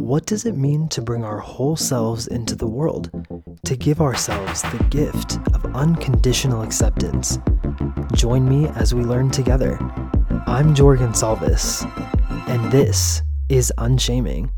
what 0.00 0.24
does 0.24 0.46
it 0.46 0.56
mean 0.56 0.88
to 0.88 1.02
bring 1.02 1.24
our 1.24 1.38
whole 1.38 1.76
selves 1.76 2.26
into 2.26 2.56
the 2.56 2.66
world? 2.66 3.10
To 3.64 3.76
give 3.76 4.00
ourselves 4.00 4.62
the 4.62 4.82
gift 4.88 5.36
of 5.54 5.76
unconditional 5.76 6.62
acceptance. 6.62 7.38
Join 8.14 8.48
me 8.48 8.66
as 8.68 8.94
we 8.94 9.02
learn 9.02 9.30
together. 9.30 9.78
I'm 10.46 10.74
Jordan 10.74 11.12
Salvis, 11.12 11.84
and 12.48 12.72
this 12.72 13.22
is 13.50 13.72
Unshaming. 13.76 14.50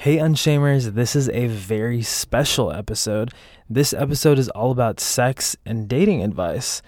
Hey 0.00 0.16
Unshamers, 0.16 0.94
this 0.94 1.14
is 1.14 1.28
a 1.28 1.46
very 1.46 2.00
special 2.00 2.72
episode. 2.72 3.34
This 3.68 3.92
episode 3.92 4.38
is 4.38 4.48
all 4.48 4.70
about 4.70 4.98
sex 4.98 5.56
and 5.66 5.86
dating 5.90 6.22
advice. 6.22 6.80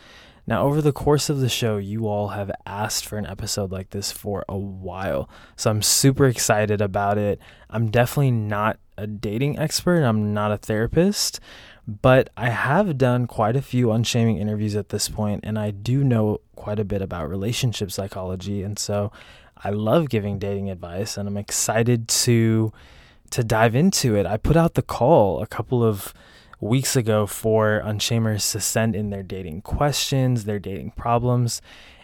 Now, 0.46 0.62
over 0.62 0.80
the 0.80 0.94
course 0.94 1.28
of 1.28 1.40
the 1.40 1.50
show, 1.50 1.76
you 1.76 2.08
all 2.08 2.28
have 2.28 2.50
asked 2.64 3.04
for 3.04 3.18
an 3.18 3.26
episode 3.26 3.70
like 3.70 3.90
this 3.90 4.10
for 4.10 4.46
a 4.48 4.56
while. 4.56 5.28
So 5.56 5.68
I'm 5.70 5.82
super 5.82 6.24
excited 6.26 6.80
about 6.80 7.18
it. 7.18 7.38
I'm 7.68 7.90
definitely 7.90 8.30
not 8.30 8.78
a 8.96 9.06
dating 9.06 9.58
expert, 9.58 10.04
I'm 10.04 10.32
not 10.32 10.50
a 10.50 10.56
therapist, 10.56 11.38
but 11.86 12.30
I 12.34 12.48
have 12.48 12.96
done 12.96 13.26
quite 13.26 13.56
a 13.56 13.62
few 13.62 13.92
unshaming 13.92 14.38
interviews 14.38 14.74
at 14.74 14.88
this 14.88 15.10
point, 15.10 15.42
and 15.44 15.58
I 15.58 15.70
do 15.70 16.02
know 16.02 16.40
quite 16.56 16.78
a 16.78 16.84
bit 16.84 17.02
about 17.02 17.28
relationship 17.28 17.92
psychology. 17.92 18.62
And 18.62 18.78
so 18.78 19.12
I 19.58 19.68
love 19.68 20.08
giving 20.08 20.38
dating 20.38 20.70
advice, 20.70 21.19
and 21.19 21.28
I'm 21.28 21.36
excited 21.36 22.08
to 22.08 22.72
to 23.33 23.42
dive 23.42 23.75
into 23.75 24.14
it. 24.14 24.27
I 24.27 24.36
put 24.36 24.56
out 24.56 24.75
the 24.75 24.83
call 24.83 25.42
a 25.42 25.47
couple 25.47 25.83
of 25.83 26.14
weeks 26.61 26.94
ago 26.94 27.27
for 27.27 27.83
Unshamers 27.84 28.52
to 28.52 28.61
send 28.61 28.94
in 28.94 29.11
their 29.11 29.22
dating 29.22 29.62
questions, 29.62 30.44
their 30.44 30.61
dating 30.61 30.92
problems, 30.92 31.60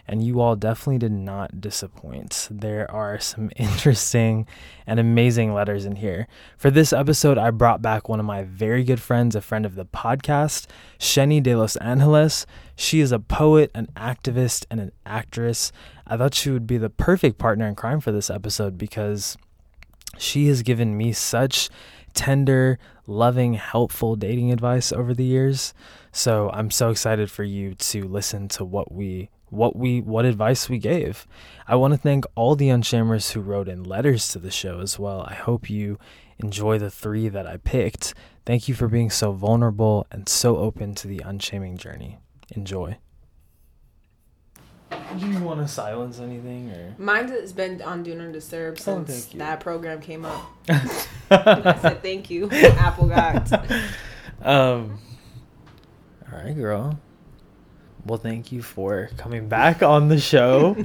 and 0.07 0.23
you 0.23 0.41
all 0.41 0.55
definitely 0.55 0.97
did 0.97 1.11
not 1.11 1.61
disappoint. 1.61 2.47
There 2.49 2.89
are 2.89 3.19
some 3.19 3.51
interesting 3.55 4.47
and 4.87 4.99
amazing 4.99 5.53
letters 5.53 5.85
in 5.85 5.97
here. 5.97 6.27
For 6.57 6.71
this 6.71 6.91
episode, 6.91 7.37
I 7.37 7.51
brought 7.51 7.81
back 7.81 8.09
one 8.09 8.19
of 8.19 8.25
my 8.25 8.43
very 8.43 8.83
good 8.83 8.99
friends, 8.99 9.35
a 9.35 9.41
friend 9.41 9.67
of 9.67 9.75
the 9.75 9.85
podcast, 9.85 10.65
Sheni 10.97 11.43
de 11.43 11.55
los 11.55 11.75
Angeles. 11.75 12.47
She 12.75 13.01
is 13.01 13.11
a 13.11 13.19
poet, 13.19 13.69
an 13.75 13.87
activist, 13.95 14.65
and 14.71 14.79
an 14.79 14.91
actress. 15.05 15.71
I 16.07 16.17
thought 16.17 16.33
she 16.33 16.49
would 16.49 16.65
be 16.65 16.79
the 16.79 16.89
perfect 16.89 17.37
partner 17.37 17.67
in 17.67 17.75
crime 17.75 17.99
for 17.99 18.11
this 18.11 18.31
episode 18.31 18.79
because 18.79 19.37
she 20.17 20.47
has 20.47 20.63
given 20.63 20.97
me 20.97 21.11
such 21.11 21.69
tender, 22.13 22.79
loving, 23.07 23.53
helpful 23.53 24.15
dating 24.15 24.51
advice 24.51 24.91
over 24.91 25.13
the 25.13 25.23
years. 25.23 25.73
So 26.11 26.49
I'm 26.53 26.71
so 26.71 26.89
excited 26.89 27.29
for 27.29 27.43
you 27.43 27.75
to 27.75 28.07
listen 28.07 28.47
to 28.49 28.65
what 28.65 28.91
we 28.91 29.29
what 29.49 29.75
we 29.75 30.01
what 30.01 30.25
advice 30.25 30.69
we 30.69 30.77
gave. 30.77 31.27
I 31.67 31.75
want 31.75 31.93
to 31.93 31.97
thank 31.97 32.25
all 32.35 32.55
the 32.55 32.69
unshamers 32.69 33.31
who 33.31 33.41
wrote 33.41 33.67
in 33.67 33.83
letters 33.83 34.27
to 34.29 34.39
the 34.39 34.51
show 34.51 34.79
as 34.79 34.99
well. 34.99 35.21
I 35.21 35.33
hope 35.33 35.69
you 35.69 35.97
enjoy 36.37 36.77
the 36.77 36.91
3 36.91 37.29
that 37.29 37.47
I 37.47 37.57
picked. 37.57 38.13
Thank 38.45 38.67
you 38.67 38.75
for 38.75 38.87
being 38.87 39.09
so 39.09 39.31
vulnerable 39.31 40.07
and 40.11 40.29
so 40.29 40.57
open 40.57 40.95
to 40.95 41.07
the 41.07 41.21
unshaming 41.25 41.77
journey. 41.77 42.17
Enjoy. 42.55 42.97
Do 45.17 45.27
you 45.27 45.39
want 45.39 45.59
to 45.59 45.67
silence 45.67 46.19
anything 46.19 46.69
or? 46.71 46.95
Mine 46.97 47.27
has 47.29 47.51
been 47.53 47.81
on 47.81 48.03
Do 48.03 48.15
Not 48.15 48.31
Disturb 48.31 48.75
Oh, 48.79 48.81
since 49.05 49.33
you. 49.33 49.39
that 49.39 49.59
program 49.59 50.01
came 50.01 50.25
up. 50.25 50.43
I 50.69 51.77
said 51.81 52.01
thank 52.01 52.29
you, 52.29 52.49
Apple 52.51 53.07
got. 53.07 53.51
Um. 54.41 54.97
All 56.31 56.39
right, 56.39 56.55
girl. 56.55 56.97
Well, 58.05 58.17
thank 58.17 58.53
you 58.53 58.61
for 58.61 59.09
coming 59.17 59.49
back 59.49 59.83
on 59.83 60.07
the 60.07 60.17
show. 60.19 60.77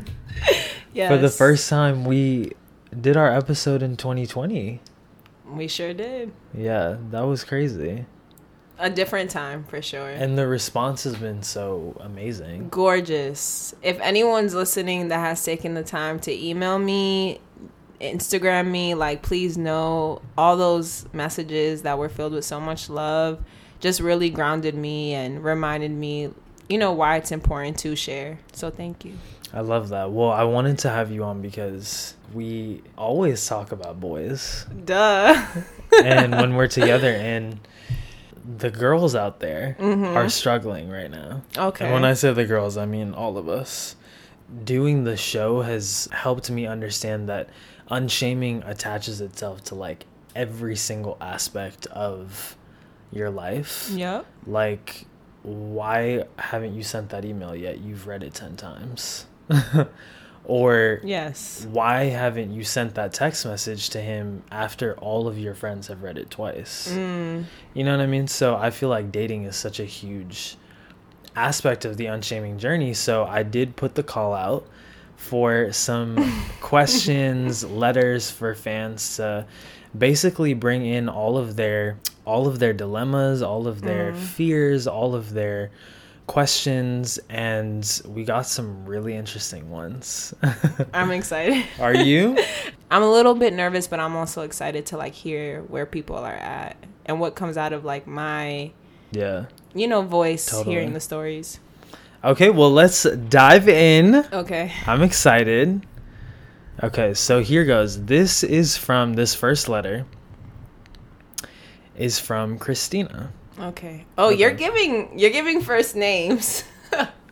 Yes. 0.93 1.09
For 1.12 1.16
the 1.19 1.28
first 1.28 1.69
time, 1.70 2.04
we 2.04 2.53
did 3.00 3.16
our 3.16 3.31
episode 3.31 3.81
in 3.82 3.97
2020. 3.97 4.81
we 5.53 5.69
sure 5.69 5.94
did. 5.94 6.32
Yeah, 6.53 6.97
that 7.10 7.20
was 7.20 7.44
crazy. 7.44 8.06
A 8.79 8.91
different 8.91 9.31
time 9.31 9.65
for 9.65 9.81
sure. 9.81 10.09
And 10.09 10.37
the 10.37 10.47
response 10.49 11.05
has 11.05 11.17
been 11.17 11.43
so 11.43 11.97
amazing. 12.01 12.69
Gorgeous. 12.71 13.75
If 13.83 14.01
anyone's 14.01 14.55
listening 14.55 15.09
that 15.09 15.21
has 15.21 15.45
taken 15.45 15.75
the 15.75 15.85
time 15.85 16.19
to 16.21 16.33
email 16.33 16.79
me, 16.79 17.41
Instagram 18.01 18.71
me, 18.71 18.95
like 18.95 19.23
please 19.23 19.57
know 19.57 20.21
all 20.37 20.57
those 20.57 21.07
messages 21.12 21.83
that 21.83 21.99
were 21.99 22.09
filled 22.09 22.33
with 22.33 22.45
so 22.45 22.61
much 22.61 22.91
love 22.91 23.43
just 23.81 24.01
really 24.01 24.31
grounded 24.31 24.75
me 24.75 25.15
and 25.15 25.45
reminded 25.45 25.91
me, 25.91 26.31
you 26.69 26.79
know, 26.79 26.93
why 26.93 27.17
it's 27.17 27.31
important 27.31 27.79
to 27.79 27.95
share. 27.95 28.39
So 28.53 28.71
thank 28.71 29.05
you. 29.05 29.12
I 29.53 29.61
love 29.61 29.91
that. 29.91 30.11
Well, 30.11 30.31
I 30.31 30.43
wanted 30.45 30.79
to 30.81 30.89
have 30.91 31.12
you 31.12 31.23
on 31.23 31.43
because 31.43 32.15
we 32.33 32.83
always 32.99 33.47
talk 33.47 33.73
about 33.73 34.01
boys. 34.01 34.67
Duh. 34.85 35.47
and 36.03 36.33
when 36.33 36.56
we're 36.56 36.67
together 36.67 37.11
and 37.15 37.61
the 38.44 38.71
girls 38.71 39.15
out 39.15 39.41
there 39.41 39.77
Mhm. 39.81 40.15
are 40.15 40.28
struggling 40.28 40.91
right 40.91 41.10
now. 41.10 41.43
Okay. 41.56 41.84
And 41.87 41.94
when 41.94 42.05
I 42.05 42.12
say 42.15 42.32
the 42.32 42.44
girls, 42.44 42.77
I 42.77 42.84
mean 42.87 43.15
all 43.15 43.38
of 43.38 43.49
us. 43.49 43.97
Doing 44.65 45.05
the 45.05 45.16
show 45.16 45.62
has 45.62 46.09
helped 46.12 46.50
me 46.50 46.66
understand 46.66 47.28
that 47.28 47.49
unshaming 47.91 48.62
attaches 48.65 49.21
itself 49.21 49.65
to 49.65 49.75
like 49.75 50.05
every 50.37 50.77
single 50.77 51.16
aspect 51.21 51.87
of 51.87 52.56
your 53.10 53.31
life. 53.31 53.91
Yep. 53.94 54.27
Like, 54.47 55.06
why 55.43 56.25
haven't 56.38 56.75
you 56.75 56.82
sent 56.82 57.09
that 57.11 57.25
email 57.25 57.55
yet? 57.56 57.78
You've 57.81 58.06
read 58.06 58.22
it 58.22 58.34
10 58.34 58.56
times. 58.56 59.26
or 60.47 61.00
Yes. 61.03 61.66
why 61.71 62.05
haven't 62.05 62.53
you 62.53 62.65
sent 62.65 62.94
that 62.97 63.12
text 63.12 63.47
message 63.47 63.88
to 63.91 64.00
him 64.00 64.43
after 64.50 64.94
all 64.99 65.27
of 65.27 65.38
your 65.38 65.55
friends 65.55 65.88
have 65.88 66.03
read 66.03 66.19
it 66.19 66.31
twice? 66.31 66.93
Mm. 66.94 67.44
You 67.72 67.84
know 67.84 67.93
what 67.97 68.03
I 68.03 68.06
mean? 68.06 68.27
So 68.28 68.56
I 68.56 68.71
feel 68.71 68.88
like 68.88 69.10
dating 69.10 69.44
is 69.44 69.56
such 69.56 69.81
a 69.81 69.84
huge 69.84 70.56
aspect 71.37 71.84
of 71.84 71.97
the 71.97 72.06
unshaming 72.06 72.59
journey. 72.59 72.94
So 72.94 73.25
I 73.25 73.43
did 73.43 73.77
put 73.77 73.94
the 73.94 74.03
call 74.03 74.34
out 74.34 74.66
for 75.16 75.72
some 75.72 76.16
questions, 76.61 77.65
letters 77.65 78.31
for 78.31 78.55
fans 78.55 79.16
to 79.16 79.47
basically 79.97 80.55
bring 80.55 80.84
in 80.84 81.09
all 81.09 81.38
of 81.38 81.56
their 81.56 81.99
all 82.26 82.47
of 82.49 82.59
their 82.59 82.72
dilemmas, 82.72 83.43
all 83.43 83.66
of 83.69 83.82
their 83.82 84.12
Mm. 84.12 84.16
fears, 84.16 84.87
all 84.87 85.15
of 85.15 85.34
their 85.34 85.71
questions 86.27 87.19
and 87.29 88.03
we 88.07 88.25
got 88.25 88.47
some 88.47 88.87
really 88.87 89.15
interesting 89.15 89.71
ones. 89.71 90.35
I'm 90.95 91.11
excited. 91.11 91.65
Are 91.79 91.95
you? 91.95 92.39
I'm 92.91 93.03
a 93.03 93.11
little 93.11 93.35
bit 93.35 93.53
nervous, 93.53 93.87
but 93.87 94.01
I'm 94.01 94.17
also 94.17 94.43
excited 94.43 94.87
to 94.87 94.97
like 94.97 95.15
hear 95.15 95.62
where 95.62 95.87
people 95.87 96.17
are 96.17 96.35
at 96.35 96.77
and 97.07 97.21
what 97.21 97.35
comes 97.35 97.57
out 97.57 97.73
of 97.73 97.85
like 97.85 98.07
my, 98.07 98.73
yeah. 99.11 99.47
you 99.75 99.87
know, 99.87 100.03
voice 100.03 100.47
Totally. 100.47 100.75
hearing 100.75 100.93
the 100.93 101.01
stories. 101.01 101.61
Okay, 102.23 102.49
well 102.49 102.73
let's 102.73 103.03
dive 103.03 103.69
in. 103.69 104.25
Okay. 104.33 104.73
I'm 104.87 105.03
excited. 105.03 105.87
Okay, 106.83 107.15
so 107.15 107.41
here 107.41 107.65
goes. 107.65 108.05
This 108.05 108.43
is 108.43 108.77
from 108.77 109.15
this 109.15 109.35
first 109.35 109.69
letter 109.69 110.06
is 111.97 112.19
from 112.19 112.59
Christina. 112.59 113.33
Okay. 113.59 114.04
Oh, 114.19 114.31
you're 114.31 114.53
giving 114.54 115.19
you're 115.19 115.31
giving 115.31 115.60
first 115.62 115.97
names. 115.97 116.65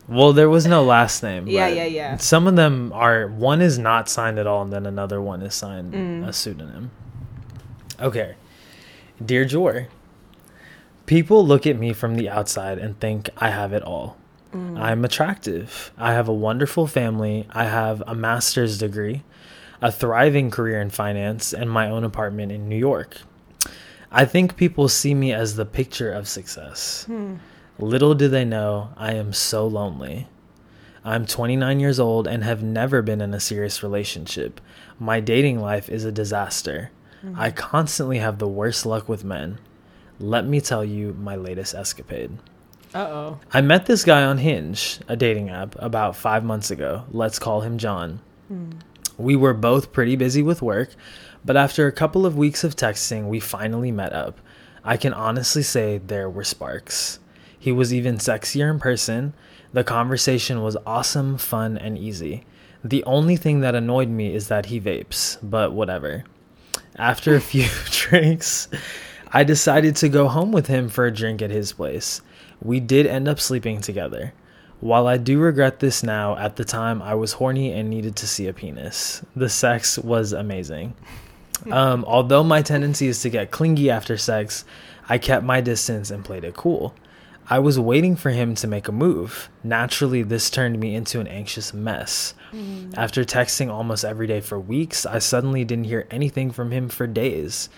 Well, 0.05 0.33
there 0.33 0.49
was 0.49 0.65
no 0.67 0.83
last 0.83 1.23
name. 1.23 1.47
Yeah, 1.47 1.69
yeah, 1.69 1.85
yeah. 1.85 2.17
Some 2.17 2.45
of 2.45 2.57
them 2.57 2.91
are 2.93 3.25
one 3.29 3.61
is 3.61 3.79
not 3.79 4.09
signed 4.09 4.37
at 4.37 4.45
all 4.45 4.61
and 4.61 4.71
then 4.73 4.85
another 4.85 5.21
one 5.21 5.41
is 5.41 5.55
signed 5.55 5.93
Mm. 5.93 6.27
a 6.27 6.33
pseudonym. 6.33 6.91
Okay. 8.01 8.35
Dear 9.25 9.45
Jor, 9.45 9.87
people 11.05 11.45
look 11.47 11.65
at 11.65 11.77
me 11.77 11.93
from 11.93 12.15
the 12.15 12.29
outside 12.29 12.79
and 12.79 12.99
think 12.99 13.29
I 13.37 13.49
have 13.49 13.71
it 13.71 13.81
all. 13.83 14.17
Mm. 14.53 14.77
I'm 14.77 15.05
attractive. 15.05 15.93
I 15.97 16.11
have 16.11 16.27
a 16.27 16.33
wonderful 16.33 16.85
family. 16.85 17.47
I 17.51 17.63
have 17.63 18.03
a 18.05 18.13
master's 18.13 18.77
degree, 18.77 19.23
a 19.81 19.89
thriving 19.89 20.51
career 20.51 20.81
in 20.81 20.89
finance, 20.89 21.53
and 21.53 21.71
my 21.71 21.89
own 21.89 22.03
apartment 22.03 22.51
in 22.51 22.67
New 22.67 22.75
York. 22.77 23.19
I 24.13 24.25
think 24.25 24.55
people 24.55 24.87
see 24.87 25.13
me 25.13 25.33
as 25.33 25.55
the 25.55 25.65
picture 25.65 26.11
of 26.11 26.27
success. 26.27 27.05
Hmm. 27.05 27.35
Little 27.79 28.13
do 28.13 28.27
they 28.27 28.45
know, 28.45 28.89
I 28.95 29.13
am 29.13 29.33
so 29.33 29.65
lonely. 29.65 30.27
I'm 31.03 31.25
29 31.25 31.79
years 31.79 31.99
old 31.99 32.27
and 32.27 32.43
have 32.43 32.63
never 32.63 33.01
been 33.01 33.19
in 33.19 33.33
a 33.33 33.39
serious 33.39 33.83
relationship. 33.83 34.61
My 34.99 35.19
dating 35.19 35.59
life 35.59 35.89
is 35.89 36.05
a 36.05 36.11
disaster. 36.11 36.91
I 37.35 37.51
constantly 37.51 38.17
have 38.19 38.37
the 38.37 38.47
worst 38.47 38.85
luck 38.85 39.07
with 39.07 39.23
men. 39.23 39.59
Let 40.19 40.45
me 40.45 40.59
tell 40.61 40.83
you 40.83 41.13
my 41.13 41.35
latest 41.35 41.73
escapade. 41.73 42.37
Uh 42.93 42.99
oh. 42.99 43.39
I 43.53 43.61
met 43.61 43.85
this 43.85 44.03
guy 44.03 44.23
on 44.23 44.37
Hinge, 44.37 44.99
a 45.07 45.15
dating 45.15 45.49
app, 45.49 45.75
about 45.79 46.15
five 46.15 46.43
months 46.43 46.69
ago. 46.69 47.05
Let's 47.11 47.39
call 47.39 47.61
him 47.61 47.77
John. 47.77 48.19
We 49.17 49.35
were 49.35 49.53
both 49.53 49.91
pretty 49.91 50.15
busy 50.15 50.41
with 50.41 50.61
work, 50.61 50.89
but 51.45 51.57
after 51.57 51.87
a 51.87 51.91
couple 51.91 52.25
of 52.25 52.37
weeks 52.37 52.63
of 52.63 52.75
texting, 52.75 53.27
we 53.27 53.39
finally 53.39 53.91
met 53.91 54.13
up. 54.13 54.39
I 54.83 54.97
can 54.97 55.13
honestly 55.13 55.63
say 55.63 55.99
there 55.99 56.29
were 56.29 56.43
sparks. 56.43 57.19
He 57.57 57.71
was 57.71 57.93
even 57.93 58.17
sexier 58.17 58.69
in 58.69 58.79
person. 58.79 59.33
The 59.71 59.83
conversation 59.83 60.61
was 60.61 60.77
awesome, 60.85 61.37
fun, 61.37 61.77
and 61.77 61.97
easy. 61.97 62.43
The 62.83 63.03
only 63.05 63.37
thing 63.37 63.61
that 63.61 63.75
annoyed 63.75 64.09
me 64.09 64.33
is 64.33 64.49
that 64.49 64.65
he 64.65 64.81
vapes, 64.81 65.37
but 65.41 65.71
whatever. 65.71 66.25
After 66.97 67.35
a 67.35 67.41
few 67.51 67.67
drinks, 67.91 68.67
I 69.31 69.43
decided 69.43 69.95
to 69.97 70.09
go 70.09 70.27
home 70.27 70.51
with 70.51 70.67
him 70.67 70.89
for 70.89 71.05
a 71.05 71.13
drink 71.13 71.41
at 71.41 71.49
his 71.49 71.71
place. 71.71 72.21
We 72.61 72.79
did 72.79 73.05
end 73.07 73.27
up 73.27 73.39
sleeping 73.39 73.81
together. 73.81 74.33
While 74.83 75.07
I 75.07 75.15
do 75.15 75.39
regret 75.39 75.79
this 75.79 76.03
now, 76.03 76.35
at 76.35 76.57
the 76.57 76.65
time 76.65 77.01
I 77.01 77.15
was 77.15 77.31
horny 77.31 77.71
and 77.71 77.89
needed 77.89 78.17
to 78.17 78.27
see 78.27 78.47
a 78.49 78.53
penis. 78.53 79.23
The 79.33 79.47
sex 79.47 79.97
was 79.97 80.33
amazing. 80.33 80.93
Um, 81.71 82.03
although 82.05 82.43
my 82.43 82.61
tendency 82.61 83.07
is 83.07 83.21
to 83.21 83.29
get 83.29 83.51
clingy 83.51 83.89
after 83.89 84.17
sex, 84.17 84.65
I 85.07 85.17
kept 85.17 85.45
my 85.45 85.61
distance 85.61 86.11
and 86.11 86.25
played 86.25 86.43
it 86.43 86.55
cool. 86.55 86.93
I 87.49 87.59
was 87.59 87.79
waiting 87.79 88.17
for 88.17 88.31
him 88.31 88.53
to 88.55 88.67
make 88.67 88.89
a 88.89 88.91
move. 88.91 89.49
Naturally, 89.63 90.23
this 90.23 90.49
turned 90.49 90.77
me 90.77 90.93
into 90.93 91.21
an 91.21 91.27
anxious 91.27 91.73
mess. 91.73 92.33
Mm. 92.51 92.97
After 92.97 93.23
texting 93.23 93.71
almost 93.71 94.03
every 94.03 94.27
day 94.27 94.41
for 94.41 94.59
weeks, 94.59 95.05
I 95.05 95.19
suddenly 95.19 95.63
didn't 95.63 95.85
hear 95.85 96.05
anything 96.11 96.51
from 96.51 96.71
him 96.71 96.89
for 96.89 97.07
days. 97.07 97.69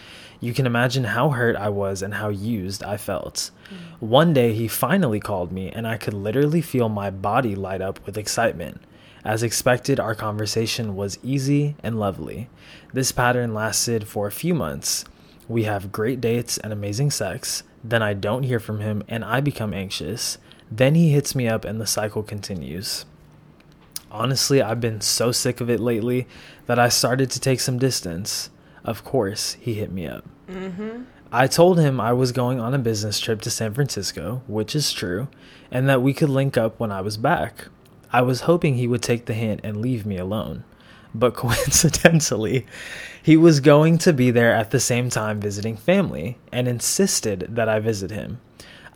You 0.45 0.53
can 0.53 0.67
imagine 0.67 1.05
how 1.05 1.31
hurt 1.31 1.55
I 1.55 1.69
was 1.69 2.03
and 2.03 2.13
how 2.13 2.29
used 2.29 2.83
I 2.83 2.97
felt. 2.97 3.49
Mm. 3.67 4.07
One 4.07 4.31
day, 4.31 4.53
he 4.53 4.67
finally 4.67 5.19
called 5.19 5.51
me, 5.51 5.71
and 5.71 5.87
I 5.87 5.97
could 5.97 6.13
literally 6.13 6.61
feel 6.61 6.87
my 6.87 7.09
body 7.09 7.55
light 7.55 7.81
up 7.81 8.05
with 8.05 8.15
excitement. 8.15 8.79
As 9.23 9.41
expected, 9.41 9.99
our 9.99 10.13
conversation 10.13 10.95
was 10.95 11.17
easy 11.23 11.75
and 11.81 11.99
lovely. 11.99 12.47
This 12.93 13.11
pattern 13.11 13.55
lasted 13.55 14.07
for 14.07 14.27
a 14.27 14.31
few 14.31 14.53
months. 14.53 15.03
We 15.47 15.63
have 15.63 15.91
great 15.91 16.21
dates 16.21 16.59
and 16.59 16.71
amazing 16.71 17.09
sex. 17.09 17.63
Then 17.83 18.03
I 18.03 18.13
don't 18.13 18.43
hear 18.43 18.59
from 18.59 18.81
him 18.81 19.01
and 19.07 19.25
I 19.25 19.41
become 19.41 19.73
anxious. 19.73 20.37
Then 20.69 20.93
he 20.93 21.09
hits 21.09 21.33
me 21.33 21.47
up 21.47 21.65
and 21.65 21.81
the 21.81 21.87
cycle 21.87 22.21
continues. 22.21 23.05
Honestly, 24.11 24.61
I've 24.61 24.79
been 24.79 25.01
so 25.01 25.31
sick 25.31 25.59
of 25.59 25.71
it 25.71 25.79
lately 25.79 26.27
that 26.67 26.77
I 26.77 26.89
started 26.89 27.31
to 27.31 27.39
take 27.39 27.61
some 27.61 27.79
distance. 27.79 28.51
Of 28.83 29.03
course, 29.03 29.53
he 29.59 29.73
hit 29.73 29.91
me 29.91 30.05
up. 30.05 30.23
Mm-hmm. 30.49 31.03
I 31.31 31.47
told 31.47 31.79
him 31.79 31.99
I 31.99 32.13
was 32.13 32.31
going 32.31 32.59
on 32.59 32.73
a 32.73 32.79
business 32.79 33.19
trip 33.19 33.41
to 33.41 33.49
San 33.49 33.73
Francisco, 33.73 34.41
which 34.47 34.75
is 34.75 34.91
true, 34.91 35.27
and 35.71 35.89
that 35.89 36.01
we 36.01 36.13
could 36.13 36.29
link 36.29 36.57
up 36.57 36.79
when 36.79 36.91
I 36.91 37.01
was 37.01 37.17
back. 37.17 37.67
I 38.11 38.21
was 38.21 38.41
hoping 38.41 38.75
he 38.75 38.87
would 38.87 39.01
take 39.01 39.25
the 39.25 39.33
hint 39.33 39.61
and 39.63 39.81
leave 39.81 40.05
me 40.05 40.17
alone 40.17 40.63
but 41.19 41.33
coincidentally, 41.35 42.65
he 43.21 43.37
was 43.37 43.59
going 43.59 43.97
to 43.99 44.13
be 44.13 44.31
there 44.31 44.53
at 44.53 44.71
the 44.71 44.79
same 44.79 45.09
time 45.09 45.39
visiting 45.39 45.77
family 45.77 46.37
and 46.51 46.67
insisted 46.67 47.47
that 47.49 47.69
I 47.69 47.79
visit 47.79 48.11
him. 48.11 48.39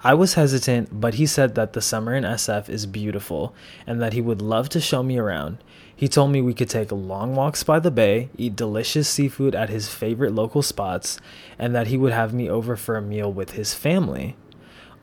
I 0.01 0.13
was 0.13 0.35
hesitant, 0.35 1.01
but 1.01 1.15
he 1.15 1.25
said 1.25 1.55
that 1.55 1.73
the 1.73 1.81
summer 1.81 2.15
in 2.15 2.23
SF 2.23 2.69
is 2.69 2.85
beautiful 2.85 3.53
and 3.85 4.01
that 4.01 4.13
he 4.13 4.21
would 4.21 4.41
love 4.41 4.69
to 4.69 4.79
show 4.79 5.03
me 5.03 5.17
around. 5.17 5.57
He 5.99 6.07
told 6.07 6.31
me 6.31 6.41
we 6.41 6.53
could 6.53 6.69
take 6.69 6.93
long 6.93 7.35
walks 7.35 7.61
by 7.61 7.79
the 7.79 7.91
bay, 7.91 8.29
eat 8.37 8.55
delicious 8.55 9.09
seafood 9.09 9.53
at 9.53 9.67
his 9.67 9.89
favorite 9.89 10.33
local 10.33 10.61
spots, 10.61 11.19
and 11.57 11.75
that 11.75 11.87
he 11.87 11.97
would 11.97 12.13
have 12.13 12.33
me 12.33 12.49
over 12.49 12.77
for 12.77 12.95
a 12.95 13.01
meal 13.01 13.29
with 13.29 13.51
his 13.51 13.73
family. 13.73 14.37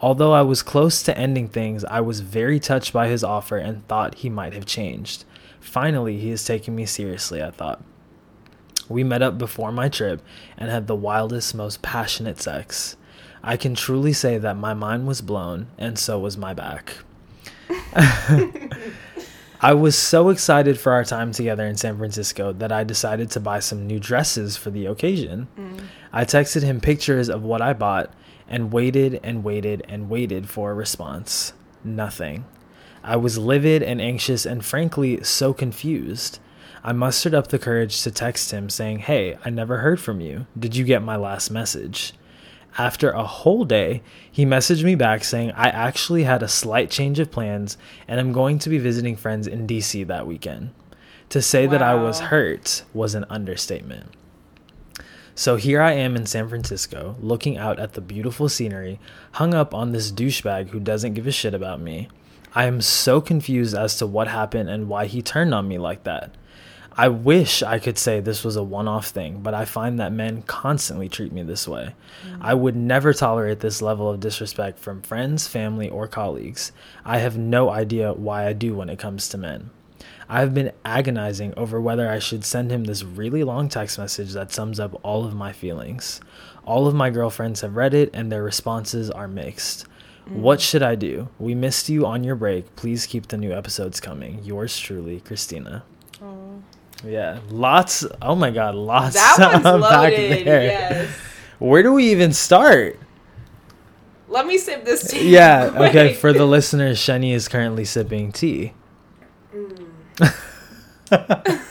Although 0.00 0.32
I 0.32 0.40
was 0.40 0.62
close 0.62 1.02
to 1.02 1.18
ending 1.18 1.48
things, 1.48 1.84
I 1.84 2.00
was 2.00 2.20
very 2.20 2.58
touched 2.58 2.94
by 2.94 3.08
his 3.08 3.22
offer 3.22 3.58
and 3.58 3.86
thought 3.86 4.14
he 4.14 4.30
might 4.30 4.54
have 4.54 4.64
changed. 4.64 5.26
Finally, 5.60 6.16
he 6.16 6.30
is 6.30 6.46
taking 6.46 6.74
me 6.74 6.86
seriously, 6.86 7.42
I 7.42 7.50
thought. 7.50 7.84
We 8.88 9.04
met 9.04 9.20
up 9.20 9.36
before 9.36 9.72
my 9.72 9.90
trip 9.90 10.22
and 10.56 10.70
had 10.70 10.86
the 10.86 10.96
wildest, 10.96 11.54
most 11.54 11.82
passionate 11.82 12.40
sex. 12.40 12.96
I 13.42 13.58
can 13.58 13.74
truly 13.74 14.14
say 14.14 14.38
that 14.38 14.56
my 14.56 14.72
mind 14.72 15.06
was 15.06 15.20
blown, 15.20 15.66
and 15.76 15.98
so 15.98 16.18
was 16.18 16.38
my 16.38 16.54
back. 16.54 16.94
I 19.66 19.74
was 19.74 19.98
so 19.98 20.28
excited 20.28 20.78
for 20.78 20.92
our 20.92 21.02
time 21.02 21.32
together 21.32 21.66
in 21.66 21.76
San 21.76 21.98
Francisco 21.98 22.52
that 22.52 22.70
I 22.70 22.84
decided 22.84 23.32
to 23.32 23.40
buy 23.40 23.58
some 23.58 23.84
new 23.84 23.98
dresses 23.98 24.56
for 24.56 24.70
the 24.70 24.86
occasion. 24.86 25.48
Mm. 25.58 25.80
I 26.12 26.24
texted 26.24 26.62
him 26.62 26.80
pictures 26.80 27.28
of 27.28 27.42
what 27.42 27.60
I 27.60 27.72
bought 27.72 28.14
and 28.46 28.72
waited 28.72 29.18
and 29.24 29.42
waited 29.42 29.84
and 29.88 30.08
waited 30.08 30.48
for 30.48 30.70
a 30.70 30.74
response. 30.74 31.52
Nothing. 31.82 32.44
I 33.02 33.16
was 33.16 33.38
livid 33.38 33.82
and 33.82 34.00
anxious 34.00 34.46
and 34.46 34.64
frankly 34.64 35.24
so 35.24 35.52
confused. 35.52 36.38
I 36.84 36.92
mustered 36.92 37.34
up 37.34 37.48
the 37.48 37.58
courage 37.58 38.02
to 38.02 38.12
text 38.12 38.52
him 38.52 38.70
saying, 38.70 39.00
Hey, 39.00 39.36
I 39.44 39.50
never 39.50 39.78
heard 39.78 39.98
from 39.98 40.20
you. 40.20 40.46
Did 40.56 40.76
you 40.76 40.84
get 40.84 41.02
my 41.02 41.16
last 41.16 41.50
message? 41.50 42.12
After 42.78 43.10
a 43.10 43.24
whole 43.24 43.64
day, 43.64 44.02
he 44.30 44.44
messaged 44.44 44.84
me 44.84 44.94
back 44.94 45.24
saying, 45.24 45.52
I 45.52 45.68
actually 45.68 46.24
had 46.24 46.42
a 46.42 46.48
slight 46.48 46.90
change 46.90 47.18
of 47.18 47.30
plans 47.30 47.78
and 48.06 48.20
I'm 48.20 48.32
going 48.32 48.58
to 48.60 48.68
be 48.68 48.78
visiting 48.78 49.16
friends 49.16 49.46
in 49.46 49.66
DC 49.66 50.06
that 50.06 50.26
weekend. 50.26 50.70
To 51.30 51.42
say 51.42 51.66
wow. 51.66 51.72
that 51.72 51.82
I 51.82 51.94
was 51.94 52.20
hurt 52.20 52.84
was 52.92 53.14
an 53.14 53.24
understatement. 53.30 54.10
So 55.34 55.56
here 55.56 55.82
I 55.82 55.92
am 55.92 56.16
in 56.16 56.24
San 56.24 56.48
Francisco, 56.48 57.16
looking 57.20 57.58
out 57.58 57.78
at 57.78 57.94
the 57.94 58.00
beautiful 58.00 58.48
scenery, 58.48 59.00
hung 59.32 59.54
up 59.54 59.74
on 59.74 59.92
this 59.92 60.12
douchebag 60.12 60.68
who 60.68 60.80
doesn't 60.80 61.14
give 61.14 61.26
a 61.26 61.32
shit 61.32 61.52
about 61.52 61.80
me. 61.80 62.08
I 62.54 62.64
am 62.64 62.80
so 62.80 63.20
confused 63.20 63.74
as 63.74 63.96
to 63.98 64.06
what 64.06 64.28
happened 64.28 64.70
and 64.70 64.88
why 64.88 65.06
he 65.06 65.20
turned 65.20 65.52
on 65.52 65.68
me 65.68 65.76
like 65.76 66.04
that. 66.04 66.34
I 66.98 67.08
wish 67.08 67.62
I 67.62 67.78
could 67.78 67.98
say 67.98 68.20
this 68.20 68.42
was 68.42 68.56
a 68.56 68.62
one 68.62 68.88
off 68.88 69.08
thing, 69.08 69.40
but 69.42 69.52
I 69.52 69.66
find 69.66 69.98
that 69.98 70.12
men 70.12 70.40
constantly 70.42 71.10
treat 71.10 71.30
me 71.30 71.42
this 71.42 71.68
way. 71.68 71.94
Mm-hmm. 72.26 72.42
I 72.42 72.54
would 72.54 72.74
never 72.74 73.12
tolerate 73.12 73.60
this 73.60 73.82
level 73.82 74.08
of 74.08 74.20
disrespect 74.20 74.78
from 74.78 75.02
friends, 75.02 75.46
family, 75.46 75.90
or 75.90 76.08
colleagues. 76.08 76.72
I 77.04 77.18
have 77.18 77.36
no 77.36 77.68
idea 77.68 78.14
why 78.14 78.46
I 78.46 78.54
do 78.54 78.74
when 78.74 78.88
it 78.88 78.98
comes 78.98 79.28
to 79.28 79.38
men. 79.38 79.70
I 80.26 80.40
have 80.40 80.54
been 80.54 80.72
agonizing 80.86 81.52
over 81.56 81.80
whether 81.80 82.08
I 82.08 82.18
should 82.18 82.44
send 82.44 82.72
him 82.72 82.84
this 82.84 83.04
really 83.04 83.44
long 83.44 83.68
text 83.68 83.98
message 83.98 84.32
that 84.32 84.50
sums 84.50 84.80
up 84.80 84.98
all 85.02 85.26
of 85.26 85.34
my 85.34 85.52
feelings. 85.52 86.20
All 86.64 86.86
of 86.86 86.94
my 86.94 87.10
girlfriends 87.10 87.60
have 87.60 87.76
read 87.76 87.92
it 87.92 88.10
and 88.14 88.32
their 88.32 88.42
responses 88.42 89.10
are 89.10 89.28
mixed. 89.28 89.86
What 90.28 90.60
should 90.60 90.82
I 90.82 90.96
do? 90.96 91.28
We 91.38 91.54
missed 91.54 91.88
you 91.88 92.04
on 92.04 92.24
your 92.24 92.34
break. 92.34 92.74
Please 92.74 93.06
keep 93.06 93.28
the 93.28 93.36
new 93.36 93.52
episodes 93.52 94.00
coming. 94.00 94.42
Yours 94.42 94.76
truly, 94.76 95.20
Christina. 95.20 95.84
Yeah, 97.04 97.40
lots. 97.50 98.04
Oh 98.22 98.34
my 98.34 98.50
God, 98.50 98.74
lots. 98.74 99.14
That 99.14 99.52
one's 99.64 99.82
loaded. 99.82 100.46
Yes. 100.46 101.10
Where 101.58 101.82
do 101.82 101.92
we 101.92 102.10
even 102.10 102.32
start? 102.32 102.98
Let 104.28 104.46
me 104.46 104.58
sip 104.58 104.84
this 104.84 105.08
tea. 105.08 105.30
Yeah. 105.30 105.70
Okay. 105.74 106.14
For 106.14 106.32
the 106.32 106.46
listeners, 106.46 106.98
Shani 106.98 107.32
is 107.32 107.48
currently 107.48 107.84
sipping 107.84 108.32
tea. 108.32 108.72
Mm. 109.54 109.86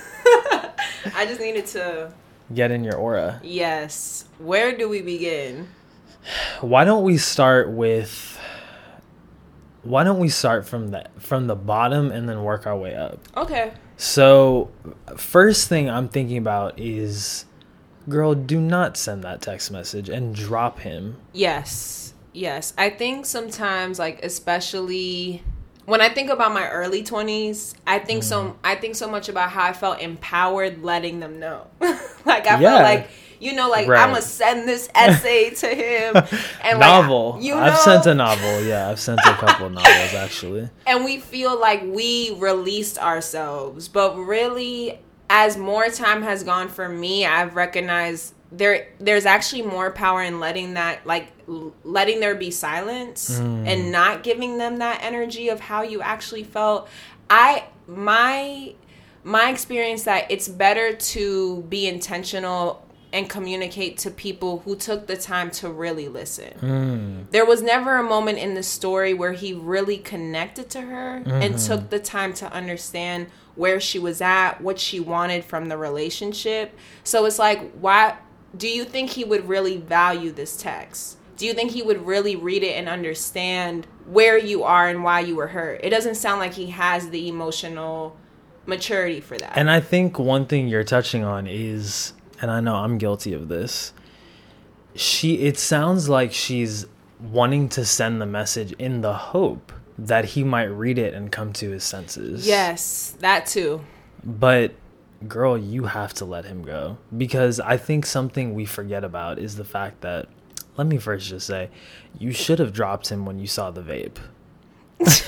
I 1.16 1.26
just 1.26 1.40
needed 1.40 1.66
to 1.68 2.14
get 2.54 2.72
in 2.72 2.84
your 2.84 2.96
aura. 2.96 3.40
Yes. 3.44 4.26
Where 4.40 4.76
do 4.78 4.88
we 4.88 5.02
begin? 5.02 5.68
Why 6.62 6.86
don't 6.86 7.04
we 7.04 7.18
start 7.18 7.70
with 7.70 8.40
why 9.84 10.04
don't 10.04 10.20
we 10.20 10.30
start 10.30 10.66
from 10.66 10.90
the 10.90 11.06
from 11.20 11.48
the 11.48 11.56
bottom 11.56 12.12
and 12.12 12.28
then 12.28 12.44
work 12.44 12.66
our 12.66 12.78
way 12.78 12.96
up? 12.96 13.20
Okay. 13.38 13.74
So, 13.98 14.72
first 15.16 15.70
thing 15.70 15.90
I'm 15.90 16.10
thinking 16.10 16.38
about 16.38 16.78
is 16.80 17.46
girl, 18.08 18.36
do 18.36 18.60
not 18.60 18.98
send 18.98 19.24
that 19.24 19.42
text 19.42 19.72
message 19.72 20.10
and 20.10 20.36
drop 20.36 20.80
him. 20.80 21.18
Yes. 21.34 22.14
Yes. 22.34 22.74
I 22.78 22.90
think 22.90 23.26
sometimes 23.26 23.98
like 24.00 24.24
especially 24.24 25.42
when 25.86 26.02
I 26.02 26.10
think 26.10 26.30
about 26.30 26.52
my 26.54 26.68
early 26.70 27.04
20s, 27.04 27.76
I 27.86 28.00
think 28.00 28.24
mm. 28.24 28.26
so 28.26 28.58
I 28.64 28.76
think 28.76 28.96
so 28.96 29.10
much 29.10 29.30
about 29.30 29.52
how 29.52 29.64
I 29.64 29.74
felt 29.74 30.02
empowered 30.02 30.84
letting 30.84 31.20
them 31.20 31.40
know. 31.40 31.68
like 31.80 32.48
I 32.48 32.60
yeah. 32.60 32.60
felt 32.60 32.84
like 32.84 33.10
you 33.46 33.54
know, 33.54 33.70
like 33.70 33.88
right. 33.88 34.02
I'm 34.02 34.10
gonna 34.10 34.22
send 34.22 34.68
this 34.68 34.90
essay 34.96 35.52
to 35.52 35.68
him. 35.68 36.16
And 36.62 36.80
novel. 36.80 37.34
Like, 37.34 37.44
you 37.44 37.54
know, 37.54 37.62
I've 37.62 37.78
sent 37.78 38.06
a 38.08 38.16
novel. 38.16 38.62
Yeah, 38.64 38.90
I've 38.90 39.00
sent 39.00 39.20
a 39.20 39.34
couple 39.34 39.70
novels 39.70 40.14
actually. 40.16 40.70
And 40.88 41.06
we 41.06 41.20
feel 41.20 41.60
like 41.60 41.84
we 41.84 42.36
released 42.40 42.98
ourselves, 42.98 43.88
but 43.88 44.18
really, 44.18 45.00
as 45.30 45.58
more 45.58 45.90
time 45.90 46.24
has 46.24 46.44
gone 46.44 46.70
for 46.70 46.90
me, 46.90 47.26
I've 47.26 47.56
recognized 47.56 48.34
there 48.52 48.88
there's 49.00 49.26
actually 49.26 49.62
more 49.62 49.92
power 49.92 50.22
in 50.24 50.40
letting 50.40 50.76
that 50.76 51.06
like 51.06 51.28
letting 51.84 52.20
there 52.20 52.36
be 52.36 52.52
silence 52.52 53.40
mm. 53.40 53.68
and 53.68 53.92
not 53.92 54.24
giving 54.24 54.58
them 54.58 54.78
that 54.78 55.00
energy 55.04 55.50
of 55.50 55.60
how 55.60 55.82
you 55.82 56.02
actually 56.02 56.44
felt. 56.44 56.90
I 57.30 57.66
my 57.88 58.74
my 59.24 59.50
experience 59.50 60.04
that 60.04 60.30
it's 60.30 60.48
better 60.48 60.96
to 60.96 61.64
be 61.64 61.88
intentional 61.88 62.85
and 63.16 63.30
communicate 63.30 63.98
to 63.98 64.12
people 64.12 64.60
who 64.66 64.76
took 64.76 65.08
the 65.08 65.16
time 65.16 65.50
to 65.50 65.70
really 65.70 66.10
listen. 66.10 66.54
Mm. 66.60 67.32
There 67.32 67.46
was 67.46 67.62
never 67.62 67.96
a 67.96 68.04
moment 68.04 68.40
in 68.40 68.56
the 68.56 68.62
story 68.62 69.14
where 69.14 69.32
he 69.32 69.54
really 69.54 69.98
connected 69.98 70.70
to 70.72 70.82
her 70.82 71.16
and 71.16 71.56
mm-hmm. 71.56 71.66
took 71.66 71.90
the 71.90 72.00
time 72.00 72.34
to 72.34 72.52
understand 72.52 73.28
where 73.56 73.80
she 73.80 73.98
was 74.00 74.20
at, 74.20 74.60
what 74.60 74.78
she 74.78 75.00
wanted 75.00 75.46
from 75.46 75.70
the 75.70 75.78
relationship. 75.78 76.78
So 77.06 77.24
it's 77.24 77.40
like, 77.40 77.72
why 77.80 78.18
do 78.58 78.68
you 78.68 78.84
think 78.84 79.12
he 79.12 79.24
would 79.24 79.48
really 79.48 79.78
value 79.78 80.34
this 80.34 80.58
text? 80.58 81.18
Do 81.38 81.46
you 81.46 81.54
think 81.54 81.72
he 81.72 81.82
would 81.82 82.06
really 82.06 82.36
read 82.36 82.64
it 82.64 82.76
and 82.76 82.90
understand 82.90 83.88
where 84.08 84.38
you 84.38 84.64
are 84.64 84.90
and 84.90 85.06
why 85.06 85.22
you 85.22 85.38
were 85.38 85.48
hurt? 85.48 85.80
It 85.86 85.90
doesn't 85.90 86.16
sound 86.16 86.42
like 86.42 86.56
he 86.56 86.68
has 86.68 87.12
the 87.12 87.30
emotional 87.30 88.18
maturity 88.66 89.22
for 89.22 89.38
that. 89.38 89.54
And 89.56 89.72
I 89.72 89.80
think 89.80 90.20
one 90.20 90.48
thing 90.48 90.68
you're 90.68 90.84
touching 90.84 91.24
on 91.24 91.48
is, 91.48 92.12
and 92.42 92.52
I 92.52 92.60
know 92.60 92.76
I'm 92.76 92.98
guilty 92.98 93.34
of 93.34 93.48
this. 93.48 93.94
She, 94.96 95.40
it 95.40 95.58
sounds 95.58 96.08
like 96.10 96.32
she's 96.32 96.86
wanting 97.20 97.70
to 97.70 97.86
send 97.86 98.22
the 98.22 98.26
message 98.26 98.72
in 98.74 99.02
the 99.02 99.14
hope 99.14 99.72
that 99.98 100.26
he 100.26 100.44
might 100.44 100.66
read 100.66 100.98
it 100.98 101.14
and 101.14 101.32
come 101.32 101.54
to 101.54 101.72
his 101.72 101.84
senses. 101.84 102.48
yes, 102.48 103.16
that 103.20 103.46
too. 103.46 103.82
But 104.24 104.74
girl, 105.28 105.58
you 105.58 105.86
have 105.86 106.14
to 106.16 106.26
let 106.26 106.46
him 106.46 106.64
go 106.64 106.98
because 107.16 107.60
I 107.60 107.78
think 107.78 108.06
something 108.06 108.54
we 108.54 108.66
forget 108.66 109.04
about 109.04 109.40
is 109.40 109.56
the 109.56 109.64
fact 109.64 110.02
that 110.02 110.28
let 110.78 110.88
me 110.88 110.98
first 110.98 111.30
just 111.30 111.48
say 111.48 111.70
you 112.18 112.32
should 112.34 112.60
have 112.60 112.74
dropped 112.74 113.10
him 113.10 113.26
when 113.26 113.40
you 113.40 113.48
saw 113.48 113.72
the 113.72 113.82
vape. 113.82 114.18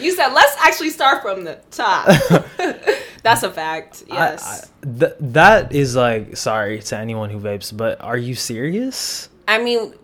You 0.00 0.10
said 0.12 0.28
let's 0.32 0.56
actually 0.58 0.90
start 0.90 1.22
from 1.22 1.44
the 1.44 1.60
top. 1.70 2.08
That's 3.22 3.42
a 3.42 3.50
fact. 3.50 4.04
Yes. 4.08 4.70
I, 4.82 4.86
th- 4.98 5.16
that 5.20 5.72
is 5.72 5.96
like 5.96 6.36
sorry 6.36 6.80
to 6.80 6.96
anyone 6.96 7.30
who 7.30 7.38
vapes, 7.38 7.74
but 7.76 8.00
are 8.00 8.16
you 8.16 8.34
serious? 8.34 9.28
I, 9.46 9.62
mean, 9.62 9.94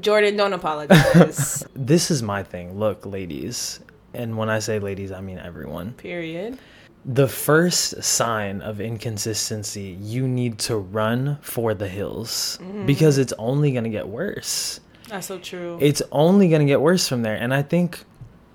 Jordan, 0.00 0.36
don't 0.36 0.52
apologize. 0.52 1.66
This 1.74 2.10
is 2.10 2.22
my 2.22 2.42
thing. 2.42 2.78
Look, 2.78 3.06
ladies, 3.06 3.80
and 4.12 4.36
when 4.36 4.50
I 4.50 4.58
say 4.58 4.78
ladies, 4.78 5.12
I 5.12 5.20
mean 5.20 5.38
everyone. 5.38 5.92
Period. 5.92 6.58
The 7.04 7.28
first 7.28 8.02
sign 8.02 8.60
of 8.60 8.80
inconsistency, 8.80 9.96
you 10.00 10.26
need 10.26 10.58
to 10.60 10.76
run 10.76 11.38
for 11.40 11.72
the 11.72 11.86
hills 11.86 12.58
mm-hmm. 12.60 12.84
because 12.84 13.18
it's 13.18 13.32
only 13.38 13.70
going 13.70 13.84
to 13.84 13.90
get 13.90 14.08
worse. 14.08 14.80
That's 15.08 15.28
so 15.28 15.38
true. 15.38 15.78
It's 15.80 16.02
only 16.10 16.48
going 16.48 16.62
to 16.62 16.66
get 16.66 16.80
worse 16.80 17.08
from 17.08 17.22
there. 17.22 17.36
And 17.36 17.54
I 17.54 17.62
think 17.62 18.00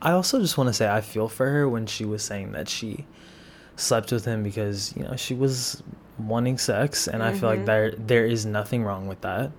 I 0.01 0.11
also 0.11 0.41
just 0.41 0.57
want 0.57 0.67
to 0.67 0.73
say 0.73 0.89
I 0.89 0.99
feel 0.99 1.29
for 1.29 1.49
her 1.49 1.69
when 1.69 1.85
she 1.85 2.03
was 2.03 2.23
saying 2.23 2.51
that 2.51 2.67
she 2.67 3.05
slept 3.81 4.11
with 4.11 4.25
him 4.25 4.43
because, 4.43 4.93
you 4.95 5.03
know, 5.03 5.15
she 5.15 5.33
was 5.33 5.81
wanting 6.17 6.57
sex 6.57 7.07
and 7.07 7.23
I 7.23 7.33
feel 7.33 7.49
like 7.49 7.59
mm-hmm. 7.59 7.65
there 7.65 7.91
there 7.97 8.25
is 8.25 8.45
nothing 8.45 8.83
wrong 8.83 9.07
with 9.07 9.21
that. 9.21 9.51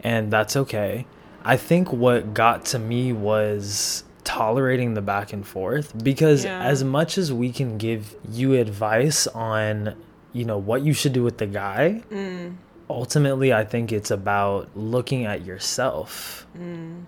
And 0.00 0.32
that's 0.32 0.56
okay. 0.56 1.06
I 1.44 1.56
think 1.56 1.92
what 1.92 2.34
got 2.34 2.64
to 2.66 2.78
me 2.78 3.12
was 3.12 4.04
tolerating 4.24 4.94
the 4.94 5.02
back 5.02 5.32
and 5.32 5.46
forth 5.46 5.92
because 6.02 6.44
Yeah. 6.44 6.62
as 6.62 6.84
much 6.84 7.18
as 7.18 7.32
we 7.32 7.50
can 7.50 7.76
give 7.76 8.14
you 8.30 8.54
advice 8.54 9.26
on 9.26 9.96
you 10.32 10.44
know 10.44 10.58
what 10.58 10.82
you 10.82 10.92
should 10.92 11.12
do 11.12 11.22
with 11.22 11.38
the 11.38 11.46
guy 11.46 12.02
mm. 12.10 12.54
ultimately 12.88 13.52
i 13.52 13.64
think 13.64 13.92
it's 13.92 14.10
about 14.10 14.68
looking 14.76 15.26
at 15.26 15.44
yourself 15.44 16.46
mm. 16.56 17.02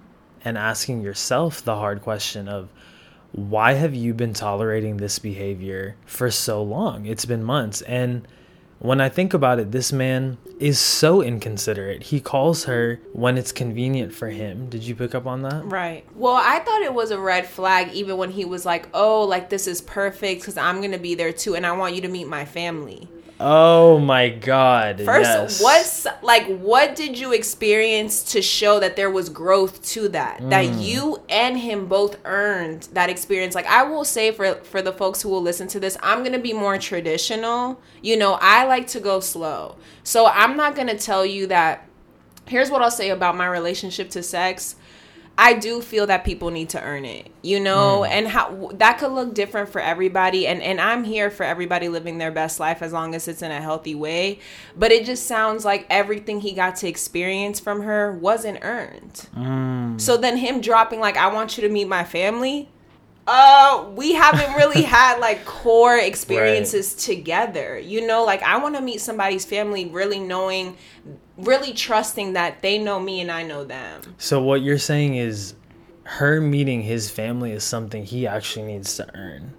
and 0.44 0.58
asking 0.58 1.02
yourself 1.02 1.64
the 1.64 1.76
hard 1.76 2.02
question 2.02 2.48
of 2.48 2.68
why 3.34 3.72
have 3.72 3.94
you 3.94 4.14
been 4.14 4.32
tolerating 4.32 4.96
this 4.96 5.18
behavior 5.18 5.96
for 6.06 6.30
so 6.30 6.62
long? 6.62 7.04
It's 7.06 7.24
been 7.24 7.42
months. 7.42 7.82
And 7.82 8.26
when 8.80 9.00
i 9.00 9.08
think 9.08 9.32
about 9.32 9.58
it 9.58 9.70
this 9.72 9.92
man 9.92 10.36
is 10.60 10.78
so 10.78 11.20
inconsiderate. 11.20 12.04
He 12.04 12.20
calls 12.20 12.64
her 12.64 13.00
when 13.12 13.36
it's 13.36 13.50
convenient 13.50 14.14
for 14.14 14.28
him. 14.28 14.68
Did 14.70 14.84
you 14.84 14.94
pick 14.94 15.14
up 15.14 15.26
on 15.26 15.42
that? 15.42 15.64
Right. 15.64 16.04
Well, 16.14 16.36
I 16.36 16.60
thought 16.60 16.82
it 16.82 16.94
was 16.94 17.10
a 17.10 17.18
red 17.18 17.46
flag 17.46 17.92
even 17.92 18.16
when 18.16 18.30
he 18.30 18.44
was 18.44 18.64
like, 18.64 18.88
"Oh, 18.94 19.24
like 19.24 19.50
this 19.50 19.66
is 19.66 19.80
perfect 19.80 20.42
because 20.42 20.56
I'm 20.56 20.80
gonna 20.80 20.98
be 20.98 21.16
there 21.16 21.32
too, 21.32 21.56
and 21.56 21.66
I 21.66 21.72
want 21.72 21.96
you 21.96 22.02
to 22.02 22.08
meet 22.08 22.28
my 22.28 22.44
family." 22.44 23.08
Oh 23.40 23.98
my 23.98 24.28
god 24.28 25.00
First, 25.04 25.30
yes. 25.30 25.62
what's 25.62 26.06
like 26.22 26.46
what 26.58 26.94
did 26.94 27.18
you 27.18 27.32
experience 27.32 28.22
to 28.32 28.40
show 28.40 28.78
that 28.80 28.96
there 28.96 29.10
was 29.10 29.28
growth 29.28 29.82
to 29.92 30.08
that? 30.10 30.38
That 30.50 30.64
Mm. 30.66 30.82
you 30.84 31.22
and 31.28 31.58
him 31.58 31.86
both 31.86 32.16
earned 32.24 32.88
that 32.92 33.10
experience. 33.10 33.54
Like 33.54 33.66
I 33.66 33.82
will 33.82 34.04
say 34.04 34.30
for 34.30 34.54
for 34.56 34.80
the 34.82 34.92
folks 34.92 35.22
who 35.22 35.28
will 35.28 35.42
listen 35.42 35.66
to 35.68 35.80
this, 35.80 35.96
I'm 36.02 36.20
going 36.20 36.32
to 36.32 36.38
be 36.38 36.52
more 36.52 36.78
traditional. 36.78 37.80
You 38.02 38.16
know, 38.16 38.38
I 38.40 38.64
like 38.66 38.86
to 38.88 39.00
go 39.00 39.20
slow. 39.20 39.76
So 40.04 40.26
I'm 40.26 40.56
not 40.56 40.74
going 40.74 40.88
to 40.88 40.96
tell 40.98 41.26
you 41.26 41.46
that 41.48 41.88
here's 42.46 42.70
what 42.70 42.82
I'll 42.82 42.90
say 42.90 43.10
about 43.10 43.36
my 43.36 43.46
relationship 43.46 44.10
to 44.10 44.22
sex. 44.22 44.76
I 45.36 45.54
do 45.54 45.80
feel 45.80 46.06
that 46.06 46.24
people 46.24 46.50
need 46.50 46.68
to 46.70 46.82
earn 46.82 47.04
it, 47.04 47.28
you 47.42 47.58
know, 47.58 48.04
and 48.04 48.28
how 48.28 48.70
that 48.74 48.98
could 48.98 49.10
look 49.10 49.34
different 49.34 49.68
for 49.68 49.80
everybody. 49.80 50.46
And 50.46 50.62
and 50.62 50.80
I'm 50.80 51.02
here 51.02 51.28
for 51.28 51.42
everybody 51.42 51.88
living 51.88 52.18
their 52.18 52.30
best 52.30 52.60
life 52.60 52.82
as 52.82 52.92
long 52.92 53.16
as 53.16 53.26
it's 53.26 53.42
in 53.42 53.50
a 53.50 53.60
healthy 53.60 53.96
way. 53.96 54.38
But 54.76 54.92
it 54.92 55.04
just 55.04 55.26
sounds 55.26 55.64
like 55.64 55.86
everything 55.90 56.40
he 56.40 56.52
got 56.52 56.76
to 56.76 56.88
experience 56.88 57.58
from 57.58 57.82
her 57.82 58.12
wasn't 58.12 58.60
earned. 58.62 59.28
So 60.00 60.16
then 60.16 60.36
him 60.36 60.60
dropping 60.60 61.00
like, 61.00 61.16
"I 61.16 61.32
want 61.32 61.58
you 61.58 61.66
to 61.66 61.68
meet 61.68 61.88
my 61.88 62.04
family." 62.04 62.68
Uh, 63.26 63.86
we 63.96 64.12
haven't 64.12 64.54
really 64.54 64.82
had 64.96 65.18
like 65.18 65.44
core 65.44 65.96
experiences 65.96 66.94
together. 66.94 67.78
You 67.78 68.06
know, 68.06 68.24
like 68.24 68.42
I 68.42 68.58
want 68.58 68.76
to 68.76 68.80
meet 68.82 69.00
somebody's 69.00 69.44
family, 69.44 69.86
really 69.86 70.20
knowing, 70.20 70.76
really 71.36 71.72
trusting 71.72 72.34
that 72.34 72.62
they 72.62 72.78
know 72.78 73.00
me 73.00 73.20
and 73.20 73.30
I 73.30 73.42
know 73.42 73.64
them. 73.64 74.02
So 74.18 74.42
what 74.42 74.62
you're 74.62 74.78
saying 74.78 75.16
is 75.16 75.54
her 76.04 76.40
meeting 76.40 76.82
his 76.82 77.10
family 77.10 77.52
is 77.52 77.64
something 77.64 78.04
he 78.04 78.26
actually 78.26 78.66
needs 78.66 78.96
to 78.96 79.06
earn. 79.14 79.54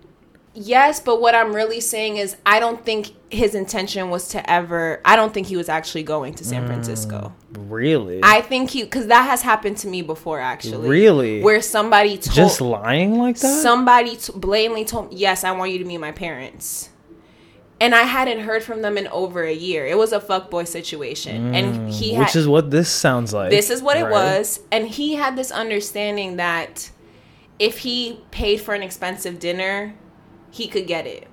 Yes, 0.57 1.01
but 1.01 1.19
what 1.19 1.35
I'm 1.35 1.53
really 1.53 1.81
saying 1.81 2.15
is 2.15 2.37
I 2.45 2.61
don't 2.61 2.85
think 2.85 3.11
his 3.29 3.55
intention 3.55 4.09
was 4.09 4.29
to 4.29 4.49
ever 4.49 5.01
I 5.03 5.17
don't 5.17 5.33
think 5.33 5.47
he 5.47 5.57
was 5.57 5.67
actually 5.67 6.03
going 6.03 6.33
to 6.35 6.45
San 6.45 6.63
mm, 6.63 6.67
Francisco. 6.67 7.33
Really? 7.51 8.21
I 8.23 8.39
think 8.39 8.69
he 8.69 8.85
cuz 8.87 9.07
that 9.07 9.23
has 9.23 9.41
happened 9.41 9.77
to 9.79 9.89
me 9.89 10.01
before 10.01 10.39
actually. 10.39 10.87
Really? 10.87 11.41
Where 11.41 11.61
somebody 11.61 12.17
told 12.17 12.35
Just 12.35 12.61
lying 12.61 13.17
like 13.17 13.37
that? 13.39 13.61
somebody 13.61 14.15
t- 14.15 14.31
blatantly 14.33 14.85
told 14.85 15.09
me, 15.11 15.17
"Yes, 15.17 15.43
I 15.43 15.51
want 15.51 15.71
you 15.71 15.79
to 15.79 15.85
meet 15.85 15.97
my 15.97 16.13
parents." 16.13 16.89
And 17.79 17.93
I 17.93 18.03
hadn't 18.03 18.39
heard 18.39 18.63
from 18.63 18.81
them 18.81 18.97
in 18.97 19.07
over 19.09 19.43
a 19.43 19.53
year. 19.53 19.85
It 19.85 19.97
was 19.97 20.13
a 20.13 20.19
fuckboy 20.19 20.67
situation. 20.67 21.53
and 21.53 21.89
mm, 21.89 21.93
he 21.93 22.13
had 22.13 22.27
Which 22.27 22.35
is 22.35 22.47
what 22.47 22.71
this 22.71 22.89
sounds 22.89 23.33
like. 23.33 23.49
this 23.49 23.69
is 23.69 23.81
what 23.81 23.97
it 23.97 24.09
was. 24.09 24.61
And 24.71 24.87
he 24.87 25.15
had 25.15 25.35
this 25.35 25.51
understanding 25.51 26.37
that 26.37 26.91
if 27.59 27.79
he 27.79 28.21
paid 28.31 28.61
for 28.61 28.73
an 28.73 28.81
expensive 28.81 29.39
dinner 29.39 29.93
he 30.51 30.69
could 30.69 30.87
get 30.87 31.05
it. 31.05 31.27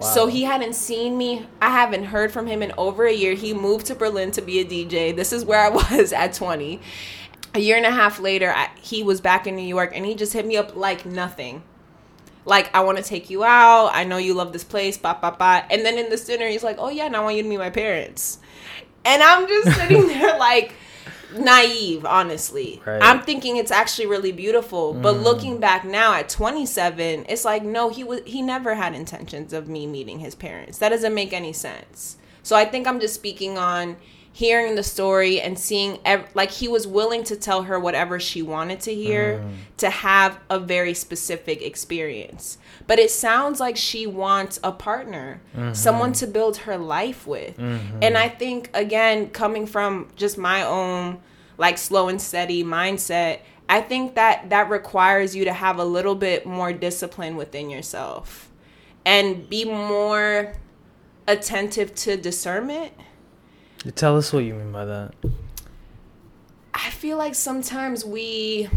So 0.00 0.26
he 0.26 0.42
hadn't 0.42 0.74
seen 0.74 1.16
me. 1.16 1.46
I 1.62 1.70
haven't 1.70 2.04
heard 2.04 2.30
from 2.32 2.46
him 2.46 2.60
in 2.60 2.72
over 2.76 3.06
a 3.06 3.12
year. 3.12 3.34
He 3.34 3.54
moved 3.54 3.86
to 3.86 3.94
berlin 3.94 4.30
to 4.32 4.42
be 4.42 4.58
a 4.60 4.64
dj 4.64 5.14
this 5.14 5.32
is 5.32 5.44
where 5.44 5.60
i 5.60 5.68
was 5.96 6.12
at 6.12 6.32
20 6.34 6.80
a 7.54 7.58
year 7.60 7.76
and 7.76 7.86
a 7.86 7.90
half 7.90 8.20
later 8.20 8.52
I, 8.54 8.68
he 8.80 9.02
was 9.02 9.20
back 9.20 9.46
in 9.46 9.56
new 9.56 9.66
york 9.66 9.92
and 9.94 10.04
he 10.04 10.14
just 10.14 10.32
hit 10.32 10.44
me 10.44 10.56
up 10.56 10.76
like 10.76 11.06
nothing 11.06 11.62
like 12.46 12.74
I 12.74 12.80
want 12.80 12.96
to 12.96 13.04
take 13.04 13.28
you 13.28 13.44
out. 13.44 13.90
I 13.92 14.04
know 14.04 14.16
you 14.16 14.32
love 14.32 14.52
this 14.52 14.64
place, 14.64 14.96
ba 14.96 15.18
ba 15.20 15.36
ba. 15.38 15.66
And 15.70 15.84
then 15.84 15.98
in 15.98 16.08
this 16.08 16.24
dinner, 16.24 16.48
he's 16.48 16.64
like, 16.64 16.76
"Oh 16.78 16.88
yeah, 16.88 17.06
and 17.06 17.16
I 17.16 17.20
want 17.20 17.36
you 17.36 17.42
to 17.42 17.48
meet 17.48 17.58
my 17.58 17.70
parents." 17.70 18.38
And 19.04 19.22
I'm 19.22 19.46
just 19.46 19.76
sitting 19.78 20.06
there 20.06 20.38
like 20.38 20.72
naive, 21.36 22.06
honestly. 22.06 22.80
Right. 22.86 23.02
I'm 23.02 23.20
thinking 23.22 23.56
it's 23.56 23.70
actually 23.70 24.06
really 24.06 24.32
beautiful, 24.32 24.94
but 24.94 25.16
mm. 25.16 25.22
looking 25.22 25.58
back 25.58 25.84
now 25.84 26.14
at 26.14 26.28
27, 26.28 27.26
it's 27.28 27.44
like 27.44 27.62
no, 27.62 27.90
he 27.90 28.04
was 28.04 28.20
he 28.24 28.42
never 28.42 28.74
had 28.74 28.94
intentions 28.94 29.52
of 29.52 29.68
me 29.68 29.86
meeting 29.86 30.20
his 30.20 30.34
parents. 30.34 30.78
That 30.78 30.90
doesn't 30.90 31.14
make 31.14 31.32
any 31.32 31.52
sense. 31.52 32.16
So 32.42 32.54
I 32.54 32.64
think 32.64 32.86
I'm 32.86 33.00
just 33.00 33.14
speaking 33.14 33.58
on 33.58 33.96
hearing 34.36 34.74
the 34.74 34.82
story 34.82 35.40
and 35.40 35.58
seeing 35.58 35.98
ev- 36.04 36.28
like 36.34 36.50
he 36.50 36.68
was 36.68 36.86
willing 36.86 37.24
to 37.24 37.34
tell 37.34 37.62
her 37.62 37.80
whatever 37.80 38.20
she 38.20 38.42
wanted 38.42 38.78
to 38.78 38.94
hear 38.94 39.38
mm. 39.38 39.54
to 39.78 39.88
have 39.88 40.38
a 40.50 40.58
very 40.58 40.92
specific 40.92 41.62
experience. 41.62 42.58
But 42.86 42.98
it 42.98 43.10
sounds 43.10 43.60
like 43.60 43.78
she 43.78 44.06
wants 44.06 44.60
a 44.62 44.72
partner, 44.72 45.40
mm-hmm. 45.56 45.72
someone 45.72 46.12
to 46.12 46.26
build 46.26 46.58
her 46.58 46.76
life 46.76 47.26
with. 47.26 47.56
Mm-hmm. 47.56 48.00
And 48.02 48.18
I 48.18 48.28
think 48.28 48.68
again 48.74 49.30
coming 49.30 49.66
from 49.66 50.10
just 50.16 50.36
my 50.36 50.62
own 50.62 51.18
like 51.56 51.78
slow 51.78 52.10
and 52.10 52.20
steady 52.20 52.62
mindset, 52.62 53.40
I 53.70 53.80
think 53.80 54.16
that 54.16 54.50
that 54.50 54.68
requires 54.68 55.34
you 55.34 55.46
to 55.46 55.52
have 55.54 55.78
a 55.78 55.84
little 55.84 56.14
bit 56.14 56.44
more 56.44 56.74
discipline 56.74 57.36
within 57.36 57.70
yourself 57.70 58.50
and 59.06 59.48
be 59.48 59.64
more 59.64 60.52
attentive 61.26 61.94
to 61.94 62.18
discernment. 62.18 62.92
Tell 63.94 64.16
us 64.16 64.32
what 64.32 64.44
you 64.44 64.54
mean 64.54 64.72
by 64.72 64.84
that. 64.84 65.14
I 66.74 66.90
feel 66.90 67.16
like 67.18 67.34
sometimes 67.34 68.04
we 68.04 68.68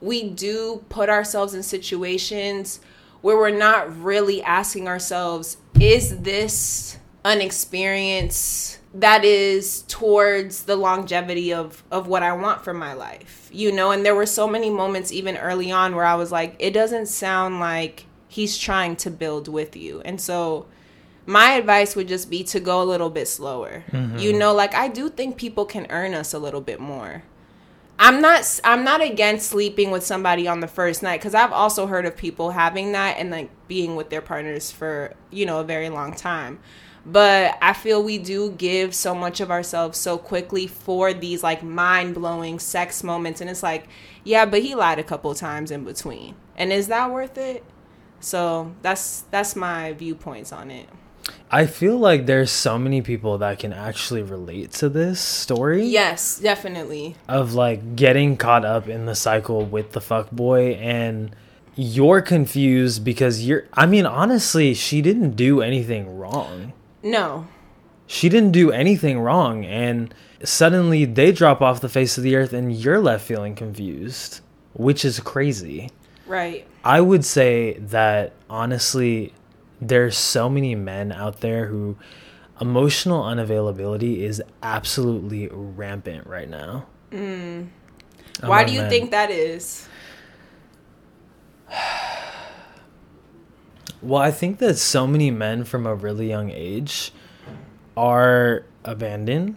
we 0.00 0.28
do 0.28 0.84
put 0.88 1.08
ourselves 1.08 1.54
in 1.54 1.62
situations 1.62 2.80
where 3.22 3.36
we're 3.36 3.50
not 3.50 4.02
really 4.02 4.42
asking 4.42 4.88
ourselves, 4.88 5.56
is 5.80 6.18
this 6.20 6.98
an 7.24 7.40
experience 7.40 8.78
that 8.94 9.24
is 9.24 9.82
towards 9.88 10.64
the 10.64 10.76
longevity 10.76 11.52
of 11.52 11.82
of 11.90 12.06
what 12.06 12.22
I 12.22 12.32
want 12.32 12.62
for 12.62 12.72
my 12.72 12.92
life. 12.92 13.50
You 13.52 13.72
know, 13.72 13.90
and 13.90 14.04
there 14.04 14.14
were 14.14 14.26
so 14.26 14.46
many 14.46 14.70
moments 14.70 15.12
even 15.12 15.36
early 15.36 15.70
on 15.72 15.94
where 15.94 16.04
I 16.04 16.14
was 16.14 16.32
like 16.32 16.56
it 16.58 16.72
doesn't 16.72 17.06
sound 17.06 17.60
like 17.60 18.06
he's 18.28 18.56
trying 18.56 18.96
to 18.96 19.10
build 19.10 19.48
with 19.48 19.76
you. 19.76 20.00
And 20.02 20.20
so 20.20 20.66
my 21.26 21.52
advice 21.52 21.96
would 21.96 22.08
just 22.08 22.30
be 22.30 22.44
to 22.44 22.60
go 22.60 22.80
a 22.80 22.84
little 22.84 23.10
bit 23.10 23.26
slower. 23.26 23.84
Mm-hmm. 23.90 24.18
You 24.18 24.32
know, 24.32 24.54
like 24.54 24.74
I 24.74 24.88
do 24.88 25.08
think 25.08 25.36
people 25.36 25.64
can 25.64 25.86
earn 25.90 26.14
us 26.14 26.32
a 26.32 26.38
little 26.38 26.60
bit 26.60 26.80
more. 26.80 27.24
I'm 27.98 28.20
not 28.20 28.60
I'm 28.62 28.84
not 28.84 29.00
against 29.00 29.48
sleeping 29.50 29.90
with 29.90 30.04
somebody 30.04 30.46
on 30.46 30.60
the 30.60 30.68
first 30.68 31.02
night 31.02 31.20
cuz 31.20 31.34
I've 31.34 31.52
also 31.52 31.86
heard 31.86 32.06
of 32.06 32.16
people 32.16 32.50
having 32.50 32.92
that 32.92 33.16
and 33.18 33.30
like 33.30 33.50
being 33.68 33.96
with 33.96 34.10
their 34.10 34.20
partners 34.20 34.70
for, 34.70 35.14
you 35.30 35.46
know, 35.46 35.60
a 35.60 35.64
very 35.64 35.88
long 35.88 36.14
time. 36.14 36.60
But 37.04 37.56
I 37.62 37.72
feel 37.72 38.02
we 38.02 38.18
do 38.18 38.50
give 38.50 38.94
so 38.94 39.14
much 39.14 39.40
of 39.40 39.50
ourselves 39.50 39.98
so 39.98 40.18
quickly 40.18 40.66
for 40.66 41.12
these 41.14 41.42
like 41.42 41.62
mind-blowing 41.62 42.58
sex 42.58 43.02
moments 43.02 43.40
and 43.40 43.48
it's 43.48 43.62
like, 43.62 43.88
yeah, 44.24 44.44
but 44.44 44.62
he 44.62 44.74
lied 44.74 44.98
a 44.98 45.04
couple 45.04 45.32
times 45.34 45.70
in 45.70 45.84
between. 45.84 46.34
And 46.56 46.72
is 46.72 46.88
that 46.88 47.12
worth 47.12 47.38
it? 47.38 47.64
So, 48.18 48.74
that's 48.82 49.22
that's 49.30 49.54
my 49.54 49.92
viewpoints 49.92 50.50
on 50.50 50.70
it. 50.70 50.88
I 51.50 51.66
feel 51.66 51.96
like 51.96 52.26
there's 52.26 52.50
so 52.50 52.78
many 52.78 53.02
people 53.02 53.38
that 53.38 53.58
can 53.60 53.72
actually 53.72 54.22
relate 54.22 54.72
to 54.72 54.88
this 54.88 55.20
story. 55.20 55.84
Yes, 55.84 56.40
definitely. 56.40 57.16
Of 57.28 57.54
like 57.54 57.94
getting 57.94 58.36
caught 58.36 58.64
up 58.64 58.88
in 58.88 59.06
the 59.06 59.14
cycle 59.14 59.64
with 59.64 59.92
the 59.92 60.00
fuck 60.00 60.30
boy 60.30 60.72
and 60.72 61.34
you're 61.76 62.20
confused 62.20 63.04
because 63.04 63.46
you're 63.46 63.66
I 63.72 63.86
mean 63.86 64.06
honestly, 64.06 64.74
she 64.74 65.00
didn't 65.02 65.32
do 65.32 65.62
anything 65.62 66.18
wrong. 66.18 66.72
No. 67.02 67.46
She 68.08 68.28
didn't 68.28 68.52
do 68.52 68.72
anything 68.72 69.20
wrong 69.20 69.64
and 69.64 70.12
suddenly 70.42 71.04
they 71.04 71.30
drop 71.32 71.62
off 71.62 71.80
the 71.80 71.88
face 71.88 72.18
of 72.18 72.24
the 72.24 72.34
earth 72.34 72.52
and 72.52 72.74
you're 72.74 73.00
left 73.00 73.24
feeling 73.24 73.54
confused, 73.54 74.40
which 74.74 75.04
is 75.04 75.20
crazy. 75.20 75.90
Right. 76.26 76.66
I 76.82 77.00
would 77.00 77.24
say 77.24 77.74
that 77.78 78.32
honestly 78.50 79.32
there's 79.80 80.16
so 80.16 80.48
many 80.48 80.74
men 80.74 81.12
out 81.12 81.40
there 81.40 81.66
who 81.66 81.96
emotional 82.60 83.22
unavailability 83.22 84.18
is 84.18 84.42
absolutely 84.62 85.48
rampant 85.50 86.26
right 86.26 86.48
now. 86.48 86.86
Mm. 87.10 87.68
Why 88.42 88.64
do 88.64 88.72
you 88.72 88.82
men. 88.82 88.90
think 88.90 89.10
that 89.10 89.30
is? 89.30 89.88
well, 94.02 94.22
I 94.22 94.30
think 94.30 94.58
that 94.58 94.76
so 94.76 95.06
many 95.06 95.30
men 95.30 95.64
from 95.64 95.86
a 95.86 95.94
really 95.94 96.28
young 96.28 96.50
age 96.50 97.12
are 97.96 98.64
abandoned. 98.84 99.56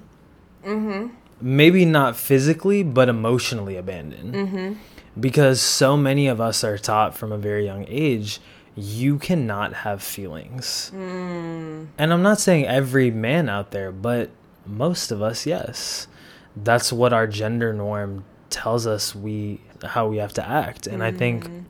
Mm-hmm. 0.63 1.13
Maybe 1.41 1.85
not 1.85 2.17
physically, 2.17 2.83
but 2.83 3.09
emotionally 3.09 3.75
abandoned. 3.77 4.33
Mm-hmm. 4.33 4.73
Because 5.19 5.61
so 5.61 5.97
many 5.97 6.27
of 6.27 6.39
us 6.39 6.63
are 6.63 6.77
taught 6.77 7.15
from 7.15 7.31
a 7.31 7.37
very 7.37 7.65
young 7.65 7.85
age 7.87 8.39
you 8.79 9.17
cannot 9.19 9.73
have 9.73 10.01
feelings. 10.01 10.91
Mm. 10.95 11.87
And 11.97 12.13
I'm 12.13 12.21
not 12.21 12.39
saying 12.39 12.65
every 12.65 13.11
man 13.11 13.49
out 13.49 13.71
there, 13.71 13.91
but 13.91 14.29
most 14.65 15.11
of 15.11 15.21
us, 15.21 15.45
yes. 15.45 16.07
That's 16.55 16.91
what 16.91 17.13
our 17.13 17.27
gender 17.27 17.73
norm 17.73 18.25
tells 18.49 18.87
us 18.87 19.13
we 19.13 19.61
how 19.83 20.07
we 20.07 20.17
have 20.17 20.33
to 20.33 20.47
act. 20.47 20.87
And 20.87 20.99
mm. 21.01 21.05
I 21.05 21.11
think 21.11 21.45
mm. 21.45 21.65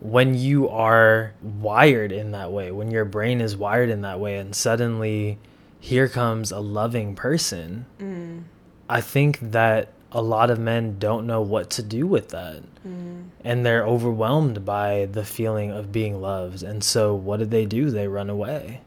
when 0.00 0.34
you 0.34 0.68
are 0.68 1.34
wired 1.42 2.12
in 2.12 2.32
that 2.32 2.52
way, 2.52 2.70
when 2.70 2.90
your 2.90 3.04
brain 3.04 3.40
is 3.40 3.56
wired 3.56 3.90
in 3.90 4.02
that 4.02 4.20
way 4.20 4.36
and 4.36 4.54
suddenly 4.54 5.38
here 5.80 6.08
comes 6.08 6.50
a 6.50 6.60
loving 6.60 7.14
person, 7.14 7.86
mm. 8.00 8.44
I 8.88 9.00
think 9.00 9.38
that 9.40 9.92
a 10.12 10.22
lot 10.22 10.50
of 10.50 10.58
men 10.58 10.98
don't 10.98 11.26
know 11.26 11.42
what 11.42 11.70
to 11.70 11.82
do 11.82 12.06
with 12.06 12.30
that. 12.30 12.62
Mm. 12.86 13.25
And 13.46 13.64
they're 13.64 13.86
overwhelmed 13.86 14.64
by 14.64 15.06
the 15.06 15.24
feeling 15.24 15.70
of 15.70 15.92
being 15.92 16.20
loved. 16.20 16.62
And 16.62 16.82
so, 16.82 17.14
what 17.14 17.38
did 17.38 17.50
they 17.50 17.64
do? 17.64 17.90
They 17.90 18.08
run 18.08 18.28
away. 18.28 18.80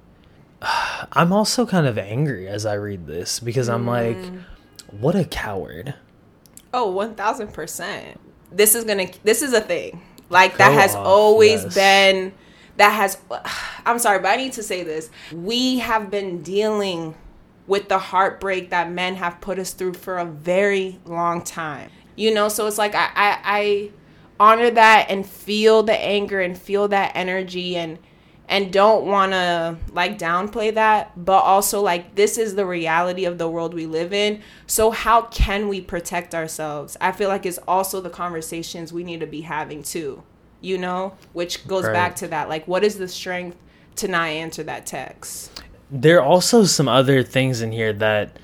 I'm 0.62 1.32
also 1.32 1.66
kind 1.66 1.88
of 1.88 1.98
angry 1.98 2.48
as 2.48 2.66
I 2.66 2.74
read 2.74 3.08
this 3.08 3.40
because 3.40 3.70
I'm 3.70 3.86
mm. 3.86 3.88
like, 3.88 4.18
what 4.92 5.16
a 5.16 5.24
coward. 5.24 5.96
Oh, 6.74 6.94
1000%. 6.94 8.18
This 8.52 8.76
is 8.76 8.84
going 8.84 9.08
to, 9.08 9.20
this 9.24 9.42
is 9.42 9.54
a 9.54 9.62
thing. 9.62 10.02
Like, 10.30 10.52
Go 10.54 10.58
that 10.58 10.74
has 10.74 10.94
off, 10.94 11.06
always 11.06 11.64
yes. 11.64 11.76
been, 11.76 12.34
that 12.78 12.92
has, 12.92 13.18
I'm 13.86 14.00
sorry, 14.00 14.20
but 14.20 14.30
I 14.30 14.36
need 14.36 14.54
to 14.54 14.64
say 14.64 14.84
this. 14.84 15.10
We 15.34 15.80
have 15.80 16.12
been 16.12 16.42
dealing 16.42 17.16
with 17.70 17.88
the 17.88 18.00
heartbreak 18.00 18.72
that 18.72 18.92
men 18.92 19.16
have 19.16 19.40
put 19.42 19.60
us 19.60 19.74
through 19.74 19.94
for 19.94 20.18
a 20.18 20.26
very 20.26 21.00
long 21.06 21.44
time. 21.44 21.92
You 22.16 22.34
know, 22.34 22.50
so 22.50 22.68
it's 22.68 22.78
like 22.78 22.96
I, 22.96 23.10
I, 23.16 23.40
I 23.44 23.92
honor 24.40 24.72
that 24.72 25.08
and 25.10 25.26
feel 25.26 25.84
the 25.84 25.98
anger 26.00 26.40
and 26.40 26.58
feel 26.58 26.88
that 26.88 27.12
energy 27.16 27.76
and 27.76 28.00
and 28.48 28.74
don't 28.74 29.06
want 29.06 29.32
to 29.32 29.78
like 29.92 30.18
downplay 30.18 30.74
that 30.74 31.12
but 31.24 31.42
also 31.42 31.82
like 31.82 32.16
this 32.16 32.36
is 32.38 32.56
the 32.56 32.66
reality 32.66 33.26
of 33.26 33.38
the 33.38 33.48
world 33.50 33.74
we 33.74 33.86
live 33.86 34.12
in. 34.14 34.42
So 34.66 34.92
how 34.92 35.24
can 35.24 35.68
we 35.68 35.82
protect 35.82 36.34
ourselves? 36.34 36.98
I 37.00 37.12
feel 37.12 37.30
like 37.30 37.46
it's 37.46 37.60
also 37.68 38.02
the 38.02 38.10
conversations 38.10 38.92
we 38.92 39.04
need 39.04 39.20
to 39.20 39.28
be 39.28 39.42
having 39.42 39.84
too 39.84 40.24
you 40.62 40.78
know? 40.78 41.14
Which 41.34 41.68
goes 41.68 41.86
right. 41.86 41.94
back 41.94 42.16
to 42.18 42.28
that 42.28 42.50
like 42.50 42.68
what 42.68 42.84
is 42.84 42.98
the 42.98 43.08
strength 43.08 43.58
to 43.98 44.08
not 44.08 44.30
answer 44.30 44.64
that 44.64 44.86
text? 44.86 45.64
There 45.92 46.20
are 46.20 46.24
also 46.24 46.66
some 46.66 46.88
other 46.88 47.24
things 47.24 47.62
in 47.62 47.72
here 47.72 47.94
that 47.94 48.38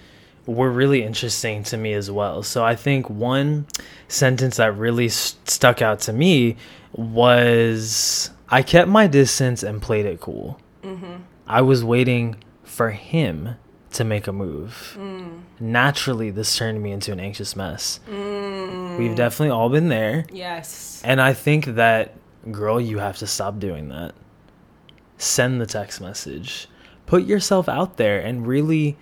were 0.46 0.70
really 0.70 1.04
interesting 1.04 1.64
to 1.64 1.78
me 1.78 1.94
as 1.94 2.10
well. 2.12 2.44
So 2.44 2.64
I 2.64 2.76
think 2.76 3.10
one 3.10 3.68
sentence 4.08 4.58
that 4.58 4.78
really 4.78 5.10
st- 5.10 5.50
stuck 5.50 5.82
out 5.82 6.00
to 6.02 6.14
me 6.14 6.58
was 6.94 8.30
I 8.50 8.62
kept 8.62 8.90
my 8.90 9.08
distance 9.08 9.64
and 9.64 9.82
played 9.82 10.06
it 10.06 10.20
cool. 10.22 10.60
Mm-hmm. 10.84 11.16
I 11.48 11.62
was 11.62 11.84
waiting 11.84 12.36
for 12.64 12.92
him 12.92 13.56
to 13.94 14.04
make 14.04 14.28
a 14.28 14.34
move. 14.34 14.96
Mm. 15.00 15.42
Naturally, 15.60 16.30
this 16.30 16.56
turned 16.58 16.82
me 16.82 16.92
into 16.92 17.12
an 17.12 17.20
anxious 17.20 17.56
mess. 17.56 18.00
Mm. 18.10 18.98
We've 18.98 19.16
definitely 19.16 19.52
all 19.52 19.70
been 19.70 19.88
there. 19.88 20.26
Yes. 20.32 21.02
And 21.06 21.22
I 21.22 21.34
think 21.34 21.66
that, 21.66 22.14
girl, 22.52 22.80
you 22.80 23.00
have 23.00 23.18
to 23.18 23.28
stop 23.28 23.60
doing 23.60 23.90
that. 23.90 24.14
Send 25.18 25.62
the 25.62 25.66
text 25.66 26.02
message 26.02 26.68
put 27.06 27.26
yourself 27.26 27.70
out 27.70 27.98
there 27.98 28.20
and 28.20 28.48
really 28.48 28.98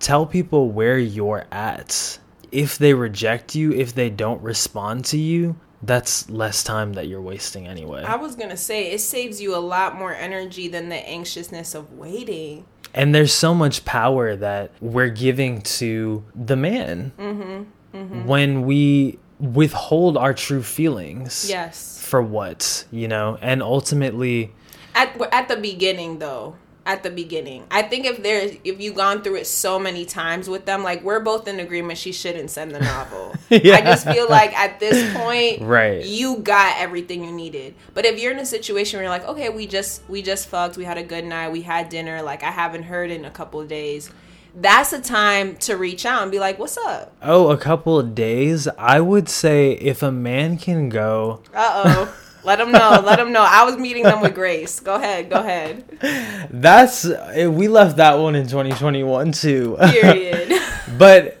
tell 0.00 0.26
people 0.26 0.70
where 0.70 0.98
you're 0.98 1.46
at. 1.52 2.18
If 2.50 2.78
they 2.78 2.94
reject 2.94 3.54
you, 3.54 3.72
if 3.72 3.94
they 3.94 4.10
don't 4.10 4.42
respond 4.42 5.04
to 5.06 5.18
you, 5.18 5.56
that's 5.82 6.28
less 6.28 6.64
time 6.64 6.94
that 6.94 7.06
you're 7.06 7.22
wasting 7.22 7.68
anyway. 7.68 8.02
I 8.02 8.16
was 8.16 8.34
going 8.34 8.50
to 8.50 8.56
say 8.56 8.90
it 8.90 9.00
saves 9.00 9.40
you 9.40 9.54
a 9.54 9.58
lot 9.58 9.96
more 9.96 10.12
energy 10.12 10.66
than 10.66 10.88
the 10.88 10.96
anxiousness 11.08 11.74
of 11.74 11.92
waiting. 11.92 12.66
And 12.92 13.14
there's 13.14 13.32
so 13.32 13.54
much 13.54 13.84
power 13.84 14.34
that 14.34 14.72
we're 14.80 15.10
giving 15.10 15.62
to 15.62 16.24
the 16.34 16.56
man 16.56 17.12
mm-hmm, 17.16 17.96
mm-hmm. 17.96 18.26
when 18.26 18.62
we 18.62 19.18
withhold 19.38 20.16
our 20.16 20.34
true 20.34 20.62
feelings. 20.62 21.48
Yes. 21.48 22.04
For 22.04 22.20
what, 22.20 22.84
you 22.90 23.06
know? 23.06 23.38
And 23.40 23.62
ultimately. 23.62 24.52
At, 24.96 25.18
at 25.32 25.46
the 25.46 25.56
beginning, 25.56 26.18
though 26.18 26.56
at 26.86 27.02
the 27.02 27.10
beginning. 27.10 27.64
I 27.70 27.82
think 27.82 28.06
if 28.06 28.22
there's 28.22 28.56
if 28.64 28.80
you've 28.80 28.94
gone 28.94 29.22
through 29.22 29.36
it 29.36 29.46
so 29.46 29.78
many 29.78 30.04
times 30.04 30.48
with 30.48 30.64
them, 30.64 30.82
like 30.82 31.02
we're 31.02 31.20
both 31.20 31.46
in 31.46 31.60
agreement 31.60 31.98
she 31.98 32.12
shouldn't 32.12 32.50
send 32.50 32.72
the 32.72 32.80
novel. 32.80 33.34
yeah. 33.50 33.76
I 33.76 33.80
just 33.82 34.06
feel 34.06 34.28
like 34.28 34.56
at 34.56 34.80
this 34.80 35.14
point, 35.16 35.62
right, 35.62 36.04
you 36.04 36.38
got 36.38 36.78
everything 36.78 37.24
you 37.24 37.32
needed. 37.32 37.74
But 37.94 38.06
if 38.06 38.20
you're 38.20 38.32
in 38.32 38.38
a 38.38 38.46
situation 38.46 38.98
where 38.98 39.04
you're 39.04 39.12
like, 39.12 39.26
okay, 39.26 39.48
we 39.50 39.66
just 39.66 40.02
we 40.08 40.22
just 40.22 40.48
fucked, 40.48 40.76
we 40.76 40.84
had 40.84 40.98
a 40.98 41.04
good 41.04 41.24
night, 41.24 41.52
we 41.52 41.62
had 41.62 41.88
dinner, 41.88 42.22
like 42.22 42.42
I 42.42 42.50
haven't 42.50 42.84
heard 42.84 43.10
in 43.10 43.24
a 43.24 43.30
couple 43.30 43.60
of 43.60 43.68
days. 43.68 44.10
That's 44.54 44.92
a 44.92 45.00
time 45.00 45.56
to 45.58 45.76
reach 45.76 46.04
out 46.04 46.22
and 46.22 46.32
be 46.32 46.40
like, 46.40 46.58
"What's 46.58 46.76
up?" 46.76 47.14
Oh, 47.22 47.50
a 47.50 47.56
couple 47.56 48.00
of 48.00 48.16
days. 48.16 48.66
I 48.66 49.00
would 49.00 49.28
say 49.28 49.72
if 49.74 50.02
a 50.02 50.10
man 50.10 50.58
can 50.58 50.88
go. 50.88 51.42
Uh 51.54 51.82
oh. 51.84 52.16
Let 52.44 52.58
them 52.58 52.72
know. 52.72 53.02
Let 53.04 53.16
them 53.16 53.32
know. 53.32 53.44
I 53.46 53.64
was 53.64 53.76
meeting 53.76 54.02
them 54.04 54.20
with 54.20 54.34
grace. 54.34 54.80
Go 54.80 54.94
ahead. 54.94 55.30
Go 55.30 55.36
ahead. 55.36 56.48
That's 56.50 57.04
we 57.04 57.68
left 57.68 57.96
that 57.96 58.14
one 58.14 58.34
in 58.34 58.46
2021 58.46 59.32
too. 59.32 59.76
Period. 59.78 60.60
but 60.98 61.38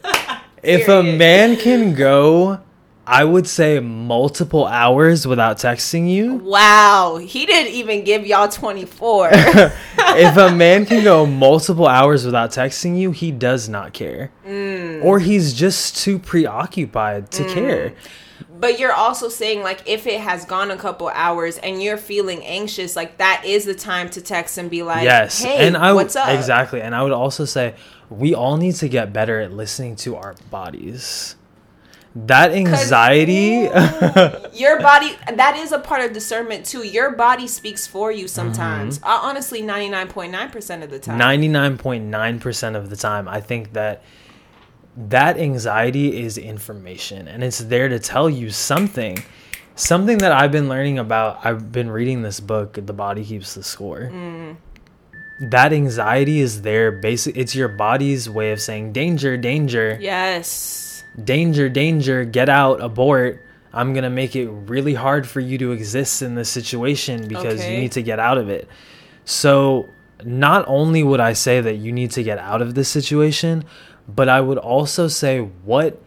if 0.62 0.88
a 0.88 1.02
man 1.02 1.56
can 1.56 1.94
go 1.94 2.60
I 3.12 3.24
would 3.24 3.48
say 3.48 3.80
multiple 3.80 4.64
hours 4.64 5.26
without 5.26 5.56
texting 5.56 6.08
you. 6.08 6.34
Wow, 6.36 7.16
he 7.16 7.44
didn't 7.44 7.72
even 7.72 8.04
give 8.04 8.24
y'all 8.24 8.46
24. 8.46 9.30
if 9.32 10.36
a 10.36 10.50
man 10.54 10.86
can 10.86 11.02
go 11.02 11.26
multiple 11.26 11.88
hours 11.88 12.24
without 12.24 12.50
texting 12.50 12.96
you, 12.96 13.10
he 13.10 13.32
does 13.32 13.68
not 13.68 13.92
care. 13.94 14.30
Mm. 14.46 15.02
or 15.04 15.18
he's 15.18 15.54
just 15.54 15.96
too 15.96 16.20
preoccupied 16.20 17.32
to 17.32 17.44
care. 17.52 17.94
But 18.60 18.78
you're 18.78 18.92
also 18.92 19.30
saying 19.30 19.62
like 19.62 19.80
if 19.86 20.06
it 20.06 20.20
has 20.20 20.44
gone 20.44 20.70
a 20.70 20.76
couple 20.76 21.08
hours 21.08 21.56
and 21.58 21.82
you're 21.82 21.96
feeling 21.96 22.44
anxious, 22.44 22.94
like 22.94 23.16
that 23.16 23.42
is 23.46 23.64
the 23.64 23.74
time 23.74 24.10
to 24.10 24.20
text 24.20 24.58
and 24.58 24.70
be 24.70 24.82
like, 24.82 25.04
yes, 25.04 25.42
"Hey, 25.42 25.66
and 25.66 25.76
I 25.76 25.94
what's 25.94 26.14
up?" 26.14 26.28
exactly, 26.28 26.82
and 26.82 26.94
I 26.94 27.02
would 27.02 27.12
also 27.12 27.46
say 27.46 27.74
we 28.10 28.34
all 28.34 28.58
need 28.58 28.74
to 28.76 28.88
get 28.88 29.12
better 29.14 29.40
at 29.40 29.52
listening 29.52 29.96
to 29.96 30.16
our 30.16 30.34
bodies. 30.50 31.36
That 32.14 32.50
anxiety, 32.50 33.70
Your 34.58 34.78
body 34.82 35.16
that 35.32 35.56
is 35.56 35.70
a 35.72 35.78
part 35.78 36.04
of 36.04 36.12
discernment 36.12 36.66
too. 36.66 36.84
Your 36.84 37.12
body 37.12 37.46
speaks 37.46 37.86
for 37.86 38.10
you 38.12 38.26
sometimes. 38.28 38.98
Mm-hmm. 38.98 39.26
Honestly, 39.26 39.62
99.9% 39.62 40.82
of 40.82 40.90
the 40.90 40.98
time. 40.98 41.18
ninety 41.18 41.48
nine 41.48 41.78
point 41.78 42.04
nine 42.04 42.40
percent 42.40 42.74
of 42.76 42.90
the 42.90 42.96
time, 42.96 43.28
I 43.28 43.40
think 43.40 43.72
that 43.74 44.02
that 44.96 45.38
anxiety 45.38 46.22
is 46.22 46.36
information, 46.38 47.28
and 47.28 47.42
it's 47.44 47.58
there 47.58 47.88
to 47.88 47.98
tell 47.98 48.28
you 48.28 48.50
something. 48.50 49.22
Something 49.76 50.18
that 50.18 50.32
I've 50.32 50.52
been 50.52 50.68
learning 50.68 50.98
about. 50.98 51.40
I've 51.44 51.72
been 51.72 51.90
reading 51.90 52.22
this 52.22 52.40
book, 52.40 52.74
"The 52.84 52.92
Body 52.92 53.24
Keeps 53.24 53.54
the 53.54 53.62
Score." 53.62 54.10
Mm. 54.12 54.56
That 55.50 55.72
anxiety 55.72 56.40
is 56.40 56.62
there. 56.62 56.92
Basic, 56.92 57.34
it's 57.36 57.54
your 57.54 57.68
body's 57.68 58.28
way 58.28 58.52
of 58.52 58.60
saying 58.60 58.92
danger, 58.92 59.36
danger. 59.38 59.96
Yes. 60.00 61.02
danger, 61.24 61.68
danger, 61.68 62.24
get 62.24 62.48
out, 62.48 62.80
abort. 62.82 63.42
I'm 63.72 63.92
going 63.94 64.04
to 64.04 64.10
make 64.10 64.36
it 64.36 64.48
really 64.48 64.94
hard 64.94 65.26
for 65.26 65.40
you 65.40 65.58
to 65.58 65.72
exist 65.72 66.22
in 66.22 66.34
this 66.36 66.48
situation 66.48 67.26
because 67.26 67.60
Okay. 67.60 67.74
you 67.74 67.80
need 67.80 67.92
to 67.92 68.02
get 68.02 68.18
out 68.20 68.38
of 68.38 68.48
it. 68.48 68.68
So, 69.24 69.88
not 70.24 70.64
only 70.68 71.02
would 71.02 71.18
I 71.20 71.32
say 71.32 71.60
that 71.60 71.76
you 71.76 71.90
need 71.92 72.10
to 72.12 72.22
get 72.22 72.38
out 72.38 72.62
of 72.62 72.74
this 72.74 72.88
situation, 72.88 73.64
but 74.14 74.28
I 74.28 74.40
would 74.40 74.58
also 74.58 75.08
say, 75.08 75.40
what 75.40 76.00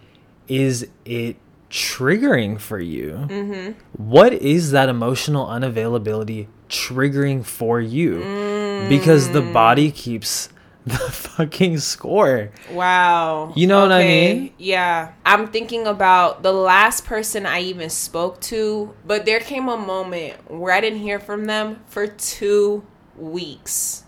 is 0.47 0.87
it 1.05 1.37
triggering 1.69 2.59
for 2.59 2.79
you? 2.79 3.25
Mm-hmm. 3.29 3.71
What 3.97 4.33
is 4.33 4.71
that 4.71 4.89
emotional 4.89 5.47
unavailability 5.47 6.47
triggering 6.69 7.43
for 7.45 7.79
you? 7.81 8.17
Because 8.89 9.31
the 9.31 9.41
Mm. 9.41 9.53
body 9.53 9.91
keeps 9.91 10.49
the 10.85 10.97
fucking 10.97 11.77
score. 11.79 12.51
Wow. 12.71 13.53
You 13.55 13.67
know 13.67 13.79
what 13.81 13.91
I 13.93 14.03
mean? 14.03 14.53
Yeah. 14.57 15.13
I'm 15.25 15.47
thinking 15.47 15.87
about 15.87 16.43
the 16.43 16.51
last 16.51 17.05
person 17.05 17.45
I 17.45 17.61
even 17.61 17.89
spoke 17.89 18.41
to, 18.41 18.93
but 19.05 19.25
there 19.25 19.39
came 19.39 19.69
a 19.69 19.77
moment 19.77 20.51
where 20.51 20.73
I 20.73 20.81
didn't 20.81 20.99
hear 20.99 21.19
from 21.19 21.45
them 21.45 21.79
for 21.87 22.05
two 22.07 22.83
weeks. 23.17 24.03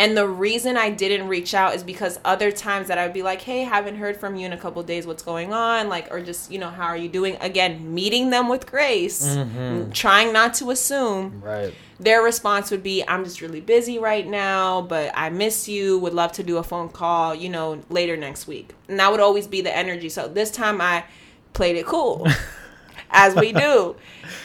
And 0.00 0.16
the 0.16 0.26
reason 0.26 0.78
I 0.78 0.88
didn't 0.88 1.28
reach 1.28 1.52
out 1.52 1.74
is 1.74 1.82
because 1.82 2.18
other 2.24 2.50
times 2.50 2.88
that 2.88 2.96
I'd 2.96 3.12
be 3.12 3.22
like, 3.22 3.42
hey, 3.42 3.64
haven't 3.64 3.96
heard 3.96 4.16
from 4.16 4.34
you 4.34 4.46
in 4.46 4.52
a 4.54 4.56
couple 4.56 4.82
days. 4.82 5.06
What's 5.06 5.22
going 5.22 5.52
on? 5.52 5.90
Like, 5.90 6.10
or 6.10 6.22
just, 6.22 6.50
you 6.50 6.58
know, 6.58 6.70
how 6.70 6.86
are 6.86 6.96
you 6.96 7.10
doing? 7.10 7.36
Again, 7.42 7.92
meeting 7.92 8.30
them 8.30 8.48
with 8.48 8.64
grace, 8.64 9.22
mm-hmm. 9.22 9.90
trying 9.90 10.32
not 10.32 10.54
to 10.54 10.70
assume 10.70 11.42
Right. 11.44 11.74
their 11.98 12.22
response 12.22 12.70
would 12.70 12.82
be 12.82 13.04
i'm 13.06 13.24
just 13.24 13.42
really 13.42 13.60
busy 13.60 13.98
right 13.98 14.26
now 14.26 14.80
but 14.80 15.12
i 15.14 15.28
miss 15.28 15.68
you 15.68 15.98
would 15.98 16.14
love 16.14 16.32
to 16.32 16.42
do 16.42 16.56
a 16.56 16.62
phone 16.62 16.88
call 16.88 17.34
you 17.34 17.50
know 17.50 17.82
later 17.90 18.16
next 18.16 18.46
week 18.46 18.74
and 18.88 18.98
that 18.98 19.10
would 19.10 19.20
always 19.20 19.46
be 19.46 19.60
the 19.60 19.76
energy 19.76 20.08
so 20.08 20.26
this 20.26 20.50
time 20.50 20.80
i 20.80 21.04
played 21.52 21.76
it 21.76 21.84
cool 21.84 22.26
as 23.10 23.34
we 23.36 23.52
do 23.52 23.94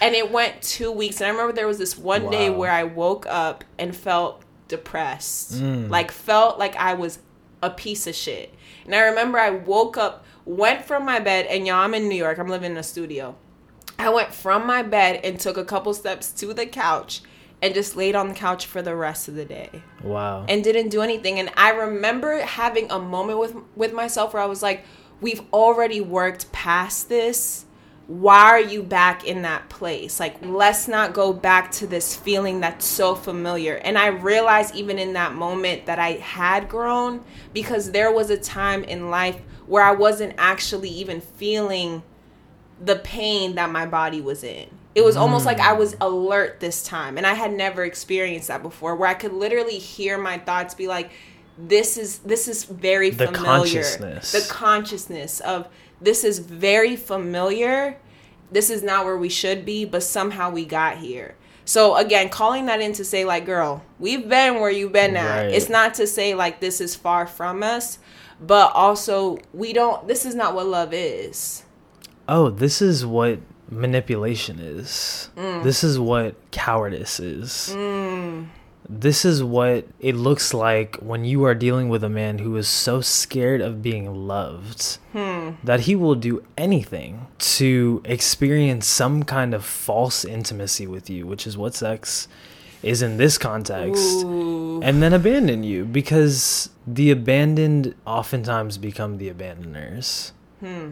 and 0.02 0.16
it 0.16 0.32
went 0.32 0.62
two 0.62 0.92
weeks 0.92 1.22
and 1.22 1.28
i 1.28 1.30
remember 1.30 1.54
there 1.54 1.68
was 1.68 1.78
this 1.78 1.98
one 1.98 2.30
day 2.30 2.50
where 2.50 2.72
i 2.72 2.84
woke 2.84 3.26
up 3.28 3.64
and 3.80 3.96
felt 3.96 4.42
depressed 4.68 5.54
mm. 5.54 5.90
like 5.90 6.12
felt 6.12 6.58
like 6.58 6.76
i 6.78 6.94
was 6.94 7.20
a 7.62 7.70
piece 7.70 8.08
of 8.08 8.16
shit 8.16 8.54
and 8.86 8.96
i 8.96 9.02
remember 9.02 9.38
i 9.38 9.50
woke 9.50 9.98
up 9.98 10.26
went 10.46 10.84
from 10.86 11.06
my 11.06 11.20
bed 11.20 11.46
and 11.48 11.66
y'all 11.66 11.78
i'm 11.78 11.94
in 11.94 12.08
new 12.08 12.16
york 12.16 12.38
i'm 12.38 12.48
living 12.48 12.72
in 12.72 12.78
a 12.78 12.84
studio 12.84 13.36
I 13.98 14.10
went 14.10 14.34
from 14.34 14.68
my 14.68 14.84
bed 14.84 15.22
and 15.24 15.40
took 15.40 15.56
a 15.56 15.64
couple 15.64 15.94
steps 15.94 16.32
to 16.34 16.54
the 16.54 16.66
couch 16.66 17.22
and 17.62 17.74
just 17.74 17.96
laid 17.96 18.16
on 18.16 18.28
the 18.28 18.34
couch 18.34 18.66
for 18.66 18.82
the 18.82 18.96
rest 18.96 19.28
of 19.28 19.36
the 19.36 19.46
day 19.46 19.70
Wow. 20.04 20.46
and 20.50 20.64
didn't 20.64 20.90
do 20.90 21.02
anything. 21.02 21.40
And 21.40 21.50
I 21.56 21.70
remember 21.72 22.42
having 22.42 22.92
a 22.92 23.00
moment 23.00 23.40
with 23.40 23.56
with 23.76 23.94
myself 23.94 24.34
where 24.34 24.44
I 24.44 24.48
was 24.48 24.62
like, 24.62 24.84
"We've 25.22 25.42
already 25.54 26.02
worked 26.02 26.52
past 26.52 27.08
this. 27.10 27.65
Why 28.08 28.44
are 28.44 28.60
you 28.60 28.84
back 28.84 29.26
in 29.26 29.42
that 29.42 29.68
place? 29.70 30.20
Like, 30.20 30.36
let's 30.46 30.88
not 30.88 31.14
go 31.14 31.34
back 31.34 31.72
to 31.72 31.88
this 31.88 32.16
feeling 32.16 32.60
that's 32.60 32.86
so 32.86 33.16
familiar." 33.16 33.76
And 33.76 33.98
I 33.98 34.08
realized 34.08 34.76
even 34.76 35.00
in 35.00 35.14
that 35.14 35.34
moment 35.34 35.88
that 35.88 35.98
I 35.98 36.14
had 36.14 36.70
grown 36.70 37.24
because 37.54 37.92
there 37.92 38.12
was 38.12 38.30
a 38.30 38.38
time 38.38 38.84
in 38.84 39.10
life 39.10 39.38
where 39.66 39.84
I 39.84 39.92
wasn't 39.92 40.36
actually 40.38 40.90
even 40.90 41.20
feeling 41.20 42.04
the 42.80 42.98
pain 42.98 43.56
that 43.56 43.72
my 43.72 43.86
body 43.86 44.22
was 44.22 44.44
in. 44.44 44.68
It 44.94 45.04
was 45.04 45.18
almost 45.18 45.46
like 45.46 45.60
I 45.60 45.74
was 45.74 45.96
mm. 45.96 46.06
alert 46.06 46.60
this 46.60 46.84
time, 46.84 47.18
and 47.18 47.26
I 47.28 47.34
had 47.34 47.52
never 47.52 47.84
experienced 47.84 48.48
that 48.48 48.62
before, 48.62 48.96
where 48.96 49.10
I 49.10 49.14
could 49.14 49.34
literally 49.34 49.78
hear 49.78 50.18
my 50.18 50.38
thoughts 50.38 50.74
be 50.74 50.88
like, 50.88 51.10
"This 51.58 51.98
is 51.98 52.20
this 52.20 52.48
is 52.48 52.64
very 52.64 53.10
The 53.10 53.28
familiar." 53.28 53.60
consciousness. 53.60 54.32
The 54.32 54.54
consciousness 54.54 55.40
of 55.42 55.68
this 56.06 56.24
is 56.24 56.40
very 56.40 56.96
familiar. 56.96 57.98
This 58.52 58.70
is 58.70 58.84
not 58.84 59.06
where 59.06 59.18
we 59.18 59.30
should 59.30 59.66
be, 59.66 59.86
but 59.86 60.04
somehow 60.04 60.52
we 60.52 60.66
got 60.66 60.98
here. 60.98 61.36
So 61.66 61.96
again, 61.96 62.30
calling 62.30 62.68
that 62.68 62.80
in 62.80 62.94
to 62.94 63.04
say 63.04 63.26
like, 63.26 63.46
"Girl, 63.46 63.84
we've 64.00 64.30
been 64.30 64.60
where 64.62 64.70
you've 64.70 64.92
been 64.94 65.18
at." 65.18 65.46
Right. 65.46 65.54
It's 65.54 65.70
not 65.70 65.96
to 65.96 66.08
say 66.08 66.36
like 66.36 66.60
this 66.60 66.80
is 66.80 66.96
far 66.96 67.26
from 67.26 67.64
us, 67.64 67.98
but 68.40 68.72
also 68.74 69.40
we 69.54 69.74
don't. 69.74 70.08
This 70.08 70.26
is 70.26 70.36
not 70.36 70.54
what 70.56 70.68
love 70.68 70.94
is. 70.94 71.64
oh, 72.28 72.50
this 72.50 72.82
is 72.82 73.06
what 73.06 73.40
manipulation 73.70 74.60
is. 74.60 75.30
Mm. 75.36 75.64
This 75.64 75.84
is 75.84 76.00
what 76.00 76.36
cowardice 76.52 77.20
is. 77.20 77.72
Mm. 77.74 78.48
This 78.88 79.26
is 79.26 79.44
what 79.44 79.88
it 80.00 80.16
looks 80.16 80.54
like 80.54 80.98
when 80.98 81.26
you 81.26 81.44
are 81.46 81.56
dealing 81.56 81.90
with 81.90 82.04
a 82.04 82.10
man 82.10 82.40
who 82.40 82.56
is 82.56 82.68
so 82.68 83.02
scared 83.02 83.62
of 83.62 83.82
being 83.82 84.28
loved 84.28 85.00
hmm. 85.12 85.52
that 85.64 85.82
he 85.82 85.96
will 85.96 86.16
do 86.16 86.44
anything 86.58 87.28
to 87.40 88.02
experience 88.06 88.86
some 88.86 89.24
kind 89.24 89.54
of 89.54 89.66
false 89.66 90.24
intimacy 90.24 90.86
with 90.86 91.10
you, 91.10 91.26
which 91.26 91.48
is 91.48 91.58
what 91.58 91.74
sex 91.74 92.28
is 92.84 93.02
in 93.02 93.18
this 93.18 93.38
context. 93.38 94.24
Ooh. 94.24 94.82
and 94.84 95.02
then 95.02 95.14
abandon 95.14 95.64
you 95.64 95.86
because 95.86 96.70
the 96.86 97.10
abandoned 97.10 97.96
oftentimes 98.06 98.78
become 98.78 99.18
the 99.18 99.30
abandoners. 99.30 100.32
Hmm. 100.60 100.92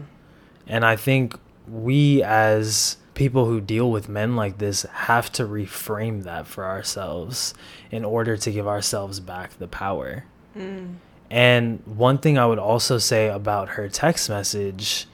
And 0.66 0.84
I 0.84 0.96
think 0.96 1.38
we, 1.68 2.22
as 2.22 2.96
people 3.14 3.46
who 3.46 3.60
deal 3.60 3.90
with 3.90 4.08
men 4.08 4.36
like 4.36 4.58
this, 4.58 4.82
have 4.82 5.30
to 5.32 5.44
reframe 5.44 6.24
that 6.24 6.46
for 6.46 6.64
ourselves 6.64 7.54
in 7.90 8.04
order 8.04 8.36
to 8.36 8.50
give 8.50 8.66
ourselves 8.66 9.20
back 9.20 9.58
the 9.58 9.68
power. 9.68 10.24
Mm. 10.56 10.96
And 11.30 11.82
one 11.86 12.18
thing 12.18 12.38
I 12.38 12.46
would 12.46 12.58
also 12.58 12.98
say 12.98 13.28
about 13.28 13.70
her 13.70 13.88
text 13.88 14.28
message, 14.28 15.06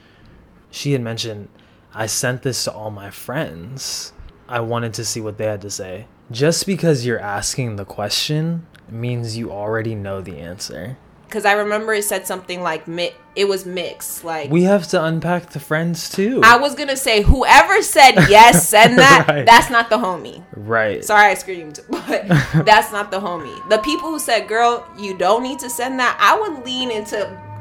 she 0.69 0.91
had 0.91 1.01
mentioned, 1.01 1.49
I 1.93 2.05
sent 2.05 2.43
this 2.43 2.63
to 2.65 2.73
all 2.73 2.91
my 2.91 3.09
friends. 3.09 4.13
I 4.47 4.59
wanted 4.59 4.93
to 4.95 5.05
see 5.05 5.21
what 5.21 5.37
they 5.37 5.45
had 5.45 5.61
to 5.61 5.69
say. 5.69 6.07
Just 6.29 6.65
because 6.65 7.05
you're 7.05 7.19
asking 7.19 7.75
the 7.75 7.85
question 7.85 8.67
means 8.89 9.37
you 9.37 9.51
already 9.51 9.95
know 9.95 10.21
the 10.21 10.37
answer. 10.37 10.97
Because 11.31 11.45
I 11.45 11.53
remember 11.53 11.93
it 11.93 12.03
said 12.03 12.27
something 12.27 12.61
like 12.61 12.89
mi- 12.89 13.13
it 13.37 13.47
was 13.47 13.65
mixed. 13.65 14.25
Like 14.25 14.51
We 14.51 14.63
have 14.63 14.85
to 14.89 15.01
unpack 15.01 15.51
the 15.51 15.61
friends 15.61 16.09
too. 16.09 16.41
I 16.43 16.57
was 16.57 16.75
gonna 16.75 16.97
say, 16.97 17.21
whoever 17.21 17.81
said 17.81 18.15
yes, 18.29 18.67
send 18.67 18.97
that. 19.05 19.25
Right. 19.29 19.45
That's 19.45 19.69
not 19.69 19.89
the 19.89 19.97
homie. 19.97 20.43
right. 20.53 21.03
Sorry, 21.05 21.27
I 21.31 21.35
screamed, 21.35 21.79
but 21.89 22.27
that's 22.65 22.91
not 22.91 23.11
the 23.11 23.21
homie. 23.21 23.57
The 23.69 23.77
people 23.77 24.09
who 24.09 24.19
said, 24.19 24.49
"Girl, 24.49 24.85
you 24.99 25.17
don't 25.17 25.41
need 25.41 25.59
to 25.59 25.69
send 25.69 25.97
that," 26.01 26.17
I 26.19 26.37
would 26.41 26.65
lean 26.65 26.91
into 26.91 27.17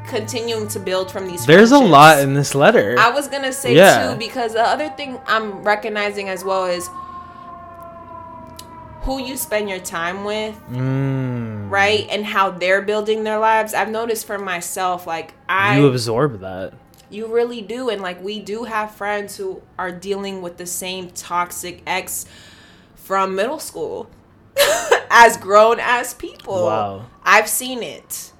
continuing 0.08 0.66
to 0.66 0.80
build 0.80 1.12
from 1.12 1.28
these. 1.28 1.46
There's 1.46 1.70
a 1.70 1.78
lot 1.78 2.18
in 2.18 2.34
this 2.34 2.56
letter. 2.56 2.96
I 2.98 3.10
was 3.10 3.28
gonna 3.28 3.52
say 3.52 3.76
Yeah. 3.76 4.10
too 4.12 4.18
because 4.18 4.54
the 4.54 4.62
other 4.66 4.88
thing 4.90 5.20
I'm 5.28 5.62
recognizing 5.62 6.28
as 6.28 6.42
well 6.44 6.64
is 6.66 6.90
who 9.02 9.18
you 9.20 9.36
spend 9.36 9.68
your 9.68 9.78
time 9.78 10.24
with, 10.24 10.54
mm, 10.70 11.70
right, 11.70 12.06
and 12.10 12.24
how 12.24 12.50
they're 12.50 12.82
building 12.82 13.24
their 13.24 13.38
lives. 13.38 13.72
I've 13.74 13.90
noticed 13.90 14.26
for 14.26 14.38
myself, 14.38 15.06
like 15.06 15.34
I 15.48 15.78
you 15.78 15.86
absorb 15.86 16.40
that. 16.40 16.74
You 17.08 17.26
really 17.26 17.62
do. 17.62 17.88
And 17.88 18.02
like 18.02 18.22
we 18.22 18.38
do 18.40 18.64
have 18.64 18.92
friends 18.94 19.36
who 19.36 19.62
are 19.78 19.90
dealing 19.90 20.42
with 20.42 20.58
the 20.58 20.66
same 20.66 21.10
toxic 21.10 21.82
ex 21.86 22.26
from 22.94 23.34
middle 23.34 23.58
school 23.58 24.08
as 25.10 25.36
grown 25.36 25.78
as 25.80 26.14
people. 26.14 26.66
Wow. 26.66 27.06
I've 27.24 27.48
seen 27.48 27.82
it. 27.82 28.32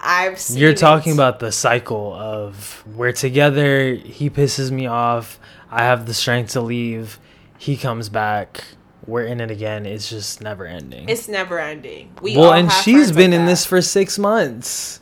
I've 0.00 0.38
seen 0.38 0.58
You're 0.58 0.74
talking 0.74 1.12
it. 1.12 1.16
about 1.16 1.40
the 1.40 1.50
cycle 1.50 2.12
of 2.14 2.84
we're 2.86 3.12
together, 3.12 3.94
he 3.94 4.30
pisses 4.30 4.70
me 4.70 4.86
off, 4.86 5.40
I 5.70 5.82
have 5.82 6.06
the 6.06 6.14
strength 6.14 6.52
to 6.52 6.60
leave, 6.60 7.18
he 7.58 7.76
comes 7.76 8.08
back, 8.08 8.62
we're 9.08 9.24
in 9.24 9.40
it 9.40 9.50
again. 9.50 9.86
It's 9.86 10.08
just 10.08 10.42
never 10.42 10.66
ending. 10.66 11.08
it's 11.08 11.28
never 11.28 11.58
ending. 11.58 12.12
We 12.20 12.36
well, 12.36 12.52
and 12.52 12.70
she's 12.70 13.10
been 13.10 13.30
like 13.30 13.40
in 13.40 13.46
this 13.46 13.64
for 13.64 13.80
six 13.80 14.18
months. 14.18 15.00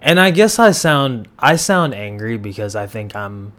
And 0.00 0.18
I 0.18 0.30
guess 0.30 0.58
I 0.58 0.70
sound 0.70 1.28
I 1.38 1.56
sound 1.56 1.94
angry 1.94 2.38
because 2.38 2.74
I 2.74 2.86
think 2.86 3.14
I'm 3.14 3.52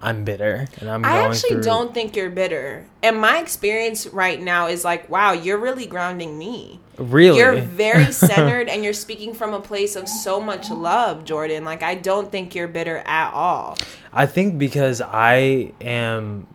I'm 0.00 0.24
bitter 0.24 0.68
and 0.78 0.88
I'm 0.88 1.04
I 1.04 1.24
actually 1.24 1.54
through 1.54 1.62
don't 1.62 1.92
think 1.92 2.16
you're 2.16 2.30
bitter. 2.30 2.86
And 3.02 3.20
my 3.20 3.38
experience 3.38 4.06
right 4.06 4.40
now 4.40 4.68
is 4.68 4.84
like, 4.84 5.10
wow, 5.10 5.32
you're 5.32 5.58
really 5.58 5.86
grounding 5.86 6.38
me. 6.38 6.80
really 6.96 7.38
You're 7.38 7.60
very 7.60 8.12
centered 8.12 8.68
and 8.68 8.84
you're 8.84 8.92
speaking 8.92 9.34
from 9.34 9.52
a 9.52 9.60
place 9.60 9.96
of 9.96 10.08
so 10.08 10.40
much 10.40 10.70
love, 10.70 11.24
Jordan. 11.24 11.64
Like 11.64 11.82
I 11.82 11.96
don't 11.96 12.30
think 12.30 12.54
you're 12.54 12.68
bitter 12.68 12.98
at 12.98 13.32
all. 13.34 13.76
I 14.12 14.26
think 14.26 14.58
because 14.58 15.02
I 15.02 15.72
am 15.80 16.46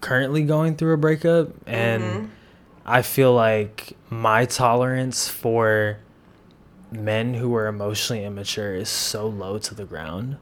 currently 0.00 0.42
going 0.42 0.76
through 0.76 0.94
a 0.94 0.98
breakup 0.98 1.50
and 1.66 2.02
Mm-hmm. 2.02 2.26
I 2.88 3.02
feel 3.02 3.34
like 3.34 3.96
my 4.10 4.44
tolerance 4.44 5.28
for 5.28 5.98
men 6.92 7.34
who 7.34 7.52
are 7.56 7.66
emotionally 7.66 8.24
immature 8.24 8.76
is 8.76 8.88
so 8.88 9.26
low 9.26 9.58
to 9.58 9.74
the 9.74 9.84
ground. 9.84 10.36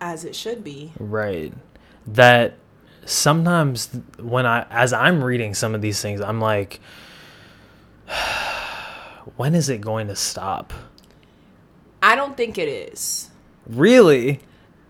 As 0.00 0.24
it 0.24 0.36
should 0.36 0.62
be. 0.62 0.92
Right. 0.98 1.52
That 2.06 2.54
sometimes 3.04 3.88
when 4.20 4.46
I 4.46 4.64
as 4.70 4.92
I'm 4.92 5.24
reading 5.24 5.54
some 5.54 5.74
of 5.74 5.82
these 5.82 6.00
things, 6.00 6.20
I'm 6.20 6.40
like 6.40 6.78
when 9.36 9.56
is 9.56 9.68
it 9.68 9.80
going 9.80 10.06
to 10.06 10.16
stop? 10.16 10.72
I 12.00 12.14
don't 12.14 12.36
think 12.36 12.58
it 12.58 12.68
is. 12.68 13.30
Really? 13.66 14.40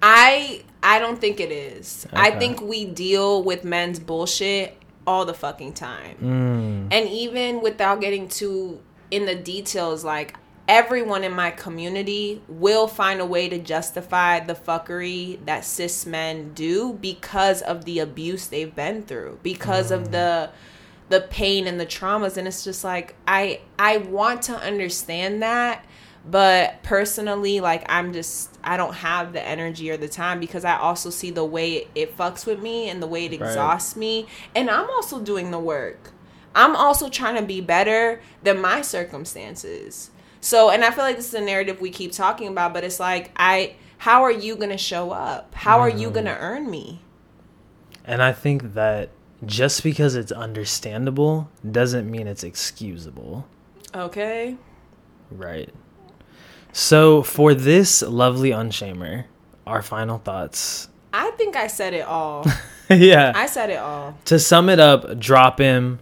I 0.03 0.65
I 0.83 0.99
don't 0.99 1.21
think 1.21 1.41
it 1.41 1.51
is. 1.51 2.07
I 2.13 2.31
think 2.31 2.61
we 2.61 2.85
deal 2.85 3.43
with 3.43 3.65
men's 3.65 3.99
bullshit 3.99 4.77
all 5.07 5.25
the 5.25 5.35
fucking 5.35 5.73
time. 5.73 6.17
Mm. 6.21 6.95
And 6.95 7.09
even 7.09 7.61
without 7.63 8.01
getting 8.01 8.29
too 8.29 8.81
in 9.11 9.27
the 9.27 9.35
details, 9.35 10.05
like 10.05 10.37
everyone 10.69 11.25
in 11.25 11.33
my 11.33 11.51
community 11.51 12.43
will 12.47 12.87
find 12.87 13.21
a 13.21 13.27
way 13.27 13.49
to 13.49 13.59
justify 13.59 14.39
the 14.39 14.55
fuckery 14.55 15.45
that 15.47 15.65
cis 15.65 16.05
men 16.05 16.53
do 16.53 16.93
because 16.93 17.63
of 17.63 17.87
the 17.87 17.99
abuse 17.99 18.47
they've 18.47 18.75
been 18.75 19.03
through, 19.03 19.39
because 19.43 19.91
of 19.91 20.13
the 20.13 20.51
the 21.09 21.23
pain 21.23 21.67
and 21.67 21.81
the 21.81 21.87
traumas 21.87 22.37
and 22.37 22.47
it's 22.47 22.63
just 22.63 22.85
like 22.85 23.15
I 23.27 23.61
I 23.79 23.97
want 23.97 24.43
to 24.43 24.57
understand 24.57 25.43
that 25.43 25.87
but 26.25 26.83
personally 26.83 27.61
like 27.61 27.85
I'm 27.89 28.13
just 28.13 28.59
I 28.63 28.77
don't 28.77 28.95
have 28.95 29.33
the 29.33 29.43
energy 29.43 29.91
or 29.91 29.97
the 29.97 30.09
time 30.09 30.41
because 30.41 30.65
I 30.65 30.77
also 30.77 31.11
see 31.11 31.31
the 31.31 31.45
way 31.45 31.89
it 31.95 32.17
fucks 32.17 32.47
with 32.47 32.61
me 32.61 32.89
and 32.89 33.03
the 33.03 33.07
way 33.07 33.27
it 33.27 33.41
Right. 33.41 33.49
exhausts 33.49 33.97
me 33.97 34.27
and 34.55 34.69
I'm 34.71 34.89
also 34.91 35.21
doing 35.21 35.51
the 35.51 35.59
work. 35.59 36.13
I'm 36.55 36.75
also 36.75 37.09
trying 37.09 37.37
to 37.37 37.43
be 37.43 37.61
better 37.61 38.21
than 38.43 38.61
my 38.61 38.83
circumstances. 38.83 40.11
So, 40.41 40.71
and 40.71 40.85
I 40.85 40.91
feel 40.91 41.05
like 41.05 41.17
this 41.17 41.29
is 41.29 41.35
a 41.35 41.41
narrative 41.41 41.81
we 41.81 41.91
keep 41.91 42.13
talking 42.13 42.49
about, 42.49 42.73
but 42.73 42.85
it's 42.85 43.01
like 43.01 43.31
I 43.37 43.77
how 43.99 44.23
are 44.23 44.33
you 44.33 44.55
going 44.57 44.71
to 44.71 44.79
show 44.79 45.11
up? 45.11 45.55
How 45.55 45.81
are 45.81 45.89
you 45.89 46.11
going 46.11 46.27
to 46.27 46.33
mm-hmm. 46.33 46.43
earn 46.43 46.71
me? 46.71 47.03
And 48.05 48.23
I 48.23 48.33
think 48.33 48.75
that 48.75 49.11
just 49.45 49.83
because 49.83 50.15
it's 50.15 50.33
understandable 50.33 51.51
doesn't 51.69 52.11
mean 52.11 52.27
it's 52.27 52.45
excusable. 52.45 53.47
Okay? 53.95 54.57
Right. 55.31 55.71
So 56.73 57.23
for 57.23 57.55
this 57.55 58.03
lovely 58.03 58.51
unshamer, 58.51 59.25
our 59.67 59.83
final 59.83 60.19
thoughts. 60.19 60.89
I 61.13 61.31
think 61.33 61.57
I 61.57 61.67
said 61.67 61.95
it 61.95 62.07
all. 62.07 62.47
yeah. 62.91 63.33
I 63.35 63.47
said 63.47 63.71
it 63.71 63.79
all. 63.79 64.17
to 64.27 64.39
sum 64.39 64.69
it 64.69 64.81
up, 64.81 65.19
drop 65.19 65.59
him. 65.59 66.01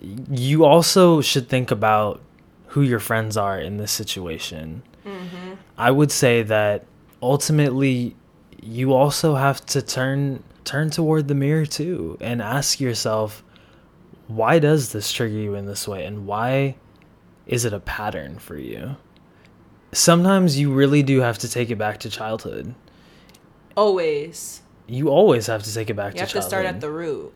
You 0.00 0.64
also 0.64 1.20
should 1.20 1.48
think 1.48 1.70
about 1.70 2.20
who 2.68 2.82
your 2.82 2.98
friends 2.98 3.36
are 3.36 3.58
in 3.58 3.76
this 3.76 3.92
situation. 3.92 4.82
Mm-hmm. 5.06 5.54
I 5.76 5.90
would 5.90 6.10
say 6.10 6.42
that 6.42 6.86
ultimately 7.22 8.16
you 8.62 8.92
also 8.92 9.34
have 9.34 9.64
to 9.66 9.82
turn 9.82 10.42
turn 10.64 10.90
toward 10.90 11.26
the 11.26 11.34
mirror 11.34 11.66
too 11.66 12.16
and 12.20 12.40
ask 12.40 12.80
yourself 12.80 13.42
why 14.28 14.60
does 14.60 14.92
this 14.92 15.10
trigger 15.12 15.36
you 15.36 15.54
in 15.54 15.66
this 15.66 15.88
way 15.88 16.04
and 16.04 16.24
why 16.24 16.76
is 17.46 17.64
it 17.64 17.72
a 17.72 17.80
pattern 17.80 18.38
for 18.38 18.56
you? 18.56 18.96
Sometimes 19.92 20.58
you 20.58 20.72
really 20.72 21.02
do 21.02 21.20
have 21.20 21.38
to 21.38 21.48
take 21.48 21.70
it 21.70 21.76
back 21.76 21.98
to 22.00 22.10
childhood. 22.10 22.74
Always. 23.76 24.62
You 24.86 25.08
always 25.08 25.46
have 25.46 25.62
to 25.64 25.72
take 25.74 25.90
it 25.90 25.94
back 25.94 26.14
You 26.14 26.20
to 26.20 26.26
childhood. 26.26 26.34
You 26.34 26.40
have 26.40 26.44
to 26.44 26.48
start 26.48 26.66
at 26.66 26.80
the 26.80 26.90
root. 26.90 27.32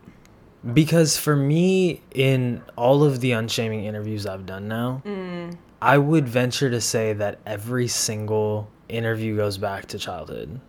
Because 0.75 1.17
for 1.17 1.37
me, 1.37 2.03
in 2.13 2.63
all 2.77 3.05
of 3.05 3.21
the 3.21 3.33
unshaming 3.33 3.85
interviews 3.85 4.27
I've 4.27 4.47
done 4.47 4.69
now, 4.69 5.03
Mm. 5.05 5.57
I 5.81 5.99
would 5.99 6.27
venture 6.27 6.71
to 6.71 6.81
say 6.81 7.13
that 7.13 7.39
every 7.47 7.87
single 7.89 8.69
interview 8.89 9.37
goes 9.37 9.59
back 9.59 9.87
to 9.87 9.99
childhood 9.99 10.61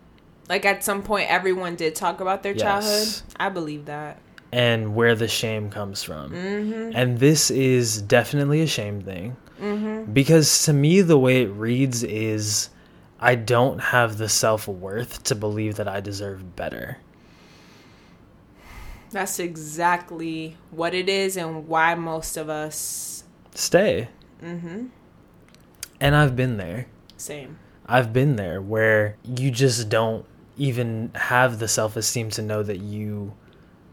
Like 0.48 0.64
at 0.64 0.82
some 0.84 1.02
point, 1.02 1.30
everyone 1.30 1.74
did 1.76 1.94
talk 1.94 2.20
about 2.20 2.42
their 2.42 2.52
Yes. 2.52 2.62
childhood. 2.62 3.22
I 3.38 3.48
believe 3.48 3.84
that. 3.86 4.18
and 4.50 4.94
where 4.94 5.14
the 5.14 5.28
shame 5.28 5.68
comes 5.68 6.02
from. 6.02 6.30
Mm-hmm. 6.32 6.92
And 6.94 7.18
this 7.18 7.50
is 7.50 8.00
definitely 8.00 8.62
a 8.62 8.66
shame 8.66 9.02
thing. 9.02 9.36
Mm-hmm. 9.60 10.12
Because 10.12 10.64
to 10.64 10.72
me, 10.72 11.00
the 11.00 11.18
way 11.18 11.42
it 11.42 11.50
reads 11.50 12.02
is 12.02 12.70
I 13.20 13.34
don't 13.34 13.78
have 13.78 14.18
the 14.18 14.28
self 14.28 14.68
worth 14.68 15.22
to 15.24 15.34
believe 15.34 15.76
that 15.76 15.88
I 15.88 16.00
deserve 16.00 16.56
better. 16.56 16.98
That's 19.10 19.38
exactly 19.38 20.56
what 20.70 20.94
it 20.94 21.08
is 21.08 21.36
and 21.36 21.66
why 21.66 21.94
most 21.94 22.36
of 22.36 22.48
us. 22.48 23.24
Stay. 23.54 24.08
Mm-hmm. 24.42 24.86
And 26.00 26.14
I've 26.14 26.36
been 26.36 26.58
there. 26.58 26.86
Same. 27.16 27.58
I've 27.86 28.12
been 28.12 28.36
there 28.36 28.60
where 28.60 29.16
you 29.24 29.50
just 29.50 29.88
don't 29.88 30.26
even 30.56 31.10
have 31.14 31.58
the 31.58 31.68
self 31.68 31.96
esteem 31.96 32.30
to 32.30 32.42
know 32.42 32.62
that 32.62 32.78
you 32.78 33.32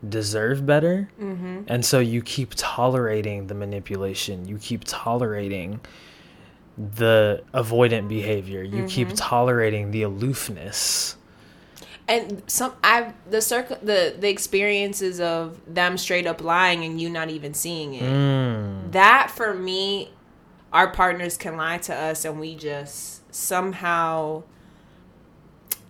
deserve 0.09 0.65
better. 0.65 1.09
Mm-hmm. 1.19 1.63
And 1.67 1.85
so 1.85 1.99
you 1.99 2.21
keep 2.21 2.53
tolerating 2.55 3.47
the 3.47 3.55
manipulation. 3.55 4.47
You 4.47 4.57
keep 4.57 4.83
tolerating 4.85 5.79
the 6.77 7.43
avoidant 7.53 8.07
behavior. 8.07 8.61
You 8.63 8.85
keep 8.85 9.09
tolerating 9.15 9.91
the 9.91 10.03
aloofness. 10.03 11.17
And 12.07 12.43
some 12.45 12.73
I've 12.83 13.13
the 13.29 13.41
circ 13.41 13.69
the 13.81 14.15
the 14.19 14.29
experiences 14.29 15.19
of 15.19 15.59
them 15.65 15.97
straight 15.97 16.27
up 16.27 16.43
lying 16.43 16.83
and 16.83 17.01
you 17.01 17.09
not 17.09 17.29
even 17.29 17.53
seeing 17.53 17.95
it. 17.95 18.03
Mm. 18.03 18.91
That 18.91 19.31
for 19.31 19.55
me, 19.55 20.11
our 20.71 20.91
partners 20.91 21.35
can 21.37 21.57
lie 21.57 21.79
to 21.79 21.95
us 21.95 22.25
and 22.25 22.39
we 22.39 22.55
just 22.55 23.33
somehow 23.33 24.43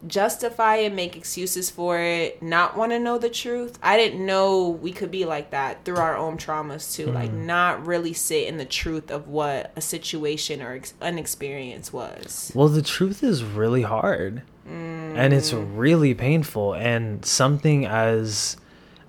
justify 0.07 0.77
it, 0.77 0.93
make 0.93 1.15
excuses 1.15 1.69
for 1.69 1.99
it, 1.99 2.41
not 2.41 2.77
want 2.77 2.91
to 2.91 2.99
know 2.99 3.17
the 3.17 3.29
truth. 3.29 3.77
I 3.81 3.97
didn't 3.97 4.25
know 4.25 4.69
we 4.69 4.91
could 4.91 5.11
be 5.11 5.25
like 5.25 5.51
that 5.51 5.83
through 5.85 5.97
our 5.97 6.15
own 6.15 6.37
traumas 6.37 6.93
too. 6.95 7.07
Like 7.07 7.31
hmm. 7.31 7.45
not 7.45 7.85
really 7.85 8.13
sit 8.13 8.47
in 8.47 8.57
the 8.57 8.65
truth 8.65 9.11
of 9.11 9.27
what 9.27 9.71
a 9.75 9.81
situation 9.81 10.61
or 10.61 10.73
ex- 10.73 10.93
an 11.01 11.17
experience 11.17 11.91
was. 11.91 12.51
Well, 12.55 12.67
the 12.67 12.81
truth 12.81 13.23
is 13.23 13.43
really 13.43 13.83
hard. 13.83 14.43
Mm. 14.67 15.15
And 15.15 15.33
it's 15.33 15.53
really 15.53 16.13
painful. 16.13 16.73
And 16.73 17.23
something 17.23 17.85
as 17.85 18.57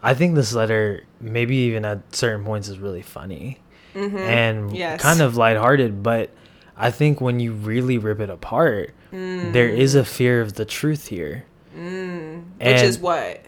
I 0.03 0.15
think 0.15 0.35
this 0.35 0.53
letter, 0.53 1.05
maybe 1.21 1.57
even 1.57 1.85
at 1.85 2.15
certain 2.15 2.45
points, 2.45 2.69
is 2.69 2.79
really 2.79 3.03
funny 3.03 3.59
mm-hmm. 3.95 4.17
and 4.17 4.77
Yes. 4.77 5.01
kind 5.01 5.21
of 5.21 5.37
lighthearted. 5.37 6.03
But 6.03 6.31
I 6.77 6.91
think 6.91 7.21
when 7.21 7.41
you 7.41 7.53
really 7.53 7.99
rip 7.99 8.21
it 8.21 8.31
apart, 8.31 8.95
there 9.11 9.69
is 9.69 9.95
a 9.95 10.05
fear 10.05 10.41
of 10.41 10.55
the 10.55 10.65
truth 10.65 11.09
here. 11.09 11.45
Mm. 11.77 12.45
Which 12.59 12.67
And 12.67 12.87
is 12.87 12.99
what? 12.99 13.43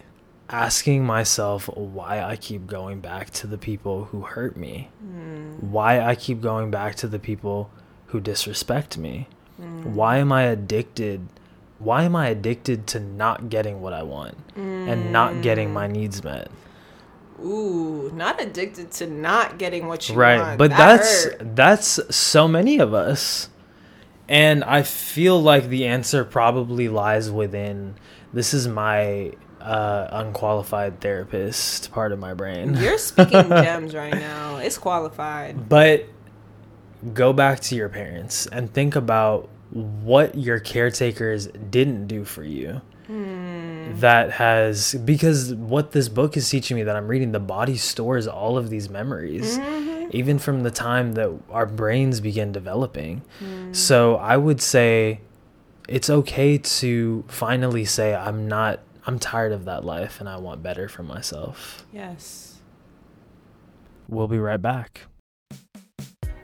asking 0.49 1.05
myself 1.05 1.67
why 1.75 2.21
I 2.23 2.35
keep 2.35 2.65
going 2.65 3.01
back 3.01 3.29
to 3.31 3.47
the 3.47 3.57
people 3.57 4.05
who 4.05 4.21
hurt 4.21 4.57
me, 4.57 4.89
mm. 5.05 5.61
why 5.61 5.99
I 6.01 6.15
keep 6.15 6.41
going 6.41 6.71
back 6.71 6.95
to 6.95 7.07
the 7.07 7.19
people 7.19 7.69
who 8.07 8.19
disrespect 8.19 8.97
me. 8.97 9.27
Mm. 9.61 9.83
Why 9.93 10.17
am 10.17 10.31
I 10.31 10.43
addicted? 10.43 11.27
Why 11.77 12.03
am 12.03 12.15
I 12.15 12.27
addicted 12.29 12.87
to 12.87 12.99
not 12.99 13.49
getting 13.49 13.79
what 13.81 13.93
I 13.93 14.03
want 14.03 14.35
and 14.55 15.11
not 15.13 15.41
getting 15.41 15.71
my 15.71 15.87
needs 15.87 16.23
met? 16.23 16.49
Ooh, 17.41 18.11
not 18.13 18.41
addicted 18.41 18.91
to 18.91 19.07
not 19.07 19.57
getting 19.57 19.87
what 19.87 20.09
you 20.09 20.15
right 20.15 20.37
want. 20.39 20.49
Right, 20.49 20.57
but 20.57 20.71
That 20.71 20.77
that's 20.97 21.23
hurt. 21.25 21.55
that's 21.55 22.15
so 22.15 22.47
many 22.49 22.79
of 22.79 22.93
us 22.93 23.49
and 24.29 24.63
i 24.63 24.81
feel 24.83 25.41
like 25.41 25.67
the 25.67 25.85
answer 25.87 26.23
probably 26.23 26.87
lies 26.87 27.29
within 27.29 27.95
this 28.31 28.53
is 28.53 28.67
my 28.67 29.33
uh 29.59 30.07
unqualified 30.11 31.01
therapist 31.01 31.91
part 31.91 32.13
of 32.13 32.19
my 32.19 32.33
brain 32.33 32.75
You're 32.75 32.97
speaking 32.97 33.49
gems 33.49 33.93
right 33.93 34.13
now. 34.13 34.57
It's 34.57 34.77
qualified. 34.77 35.67
but 35.67 36.05
go 37.13 37.33
back 37.33 37.59
to 37.61 37.75
your 37.75 37.89
parents 37.89 38.45
and 38.47 38.73
think 38.73 38.95
about 38.95 39.49
what 39.71 40.35
your 40.35 40.59
caretakers 40.59 41.47
didn't 41.47 42.07
do 42.07 42.23
for 42.23 42.43
you 42.43 42.81
that 43.99 44.31
has 44.31 44.93
because 45.05 45.53
what 45.55 45.91
this 45.91 46.07
book 46.09 46.37
is 46.37 46.47
teaching 46.49 46.77
me 46.77 46.83
that 46.83 46.95
i'm 46.95 47.07
reading 47.07 47.31
the 47.31 47.39
body 47.39 47.75
stores 47.75 48.27
all 48.27 48.55
of 48.57 48.69
these 48.69 48.87
memories 48.89 49.57
even 50.11 50.39
from 50.39 50.63
the 50.63 50.71
time 50.71 51.13
that 51.13 51.29
our 51.49 51.65
brains 51.65 52.19
begin 52.19 52.51
developing. 52.51 53.21
Hmm. 53.39 53.73
So 53.73 54.15
I 54.15 54.37
would 54.37 54.61
say 54.61 55.21
it's 55.87 56.09
okay 56.09 56.57
to 56.57 57.23
finally 57.27 57.85
say, 57.85 58.13
I'm 58.13 58.47
not, 58.47 58.79
I'm 59.05 59.19
tired 59.19 59.51
of 59.51 59.65
that 59.65 59.83
life 59.83 60.19
and 60.19 60.29
I 60.29 60.37
want 60.37 60.61
better 60.61 60.87
for 60.87 61.03
myself. 61.03 61.85
Yes. 61.91 62.57
We'll 64.07 64.27
be 64.27 64.39
right 64.39 64.61
back. 64.61 65.01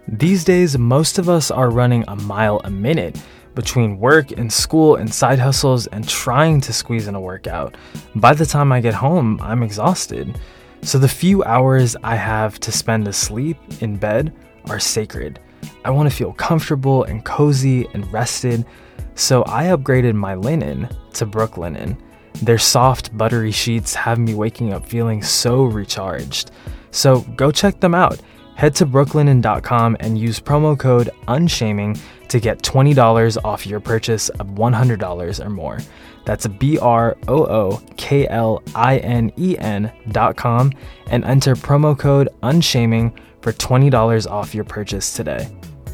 These 0.08 0.44
days, 0.44 0.78
most 0.78 1.18
of 1.18 1.28
us 1.30 1.50
are 1.50 1.70
running 1.70 2.04
a 2.08 2.16
mile 2.16 2.62
a 2.64 2.70
minute 2.70 3.20
between 3.56 3.98
work 3.98 4.32
and 4.32 4.52
school 4.52 4.96
and 4.96 5.12
side 5.12 5.40
hustles 5.40 5.88
and 5.88 6.08
trying 6.08 6.62
to 6.62 6.74
squeeze 6.74 7.08
in 7.08 7.16
a 7.16 7.22
workout. 7.22 7.76
By 8.14 8.34
the 8.34 8.46
time 8.46 8.72
I 8.72 8.82
get 8.82 8.94
home, 8.94 9.40
I'm 9.42 9.64
exhausted. 9.64 10.38
So 10.86 11.00
the 11.00 11.08
few 11.08 11.44
hours 11.44 11.96
I 12.04 12.16
have 12.16 12.60
to 12.60 12.72
spend 12.72 13.08
asleep 13.08 13.58
in 13.82 13.98
bed 13.98 14.32
are 14.70 14.80
sacred. 14.80 15.40
I 15.84 15.90
want 15.90 16.08
to 16.08 16.16
feel 16.16 16.32
comfortable 16.32 17.06
and 17.06 17.26
cozy 17.26 17.88
and 17.96 18.12
rested, 18.14 18.68
so 19.16 19.44
I 19.48 19.66
upgraded 19.66 20.14
my 20.14 20.36
linen 20.36 20.88
to 21.14 21.26
Brooklinen. 21.26 21.98
Their 22.36 22.60
soft, 22.60 23.18
buttery 23.18 23.52
sheets 23.52 23.96
have 23.96 24.20
me 24.20 24.36
waking 24.36 24.74
up 24.74 24.88
feeling 24.88 25.24
so 25.24 25.64
recharged. 25.64 26.52
So 26.92 27.22
go 27.36 27.50
check 27.50 27.80
them 27.80 27.96
out. 27.96 28.22
Head 28.54 28.76
to 28.76 28.86
brooklinen.com 28.86 29.98
and 30.00 30.20
use 30.20 30.40
promo 30.40 30.78
code 30.78 31.10
UNSHAMING 31.28 32.00
to 32.28 32.40
get 32.40 32.62
$20 32.62 33.44
off 33.44 33.66
your 33.66 33.80
purchase 33.80 34.30
of 34.30 34.50
$100 34.50 35.46
or 35.46 35.50
more. 35.50 35.80
That's 36.26 36.48
B 36.48 36.78
R 36.78 37.16
O 37.28 37.46
O 37.46 37.82
K 37.98 38.28
L 38.28 38.62
I 38.74 38.98
N 38.98 39.32
E 39.38 39.58
N 39.58 39.92
dot 40.12 40.36
com 40.36 40.72
and 41.08 41.24
enter 41.24 41.56
promo 41.56 41.98
code 41.98 42.30
UNSHAMING 42.44 43.18
for 43.42 43.54
$20 43.54 44.30
off 44.30 44.56
your 44.56 44.64
purchase 44.64 45.14
today. 45.14 45.48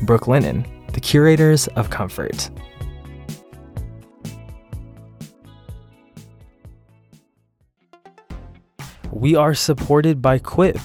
Brooklinen, 0.05 0.65
the 0.93 1.01
curators 1.01 1.67
of 1.69 1.89
comfort. 1.89 2.49
We 9.11 9.35
are 9.35 9.53
supported 9.53 10.21
by 10.21 10.39
Quip. 10.39 10.79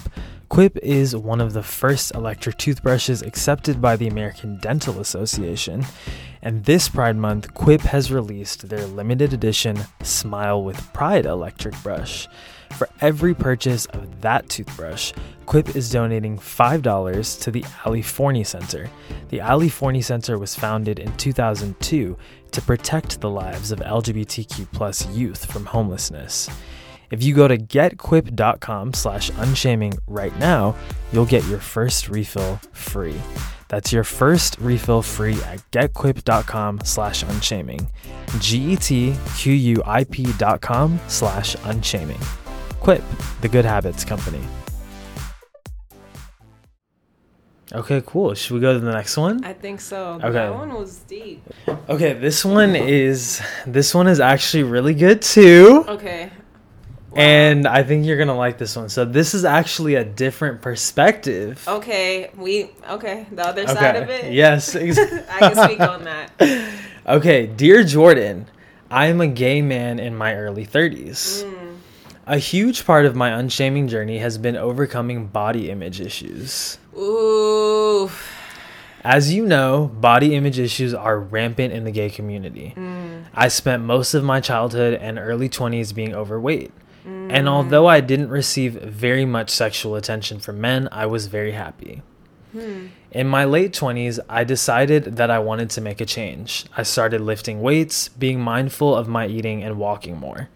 Quip 0.49 0.77
is 0.83 1.15
one 1.15 1.41
of 1.41 1.53
the 1.53 1.63
first 1.63 2.13
electric 2.13 2.57
toothbrushes 2.57 3.21
accepted 3.21 3.81
by 3.81 3.95
the 3.95 4.07
American 4.07 4.57
Dental 4.59 4.99
Association. 4.99 5.85
And 6.47 6.63
this 6.63 6.87
Pride 6.87 7.17
Month, 7.17 7.53
Quip 7.55 7.81
has 7.81 8.09
released 8.09 8.69
their 8.69 8.85
limited 8.85 9.33
edition 9.33 9.79
Smile 10.01 10.63
with 10.63 10.93
Pride 10.93 11.25
electric 11.25 11.75
brush. 11.83 12.29
For 12.77 12.87
every 13.01 13.35
purchase 13.35 13.85
of 13.87 14.21
that 14.21 14.47
toothbrush, 14.47 15.11
Quip 15.45 15.75
is 15.75 15.91
donating 15.91 16.39
$5 16.39 17.41
to 17.41 17.51
the 17.51 17.65
Ali 17.85 18.01
Forney 18.01 18.45
Center. 18.45 18.89
The 19.27 19.41
Ali 19.41 19.67
Forney 19.67 20.01
Center 20.01 20.39
was 20.39 20.55
founded 20.55 20.99
in 20.99 21.13
2002 21.17 22.17
to 22.51 22.61
protect 22.61 23.19
the 23.19 23.29
lives 23.29 23.73
of 23.73 23.79
LGBTQ 23.79 24.71
plus 24.71 25.05
youth 25.09 25.51
from 25.51 25.65
homelessness. 25.65 26.49
If 27.11 27.23
you 27.23 27.35
go 27.35 27.49
to 27.49 27.57
getquip.com 27.57 28.93
slash 28.93 29.31
unshaming 29.35 29.95
right 30.07 30.37
now, 30.39 30.77
you'll 31.11 31.25
get 31.25 31.43
your 31.47 31.59
first 31.59 32.07
refill 32.07 32.61
free. 32.71 33.15
That's 33.69 33.91
your 33.91 34.03
first 34.03 34.57
refill 34.59 35.01
free 35.01 35.35
at 35.43 35.59
getquip.com 35.71 36.81
slash 36.83 37.23
unshaming. 37.23 37.87
G-E-T-Q-U-I-P 38.39 40.33
dot 40.37 40.61
com 40.61 40.99
slash 41.07 41.55
unshaming. 41.63 42.19
Quip, 42.79 43.03
the 43.41 43.49
good 43.49 43.65
habits 43.65 44.05
company. 44.05 44.41
Okay, 47.73 48.01
cool. 48.05 48.33
Should 48.33 48.53
we 48.53 48.61
go 48.61 48.71
to 48.73 48.79
the 48.79 48.91
next 48.93 49.17
one? 49.17 49.43
I 49.43 49.51
think 49.51 49.81
so. 49.81 50.13
Okay. 50.23 50.31
That 50.31 50.55
one 50.55 50.73
was 50.73 50.99
deep. 50.99 51.43
Okay, 51.89 52.13
this 52.13 52.45
one 52.45 52.77
is 52.77 53.41
this 53.65 53.93
one 53.93 54.07
is 54.07 54.21
actually 54.21 54.63
really 54.63 54.93
good 54.93 55.21
too. 55.21 55.83
Okay. 55.87 56.31
And 57.17 57.67
I 57.67 57.81
think 57.81 58.05
you're 58.05 58.17
gonna 58.17 58.37
like 58.37 58.59
this 58.59 58.75
one. 58.75 58.89
So 58.89 59.03
this 59.03 59.33
is 59.33 59.43
actually 59.43 59.95
a 59.95 60.05
different 60.05 60.61
perspective. 60.61 61.67
Okay, 61.67 62.29
we 62.37 62.69
okay. 62.89 63.25
The 63.31 63.45
other 63.45 63.67
side 63.67 63.95
of 63.95 64.09
it. 64.09 64.31
Yes. 64.31 64.75
ex- 64.75 64.99
I 64.99 65.39
can 65.39 65.55
speak 65.55 65.79
on 65.79 66.03
that. 66.03 66.31
okay, 67.07 67.47
dear 67.47 67.83
Jordan, 67.83 68.45
I 68.91 69.07
am 69.07 69.19
a 69.19 69.27
gay 69.27 69.63
man 69.63 69.99
in 69.99 70.15
my 70.15 70.35
early 70.35 70.65
30s. 70.65 71.43
Mm. 71.43 71.77
A 72.27 72.37
huge 72.37 72.85
part 72.85 73.05
of 73.05 73.15
my 73.15 73.29
unshaming 73.29 73.87
journey 73.87 74.19
has 74.19 74.37
been 74.37 74.55
overcoming 74.55 75.25
body 75.27 75.71
image 75.71 75.99
issues. 75.99 76.77
Ooh. 76.95 78.11
As 79.03 79.33
you 79.33 79.45
know, 79.45 79.87
body 79.87 80.35
image 80.35 80.59
issues 80.59 80.93
are 80.93 81.19
rampant 81.19 81.73
in 81.73 81.83
the 81.83 81.91
gay 81.91 82.09
community. 82.09 82.73
Mm. 82.75 83.23
I 83.33 83.47
spent 83.47 83.81
most 83.81 84.13
of 84.13 84.23
my 84.23 84.39
childhood 84.39 84.95
and 84.95 85.17
early 85.17 85.49
20s 85.49 85.95
being 85.95 86.13
overweight. 86.13 86.71
Mm. 87.07 87.31
And 87.31 87.49
although 87.49 87.87
I 87.87 88.01
didn't 88.01 88.29
receive 88.29 88.73
very 88.73 89.25
much 89.25 89.49
sexual 89.49 89.95
attention 89.95 90.39
from 90.39 90.59
men, 90.59 90.89
I 90.91 91.05
was 91.05 91.27
very 91.27 91.53
happy. 91.53 92.01
Hmm. 92.51 92.87
In 93.11 93.27
my 93.27 93.45
late 93.45 93.73
20s, 93.73 94.19
I 94.27 94.43
decided 94.43 95.15
that 95.15 95.31
I 95.31 95.39
wanted 95.39 95.69
to 95.71 95.81
make 95.81 96.01
a 96.01 96.05
change. 96.05 96.65
I 96.75 96.83
started 96.83 97.21
lifting 97.21 97.61
weights, 97.61 98.09
being 98.09 98.39
mindful 98.41 98.95
of 98.95 99.07
my 99.07 99.27
eating, 99.27 99.63
and 99.63 99.77
walking 99.77 100.17
more. 100.17 100.49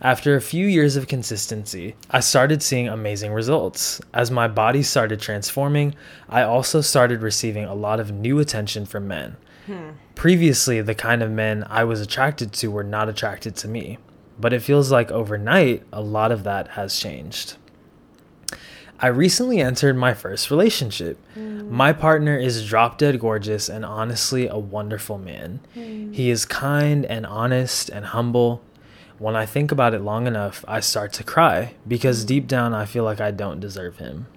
After 0.00 0.34
a 0.34 0.40
few 0.40 0.66
years 0.66 0.96
of 0.96 1.06
consistency, 1.06 1.94
I 2.10 2.18
started 2.18 2.60
seeing 2.60 2.88
amazing 2.88 3.32
results. 3.32 4.00
As 4.12 4.32
my 4.32 4.48
body 4.48 4.82
started 4.82 5.20
transforming, 5.20 5.94
I 6.28 6.42
also 6.42 6.80
started 6.80 7.22
receiving 7.22 7.64
a 7.64 7.74
lot 7.74 8.00
of 8.00 8.10
new 8.10 8.40
attention 8.40 8.84
from 8.84 9.06
men. 9.06 9.36
Previously, 10.16 10.80
the 10.80 10.94
kind 10.94 11.22
of 11.22 11.30
men 11.30 11.64
I 11.70 11.84
was 11.84 12.00
attracted 12.00 12.52
to 12.54 12.70
were 12.72 12.82
not 12.82 13.08
attracted 13.08 13.54
to 13.56 13.68
me, 13.68 13.98
but 14.38 14.52
it 14.52 14.60
feels 14.62 14.90
like 14.90 15.10
overnight 15.10 15.82
a 15.92 16.00
lot 16.00 16.32
of 16.32 16.44
that 16.44 16.68
has 16.68 16.98
changed. 16.98 17.56
I 19.02 19.08
recently 19.08 19.60
entered 19.60 19.96
my 19.96 20.14
first 20.14 20.48
relationship. 20.48 21.18
Mm. 21.36 21.68
My 21.68 21.92
partner 21.92 22.36
is 22.36 22.68
drop 22.68 22.98
dead 22.98 23.18
gorgeous 23.18 23.68
and 23.68 23.84
honestly 23.84 24.46
a 24.46 24.58
wonderful 24.58 25.18
man. 25.18 25.58
Mm. 25.74 26.14
He 26.14 26.30
is 26.30 26.44
kind 26.44 27.04
and 27.06 27.26
honest 27.26 27.88
and 27.88 28.06
humble. 28.06 28.62
When 29.18 29.34
I 29.34 29.44
think 29.44 29.72
about 29.72 29.92
it 29.92 30.02
long 30.02 30.28
enough, 30.28 30.64
I 30.68 30.78
start 30.78 31.12
to 31.14 31.24
cry 31.24 31.74
because 31.86 32.22
mm. 32.22 32.28
deep 32.28 32.46
down 32.46 32.74
I 32.74 32.84
feel 32.84 33.02
like 33.02 33.20
I 33.20 33.32
don't 33.32 33.58
deserve 33.58 33.98
him. 33.98 34.28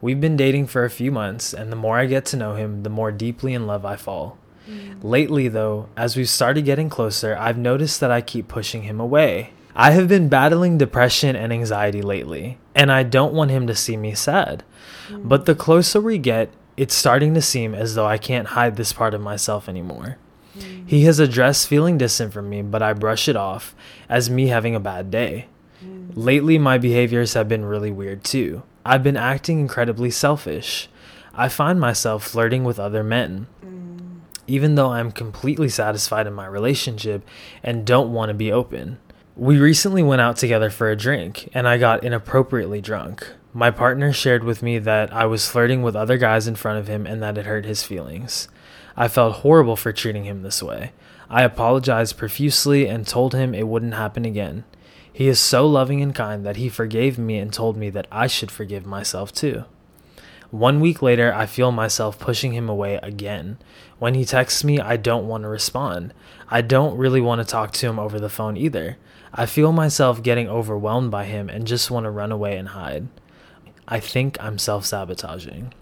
We've 0.00 0.20
been 0.20 0.36
dating 0.36 0.66
for 0.66 0.84
a 0.84 0.90
few 0.90 1.12
months, 1.12 1.54
and 1.54 1.70
the 1.70 1.76
more 1.76 1.96
I 1.96 2.06
get 2.06 2.24
to 2.26 2.36
know 2.36 2.56
him, 2.56 2.82
the 2.82 2.90
more 2.90 3.12
deeply 3.12 3.54
in 3.54 3.68
love 3.68 3.84
I 3.84 3.94
fall. 3.94 4.36
Mm. 4.68 5.02
Lately, 5.02 5.48
though, 5.48 5.88
as 5.96 6.16
we've 6.16 6.28
started 6.28 6.64
getting 6.64 6.88
closer, 6.88 7.36
I've 7.36 7.58
noticed 7.58 8.00
that 8.00 8.10
I 8.10 8.20
keep 8.20 8.48
pushing 8.48 8.82
him 8.82 9.00
away. 9.00 9.52
I 9.74 9.92
have 9.92 10.08
been 10.08 10.28
battling 10.28 10.78
depression 10.78 11.34
and 11.34 11.52
anxiety 11.52 12.02
lately, 12.02 12.58
and 12.74 12.92
I 12.92 13.02
don't 13.02 13.34
want 13.34 13.50
him 13.50 13.66
to 13.66 13.74
see 13.74 13.96
me 13.96 14.14
sad. 14.14 14.64
Mm. 15.08 15.28
But 15.28 15.46
the 15.46 15.54
closer 15.54 16.00
we 16.00 16.18
get, 16.18 16.50
it's 16.76 16.94
starting 16.94 17.34
to 17.34 17.42
seem 17.42 17.74
as 17.74 17.94
though 17.94 18.06
I 18.06 18.18
can't 18.18 18.48
hide 18.48 18.76
this 18.76 18.92
part 18.92 19.14
of 19.14 19.20
myself 19.20 19.68
anymore. 19.68 20.18
Mm. 20.56 20.88
He 20.88 21.04
has 21.04 21.18
addressed 21.18 21.68
feeling 21.68 21.98
distant 21.98 22.32
from 22.32 22.48
me, 22.50 22.62
but 22.62 22.82
I 22.82 22.92
brush 22.92 23.28
it 23.28 23.36
off 23.36 23.74
as 24.08 24.30
me 24.30 24.48
having 24.48 24.74
a 24.74 24.80
bad 24.80 25.10
day. 25.10 25.46
Lately, 26.14 26.58
my 26.58 26.76
behaviors 26.76 27.34
have 27.34 27.48
been 27.48 27.64
really 27.64 27.90
weird 27.90 28.22
too. 28.22 28.62
I've 28.84 29.02
been 29.02 29.16
acting 29.16 29.58
incredibly 29.58 30.10
selfish. 30.10 30.88
I 31.34 31.48
find 31.48 31.80
myself 31.80 32.24
flirting 32.24 32.64
with 32.64 32.78
other 32.78 33.02
men, 33.02 33.46
even 34.46 34.74
though 34.74 34.90
I'm 34.90 35.12
completely 35.12 35.68
satisfied 35.68 36.26
in 36.26 36.32
my 36.32 36.46
relationship 36.46 37.26
and 37.62 37.86
don't 37.86 38.12
want 38.12 38.30
to 38.30 38.34
be 38.34 38.52
open. 38.52 38.98
We 39.36 39.58
recently 39.58 40.02
went 40.02 40.20
out 40.20 40.36
together 40.36 40.68
for 40.68 40.90
a 40.90 40.96
drink, 40.96 41.48
and 41.54 41.66
I 41.66 41.78
got 41.78 42.04
inappropriately 42.04 42.80
drunk. 42.80 43.32
My 43.54 43.70
partner 43.70 44.12
shared 44.12 44.44
with 44.44 44.62
me 44.62 44.78
that 44.78 45.12
I 45.12 45.26
was 45.26 45.48
flirting 45.48 45.82
with 45.82 45.96
other 45.96 46.18
guys 46.18 46.46
in 46.46 46.54
front 46.54 46.78
of 46.78 46.88
him 46.88 47.06
and 47.06 47.22
that 47.22 47.38
it 47.38 47.46
hurt 47.46 47.64
his 47.64 47.82
feelings. 47.82 48.48
I 48.96 49.08
felt 49.08 49.36
horrible 49.36 49.76
for 49.76 49.92
treating 49.92 50.24
him 50.24 50.42
this 50.42 50.62
way. 50.62 50.92
I 51.30 51.42
apologized 51.42 52.18
profusely 52.18 52.86
and 52.86 53.06
told 53.06 53.34
him 53.34 53.54
it 53.54 53.68
wouldn't 53.68 53.94
happen 53.94 54.24
again. 54.24 54.64
He 55.12 55.28
is 55.28 55.38
so 55.38 55.66
loving 55.66 56.02
and 56.02 56.14
kind 56.14 56.44
that 56.44 56.56
he 56.56 56.68
forgave 56.68 57.18
me 57.18 57.38
and 57.38 57.52
told 57.52 57.76
me 57.76 57.90
that 57.90 58.06
I 58.10 58.26
should 58.26 58.50
forgive 58.50 58.86
myself 58.86 59.32
too. 59.32 59.64
One 60.52 60.80
week 60.80 61.00
later, 61.00 61.32
I 61.32 61.46
feel 61.46 61.72
myself 61.72 62.18
pushing 62.18 62.52
him 62.52 62.68
away 62.68 63.00
again. 63.02 63.56
When 63.98 64.12
he 64.12 64.26
texts 64.26 64.62
me, 64.62 64.78
I 64.78 64.98
don't 64.98 65.26
want 65.26 65.44
to 65.44 65.48
respond. 65.48 66.12
I 66.50 66.60
don't 66.60 66.98
really 66.98 67.22
want 67.22 67.40
to 67.40 67.46
talk 67.46 67.72
to 67.72 67.86
him 67.86 67.98
over 67.98 68.20
the 68.20 68.28
phone 68.28 68.58
either. 68.58 68.98
I 69.32 69.46
feel 69.46 69.72
myself 69.72 70.22
getting 70.22 70.50
overwhelmed 70.50 71.10
by 71.10 71.24
him 71.24 71.48
and 71.48 71.66
just 71.66 71.90
want 71.90 72.04
to 72.04 72.10
run 72.10 72.30
away 72.30 72.58
and 72.58 72.68
hide. 72.68 73.08
I 73.88 73.98
think 73.98 74.36
I'm 74.42 74.58
self 74.58 74.84
sabotaging. 74.84 75.72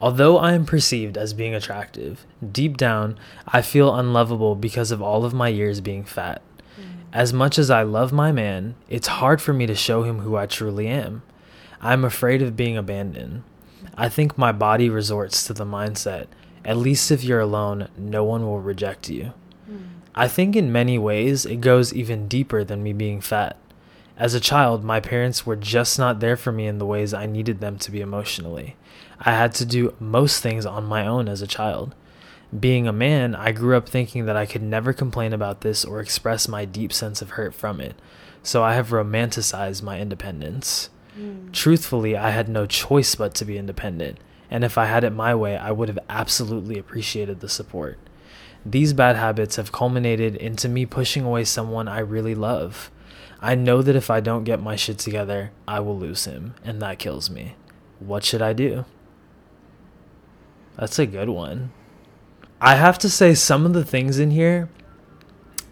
Although 0.00 0.38
I 0.38 0.54
am 0.54 0.64
perceived 0.64 1.18
as 1.18 1.34
being 1.34 1.54
attractive, 1.54 2.24
deep 2.50 2.78
down, 2.78 3.18
I 3.46 3.60
feel 3.60 3.94
unlovable 3.94 4.54
because 4.54 4.90
of 4.90 5.02
all 5.02 5.26
of 5.26 5.34
my 5.34 5.48
years 5.48 5.82
being 5.82 6.04
fat. 6.04 6.40
Mm. 6.80 6.84
As 7.12 7.34
much 7.34 7.58
as 7.58 7.68
I 7.68 7.82
love 7.82 8.10
my 8.10 8.32
man, 8.32 8.74
it's 8.88 9.08
hard 9.08 9.42
for 9.42 9.52
me 9.52 9.66
to 9.66 9.74
show 9.74 10.04
him 10.04 10.20
who 10.20 10.34
I 10.34 10.46
truly 10.46 10.86
am. 10.86 11.20
I'm 11.80 12.04
afraid 12.04 12.42
of 12.42 12.56
being 12.56 12.76
abandoned. 12.76 13.42
I 13.96 14.08
think 14.08 14.36
my 14.36 14.52
body 14.52 14.88
resorts 14.88 15.44
to 15.44 15.52
the 15.52 15.64
mindset 15.64 16.26
at 16.68 16.76
least 16.76 17.10
if 17.10 17.24
you're 17.24 17.40
alone, 17.40 17.88
no 17.96 18.24
one 18.24 18.42
will 18.42 18.60
reject 18.60 19.08
you. 19.08 19.32
Hmm. 19.66 19.76
I 20.14 20.28
think 20.28 20.54
in 20.54 20.70
many 20.70 20.98
ways 20.98 21.46
it 21.46 21.62
goes 21.62 21.94
even 21.94 22.28
deeper 22.28 22.62
than 22.62 22.82
me 22.82 22.92
being 22.92 23.22
fat. 23.22 23.56
As 24.18 24.34
a 24.34 24.40
child, 24.40 24.84
my 24.84 25.00
parents 25.00 25.46
were 25.46 25.56
just 25.56 25.98
not 25.98 26.20
there 26.20 26.36
for 26.36 26.52
me 26.52 26.66
in 26.66 26.78
the 26.78 26.84
ways 26.86 27.14
I 27.14 27.24
needed 27.24 27.60
them 27.60 27.78
to 27.78 27.90
be 27.90 28.02
emotionally. 28.02 28.76
I 29.20 29.30
had 29.32 29.54
to 29.54 29.64
do 29.64 29.94
most 29.98 30.42
things 30.42 30.66
on 30.66 30.84
my 30.84 31.06
own 31.06 31.26
as 31.26 31.40
a 31.40 31.46
child. 31.46 31.94
Being 32.58 32.86
a 32.86 32.92
man, 32.92 33.34
I 33.34 33.52
grew 33.52 33.76
up 33.76 33.88
thinking 33.88 34.26
that 34.26 34.36
I 34.36 34.44
could 34.44 34.62
never 34.62 34.92
complain 34.92 35.32
about 35.32 35.62
this 35.62 35.86
or 35.86 36.00
express 36.00 36.48
my 36.48 36.66
deep 36.66 36.92
sense 36.92 37.22
of 37.22 37.30
hurt 37.30 37.54
from 37.54 37.80
it, 37.80 37.94
so 38.42 38.62
I 38.62 38.74
have 38.74 38.88
romanticized 38.88 39.82
my 39.82 40.00
independence. 40.00 40.90
Mm. 41.18 41.52
Truthfully, 41.52 42.16
I 42.16 42.30
had 42.30 42.48
no 42.48 42.66
choice 42.66 43.14
but 43.14 43.34
to 43.36 43.44
be 43.44 43.58
independent, 43.58 44.18
and 44.50 44.64
if 44.64 44.78
I 44.78 44.86
had 44.86 45.04
it 45.04 45.10
my 45.10 45.34
way, 45.34 45.56
I 45.56 45.72
would 45.72 45.88
have 45.88 45.98
absolutely 46.08 46.78
appreciated 46.78 47.40
the 47.40 47.48
support. 47.48 47.98
These 48.64 48.92
bad 48.92 49.16
habits 49.16 49.56
have 49.56 49.72
culminated 49.72 50.36
into 50.36 50.68
me 50.68 50.86
pushing 50.86 51.24
away 51.24 51.44
someone 51.44 51.88
I 51.88 52.00
really 52.00 52.34
love. 52.34 52.90
I 53.40 53.54
know 53.54 53.82
that 53.82 53.96
if 53.96 54.10
I 54.10 54.20
don't 54.20 54.44
get 54.44 54.60
my 54.60 54.76
shit 54.76 54.98
together, 54.98 55.52
I 55.66 55.80
will 55.80 55.98
lose 55.98 56.24
him, 56.24 56.54
and 56.64 56.82
that 56.82 56.98
kills 56.98 57.30
me. 57.30 57.54
What 57.98 58.24
should 58.24 58.42
I 58.42 58.52
do? 58.52 58.84
That's 60.76 60.98
a 60.98 61.06
good 61.06 61.28
one. 61.28 61.72
I 62.60 62.74
have 62.74 62.98
to 63.00 63.10
say, 63.10 63.34
some 63.34 63.64
of 63.64 63.72
the 63.72 63.84
things 63.84 64.18
in 64.18 64.32
here, 64.32 64.68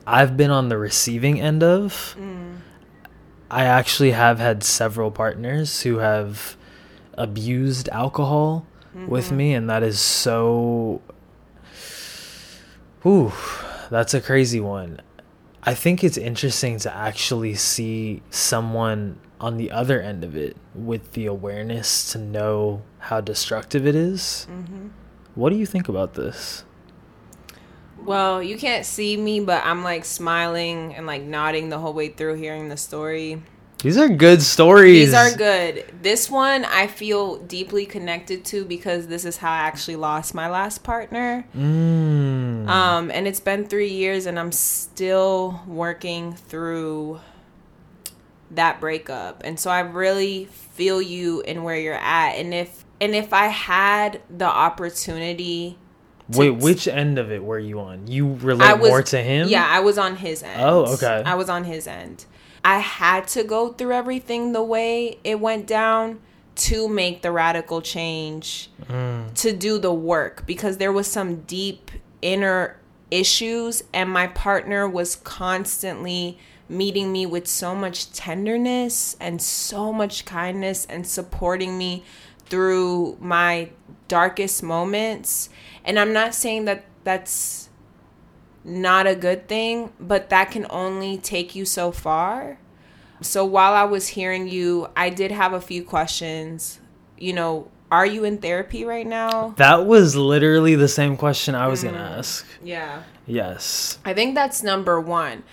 I've 0.07 0.37
been 0.37 0.51
on 0.53 0.69
the 0.69 0.79
receiving 0.79 1.41
end 1.41 1.63
of. 1.63 2.17
Mm. 2.19 2.46
I 3.51 3.65
actually 3.65 4.11
have 4.13 4.39
had 4.39 4.63
several 4.63 5.11
partners 5.11 5.83
who 5.83 5.99
have 5.99 6.57
abused 7.15 7.89
alcohol 7.91 8.67
with 9.07 9.27
mm-hmm. 9.27 9.37
me, 9.37 9.55
and 9.55 9.71
that 9.71 9.83
is 9.83 10.01
so. 10.01 11.01
Ooh, 13.05 13.33
that's 13.91 14.15
a 14.15 14.21
crazy 14.21 14.61
one. 14.61 15.01
I 15.63 15.75
think 15.75 16.03
it's 16.03 16.17
interesting 16.17 16.79
to 16.81 16.95
actually 16.95 17.55
see 17.55 18.23
someone 18.31 19.19
on 19.41 19.57
the 19.57 19.71
other 19.71 20.01
end 20.01 20.25
of 20.25 20.37
it 20.37 20.57
with 20.75 21.13
the 21.13 21.27
awareness 21.27 22.13
to 22.13 22.19
know 22.19 22.83
how 22.99 23.21
destructive 23.21 23.87
it 23.87 23.95
is. 23.95 24.47
Mm-hmm. 24.51 24.89
What 25.35 25.51
do 25.51 25.57
you 25.57 25.67
think 25.67 25.89
about 25.89 26.15
this? 26.15 26.65
Well, 28.07 28.43
you 28.43 28.57
can't 28.57 28.87
see 28.87 29.17
me, 29.17 29.41
but 29.41 29.65
I'm 29.65 29.83
like 29.83 30.05
smiling 30.05 30.95
and 30.95 31.07
like 31.07 31.23
nodding 31.23 31.69
the 31.69 31.79
whole 31.79 31.93
way 31.93 32.09
through 32.09 32.35
hearing 32.35 32.69
the 32.69 32.77
story. 32.77 33.43
These 33.83 33.99
are 33.99 34.09
good 34.09 34.43
stories. 34.43 35.07
These 35.07 35.15
are 35.15 35.37
good. 35.37 35.85
This 36.03 36.31
one 36.31 36.65
I 36.65 36.87
feel 36.87 37.37
deeply 37.37 37.85
connected 37.85 38.45
to 38.47 38.65
because 38.65 39.07
this 39.07 39.25
is 39.25 39.37
how 39.37 39.53
I 39.53 39.59
actually 39.59 39.97
lost 39.97 40.35
my 40.35 40.49
last 40.49 40.83
partner. 40.83 41.47
Mm. 41.55 42.69
Um, 42.69 43.11
and 43.11 43.29
it's 43.29 43.41
been 43.41 43.67
three 43.67 43.91
years, 43.91 44.27
and 44.27 44.39
I'm 44.39 44.53
still 44.53 45.61
working 45.67 46.33
through 46.33 47.21
that 48.53 48.81
breakup. 48.81 49.43
And 49.45 49.61
so 49.61 49.71
I 49.71 49.81
really 49.81 50.47
feel 50.47 51.03
you 51.03 51.43
in 51.43 51.63
where 51.63 51.77
you're 51.77 51.95
at. 51.95 52.37
And 52.37 52.55
if 52.55 52.85
and 53.01 53.15
if 53.15 53.33
I 53.33 53.49
had 53.49 54.23
the 54.31 54.47
opportunity, 54.47 55.79
Wait, 56.31 56.51
which 56.51 56.89
end 56.89 57.19
of 57.19 57.31
it 57.31 57.43
were 57.45 57.59
you 57.59 57.81
on? 57.81 58.07
You 58.07 58.35
relate 58.35 58.79
was 58.81 58.89
more 58.91 59.03
to 59.03 59.23
him? 59.23 59.49
Yeah, 59.49 59.67
I 59.69 59.81
was 59.81 59.97
on 59.99 60.17
his 60.17 60.43
end. 60.43 60.61
Oh, 60.61 60.95
okay. 60.95 61.23
I 61.25 61.35
was 61.35 61.49
on 61.49 61.65
his 61.65 61.87
end. 61.87 62.25
I 62.65 62.79
had 62.79 63.29
to 63.29 63.45
go 63.45 63.69
through 63.73 63.93
everything 63.93 64.53
the 64.53 64.63
way 64.63 65.19
it 65.23 65.39
went 65.39 65.67
down 65.69 66.19
to 66.57 66.89
make 66.89 67.23
the 67.23 67.31
radical 67.31 67.81
change, 67.81 68.71
Mm. 68.91 69.33
to 69.35 69.53
do 69.53 69.79
the 69.79 69.93
work 69.93 70.45
because 70.47 70.79
there 70.79 70.93
was 70.93 71.07
some 71.07 71.43
deep 71.43 71.91
inner 72.23 72.79
issues 73.11 73.85
and 73.93 74.11
my 74.11 74.27
partner 74.27 74.89
was 74.89 75.17
constantly 75.17 76.39
meeting 76.69 77.13
me 77.13 77.25
with 77.27 77.47
so 77.47 77.75
much 77.75 78.11
tenderness 78.13 79.17
and 79.21 79.41
so 79.41 79.93
much 79.93 80.25
kindness 80.25 80.85
and 80.87 81.07
supporting 81.07 81.79
me 81.79 82.03
through 82.47 83.17
my 83.21 83.69
darkest 84.09 84.63
moments. 84.63 85.49
And 85.87 85.99
I'm 85.99 86.13
not 86.13 86.35
saying 86.35 86.67
that 86.67 86.85
that's 87.05 87.71
not 88.65 89.07
a 89.07 89.15
good 89.15 89.47
thing, 89.49 89.93
but 90.01 90.29
that 90.31 90.51
can 90.51 90.67
only 90.69 91.17
take 91.17 91.55
you 91.55 91.65
so 91.65 91.93
far. 91.93 92.59
So 93.23 93.45
while 93.45 93.73
I 93.73 93.85
was 93.85 94.09
hearing 94.09 94.49
you, 94.49 94.89
I 94.97 95.09
did 95.11 95.31
have 95.31 95.53
a 95.53 95.61
few 95.61 95.83
questions. 95.85 96.81
You 97.17 97.33
know, 97.33 97.71
are 97.91 98.05
you 98.05 98.25
in 98.25 98.39
therapy 98.39 98.85
right 98.85 99.07
now? 99.07 99.55
That 99.57 99.87
was 99.87 100.17
literally 100.17 100.75
the 100.75 100.89
same 100.89 101.17
question 101.17 101.55
I 101.55 101.69
was 101.69 101.83
going 101.85 101.95
to 101.95 102.01
Mm. 102.01 102.19
ask. 102.19 102.47
Yeah. 102.63 103.03
Yes. 103.27 103.99
I 104.05 104.13
think 104.13 104.35
that's 104.35 104.63
number 104.63 105.01
one. 105.01 105.45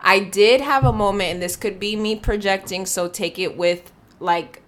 I 0.00 0.20
did 0.20 0.60
have 0.62 0.84
a 0.84 0.92
moment, 0.92 1.30
and 1.32 1.42
this 1.42 1.56
could 1.56 1.78
be 1.78 1.94
me 1.96 2.16
projecting, 2.16 2.86
so 2.86 3.08
take 3.08 3.38
it 3.38 3.56
with 3.56 3.92
like 4.20 4.62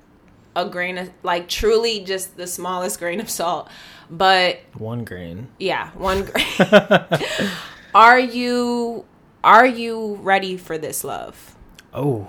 a 0.55 0.69
grain 0.69 0.99
of, 0.99 1.11
like 1.23 1.49
truly 1.49 2.01
just 2.05 2.37
the 2.37 2.47
smallest 2.47 2.99
grain 2.99 3.21
of 3.21 3.31
salt. 3.31 3.69
But 4.15 4.61
One 4.75 5.05
grain. 5.05 5.49
yeah, 5.59 5.91
one 5.95 6.25
grain. 6.27 7.51
are 7.95 8.19
you 8.21 9.07
are 9.43 9.67
you 9.67 10.17
ready 10.17 10.57
for 10.59 10.77
this 10.79 11.03
love? 11.03 11.57
Oh. 11.95 12.29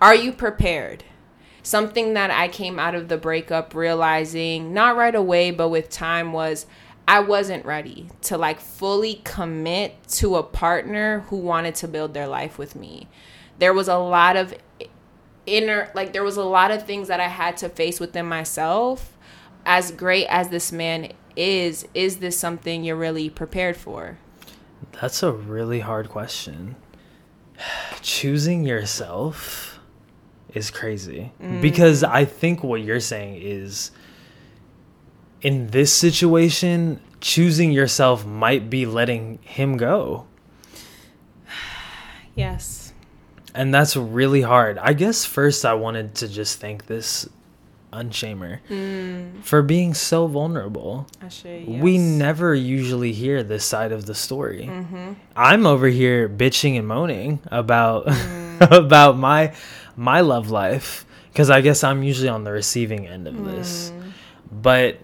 Are 0.00 0.14
you 0.14 0.32
prepared? 0.32 1.02
Something 1.64 2.14
that 2.14 2.30
I 2.30 2.46
came 2.48 2.78
out 2.78 2.94
of 2.94 3.08
the 3.08 3.18
breakup 3.18 3.74
realizing, 3.74 4.72
not 4.72 4.96
right 4.96 5.14
away, 5.14 5.50
but 5.50 5.68
with 5.68 5.90
time, 5.90 6.32
was 6.32 6.64
I 7.08 7.20
wasn't 7.20 7.64
ready 7.66 8.08
to 8.22 8.38
like 8.38 8.60
fully 8.60 9.20
commit 9.24 9.96
to 10.10 10.36
a 10.36 10.42
partner 10.44 11.20
who 11.28 11.36
wanted 11.38 11.74
to 11.76 11.88
build 11.88 12.14
their 12.14 12.28
life 12.28 12.56
with 12.56 12.76
me. 12.76 13.08
There 13.58 13.74
was 13.74 13.88
a 13.88 13.98
lot 13.98 14.36
of 14.36 14.54
inner, 15.44 15.90
like, 15.94 16.12
there 16.12 16.22
was 16.22 16.36
a 16.36 16.44
lot 16.44 16.70
of 16.70 16.86
things 16.86 17.08
that 17.08 17.18
I 17.20 17.26
had 17.28 17.56
to 17.58 17.68
face 17.68 17.98
within 17.98 18.26
myself. 18.26 19.17
As 19.64 19.90
great 19.90 20.26
as 20.26 20.48
this 20.48 20.72
man 20.72 21.12
is, 21.36 21.86
is 21.94 22.18
this 22.18 22.38
something 22.38 22.84
you're 22.84 22.96
really 22.96 23.30
prepared 23.30 23.76
for? 23.76 24.18
That's 25.00 25.22
a 25.22 25.32
really 25.32 25.80
hard 25.80 26.08
question. 26.08 26.76
Choosing 28.02 28.64
yourself 28.64 29.78
is 30.54 30.70
crazy 30.70 31.32
mm. 31.40 31.60
because 31.60 32.02
I 32.02 32.24
think 32.24 32.62
what 32.62 32.80
you're 32.80 33.00
saying 33.00 33.40
is 33.42 33.90
in 35.40 35.68
this 35.68 35.92
situation, 35.92 37.00
choosing 37.20 37.70
yourself 37.70 38.26
might 38.26 38.68
be 38.70 38.86
letting 38.86 39.38
him 39.42 39.76
go. 39.76 40.26
Yes. 42.34 42.92
And 43.52 43.74
that's 43.74 43.96
really 43.96 44.42
hard. 44.42 44.78
I 44.78 44.92
guess 44.92 45.24
first 45.24 45.64
I 45.64 45.74
wanted 45.74 46.14
to 46.16 46.28
just 46.28 46.60
thank 46.60 46.86
this 46.86 47.28
unshamer 47.92 48.60
mm. 48.68 49.42
for 49.42 49.62
being 49.62 49.94
so 49.94 50.26
vulnerable. 50.26 51.06
I 51.22 51.28
should. 51.28 51.68
We 51.68 51.98
never 51.98 52.54
usually 52.54 53.12
hear 53.12 53.42
this 53.42 53.64
side 53.64 53.92
of 53.92 54.06
the 54.06 54.14
story. 54.14 54.66
Mm-hmm. 54.70 55.12
I'm 55.36 55.66
over 55.66 55.88
here 55.88 56.28
bitching 56.28 56.78
and 56.78 56.86
moaning 56.86 57.40
about 57.46 58.06
mm. 58.06 58.60
about 58.70 59.16
my 59.18 59.54
my 59.96 60.20
love 60.20 60.50
life 60.50 61.06
because 61.32 61.50
I 61.50 61.60
guess 61.60 61.84
I'm 61.84 62.02
usually 62.02 62.28
on 62.28 62.44
the 62.44 62.52
receiving 62.52 63.06
end 63.06 63.26
of 63.28 63.44
this. 63.44 63.90
Mm. 63.90 64.12
But 64.50 65.00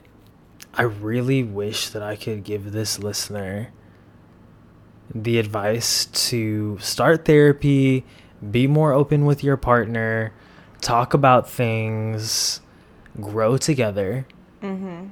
I 0.73 0.83
really 0.83 1.43
wish 1.43 1.91
that 1.91 2.03
I 2.03 2.17
could 2.17 2.45
give 2.45 2.73
this 2.73 2.99
listener 2.99 3.73
the 5.15 5.39
advice 5.39 6.07
to 6.07 6.79
start 6.81 7.25
therapy, 7.25 8.05
be 8.51 8.67
more 8.67 8.93
open 8.93 9.27
with 9.27 9.45
your 9.45 9.57
partner, 9.57 10.33
talk 10.81 11.15
about 11.15 11.49
things, 11.49 12.61
grow 13.21 13.57
together. 13.57 14.27
Mm-hmm. 14.63 15.09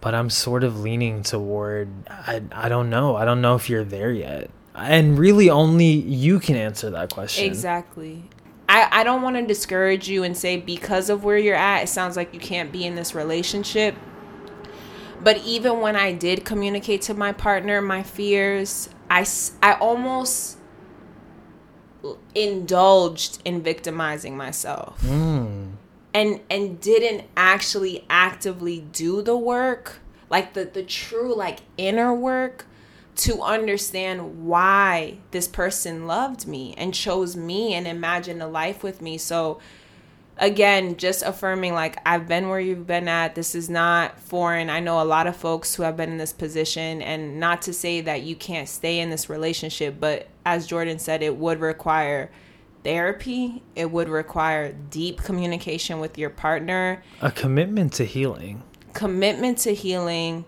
But 0.00 0.14
I'm 0.14 0.30
sort 0.30 0.64
of 0.64 0.80
leaning 0.80 1.22
toward 1.22 1.88
I 2.08 2.42
I 2.52 2.68
don't 2.68 2.90
know. 2.90 3.16
I 3.16 3.24
don't 3.24 3.40
know 3.40 3.54
if 3.54 3.68
you're 3.68 3.84
there 3.84 4.12
yet. 4.12 4.50
And 4.74 5.18
really 5.18 5.50
only 5.50 5.90
you 5.90 6.40
can 6.40 6.56
answer 6.56 6.90
that 6.90 7.12
question. 7.12 7.44
Exactly. 7.44 8.24
I, 8.70 9.00
I 9.00 9.04
don't 9.04 9.22
want 9.22 9.34
to 9.34 9.44
discourage 9.44 10.08
you 10.08 10.22
and 10.22 10.36
say 10.36 10.56
because 10.56 11.10
of 11.10 11.24
where 11.24 11.36
you're 11.36 11.56
at, 11.56 11.82
it 11.82 11.88
sounds 11.88 12.16
like 12.16 12.32
you 12.32 12.38
can't 12.38 12.70
be 12.70 12.86
in 12.86 12.94
this 12.94 13.16
relationship. 13.16 13.96
But 15.20 15.38
even 15.38 15.80
when 15.80 15.96
I 15.96 16.12
did 16.12 16.44
communicate 16.44 17.02
to 17.02 17.14
my 17.14 17.32
partner 17.32 17.82
my 17.82 18.04
fears, 18.04 18.88
I, 19.10 19.26
I 19.60 19.72
almost 19.74 20.56
indulged 22.34 23.40
in 23.44 23.62
victimizing 23.62 24.36
myself 24.36 25.00
Mm. 25.02 25.72
and 26.14 26.40
and 26.50 26.80
didn't 26.80 27.24
actually 27.36 28.04
actively 28.08 28.80
do 28.92 29.22
the 29.22 29.36
work 29.36 30.00
like 30.28 30.54
the 30.54 30.64
the 30.64 30.82
true 30.82 31.34
like 31.34 31.60
inner 31.76 32.14
work 32.14 32.66
to 33.16 33.42
understand 33.42 34.46
why 34.46 35.18
this 35.30 35.46
person 35.46 36.06
loved 36.06 36.46
me 36.46 36.74
and 36.78 36.94
chose 36.94 37.36
me 37.36 37.74
and 37.74 37.86
imagined 37.86 38.40
a 38.40 38.46
life 38.46 38.82
with 38.82 39.02
me. 39.02 39.18
So 39.18 39.58
again, 40.40 40.96
just 40.96 41.22
affirming 41.22 41.74
like 41.74 41.98
I've 42.04 42.26
been 42.26 42.48
where 42.48 42.58
you've 42.58 42.86
been 42.86 43.06
at. 43.06 43.34
This 43.34 43.54
is 43.54 43.70
not 43.70 44.18
foreign. 44.18 44.70
I 44.70 44.80
know 44.80 45.00
a 45.00 45.04
lot 45.04 45.26
of 45.26 45.36
folks 45.36 45.74
who 45.74 45.84
have 45.84 45.96
been 45.96 46.10
in 46.10 46.18
this 46.18 46.32
position 46.32 47.02
and 47.02 47.38
not 47.38 47.62
to 47.62 47.72
say 47.72 48.00
that 48.00 48.22
you 48.22 48.34
can't 48.34 48.68
stay 48.68 48.98
in 48.98 49.10
this 49.10 49.28
relationship, 49.28 49.96
but 50.00 50.28
as 50.44 50.66
Jordan 50.66 50.98
said, 50.98 51.22
it 51.22 51.36
would 51.36 51.60
require 51.60 52.30
therapy. 52.82 53.62
It 53.76 53.90
would 53.90 54.08
require 54.08 54.72
deep 54.72 55.22
communication 55.22 56.00
with 56.00 56.18
your 56.18 56.30
partner, 56.30 57.02
a 57.20 57.30
commitment 57.30 57.92
to 57.94 58.04
healing. 58.04 58.62
Commitment 58.94 59.58
to 59.58 59.74
healing. 59.74 60.46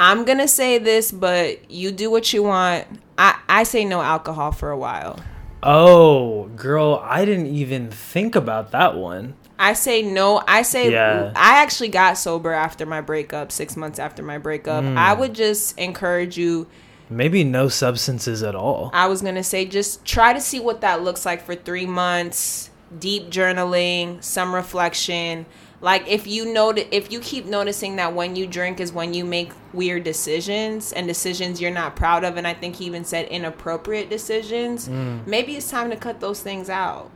I'm 0.00 0.24
going 0.24 0.38
to 0.38 0.48
say 0.48 0.78
this, 0.78 1.12
but 1.12 1.70
you 1.70 1.92
do 1.92 2.10
what 2.10 2.32
you 2.32 2.42
want. 2.42 2.86
I, 3.16 3.38
I 3.48 3.62
say 3.62 3.84
no 3.84 4.00
alcohol 4.00 4.50
for 4.50 4.70
a 4.70 4.76
while. 4.76 5.20
Oh, 5.62 6.46
girl, 6.56 7.00
I 7.04 7.24
didn't 7.24 7.46
even 7.46 7.90
think 7.90 8.34
about 8.34 8.72
that 8.72 8.96
one. 8.96 9.34
I 9.58 9.74
say 9.74 10.02
no. 10.02 10.42
I 10.48 10.62
say 10.62 10.90
yeah. 10.90 11.32
I 11.36 11.62
actually 11.62 11.88
got 11.88 12.18
sober 12.18 12.52
after 12.52 12.84
my 12.84 13.00
breakup, 13.00 13.52
six 13.52 13.76
months 13.76 14.00
after 14.00 14.22
my 14.22 14.38
breakup. 14.38 14.82
Mm. 14.82 14.96
I 14.96 15.14
would 15.14 15.34
just 15.34 15.78
encourage 15.78 16.36
you. 16.36 16.66
Maybe 17.08 17.44
no 17.44 17.68
substances 17.68 18.42
at 18.42 18.56
all. 18.56 18.90
I 18.92 19.06
was 19.06 19.22
gonna 19.22 19.44
say 19.44 19.64
just 19.64 20.04
try 20.04 20.32
to 20.32 20.40
see 20.40 20.58
what 20.58 20.80
that 20.80 21.02
looks 21.02 21.24
like 21.24 21.46
for 21.46 21.54
three 21.54 21.86
months. 21.86 22.70
Deep 22.98 23.30
journaling, 23.30 24.22
some 24.22 24.52
reflection. 24.52 25.46
Like 25.82 26.06
if 26.06 26.28
you 26.28 26.52
know 26.52 26.70
if 26.70 27.10
you 27.10 27.18
keep 27.18 27.44
noticing 27.44 27.96
that 27.96 28.14
when 28.14 28.36
you 28.36 28.46
drink 28.46 28.78
is 28.78 28.92
when 28.92 29.12
you 29.14 29.24
make 29.24 29.52
weird 29.72 30.04
decisions 30.04 30.92
and 30.92 31.08
decisions 31.08 31.60
you're 31.60 31.72
not 31.72 31.96
proud 31.96 32.22
of 32.22 32.36
and 32.36 32.46
I 32.46 32.54
think 32.54 32.76
he 32.76 32.84
even 32.86 33.04
said 33.04 33.26
inappropriate 33.26 34.08
decisions, 34.08 34.88
mm. 34.88 35.26
maybe 35.26 35.56
it's 35.56 35.68
time 35.68 35.90
to 35.90 35.96
cut 35.96 36.20
those 36.20 36.40
things 36.40 36.70
out. 36.70 37.10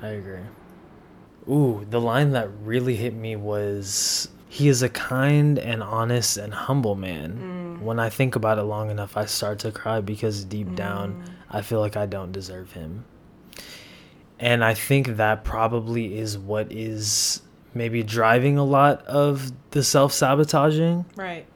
I 0.00 0.08
agree. 0.08 0.40
Ooh, 1.48 1.86
the 1.88 2.00
line 2.00 2.32
that 2.32 2.48
really 2.62 2.96
hit 2.96 3.14
me 3.14 3.36
was 3.36 4.28
he 4.48 4.68
is 4.68 4.82
a 4.82 4.88
kind 4.88 5.58
and 5.58 5.82
honest 5.82 6.38
and 6.38 6.54
humble 6.54 6.94
man. 6.94 7.78
Mm. 7.80 7.82
When 7.84 8.00
I 8.00 8.08
think 8.08 8.36
about 8.36 8.58
it 8.58 8.62
long 8.62 8.90
enough, 8.90 9.18
I 9.18 9.26
start 9.26 9.58
to 9.60 9.70
cry 9.70 10.00
because 10.00 10.44
deep 10.44 10.68
mm. 10.68 10.76
down, 10.76 11.24
I 11.50 11.60
feel 11.60 11.80
like 11.80 11.96
I 11.96 12.06
don't 12.06 12.32
deserve 12.32 12.72
him. 12.72 13.04
And 14.38 14.64
I 14.64 14.72
think 14.72 15.16
that 15.16 15.44
probably 15.44 16.16
is 16.16 16.38
what 16.38 16.72
is 16.72 17.42
maybe 17.78 18.02
driving 18.02 18.58
a 18.58 18.64
lot 18.64 19.06
of 19.06 19.52
the 19.70 19.82
self 19.82 20.12
sabotaging. 20.12 21.06
Right. 21.16 21.46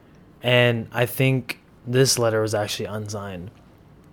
And 0.42 0.88
I 0.92 1.04
think 1.04 1.60
this 1.86 2.18
letter 2.18 2.40
was 2.40 2.54
actually 2.54 2.86
unsigned. 2.86 3.50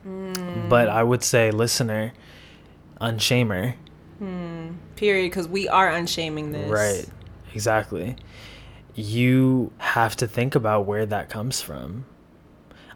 Mm. 0.06 0.68
But 0.68 0.90
I 0.90 1.04
would 1.04 1.24
say, 1.24 1.52
listener, 1.52 2.14
unshamer. 3.00 3.76
Hmm. 4.18 4.72
Period. 4.96 5.30
Because 5.30 5.48
we 5.48 5.70
are 5.70 5.90
unshaming 5.90 6.52
this. 6.52 6.70
Right. 6.70 7.06
Exactly. 7.54 8.18
You 8.96 9.72
have 9.78 10.16
to 10.18 10.28
think 10.28 10.56
about 10.56 10.86
where 10.86 11.06
that 11.06 11.30
comes 11.30 11.62
from. 11.62 12.06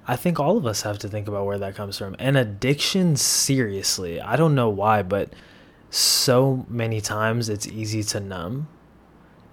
I 0.06 0.18
think 0.18 0.38
all 0.38 0.58
of 0.58 0.66
us 0.66 0.82
have 0.82 1.00
to 1.00 1.08
think 1.08 1.30
about 1.30 1.46
where 1.46 1.58
that 1.60 1.76
comes 1.76 1.98
from. 1.98 2.16
And 2.20 2.36
addiction, 2.36 3.16
seriously, 3.16 4.20
I 4.20 4.36
don't 4.36 4.54
know 4.54 4.68
why, 4.68 5.02
but 5.02 5.32
so 5.90 6.66
many 6.68 7.00
times 7.00 7.48
it's 7.48 7.68
easy 7.68 8.04
to 8.04 8.20
numb 8.20 8.68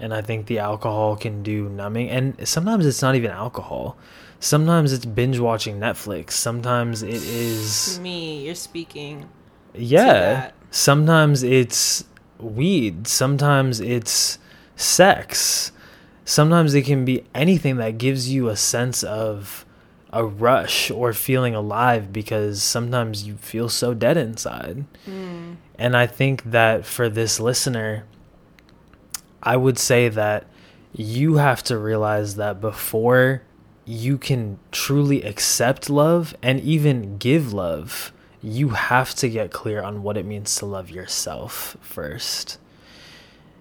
and 0.00 0.14
I 0.14 0.22
think 0.22 0.46
the 0.46 0.58
alcohol 0.58 1.16
can 1.16 1.42
do 1.42 1.68
numbing. 1.68 2.10
And 2.10 2.48
sometimes 2.48 2.86
it's 2.86 3.02
not 3.02 3.14
even 3.14 3.30
alcohol. 3.30 3.96
Sometimes 4.40 4.92
it's 4.92 5.04
binge 5.04 5.38
watching 5.38 5.78
Netflix. 5.78 6.32
Sometimes 6.32 7.02
it 7.02 7.22
is 7.22 8.00
me. 8.00 8.46
You're 8.46 8.54
speaking. 8.54 9.28
Yeah. 9.74 10.50
Sometimes 10.70 11.42
it's 11.42 12.04
weed. 12.38 13.06
Sometimes 13.06 13.80
it's 13.80 14.38
sex. 14.76 15.72
Sometimes 16.24 16.74
it 16.74 16.82
can 16.82 17.04
be 17.04 17.24
anything 17.34 17.76
that 17.76 17.98
gives 17.98 18.32
you 18.32 18.48
a 18.48 18.56
sense 18.56 19.02
of 19.02 19.66
a 20.12 20.24
rush 20.24 20.90
or 20.90 21.12
feeling 21.12 21.54
alive 21.54 22.12
because 22.12 22.62
sometimes 22.62 23.26
you 23.26 23.36
feel 23.36 23.68
so 23.68 23.94
dead 23.94 24.16
inside. 24.16 24.84
Mm. 25.06 25.56
And 25.78 25.96
I 25.96 26.06
think 26.06 26.44
that 26.44 26.84
for 26.84 27.08
this 27.08 27.40
listener, 27.40 28.04
I 29.42 29.56
would 29.56 29.78
say 29.78 30.08
that 30.08 30.46
you 30.92 31.36
have 31.36 31.62
to 31.64 31.78
realize 31.78 32.36
that 32.36 32.60
before 32.60 33.42
you 33.84 34.18
can 34.18 34.58
truly 34.70 35.22
accept 35.22 35.88
love 35.88 36.34
and 36.42 36.60
even 36.60 37.16
give 37.18 37.52
love, 37.52 38.12
you 38.42 38.70
have 38.70 39.14
to 39.16 39.28
get 39.28 39.50
clear 39.50 39.82
on 39.82 40.02
what 40.02 40.16
it 40.16 40.24
means 40.24 40.56
to 40.56 40.66
love 40.66 40.90
yourself 40.90 41.76
first. 41.80 42.58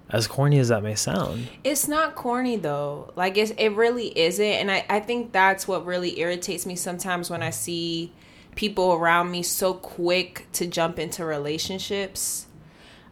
As 0.09 0.25
corny 0.25 0.57
as 0.57 0.69
that 0.69 0.81
may 0.81 0.95
sound. 0.95 1.49
It's 1.63 1.87
not 1.87 2.15
corny 2.15 2.55
though. 2.55 3.13
Like 3.15 3.37
it's, 3.37 3.51
it 3.51 3.69
really 3.69 4.17
isn't. 4.17 4.43
And 4.43 4.71
I, 4.71 4.85
I 4.89 4.99
think 4.99 5.31
that's 5.31 5.67
what 5.67 5.85
really 5.85 6.19
irritates 6.19 6.65
me 6.65 6.75
sometimes 6.75 7.29
when 7.29 7.43
I 7.43 7.51
see 7.51 8.11
people 8.55 8.93
around 8.93 9.29
me 9.29 9.43
so 9.43 9.75
quick 9.75 10.47
to 10.53 10.65
jump 10.65 10.97
into 10.97 11.23
relationships 11.23 12.47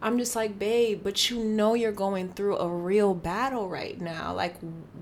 I'm 0.02 0.20
just 0.20 0.36
like, 0.36 0.60
babe, 0.60 1.02
but 1.04 1.30
you 1.30 1.40
know 1.44 1.74
you're 1.74 1.92
going 1.92 2.30
through 2.34 2.58
a 2.58 2.68
real 2.68 3.14
battle 3.16 3.68
right 3.68 4.00
now. 4.00 4.34
Like 4.34 4.56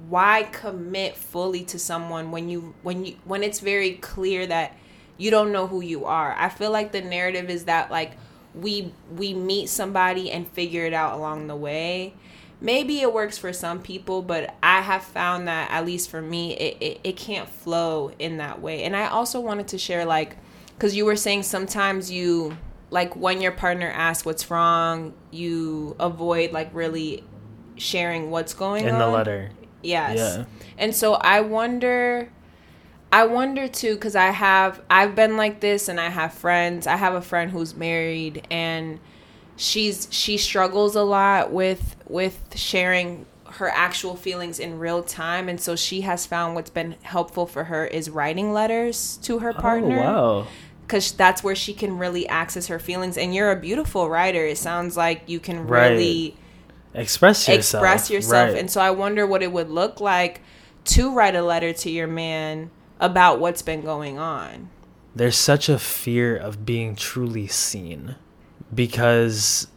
why 0.07 0.43
commit 0.43 1.15
fully 1.17 1.63
to 1.65 1.79
someone 1.79 2.31
when 2.31 2.49
you 2.49 2.73
when 2.81 3.05
you 3.05 3.15
when 3.25 3.43
it's 3.43 3.59
very 3.59 3.93
clear 3.93 4.45
that 4.47 4.77
you 5.17 5.31
don't 5.31 5.51
know 5.51 5.67
who 5.67 5.81
you 5.81 6.05
are. 6.05 6.33
I 6.37 6.49
feel 6.49 6.71
like 6.71 6.91
the 6.91 7.01
narrative 7.01 7.49
is 7.49 7.65
that 7.65 7.91
like 7.91 8.13
we 8.53 8.93
we 9.11 9.33
meet 9.33 9.69
somebody 9.69 10.31
and 10.31 10.47
figure 10.47 10.85
it 10.85 10.93
out 10.93 11.17
along 11.17 11.47
the 11.47 11.55
way. 11.55 12.13
Maybe 12.61 13.01
it 13.01 13.13
works 13.13 13.37
for 13.37 13.51
some 13.51 13.81
people, 13.81 14.21
but 14.21 14.55
I 14.63 14.79
have 14.81 15.03
found 15.03 15.49
that 15.49 15.69
at 15.71 15.85
least 15.85 16.09
for 16.09 16.21
me, 16.21 16.55
it, 16.55 16.77
it, 16.79 16.99
it 17.03 17.17
can't 17.17 17.49
flow 17.49 18.11
in 18.17 18.37
that 18.37 18.61
way. 18.61 18.83
And 18.83 18.95
I 18.95 19.07
also 19.07 19.41
wanted 19.41 19.67
to 19.69 19.77
share 19.77 20.05
like 20.05 20.37
because 20.75 20.95
you 20.95 21.05
were 21.05 21.17
saying 21.17 21.43
sometimes 21.43 22.11
you 22.11 22.57
like 22.89 23.15
when 23.15 23.41
your 23.41 23.51
partner 23.51 23.89
asks 23.89 24.25
what's 24.25 24.49
wrong, 24.49 25.13
you 25.31 25.95
avoid 25.99 26.51
like 26.51 26.69
really 26.73 27.23
sharing 27.75 28.31
what's 28.31 28.53
going 28.53 28.83
in 28.83 28.89
on 28.89 28.95
in 28.95 28.99
the 28.99 29.07
letter. 29.07 29.51
Yes. 29.81 30.17
Yeah. 30.17 30.45
And 30.77 30.95
so 30.95 31.15
I 31.15 31.41
wonder 31.41 32.29
I 33.11 33.25
wonder 33.25 33.67
too 33.67 33.97
cuz 33.97 34.15
I 34.15 34.27
have 34.27 34.81
I've 34.89 35.15
been 35.15 35.38
like 35.38 35.59
this 35.59 35.88
and 35.88 35.99
I 35.99 36.09
have 36.09 36.33
friends. 36.33 36.88
I 36.88 36.95
have 36.95 37.13
a 37.13 37.21
friend 37.21 37.51
who's 37.51 37.75
married 37.75 38.47
and 38.49 38.99
she's 39.55 40.07
she 40.11 40.38
struggles 40.38 40.95
a 40.95 41.03
lot 41.03 41.51
with 41.51 41.95
with 42.07 42.39
sharing 42.55 43.25
her 43.45 43.69
actual 43.69 44.15
feelings 44.15 44.59
in 44.59 44.79
real 44.79 45.01
time 45.01 45.47
and 45.47 45.61
so 45.61 45.77
she 45.77 46.01
has 46.01 46.25
found 46.25 46.55
what's 46.55 46.69
been 46.69 46.95
helpful 47.03 47.45
for 47.45 47.65
her 47.65 47.86
is 47.86 48.09
writing 48.09 48.51
letters 48.51 49.17
to 49.17 49.39
her 49.39 49.53
oh, 49.55 49.61
partner. 49.61 50.01
Oh, 50.01 50.39
wow 50.39 50.47
because 50.86 51.11
that's 51.13 51.43
where 51.43 51.55
she 51.55 51.73
can 51.73 51.97
really 51.97 52.27
access 52.27 52.67
her 52.67 52.79
feelings. 52.79 53.17
And 53.17 53.33
you're 53.33 53.51
a 53.51 53.59
beautiful 53.59 54.09
writer. 54.09 54.45
It 54.45 54.57
sounds 54.57 54.95
like 54.95 55.23
you 55.27 55.39
can 55.39 55.67
really 55.67 56.38
express 56.93 57.47
yourself. 57.47 57.83
Express 57.83 58.09
yourself. 58.09 58.49
Right. 58.49 58.59
And 58.59 58.69
so 58.69 58.81
I 58.81 58.91
wonder 58.91 59.25
what 59.25 59.41
it 59.41 59.51
would 59.51 59.69
look 59.69 59.99
like 59.99 60.41
to 60.86 61.13
write 61.13 61.36
a 61.36 61.41
letter 61.41 61.73
to 61.73 61.89
your 61.89 62.07
man 62.07 62.69
about 62.99 63.39
what's 63.39 63.61
been 63.61 63.81
going 63.81 64.19
on. 64.19 64.69
There's 65.15 65.38
such 65.38 65.69
a 65.69 65.79
fear 65.79 66.36
of 66.36 66.65
being 66.65 66.95
truly 66.95 67.47
seen 67.47 68.15
because 68.73 69.67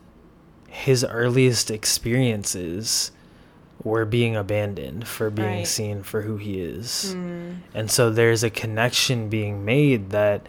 his 0.69 1.05
earliest 1.05 1.71
experiences 1.71 3.13
were 3.83 4.05
being 4.05 4.37
abandoned 4.37 5.07
for 5.07 5.31
being 5.31 5.59
right. 5.59 5.67
seen 5.67 6.03
for 6.03 6.23
who 6.23 6.37
he 6.37 6.61
is. 6.61 7.15
Mm. 7.17 7.59
And 7.73 7.91
so 7.91 8.11
there's 8.11 8.43
a 8.43 8.51
connection 8.51 9.29
being 9.29 9.65
made 9.65 10.11
that 10.11 10.47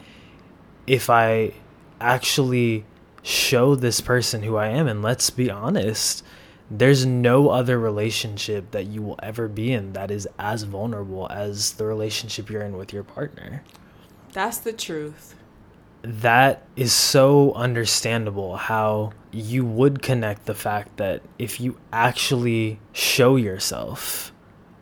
if 0.89 1.07
I 1.07 1.53
actually 2.01 2.83
show 3.21 3.75
this 3.75 4.01
person 4.01 4.41
who 4.41 4.57
I 4.57 4.69
am, 4.69 4.87
and 4.87 5.03
let's 5.03 5.29
be 5.29 5.49
honest, 5.51 6.23
there's 6.71 7.05
no 7.05 7.49
other 7.49 7.79
relationship 7.79 8.71
that 8.71 8.87
you 8.87 9.03
will 9.03 9.19
ever 9.21 9.47
be 9.47 9.71
in 9.71 9.93
that 9.93 10.09
is 10.09 10.27
as 10.39 10.63
vulnerable 10.63 11.27
as 11.29 11.73
the 11.73 11.85
relationship 11.85 12.49
you're 12.49 12.63
in 12.63 12.75
with 12.75 12.91
your 12.91 13.03
partner. 13.03 13.63
That's 14.33 14.57
the 14.57 14.73
truth. 14.73 15.35
That 16.01 16.65
is 16.75 16.91
so 16.91 17.53
understandable 17.53 18.57
how 18.57 19.11
you 19.31 19.63
would 19.65 20.01
connect 20.01 20.47
the 20.47 20.55
fact 20.55 20.97
that 20.97 21.21
if 21.37 21.59
you 21.59 21.77
actually 21.93 22.79
show 22.93 23.35
yourself, 23.35 24.33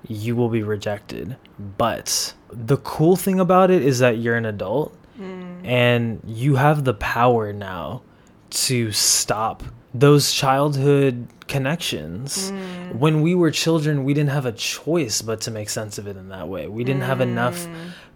you 0.08 0.38
will 0.38 0.50
be 0.50 0.64
rejected. 0.64 1.36
But 1.78 2.34
the 2.50 2.78
cool 2.78 3.18
thing 3.18 3.42
about 3.42 3.72
it 3.72 3.82
is 3.82 4.00
that 4.00 4.20
you're 4.20 4.38
an 4.38 4.46
adult 4.46 4.98
Mm. 5.20 5.66
And 5.66 6.22
you 6.26 6.56
have 6.56 6.84
the 6.84 6.94
power 6.94 7.54
now 7.54 8.02
to 8.50 8.92
stop 8.92 9.64
those 9.94 10.32
childhood 10.32 11.28
connections. 11.48 12.52
Mm. 12.52 12.96
When 12.96 13.22
we 13.22 13.36
were 13.36 13.52
children, 13.52 14.04
we 14.04 14.14
didn't 14.14 14.30
have 14.32 14.46
a 14.46 14.52
choice 14.52 15.22
but 15.22 15.42
to 15.42 15.52
make 15.52 15.70
sense 15.70 15.98
of 15.98 16.08
it 16.08 16.18
in 16.18 16.30
that 16.30 16.48
way. 16.48 16.68
We 16.68 16.84
didn't 16.84 17.04
mm. 17.04 17.08
have 17.08 17.22
enough 17.22 17.68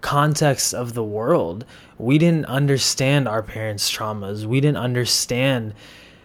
context 0.02 0.74
of 0.74 0.94
the 0.94 1.04
world. 1.04 1.66
We 1.98 2.18
didn't 2.18 2.46
understand 2.46 3.28
our 3.28 3.42
parents' 3.42 3.92
traumas. 3.92 4.46
We 4.46 4.60
didn't 4.60 4.78
understand 4.78 5.74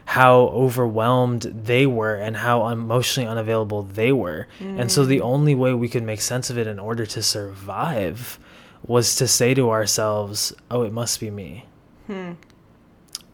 how 0.07 0.43
overwhelmed 0.49 1.43
they 1.43 1.85
were 1.85 2.15
and 2.15 2.37
how 2.37 2.69
emotionally 2.69 3.29
unavailable 3.29 3.83
they 3.83 4.13
were. 4.13 4.47
Mm. 4.61 4.83
And 4.83 4.93
so 4.93 5.05
the 5.05 5.21
only 5.21 5.55
way 5.55 5.75
we 5.75 5.89
could 5.89 6.05
make 6.05 6.21
sense 6.21 6.49
of 6.49 6.59
it 6.59 6.67
in 6.67 6.79
order 6.79 7.05
to 7.07 7.23
survive 7.23 8.39
was 8.87 9.17
to 9.17 9.29
say 9.29 9.55
to 9.55 9.71
ourselves, 9.71 10.53
oh, 10.71 10.83
it 10.83 10.93
must 10.93 11.21
be 11.21 11.31
me. 11.31 11.67
Hmm. 12.07 12.33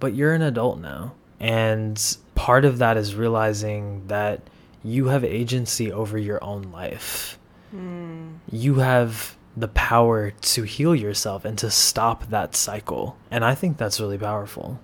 But 0.00 0.14
you're 0.14 0.34
an 0.34 0.42
adult 0.42 0.80
now. 0.80 1.14
And 1.38 2.16
part 2.34 2.64
of 2.64 2.78
that 2.78 2.96
is 2.96 3.14
realizing 3.14 4.06
that 4.06 4.42
you 4.84 5.06
have 5.06 5.24
agency 5.24 5.92
over 5.92 6.18
your 6.18 6.42
own 6.42 6.62
life. 6.72 7.38
Mm. 7.74 8.38
You 8.50 8.76
have 8.76 9.36
the 9.56 9.68
power 9.68 10.30
to 10.30 10.62
heal 10.62 10.94
yourself 10.94 11.44
and 11.44 11.58
to 11.58 11.70
stop 11.70 12.26
that 12.30 12.56
cycle. 12.56 13.16
And 13.30 13.44
I 13.44 13.54
think 13.54 13.76
that's 13.76 14.00
really 14.00 14.18
powerful. 14.18 14.80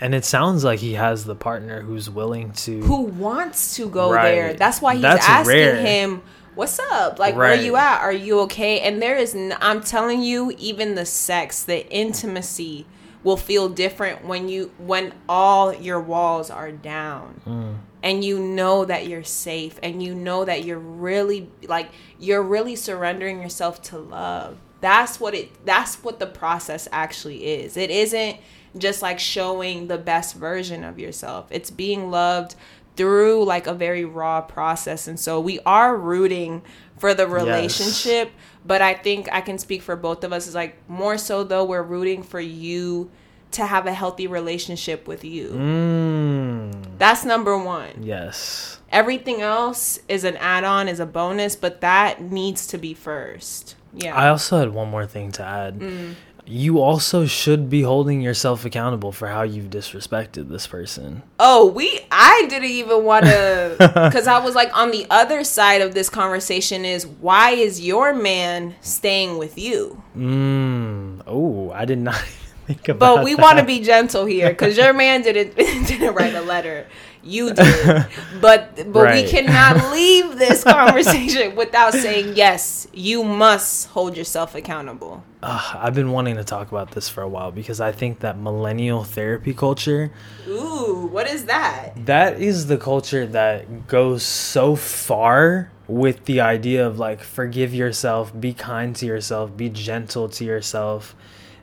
And 0.00 0.14
it 0.14 0.24
sounds 0.24 0.64
like 0.64 0.80
he 0.80 0.94
has 0.94 1.24
the 1.24 1.34
partner 1.34 1.82
who's 1.82 2.08
willing 2.08 2.52
to 2.52 2.80
who 2.80 3.02
wants 3.02 3.76
to 3.76 3.88
go 3.88 4.10
right. 4.10 4.30
there. 4.30 4.54
That's 4.54 4.80
why 4.80 4.94
he's 4.94 5.02
That's 5.02 5.28
asking 5.28 5.54
rare. 5.54 5.76
him, 5.76 6.22
"What's 6.54 6.78
up? 6.78 7.18
Like 7.18 7.34
right. 7.36 7.56
where 7.56 7.62
you 7.64 7.76
at? 7.76 8.00
Are 8.00 8.12
you 8.12 8.40
okay?" 8.40 8.80
And 8.80 9.00
there 9.00 9.16
is 9.16 9.34
n- 9.34 9.56
I'm 9.60 9.82
telling 9.82 10.22
you, 10.22 10.52
even 10.58 10.94
the 10.94 11.06
sex, 11.06 11.62
the 11.62 11.88
intimacy 11.92 12.86
will 13.22 13.36
feel 13.36 13.68
different 13.68 14.24
when 14.24 14.48
you 14.48 14.72
when 14.78 15.12
all 15.28 15.74
your 15.74 16.00
walls 16.00 16.50
are 16.50 16.72
down. 16.72 17.40
Mm. 17.46 17.78
And 18.02 18.24
you 18.24 18.38
know 18.38 18.86
that 18.86 19.06
you're 19.06 19.24
safe 19.24 19.78
and 19.82 20.02
you 20.02 20.14
know 20.14 20.46
that 20.46 20.64
you're 20.64 20.78
really 20.78 21.50
like 21.66 21.90
you're 22.18 22.42
really 22.42 22.76
surrendering 22.76 23.42
yourself 23.42 23.82
to 23.82 23.98
love. 23.98 24.58
That's 24.80 25.20
what 25.20 25.34
it 25.34 25.66
that's 25.66 25.96
what 26.02 26.18
the 26.18 26.26
process 26.26 26.88
actually 26.92 27.44
is. 27.44 27.76
It 27.76 27.90
isn't 27.90 28.38
just 28.78 29.02
like 29.02 29.18
showing 29.18 29.88
the 29.88 29.98
best 29.98 30.36
version 30.36 30.84
of 30.84 30.98
yourself. 30.98 31.46
It's 31.50 31.70
being 31.70 32.10
loved 32.10 32.54
through 32.96 33.44
like 33.44 33.66
a 33.66 33.74
very 33.74 34.04
raw 34.04 34.40
process. 34.40 35.08
And 35.08 35.18
so 35.18 35.40
we 35.40 35.60
are 35.60 35.96
rooting 35.96 36.62
for 36.98 37.14
the 37.14 37.26
relationship, 37.26 38.28
yes. 38.28 38.60
but 38.66 38.82
I 38.82 38.94
think 38.94 39.28
I 39.32 39.40
can 39.40 39.58
speak 39.58 39.82
for 39.82 39.96
both 39.96 40.22
of 40.22 40.32
us 40.32 40.46
is 40.46 40.54
like 40.54 40.76
more 40.88 41.16
so 41.16 41.44
though 41.44 41.64
we're 41.64 41.82
rooting 41.82 42.22
for 42.22 42.40
you 42.40 43.10
to 43.52 43.66
have 43.66 43.86
a 43.86 43.92
healthy 43.92 44.26
relationship 44.26 45.08
with 45.08 45.24
you. 45.24 45.48
Mm. 45.50 46.98
That's 46.98 47.24
number 47.24 47.56
1. 47.58 48.02
Yes. 48.02 48.80
Everything 48.92 49.40
else 49.40 49.98
is 50.08 50.24
an 50.24 50.36
add-on, 50.36 50.88
is 50.88 51.00
a 51.00 51.06
bonus, 51.06 51.56
but 51.56 51.80
that 51.80 52.20
needs 52.20 52.66
to 52.68 52.78
be 52.78 52.94
first. 52.94 53.76
Yeah. 53.92 54.14
I 54.14 54.28
also 54.28 54.58
had 54.58 54.70
one 54.72 54.88
more 54.88 55.06
thing 55.06 55.32
to 55.32 55.42
add. 55.42 55.78
Mm 55.80 56.14
you 56.50 56.80
also 56.80 57.26
should 57.26 57.70
be 57.70 57.82
holding 57.82 58.20
yourself 58.20 58.64
accountable 58.64 59.12
for 59.12 59.28
how 59.28 59.42
you've 59.42 59.70
disrespected 59.70 60.48
this 60.48 60.66
person. 60.66 61.22
Oh, 61.38 61.66
we 61.70 62.00
I 62.10 62.46
didn't 62.50 62.70
even 62.70 63.04
want 63.04 63.26
to 63.26 64.10
cuz 64.12 64.26
I 64.26 64.38
was 64.38 64.56
like 64.56 64.76
on 64.76 64.90
the 64.90 65.06
other 65.10 65.44
side 65.44 65.80
of 65.80 65.94
this 65.94 66.10
conversation 66.10 66.84
is 66.84 67.06
why 67.06 67.50
is 67.50 67.80
your 67.80 68.12
man 68.12 68.74
staying 68.80 69.38
with 69.38 69.56
you? 69.56 70.02
Mm. 70.16 71.22
Oh, 71.26 71.70
I 71.70 71.84
did 71.84 71.98
not 71.98 72.16
think 72.66 72.88
about 72.88 73.16
But 73.16 73.24
we 73.24 73.36
want 73.36 73.58
to 73.58 73.64
be 73.64 73.80
gentle 73.80 74.24
here 74.24 74.52
cuz 74.52 74.76
your 74.76 74.92
man 74.92 75.22
didn't 75.22 75.54
didn't 75.86 76.14
write 76.14 76.34
a 76.34 76.42
letter 76.42 76.86
you 77.22 77.52
did 77.52 78.06
but 78.40 78.90
but 78.92 79.04
right. 79.04 79.24
we 79.24 79.30
cannot 79.30 79.92
leave 79.92 80.38
this 80.38 80.64
conversation 80.64 81.54
without 81.54 81.92
saying 81.92 82.34
yes 82.34 82.88
you 82.92 83.22
must 83.22 83.88
hold 83.88 84.16
yourself 84.16 84.54
accountable 84.56 85.22
uh, 85.42 85.72
i've 85.74 85.94
been 85.94 86.10
wanting 86.10 86.36
to 86.36 86.44
talk 86.44 86.70
about 86.70 86.90
this 86.92 87.08
for 87.08 87.22
a 87.22 87.28
while 87.28 87.50
because 87.50 87.80
i 87.80 87.92
think 87.92 88.20
that 88.20 88.38
millennial 88.38 89.04
therapy 89.04 89.54
culture 89.54 90.12
ooh 90.48 91.08
what 91.10 91.26
is 91.26 91.46
that 91.46 91.92
that 91.96 92.40
is 92.40 92.66
the 92.66 92.76
culture 92.76 93.26
that 93.26 93.86
goes 93.86 94.22
so 94.22 94.76
far 94.76 95.70
with 95.86 96.24
the 96.26 96.40
idea 96.40 96.86
of 96.86 96.98
like 96.98 97.20
forgive 97.20 97.74
yourself 97.74 98.38
be 98.38 98.52
kind 98.52 98.94
to 98.94 99.06
yourself 99.06 99.56
be 99.56 99.68
gentle 99.68 100.28
to 100.28 100.44
yourself 100.44 101.14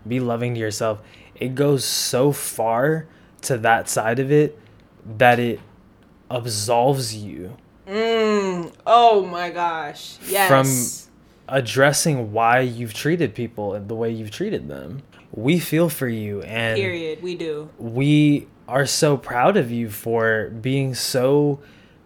be 0.08 0.20
loving 0.20 0.54
to 0.54 0.60
yourself 0.60 1.00
it 1.36 1.56
goes 1.56 1.86
so 1.86 2.32
far 2.32 3.08
to 3.42 3.58
that 3.60 3.90
side 3.90 4.20
of 4.20 4.32
it 4.32 4.60
that 5.18 5.40
it 5.40 5.60
absolves 6.30 7.16
you. 7.16 7.56
Mm. 7.88 8.74
Oh 8.86 9.26
my 9.26 9.50
gosh. 9.50 10.18
Yes. 10.28 10.50
From 10.50 11.07
addressing 11.48 12.32
why 12.32 12.60
you've 12.60 12.94
treated 12.94 13.34
people 13.34 13.74
and 13.74 13.88
the 13.88 13.96
way 13.96 14.12
you've 14.12 14.32
treated 14.32 14.68
them. 14.68 15.04
We 15.32 15.60
feel 15.60 15.90
for 15.90 16.08
you 16.08 16.42
and 16.42 16.76
Period, 16.76 17.22
we 17.22 17.36
do. 17.36 17.70
We 17.78 18.48
are 18.68 18.86
so 18.86 19.18
proud 19.18 19.58
of 19.58 19.72
you 19.72 19.90
for 19.90 20.50
being 20.50 20.94
so 20.94 21.60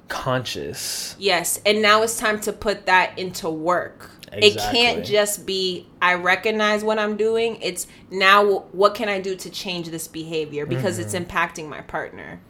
conscious. 0.08 1.16
Yes, 1.18 1.60
and 1.66 1.82
now 1.82 2.04
it's 2.04 2.18
time 2.18 2.40
to 2.42 2.54
put 2.54 2.86
that 2.86 3.18
into 3.18 3.50
work. 3.50 4.12
Exactly. 4.32 4.48
It 4.48 4.72
can't 4.72 5.06
just 5.06 5.46
be 5.46 5.88
I 6.02 6.14
recognize 6.14 6.84
what 6.84 7.00
I'm 7.00 7.18
doing. 7.18 7.58
It's 7.62 7.88
now 8.10 8.60
what 8.72 8.96
can 8.96 9.10
I 9.10 9.20
do 9.20 9.36
to 9.36 9.50
change 9.50 9.90
this 9.90 10.08
behavior 10.08 10.66
because 10.66 10.98
mm-hmm. 10.98 11.16
it's 11.16 11.16
impacting 11.16 11.68
my 11.68 11.82
partner. 11.82 12.42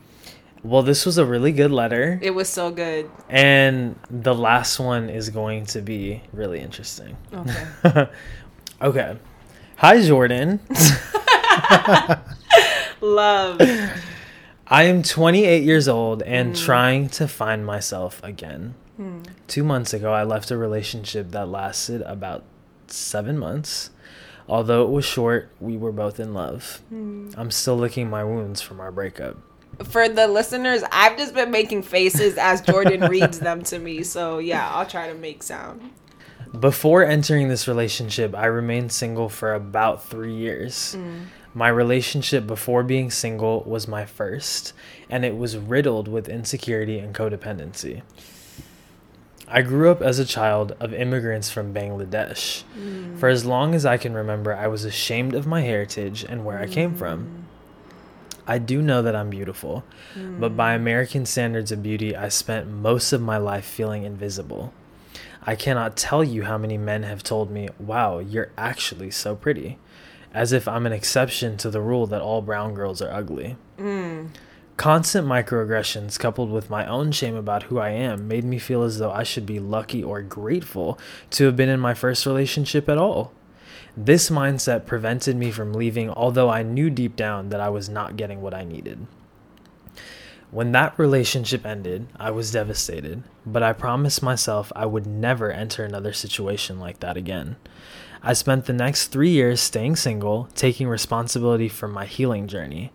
Well, 0.64 0.84
this 0.84 1.08
was 1.08 1.18
a 1.18 1.26
really 1.26 1.52
good 1.52 1.72
letter. 1.72 2.20
It 2.22 2.32
was 2.32 2.48
so 2.48 2.70
good. 2.70 3.10
And 3.30 3.96
the 4.10 4.36
last 4.36 4.80
one 4.80 5.10
is 5.10 5.30
going 5.30 5.66
to 5.68 5.82
be 5.82 6.22
really 6.34 6.60
interesting. 6.60 7.18
Okay. 7.34 8.10
okay. 8.82 9.18
Hi, 9.78 10.02
Jordan. 10.06 10.60
Love. 13.02 13.60
I 14.68 14.84
am 14.84 15.02
28 15.02 15.64
years 15.64 15.88
old 15.88 16.22
and 16.22 16.54
mm. 16.54 16.64
trying 16.64 17.10
to 17.10 17.28
find 17.28 17.66
myself 17.66 18.22
again. 18.24 18.76
Mm. 19.00 19.26
Two 19.48 19.64
months 19.64 19.94
ago, 19.94 20.14
I 20.14 20.24
left 20.24 20.52
a 20.52 20.58
relationship 20.58 21.32
that 21.32 21.48
lasted 21.48 22.04
about 22.04 22.44
seven 22.86 23.40
months. 23.40 23.90
Although 24.48 24.84
it 24.84 24.92
was 24.92 25.06
short, 25.06 25.50
we 25.60 25.76
were 25.76 25.92
both 25.92 26.20
in 26.20 26.36
love. 26.36 26.82
Mm. 26.94 27.34
I'm 27.36 27.50
still 27.50 27.78
licking 27.78 28.12
my 28.12 28.24
wounds 28.24 28.62
from 28.62 28.80
our 28.80 28.92
breakup 28.92 29.38
for 29.84 30.10
the 30.10 30.28
listeners, 30.28 30.84
I've 30.92 31.18
just 31.18 31.34
been 31.34 31.52
making 31.52 31.84
faces 31.84 32.38
as 32.38 32.62
Jordan 32.62 33.02
reads 33.10 33.40
them 33.40 33.64
to 33.64 33.80
me. 33.80 34.04
So 34.04 34.40
yeah, 34.40 34.70
I'll 34.70 34.86
try 34.86 35.08
to 35.08 35.16
make 35.16 35.44
sound. 35.44 35.92
Before 36.60 37.04
entering 37.04 37.48
this 37.48 37.68
relationship, 37.68 38.36
I 38.36 38.46
remained 38.48 38.92
single 38.92 39.30
for 39.30 39.54
about 39.54 40.04
three 40.04 40.34
years. 40.34 40.96
Mm. 40.98 41.28
My 41.54 41.70
relationship 41.70 42.48
before 42.48 42.84
being 42.84 43.10
single 43.10 43.64
was 43.64 43.88
my 43.88 44.06
first, 44.06 44.74
and 45.10 45.24
it 45.24 45.38
was 45.38 45.58
riddled 45.58 46.08
with 46.08 46.30
insecurity 46.30 47.00
and 47.00 47.16
codependency. 47.16 48.02
I 49.48 49.62
grew 49.62 49.92
up 49.92 50.02
as 50.02 50.18
a 50.18 50.26
child 50.26 50.78
of 50.80 50.94
immigrants 50.94 51.50
from 51.50 51.74
Bangladesh. 51.74 52.64
Mm. 52.78 53.18
For 53.18 53.28
as 53.28 53.46
long 53.46 53.76
as 53.76 53.86
I 53.86 53.98
can 53.98 54.14
remember, 54.14 54.56
I 54.56 54.68
was 54.68 54.86
ashamed 54.86 55.34
of 55.34 55.46
my 55.46 55.60
heritage 55.62 56.24
and 56.28 56.46
where 56.46 56.58
mm. 56.58 56.64
I 56.64 56.68
came 56.68 56.96
from. 56.96 57.41
Mm. 58.46 58.54
I 58.54 58.58
do 58.58 58.82
know 58.82 59.02
that 59.02 59.16
I'm 59.16 59.30
beautiful, 59.30 59.84
mm. 60.16 60.40
but 60.40 60.56
by 60.56 60.76
hmm. 60.76 60.82
American 60.82 61.26
standards 61.26 61.72
of 61.72 61.84
beauty, 61.84 62.16
I 62.16 62.30
spent 62.30 62.68
most 62.68 63.14
of 63.14 63.22
my 63.22 63.38
life 63.38 63.66
feeling 63.66 64.04
invisible. 64.04 64.74
I 65.44 65.56
cannot 65.56 65.98
tell 65.98 66.24
you 66.24 66.44
how 66.44 66.58
many 66.58 66.78
men 66.78 67.04
have 67.04 67.24
told 67.24 67.50
me, 67.50 67.70
wow, 67.80 68.20
you're 68.20 68.52
actually 68.58 69.12
so 69.12 69.36
pretty, 69.36 69.80
as 70.34 70.52
if 70.52 70.68
I'm 70.68 70.86
an 70.86 70.94
exception 70.94 71.58
to 71.58 71.70
the 71.70 71.82
rule 71.82 72.06
that 72.08 72.22
all 72.22 72.42
brown 72.42 72.74
girls 72.76 73.02
are 73.02 73.12
ugly. 73.12 73.56
Mm. 73.78 74.30
Constant 74.78 75.28
microaggressions, 75.28 76.18
coupled 76.18 76.52
with 76.52 76.70
my 76.70 76.86
own 76.86 77.12
shame 77.12 77.36
about 77.36 77.64
who 77.64 77.80
I 77.80 77.90
am, 77.90 78.28
made 78.28 78.44
me 78.44 78.58
feel 78.58 78.84
as 78.84 78.98
though 78.98 79.12
I 79.12 79.24
should 79.24 79.46
be 79.46 79.60
lucky 79.60 80.04
or 80.04 80.22
grateful 80.22 80.98
to 81.32 81.46
have 81.46 81.56
been 81.56 81.70
in 81.70 81.80
my 81.80 81.94
first 81.94 82.26
relationship 82.26 82.88
at 82.88 82.98
all. 82.98 83.32
This 83.98 84.30
mindset 84.30 84.86
prevented 84.86 85.36
me 85.36 85.52
from 85.52 85.74
leaving, 85.74 86.10
although 86.10 86.50
I 86.50 86.64
knew 86.64 86.90
deep 86.90 87.16
down 87.16 87.50
that 87.50 87.60
I 87.60 87.70
was 87.70 87.90
not 87.90 88.16
getting 88.16 88.42
what 88.42 88.54
I 88.54 88.64
needed. 88.64 89.06
When 90.50 90.72
that 90.74 90.98
relationship 90.98 91.66
ended, 91.66 92.08
I 92.18 92.32
was 92.32 92.52
devastated, 92.52 93.24
but 93.46 93.64
I 93.64 93.74
promised 93.74 94.22
myself 94.22 94.72
I 94.76 94.86
would 94.86 95.08
never 95.08 95.52
enter 95.52 95.84
another 95.84 96.14
situation 96.14 96.80
like 96.80 97.00
that 97.00 97.16
again. 97.16 97.56
I 98.22 98.34
spent 98.34 98.66
the 98.66 98.74
next 98.74 99.08
three 99.08 99.30
years 99.30 99.60
staying 99.60 99.96
single, 99.96 100.50
taking 100.54 100.88
responsibility 100.88 101.70
for 101.70 101.88
my 101.88 102.06
healing 102.06 102.48
journey. 102.48 102.92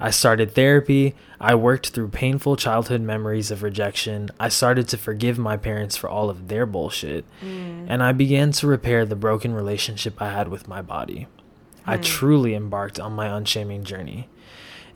I 0.00 0.10
started 0.10 0.54
therapy. 0.54 1.14
I 1.38 1.54
worked 1.54 1.90
through 1.90 2.08
painful 2.08 2.56
childhood 2.56 3.02
memories 3.02 3.50
of 3.50 3.62
rejection. 3.62 4.30
I 4.40 4.48
started 4.48 4.88
to 4.88 4.98
forgive 4.98 5.38
my 5.38 5.56
parents 5.56 5.96
for 5.96 6.08
all 6.08 6.30
of 6.30 6.48
their 6.48 6.64
bullshit. 6.64 7.24
Mm. 7.42 7.86
And 7.88 8.02
I 8.02 8.12
began 8.12 8.52
to 8.52 8.66
repair 8.66 9.04
the 9.04 9.16
broken 9.16 9.52
relationship 9.52 10.20
I 10.20 10.30
had 10.30 10.48
with 10.48 10.68
my 10.68 10.80
body. 10.80 11.26
Mm. 11.26 11.82
I 11.86 11.96
truly 11.98 12.54
embarked 12.54 12.98
on 12.98 13.12
my 13.12 13.26
unshaming 13.26 13.84
journey. 13.84 14.28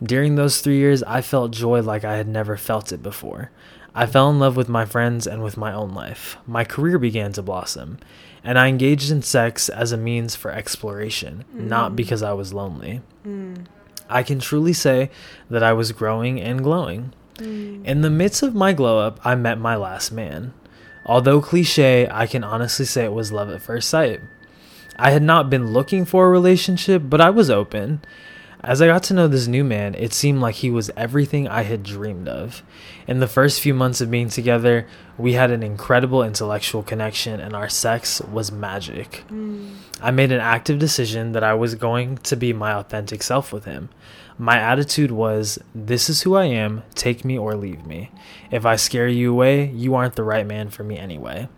During 0.02 0.34
those 0.34 0.60
three 0.60 0.78
years, 0.78 1.02
I 1.02 1.20
felt 1.20 1.52
joy 1.52 1.82
like 1.82 2.04
I 2.04 2.16
had 2.16 2.28
never 2.28 2.56
felt 2.56 2.92
it 2.92 3.02
before. 3.02 3.50
I 3.94 4.06
fell 4.06 4.28
in 4.28 4.40
love 4.40 4.56
with 4.56 4.68
my 4.68 4.84
friends 4.84 5.26
and 5.26 5.42
with 5.42 5.56
my 5.56 5.72
own 5.72 5.94
life. 5.94 6.36
My 6.46 6.64
career 6.64 6.98
began 6.98 7.32
to 7.34 7.42
blossom, 7.42 7.98
and 8.42 8.58
I 8.58 8.66
engaged 8.66 9.10
in 9.10 9.22
sex 9.22 9.68
as 9.68 9.92
a 9.92 9.96
means 9.96 10.34
for 10.34 10.50
exploration, 10.50 11.44
mm. 11.54 11.68
not 11.68 11.94
because 11.94 12.22
I 12.22 12.32
was 12.32 12.52
lonely. 12.52 13.02
Mm. 13.24 13.66
I 14.08 14.22
can 14.22 14.38
truly 14.38 14.72
say 14.72 15.10
that 15.50 15.62
I 15.62 15.72
was 15.72 15.92
growing 15.92 16.40
and 16.40 16.62
glowing. 16.62 17.12
Mm. 17.36 17.84
In 17.84 18.00
the 18.02 18.10
midst 18.10 18.42
of 18.42 18.54
my 18.54 18.72
glow 18.72 18.98
up, 18.98 19.18
I 19.24 19.34
met 19.34 19.58
my 19.58 19.76
last 19.76 20.12
man. 20.12 20.52
Although 21.06 21.40
cliche, 21.40 22.08
I 22.10 22.26
can 22.26 22.44
honestly 22.44 22.86
say 22.86 23.04
it 23.04 23.12
was 23.12 23.32
love 23.32 23.50
at 23.50 23.62
first 23.62 23.88
sight. 23.88 24.20
I 24.96 25.10
had 25.10 25.22
not 25.22 25.50
been 25.50 25.72
looking 25.72 26.04
for 26.04 26.26
a 26.26 26.30
relationship, 26.30 27.02
but 27.04 27.20
I 27.20 27.30
was 27.30 27.50
open. 27.50 28.00
As 28.66 28.80
I 28.80 28.86
got 28.86 29.02
to 29.04 29.14
know 29.14 29.28
this 29.28 29.46
new 29.46 29.62
man, 29.62 29.94
it 29.94 30.14
seemed 30.14 30.40
like 30.40 30.54
he 30.56 30.70
was 30.70 30.90
everything 30.96 31.46
I 31.46 31.62
had 31.62 31.82
dreamed 31.82 32.28
of. 32.28 32.62
In 33.06 33.20
the 33.20 33.26
first 33.26 33.60
few 33.60 33.74
months 33.74 34.00
of 34.00 34.10
being 34.10 34.30
together, 34.30 34.86
we 35.18 35.34
had 35.34 35.50
an 35.50 35.62
incredible 35.62 36.22
intellectual 36.22 36.82
connection 36.82 37.40
and 37.40 37.54
our 37.54 37.68
sex 37.68 38.22
was 38.22 38.50
magic. 38.50 39.24
Mm. 39.28 39.74
I 40.00 40.10
made 40.12 40.32
an 40.32 40.40
active 40.40 40.78
decision 40.78 41.32
that 41.32 41.44
I 41.44 41.52
was 41.52 41.74
going 41.74 42.16
to 42.18 42.36
be 42.36 42.54
my 42.54 42.72
authentic 42.72 43.22
self 43.22 43.52
with 43.52 43.66
him. 43.66 43.90
My 44.38 44.58
attitude 44.58 45.10
was, 45.10 45.58
This 45.74 46.08
is 46.08 46.22
who 46.22 46.34
I 46.34 46.46
am, 46.46 46.84
take 46.94 47.22
me 47.22 47.36
or 47.36 47.54
leave 47.54 47.84
me. 47.86 48.10
If 48.50 48.64
I 48.64 48.76
scare 48.76 49.08
you 49.08 49.30
away, 49.30 49.66
you 49.70 49.94
aren't 49.94 50.16
the 50.16 50.24
right 50.24 50.46
man 50.46 50.70
for 50.70 50.84
me 50.84 50.96
anyway. 50.96 51.48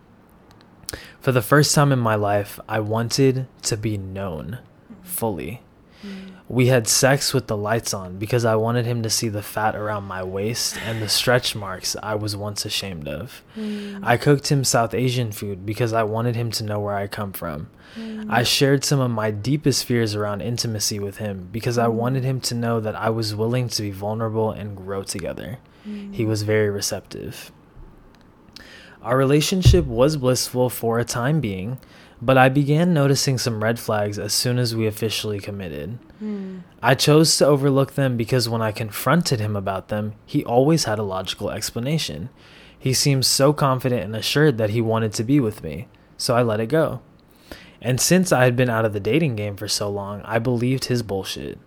For 1.21 1.31
the 1.31 1.41
first 1.41 1.73
time 1.73 1.93
in 1.93 1.99
my 1.99 2.15
life, 2.15 2.59
I 2.67 2.81
wanted 2.81 3.47
to 3.63 3.77
be 3.77 3.97
known 3.97 4.59
fully. 5.03 5.61
Mm. 6.49 6.53
We 6.53 6.67
had 6.67 6.87
sex 6.87 7.33
with 7.33 7.47
the 7.47 7.57
lights 7.57 7.93
on 7.93 8.17
because 8.17 8.45
I 8.45 8.55
wanted 8.55 8.85
him 8.85 9.03
to 9.03 9.09
see 9.09 9.29
the 9.29 9.41
fat 9.41 9.75
around 9.75 10.03
my 10.03 10.23
waist 10.23 10.77
and 10.85 11.01
the 11.01 11.09
stretch 11.09 11.55
marks 11.55 11.95
I 12.01 12.15
was 12.15 12.35
once 12.35 12.65
ashamed 12.65 13.07
of. 13.07 13.43
Mm. 13.57 13.99
I 14.03 14.17
cooked 14.17 14.51
him 14.51 14.63
South 14.63 14.93
Asian 14.93 15.31
food 15.31 15.65
because 15.65 15.93
I 15.93 16.03
wanted 16.03 16.35
him 16.35 16.51
to 16.51 16.63
know 16.63 16.79
where 16.79 16.95
I 16.95 17.07
come 17.07 17.33
from. 17.33 17.69
Mm. 17.95 18.27
I 18.29 18.43
shared 18.43 18.83
some 18.83 18.99
of 18.99 19.11
my 19.11 19.31
deepest 19.31 19.85
fears 19.85 20.15
around 20.15 20.41
intimacy 20.41 20.99
with 20.99 21.17
him 21.17 21.49
because 21.51 21.77
I 21.77 21.87
wanted 21.87 22.23
him 22.23 22.41
to 22.41 22.55
know 22.55 22.79
that 22.79 22.95
I 22.95 23.09
was 23.09 23.35
willing 23.35 23.69
to 23.69 23.81
be 23.81 23.91
vulnerable 23.91 24.51
and 24.51 24.75
grow 24.75 25.03
together. 25.03 25.59
He 26.11 26.25
was 26.25 26.43
very 26.43 26.69
receptive. 26.69 27.51
Our 29.01 29.17
relationship 29.17 29.85
was 29.85 30.17
blissful 30.17 30.69
for 30.69 30.99
a 30.99 31.05
time 31.05 31.39
being, 31.39 31.79
but 32.21 32.37
I 32.37 32.49
began 32.49 32.93
noticing 32.93 33.37
some 33.37 33.63
red 33.63 33.79
flags 33.79 34.17
as 34.17 34.33
soon 34.33 34.57
as 34.57 34.75
we 34.75 34.87
officially 34.87 35.39
committed. 35.39 35.99
Mm. 36.21 36.63
I 36.81 36.95
chose 36.95 37.37
to 37.37 37.45
overlook 37.45 37.93
them 37.93 38.17
because 38.17 38.49
when 38.49 38.61
I 38.61 38.71
confronted 38.71 39.39
him 39.39 39.55
about 39.55 39.89
them, 39.89 40.13
he 40.25 40.43
always 40.43 40.85
had 40.85 40.99
a 40.99 41.03
logical 41.03 41.51
explanation. 41.51 42.29
He 42.77 42.93
seemed 42.93 43.25
so 43.25 43.53
confident 43.53 44.03
and 44.03 44.15
assured 44.15 44.57
that 44.57 44.71
he 44.71 44.81
wanted 44.81 45.13
to 45.13 45.23
be 45.23 45.39
with 45.39 45.63
me, 45.63 45.87
so 46.17 46.35
I 46.35 46.41
let 46.41 46.59
it 46.59 46.67
go. 46.67 47.01
And 47.81 48.01
since 48.01 48.31
I 48.31 48.43
had 48.43 48.55
been 48.55 48.69
out 48.69 48.85
of 48.85 48.93
the 48.93 48.99
dating 48.99 49.35
game 49.35 49.55
for 49.55 49.67
so 49.67 49.89
long, 49.89 50.21
I 50.23 50.39
believed 50.39 50.85
his 50.85 51.03
bullshit. 51.03 51.59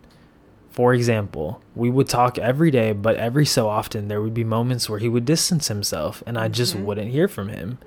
For 0.71 0.95
example, 0.95 1.63
we 1.75 1.91
would 1.91 2.09
talk 2.09 2.39
every 2.39 2.71
day, 2.71 2.93
but 2.93 3.17
every 3.17 3.47
so 3.47 3.69
often 3.69 4.09
there 4.09 4.23
would 4.23 4.35
be 4.35 4.45
moments 4.45 4.89
where 4.89 4.99
he 4.99 5.09
would 5.09 5.25
distance 5.25 5.69
himself 5.69 6.23
and 6.27 6.39
I 6.39 6.49
just 6.49 6.75
mm-hmm. 6.75 6.85
wouldn't 6.85 7.11
hear 7.11 7.29
from 7.29 7.49
him. 7.49 7.79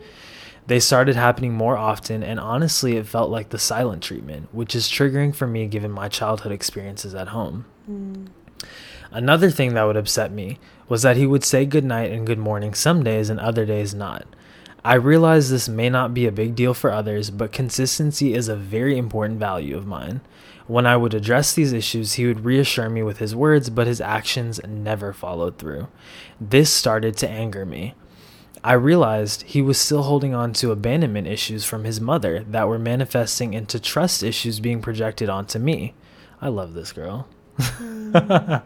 They 0.68 0.80
started 0.80 1.16
happening 1.16 1.54
more 1.54 1.78
often, 1.78 2.24
and 2.24 2.40
honestly, 2.40 2.96
it 2.96 3.08
felt 3.08 3.30
like 3.30 3.50
the 3.50 3.60
silent 3.60 4.02
treatment, 4.02 4.48
which 4.54 4.76
is 4.76 4.88
triggering 4.88 5.36
for 5.36 5.46
me 5.46 5.68
given 5.68 5.92
my 5.92 6.08
childhood 6.08 6.52
experiences 6.52 7.14
at 7.14 7.30
home. 7.30 7.66
Mm. 7.90 8.28
Another 9.12 9.52
thing 9.52 9.74
that 9.74 9.84
would 9.84 9.98
upset 9.98 10.32
me 10.32 10.60
was 10.88 11.02
that 11.02 11.18
he 11.18 11.28
would 11.28 11.44
say 11.44 11.66
good 11.66 11.84
night 11.84 12.12
and 12.12 12.26
good 12.26 12.40
morning 12.40 12.74
some 12.74 13.04
days 13.04 13.30
and 13.30 13.40
other 13.40 13.66
days 13.66 13.94
not. 13.94 14.26
I 14.86 14.96
realize 14.96 15.50
this 15.50 15.70
may 15.70 15.90
not 15.90 16.14
be 16.14 16.26
a 16.26 16.32
big 16.32 16.56
deal 16.56 16.74
for 16.74 16.92
others, 16.92 17.30
but 17.30 17.54
consistency 17.54 18.34
is 18.34 18.48
a 18.48 18.56
very 18.56 18.98
important 18.98 19.40
value 19.40 19.78
of 19.78 19.86
mine. 19.86 20.22
When 20.68 20.86
I 20.86 20.98
would 20.98 21.14
address 21.14 21.54
these 21.54 21.74
issues, 21.74 22.14
he 22.14 22.26
would 22.26 22.46
reassure 22.46 22.90
me 22.90 23.04
with 23.04 23.20
his 23.20 23.36
words, 23.36 23.70
but 23.70 23.88
his 23.88 24.02
actions 24.02 24.60
never 24.68 25.14
followed 25.14 25.58
through. 25.58 25.88
This 26.40 26.70
started 26.70 27.16
to 27.18 27.30
anger 27.30 27.66
me. 27.66 27.96
I 28.64 28.74
realized 28.74 29.44
he 29.44 29.62
was 29.62 29.78
still 29.78 30.04
holding 30.04 30.34
on 30.34 30.54
to 30.54 30.72
abandonment 30.72 31.28
issues 31.28 31.66
from 31.66 31.84
his 31.84 32.00
mother 32.00 32.46
that 32.50 32.68
were 32.68 32.80
manifesting 32.80 33.54
into 33.54 33.78
trust 33.78 34.24
issues 34.24 34.62
being 34.62 34.82
projected 34.82 35.28
onto 35.28 35.60
me. 35.60 35.94
I 36.42 36.48
love 36.48 36.74
this 36.74 36.94
girl. 36.94 37.28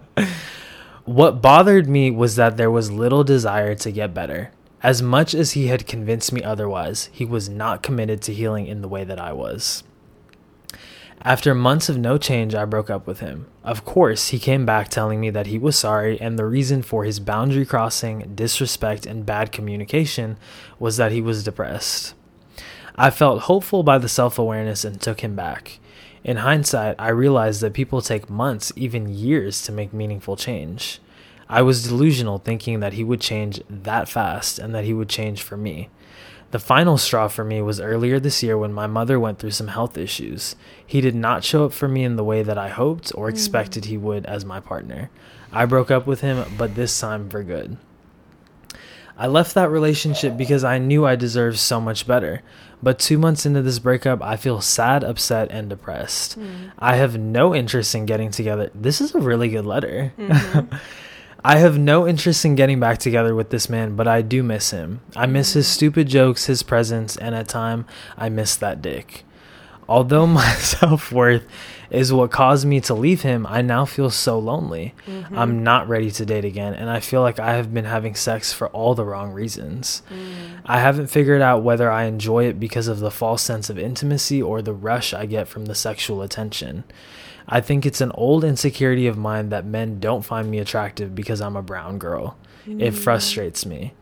what 1.05 1.41
bothered 1.41 1.89
me 1.89 2.11
was 2.11 2.35
that 2.35 2.57
there 2.57 2.69
was 2.69 2.91
little 2.91 3.23
desire 3.23 3.73
to 3.75 3.91
get 3.91 4.13
better. 4.13 4.51
As 4.83 5.01
much 5.01 5.33
as 5.33 5.53
he 5.53 5.67
had 5.67 5.87
convinced 5.87 6.31
me 6.31 6.43
otherwise, 6.43 7.09
he 7.11 7.25
was 7.25 7.49
not 7.49 7.81
committed 7.81 8.21
to 8.23 8.33
healing 8.33 8.67
in 8.67 8.81
the 8.81 8.87
way 8.87 9.03
that 9.03 9.19
I 9.19 9.33
was. 9.33 9.83
After 11.27 11.53
months 11.53 11.89
of 11.89 11.97
no 11.97 12.17
change, 12.17 12.55
I 12.55 12.63
broke 12.63 12.89
up 12.89 13.05
with 13.05 13.19
him. 13.19 13.47
Of 13.61 13.83
course, 13.83 14.29
he 14.29 14.39
came 14.39 14.65
back 14.65 14.87
telling 14.87 15.19
me 15.19 15.29
that 15.31 15.47
he 15.47 15.57
was 15.57 15.77
sorry, 15.77 16.17
and 16.21 16.39
the 16.39 16.45
reason 16.45 16.81
for 16.81 17.03
his 17.03 17.19
boundary 17.19 17.65
crossing, 17.65 18.31
disrespect, 18.33 19.05
and 19.05 19.25
bad 19.25 19.51
communication 19.51 20.37
was 20.79 20.95
that 20.95 21.11
he 21.11 21.19
was 21.19 21.43
depressed. 21.43 22.13
I 22.95 23.09
felt 23.09 23.41
hopeful 23.41 23.83
by 23.83 23.97
the 23.97 24.07
self 24.07 24.39
awareness 24.39 24.85
and 24.85 25.01
took 25.01 25.19
him 25.19 25.35
back. 25.35 25.79
In 26.23 26.37
hindsight, 26.37 26.95
I 26.97 27.09
realized 27.09 27.59
that 27.59 27.73
people 27.73 28.01
take 28.01 28.29
months, 28.29 28.71
even 28.77 29.13
years, 29.13 29.61
to 29.63 29.73
make 29.73 29.91
meaningful 29.91 30.37
change. 30.37 31.01
I 31.49 31.61
was 31.61 31.89
delusional 31.89 32.37
thinking 32.37 32.79
that 32.79 32.93
he 32.93 33.03
would 33.03 33.19
change 33.19 33.61
that 33.69 34.07
fast 34.07 34.59
and 34.59 34.73
that 34.73 34.85
he 34.85 34.93
would 34.93 35.09
change 35.09 35.43
for 35.43 35.57
me. 35.57 35.89
The 36.51 36.59
final 36.59 36.97
straw 36.97 37.27
for 37.27 37.43
me 37.43 37.61
was 37.61 37.81
earlier 37.81 38.19
this 38.19 38.41
year 38.41 38.57
when 38.57 38.71
my 38.71 38.87
mother 38.87 39.19
went 39.19 39.39
through 39.39 39.51
some 39.51 39.67
health 39.67 39.97
issues. 39.97 40.55
He 40.85 41.01
did 41.01 41.15
not 41.15 41.43
show 41.43 41.65
up 41.65 41.73
for 41.73 41.87
me 41.87 42.03
in 42.03 42.15
the 42.15 42.23
way 42.23 42.41
that 42.41 42.57
I 42.57 42.69
hoped 42.69 43.11
or 43.15 43.27
mm. 43.27 43.31
expected 43.31 43.85
he 43.85 43.97
would 43.97 44.25
as 44.25 44.45
my 44.45 44.59
partner. 44.59 45.09
I 45.51 45.65
broke 45.65 45.91
up 45.91 46.07
with 46.07 46.21
him, 46.21 46.45
but 46.57 46.75
this 46.75 46.97
time 46.97 47.29
for 47.29 47.43
good. 47.43 47.77
I 49.17 49.27
left 49.27 49.55
that 49.55 49.71
relationship 49.71 50.37
because 50.37 50.63
I 50.63 50.77
knew 50.77 51.05
I 51.05 51.15
deserved 51.15 51.57
so 51.57 51.81
much 51.81 52.05
better. 52.05 52.43
But 52.83 52.99
two 52.99 53.17
months 53.17 53.45
into 53.45 53.63
this 53.63 53.79
breakup, 53.79 54.21
I 54.21 54.37
feel 54.37 54.61
sad, 54.61 55.03
upset, 55.03 55.49
and 55.49 55.69
depressed. 55.69 56.39
Mm. 56.39 56.71
I 56.77 56.95
have 56.95 57.17
no 57.17 57.55
interest 57.55 57.95
in 57.95 58.05
getting 58.05 58.29
together. 58.29 58.69
This 58.75 59.01
is 59.01 59.15
a 59.15 59.19
really 59.19 59.49
good 59.49 59.65
letter. 59.65 60.13
Mm-hmm. 60.17 60.75
I 61.47 61.59
have 61.59 61.79
no 61.79 62.05
interest 62.05 62.43
in 62.43 62.55
getting 62.55 62.77
back 62.77 62.97
together 62.97 63.33
with 63.33 63.51
this 63.51 63.69
man, 63.69 63.95
but 63.95 64.05
I 64.05 64.21
do 64.21 64.43
miss 64.43 64.71
him. 64.71 64.99
I 65.15 65.27
miss 65.27 65.53
his 65.53 65.65
stupid 65.65 66.09
jokes, 66.09 66.47
his 66.47 66.61
presence, 66.61 67.15
and 67.15 67.33
at 67.33 67.47
time 67.47 67.85
I 68.17 68.27
miss 68.27 68.57
that 68.57 68.81
dick. 68.81 69.23
Although 69.87 70.27
my 70.41 70.51
self 70.55 71.09
worth 71.09 71.47
is 71.89 72.11
what 72.11 72.31
caused 72.31 72.67
me 72.67 72.81
to 72.81 72.93
leave 72.93 73.21
him, 73.21 73.47
I 73.47 73.61
now 73.61 73.85
feel 73.85 74.09
so 74.09 74.37
lonely. 74.37 74.93
Mm-hmm. 75.05 75.39
I'm 75.39 75.63
not 75.63 75.87
ready 75.87 76.11
to 76.11 76.25
date 76.25 76.43
again, 76.43 76.73
and 76.73 76.89
I 76.89 76.99
feel 76.99 77.21
like 77.21 77.39
I 77.39 77.53
have 77.53 77.73
been 77.73 77.85
having 77.85 78.13
sex 78.13 78.51
for 78.51 78.67
all 78.67 78.93
the 78.93 79.05
wrong 79.05 79.31
reasons. 79.31 80.01
Mm. 80.11 80.59
I 80.65 80.81
haven't 80.81 81.07
figured 81.07 81.41
out 81.41 81.63
whether 81.63 81.89
I 81.89 82.03
enjoy 82.03 82.47
it 82.47 82.59
because 82.59 82.89
of 82.89 82.99
the 82.99 83.09
false 83.09 83.41
sense 83.41 83.69
of 83.69 83.79
intimacy 83.79 84.41
or 84.41 84.61
the 84.61 84.73
rush 84.73 85.13
I 85.13 85.25
get 85.25 85.47
from 85.47 85.67
the 85.67 85.75
sexual 85.75 86.21
attention. 86.21 86.83
I 87.47 87.61
think 87.61 87.85
it's 87.85 88.01
an 88.01 88.11
old 88.13 88.43
insecurity 88.43 89.07
of 89.07 89.17
mine 89.17 89.49
that 89.49 89.65
men 89.65 89.99
don't 89.99 90.25
find 90.25 90.51
me 90.51 90.59
attractive 90.59 91.15
because 91.15 91.39
I'm 91.39 91.55
a 91.55 91.61
brown 91.61 91.97
girl. 91.97 92.37
Mm. 92.65 92.81
It 92.81 92.91
frustrates 92.91 93.65
me. 93.65 93.93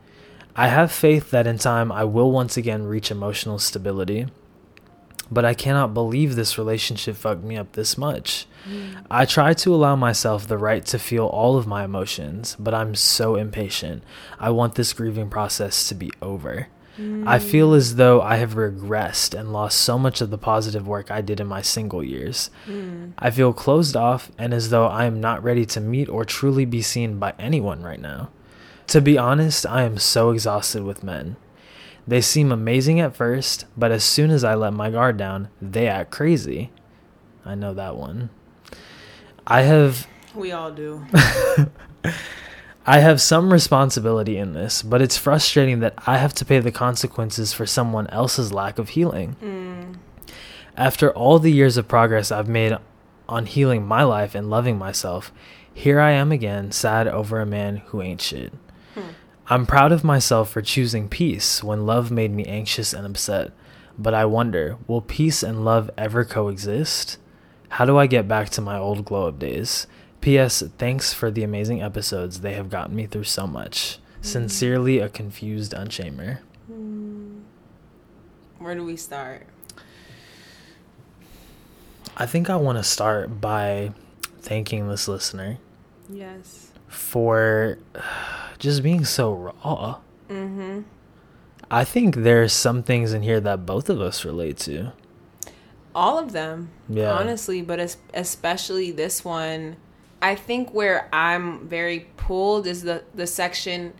I 0.56 0.68
have 0.68 0.90
faith 0.90 1.30
that 1.30 1.46
in 1.46 1.58
time 1.58 1.92
I 1.92 2.04
will 2.04 2.32
once 2.32 2.56
again 2.56 2.86
reach 2.86 3.10
emotional 3.10 3.58
stability. 3.58 4.26
But 5.30 5.44
I 5.44 5.54
cannot 5.54 5.92
believe 5.92 6.34
this 6.34 6.56
relationship 6.56 7.16
fucked 7.16 7.42
me 7.42 7.56
up 7.56 7.72
this 7.72 7.98
much. 7.98 8.46
Mm. 8.68 9.04
I 9.10 9.24
try 9.24 9.54
to 9.54 9.74
allow 9.74 9.96
myself 9.96 10.46
the 10.46 10.58
right 10.58 10.84
to 10.86 10.98
feel 10.98 11.26
all 11.26 11.56
of 11.56 11.66
my 11.66 11.84
emotions, 11.84 12.56
but 12.58 12.74
I'm 12.74 12.94
so 12.94 13.34
impatient. 13.34 14.02
I 14.38 14.50
want 14.50 14.76
this 14.76 14.92
grieving 14.92 15.28
process 15.28 15.88
to 15.88 15.94
be 15.94 16.12
over. 16.22 16.68
I 16.98 17.38
feel 17.38 17.74
as 17.74 17.96
though 17.96 18.22
I 18.22 18.36
have 18.36 18.54
regressed 18.54 19.38
and 19.38 19.52
lost 19.52 19.78
so 19.78 19.98
much 19.98 20.20
of 20.20 20.30
the 20.30 20.38
positive 20.38 20.88
work 20.88 21.10
I 21.10 21.20
did 21.20 21.40
in 21.40 21.46
my 21.46 21.60
single 21.60 22.02
years. 22.02 22.50
Mm. 22.66 23.12
I 23.18 23.30
feel 23.30 23.52
closed 23.52 23.96
off 23.96 24.30
and 24.38 24.54
as 24.54 24.70
though 24.70 24.86
I 24.86 25.04
am 25.04 25.20
not 25.20 25.42
ready 25.42 25.66
to 25.66 25.80
meet 25.80 26.08
or 26.08 26.24
truly 26.24 26.64
be 26.64 26.80
seen 26.80 27.18
by 27.18 27.34
anyone 27.38 27.82
right 27.82 28.00
now. 28.00 28.30
To 28.88 29.00
be 29.00 29.18
honest, 29.18 29.66
I 29.66 29.82
am 29.82 29.98
so 29.98 30.30
exhausted 30.30 30.84
with 30.84 31.02
men. 31.02 31.36
They 32.06 32.20
seem 32.20 32.52
amazing 32.52 33.00
at 33.00 33.16
first, 33.16 33.66
but 33.76 33.90
as 33.90 34.04
soon 34.04 34.30
as 34.30 34.44
I 34.44 34.54
let 34.54 34.72
my 34.72 34.90
guard 34.90 35.16
down, 35.16 35.48
they 35.60 35.88
act 35.88 36.12
crazy. 36.12 36.70
I 37.44 37.56
know 37.56 37.74
that 37.74 37.96
one. 37.96 38.30
I 39.46 39.62
have. 39.62 40.06
We 40.34 40.52
all 40.52 40.70
do. 40.70 41.04
I 42.88 43.00
have 43.00 43.20
some 43.20 43.52
responsibility 43.52 44.38
in 44.38 44.52
this, 44.52 44.80
but 44.80 45.02
it's 45.02 45.16
frustrating 45.16 45.80
that 45.80 45.94
I 46.06 46.18
have 46.18 46.32
to 46.34 46.44
pay 46.44 46.60
the 46.60 46.70
consequences 46.70 47.52
for 47.52 47.66
someone 47.66 48.06
else's 48.08 48.52
lack 48.52 48.78
of 48.78 48.90
healing. 48.90 49.34
Mm. 49.42 49.96
After 50.76 51.10
all 51.10 51.40
the 51.40 51.50
years 51.50 51.76
of 51.76 51.88
progress 51.88 52.30
I've 52.30 52.48
made 52.48 52.76
on 53.28 53.46
healing 53.46 53.84
my 53.84 54.04
life 54.04 54.36
and 54.36 54.48
loving 54.48 54.78
myself, 54.78 55.32
Here 55.74 55.98
I 55.98 56.12
am 56.12 56.30
again, 56.30 56.70
sad 56.70 57.08
over 57.08 57.40
a 57.40 57.46
man 57.46 57.78
who 57.86 58.00
ain't 58.00 58.20
shit. 58.20 58.52
Hmm. 58.94 59.10
I'm 59.48 59.66
proud 59.66 59.90
of 59.90 60.04
myself 60.04 60.48
for 60.50 60.62
choosing 60.62 61.08
peace 61.08 61.64
when 61.64 61.86
love 61.86 62.10
made 62.10 62.30
me 62.30 62.44
anxious 62.44 62.92
and 62.92 63.04
upset. 63.04 63.52
But 63.98 64.14
I 64.14 64.26
wonder, 64.26 64.76
will 64.86 65.00
peace 65.00 65.42
and 65.42 65.64
love 65.64 65.90
ever 65.98 66.24
coexist? 66.24 67.18
How 67.70 67.84
do 67.84 67.98
I 67.98 68.06
get 68.06 68.28
back 68.28 68.48
to 68.50 68.60
my 68.60 68.78
old 68.78 69.04
glow 69.04 69.28
up 69.28 69.38
days? 69.38 69.86
P.S. 70.26 70.60
Thanks 70.76 71.12
for 71.14 71.30
the 71.30 71.44
amazing 71.44 71.80
episodes. 71.80 72.40
They 72.40 72.54
have 72.54 72.68
gotten 72.68 72.96
me 72.96 73.06
through 73.06 73.22
so 73.22 73.46
much. 73.46 74.00
Sincerely, 74.22 74.98
a 74.98 75.08
confused 75.08 75.72
unshamer. 75.72 76.40
Where 78.58 78.74
do 78.74 78.84
we 78.84 78.96
start? 78.96 79.46
I 82.16 82.26
think 82.26 82.50
I 82.50 82.56
want 82.56 82.76
to 82.78 82.82
start 82.82 83.40
by 83.40 83.92
thanking 84.40 84.88
this 84.88 85.06
listener 85.06 85.58
Yes. 86.10 86.72
for 86.88 87.78
just 88.58 88.82
being 88.82 89.04
so 89.04 89.32
raw. 89.32 89.98
Mm-hmm. 90.28 90.80
I 91.70 91.84
think 91.84 92.16
there's 92.16 92.52
some 92.52 92.82
things 92.82 93.12
in 93.12 93.22
here 93.22 93.38
that 93.38 93.64
both 93.64 93.88
of 93.88 94.00
us 94.00 94.24
relate 94.24 94.56
to. 94.58 94.92
All 95.94 96.18
of 96.18 96.32
them. 96.32 96.70
Yeah. 96.88 97.12
Honestly, 97.12 97.62
but 97.62 97.78
es- 97.78 97.96
especially 98.12 98.90
this 98.90 99.24
one. 99.24 99.76
I 100.20 100.34
think 100.34 100.72
where 100.72 101.08
I'm 101.12 101.68
very 101.68 102.06
pulled 102.16 102.66
is 102.66 102.82
the 102.82 103.04
the 103.14 103.26
section 103.26 103.92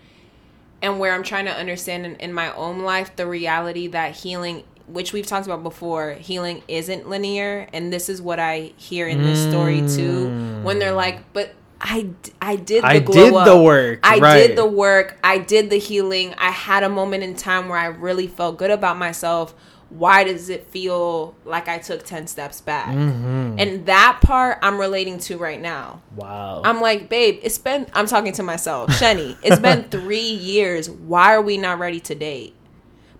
and 0.82 0.98
where 0.98 1.12
I'm 1.12 1.22
trying 1.22 1.46
to 1.46 1.52
understand 1.52 2.06
in, 2.06 2.16
in 2.16 2.32
my 2.32 2.52
own 2.54 2.80
life 2.80 3.16
the 3.16 3.26
reality 3.26 3.86
that 3.88 4.16
healing 4.16 4.64
which 4.86 5.12
we've 5.12 5.26
talked 5.26 5.46
about 5.46 5.64
before, 5.64 6.12
healing 6.12 6.62
isn't 6.68 7.08
linear 7.08 7.68
and 7.72 7.92
this 7.92 8.08
is 8.08 8.22
what 8.22 8.38
I 8.38 8.72
hear 8.76 9.08
in 9.08 9.22
this 9.22 9.42
story 9.48 9.80
too 9.88 10.62
when 10.62 10.78
they're 10.78 10.92
like, 10.92 11.32
"But 11.32 11.54
I, 11.80 12.08
I 12.40 12.56
did 12.56 12.82
the 12.82 12.86
I 12.86 12.98
did 13.00 13.34
up. 13.34 13.46
the 13.46 13.60
work, 13.60 14.00
I 14.02 14.18
right. 14.18 14.46
did 14.46 14.56
the 14.56 14.66
work. 14.66 15.18
I 15.22 15.38
did 15.38 15.70
the 15.70 15.76
healing. 15.76 16.34
I 16.38 16.50
had 16.50 16.82
a 16.82 16.88
moment 16.88 17.22
in 17.22 17.36
time 17.36 17.68
where 17.68 17.78
I 17.78 17.86
really 17.86 18.26
felt 18.26 18.58
good 18.58 18.70
about 18.70 18.96
myself. 18.96 19.54
Why 19.88 20.24
does 20.24 20.48
it 20.48 20.66
feel 20.66 21.34
like 21.44 21.68
I 21.68 21.78
took 21.78 22.02
10 22.04 22.26
steps 22.26 22.60
back? 22.60 22.88
Mm-hmm. 22.88 23.56
And 23.58 23.86
that 23.86 24.18
part 24.20 24.58
I'm 24.60 24.78
relating 24.78 25.18
to 25.20 25.38
right 25.38 25.60
now. 25.60 26.02
Wow. 26.16 26.62
I'm 26.64 26.80
like, 26.80 27.08
babe, 27.08 27.38
it's 27.42 27.58
been, 27.58 27.86
I'm 27.92 28.06
talking 28.06 28.32
to 28.32 28.42
myself, 28.42 28.90
Shani, 28.90 29.36
it's 29.44 29.60
been 29.60 29.84
three 29.90 30.18
years. 30.18 30.90
Why 30.90 31.34
are 31.34 31.40
we 31.42 31.56
not 31.56 31.78
ready 31.78 32.00
to 32.00 32.14
date? 32.16 32.54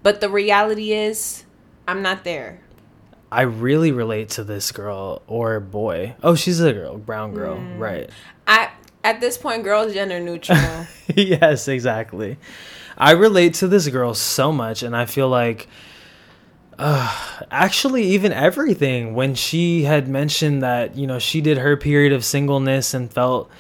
But 0.02 0.20
the 0.20 0.28
reality 0.28 0.92
is, 0.92 1.44
I'm 1.86 2.02
not 2.02 2.24
there. 2.24 2.60
I 3.30 3.42
really 3.42 3.92
relate 3.92 4.30
to 4.30 4.44
this 4.44 4.70
girl 4.72 5.22
or 5.26 5.60
boy. 5.60 6.14
Oh, 6.22 6.34
she's 6.34 6.60
a 6.60 6.72
girl, 6.72 6.96
brown 6.96 7.32
girl, 7.32 7.56
Mm. 7.58 7.78
right? 7.78 8.10
I, 8.46 8.70
at 9.04 9.20
this 9.20 9.36
point, 9.38 9.62
girls 9.64 9.92
gender 9.94 10.18
neutral. 10.20 10.58
yes, 11.14 11.68
exactly. 11.68 12.38
I 12.98 13.12
relate 13.12 13.54
to 13.54 13.68
this 13.68 13.86
girl 13.88 14.14
so 14.14 14.50
much, 14.52 14.82
and 14.82 14.96
I 14.96 15.06
feel 15.06 15.28
like, 15.28 15.68
uh, 16.79 17.41
actually, 17.51 18.05
even 18.05 18.33
everything 18.33 19.14
when 19.14 19.35
she 19.35 19.85
had 19.85 20.09
mentioned 20.09 20.62
that 20.62 20.97
you 20.97 21.07
know 21.07 21.18
she 21.18 21.41
did 21.41 21.59
her 21.59 21.77
period 21.77 22.12
of 22.12 22.24
singleness 22.24 22.95
and 22.95 23.12
felt 23.12 23.51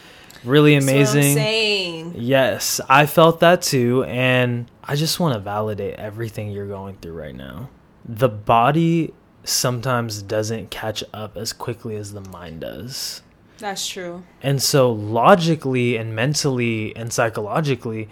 really 0.44 0.74
That's 0.74 0.86
what 0.86 0.92
I'm 0.92 0.98
amazing. 0.98 2.14
Yes, 2.16 2.80
I 2.88 3.06
felt 3.06 3.40
that 3.40 3.62
too, 3.62 4.04
and 4.04 4.70
I 4.84 4.96
just 4.96 5.18
want 5.18 5.34
to 5.34 5.40
validate 5.40 5.94
everything 5.94 6.50
you're 6.50 6.68
going 6.68 6.96
through 6.96 7.14
right 7.14 7.34
now. 7.34 7.70
The 8.04 8.28
body 8.28 9.14
sometimes 9.44 10.22
doesn't 10.22 10.70
catch 10.70 11.02
up 11.12 11.36
as 11.36 11.52
quickly 11.52 11.96
as 11.96 12.12
the 12.12 12.20
mind 12.20 12.60
does. 12.60 13.22
That's 13.58 13.86
true. 13.88 14.24
And 14.42 14.62
so, 14.62 14.92
logically 14.92 15.96
and 15.96 16.14
mentally 16.14 16.94
and 16.94 17.12
psychologically, 17.12 18.08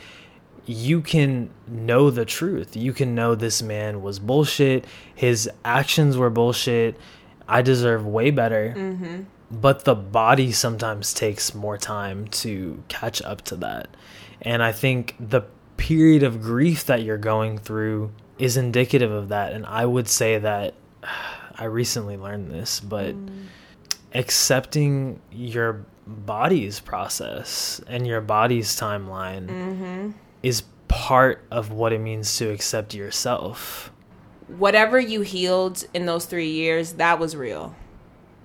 you 0.66 1.00
can 1.00 1.50
know 1.66 2.10
the 2.10 2.24
truth. 2.24 2.76
You 2.76 2.92
can 2.92 3.14
know 3.14 3.34
this 3.34 3.62
man 3.62 4.02
was 4.02 4.18
bullshit. 4.18 4.86
His 5.14 5.50
actions 5.64 6.16
were 6.16 6.30
bullshit. 6.30 6.98
I 7.46 7.62
deserve 7.62 8.06
way 8.06 8.30
better. 8.30 8.74
Mm-hmm. 8.76 9.22
But 9.50 9.84
the 9.84 9.94
body 9.94 10.52
sometimes 10.52 11.12
takes 11.12 11.54
more 11.54 11.76
time 11.78 12.28
to 12.28 12.82
catch 12.88 13.20
up 13.22 13.42
to 13.42 13.56
that. 13.56 13.88
And 14.42 14.62
I 14.62 14.72
think 14.72 15.14
the 15.20 15.42
period 15.76 16.22
of 16.22 16.40
grief 16.40 16.86
that 16.86 17.02
you're 17.02 17.18
going 17.18 17.58
through 17.58 18.12
is 18.38 18.56
indicative 18.56 19.12
of 19.12 19.28
that. 19.28 19.52
And 19.52 19.66
I 19.66 19.84
would 19.84 20.08
say 20.08 20.38
that 20.38 20.74
I 21.56 21.64
recently 21.64 22.16
learned 22.16 22.50
this, 22.50 22.80
but 22.80 23.14
accepting 24.12 25.20
your 25.30 25.84
body's 26.06 26.80
process 26.80 27.80
and 27.86 28.06
your 28.06 28.20
body's 28.20 28.76
timeline 28.76 29.46
Mm-hmm. 29.46 30.10
Is 30.44 30.62
part 30.88 31.42
of 31.50 31.72
what 31.72 31.92
it 31.94 31.98
means 31.98 32.36
to 32.36 32.50
accept 32.50 32.94
yourself. 32.94 33.90
Whatever 34.46 35.00
you 35.00 35.22
healed 35.22 35.86
in 35.94 36.04
those 36.04 36.26
three 36.26 36.50
years, 36.50 36.92
that 36.94 37.18
was 37.18 37.34
real. 37.34 37.74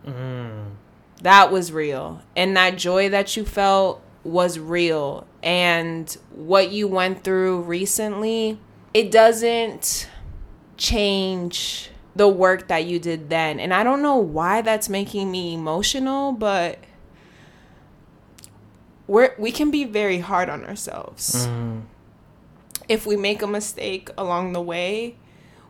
Mm. 0.06 0.72
That 1.22 1.52
was 1.52 1.74
real. 1.74 2.22
And 2.38 2.56
that 2.56 2.78
joy 2.78 3.10
that 3.10 3.36
you 3.36 3.44
felt 3.44 4.02
was 4.24 4.58
real. 4.58 5.28
And 5.44 6.10
what 6.32 6.72
you 6.72 6.88
went 6.88 7.26
through 7.26 7.64
recently, 7.64 8.58
it 8.94 9.12
doesn't 9.12 10.10
change 10.78 11.90
the 12.16 12.30
work 12.30 12.70
that 12.70 12.86
you 12.86 12.98
did 13.00 13.30
then. 13.30 13.60
And 13.60 13.74
I 13.74 13.84
don't 13.84 14.02
know 14.02 14.16
why 14.16 14.62
that's 14.62 14.88
making 14.88 15.30
me 15.30 15.54
emotional, 15.54 16.32
but 16.32 16.80
we're, 19.10 19.34
we 19.40 19.52
can 19.52 19.72
be 19.72 19.86
very 19.86 20.20
hard 20.20 20.50
on 20.50 20.64
ourselves. 20.64 21.48
Mm. 21.48 21.82
If 22.88 23.08
we 23.08 23.18
make 23.18 23.42
a 23.42 23.48
mistake 23.48 24.12
along 24.16 24.54
the 24.54 24.62
way, 24.62 25.16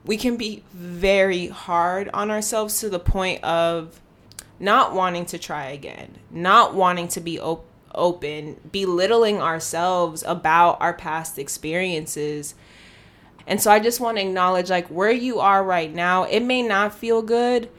we 0.03 0.17
can 0.17 0.35
be 0.35 0.63
very 0.73 1.47
hard 1.47 2.09
on 2.13 2.29
ourselves 2.31 2.81
to 2.81 2.89
the 2.89 2.99
point 2.99 3.41
of 3.43 4.01
not 4.59 4.93
wanting 4.93 5.25
to 5.27 5.37
try 5.37 5.67
again, 5.67 6.17
not 6.29 6.75
wanting 6.75 7.07
to 7.09 7.21
be 7.21 7.39
op- 7.39 7.65
open, 7.95 8.59
belittling 8.73 9.41
ourselves 9.41 10.21
about 10.27 10.81
our 10.81 10.93
past 10.93 11.39
experiences. 11.39 12.55
And 13.47 13.61
so 13.61 13.71
I 13.71 13.79
just 13.79 14.01
want 14.01 14.17
to 14.17 14.23
acknowledge 14.23 14.69
like 14.69 14.87
where 14.89 15.11
you 15.11 15.39
are 15.39 15.63
right 15.63 15.93
now, 15.93 16.23
it 16.23 16.41
may 16.41 16.61
not 16.61 16.93
feel 16.93 17.21
good, 17.21 17.69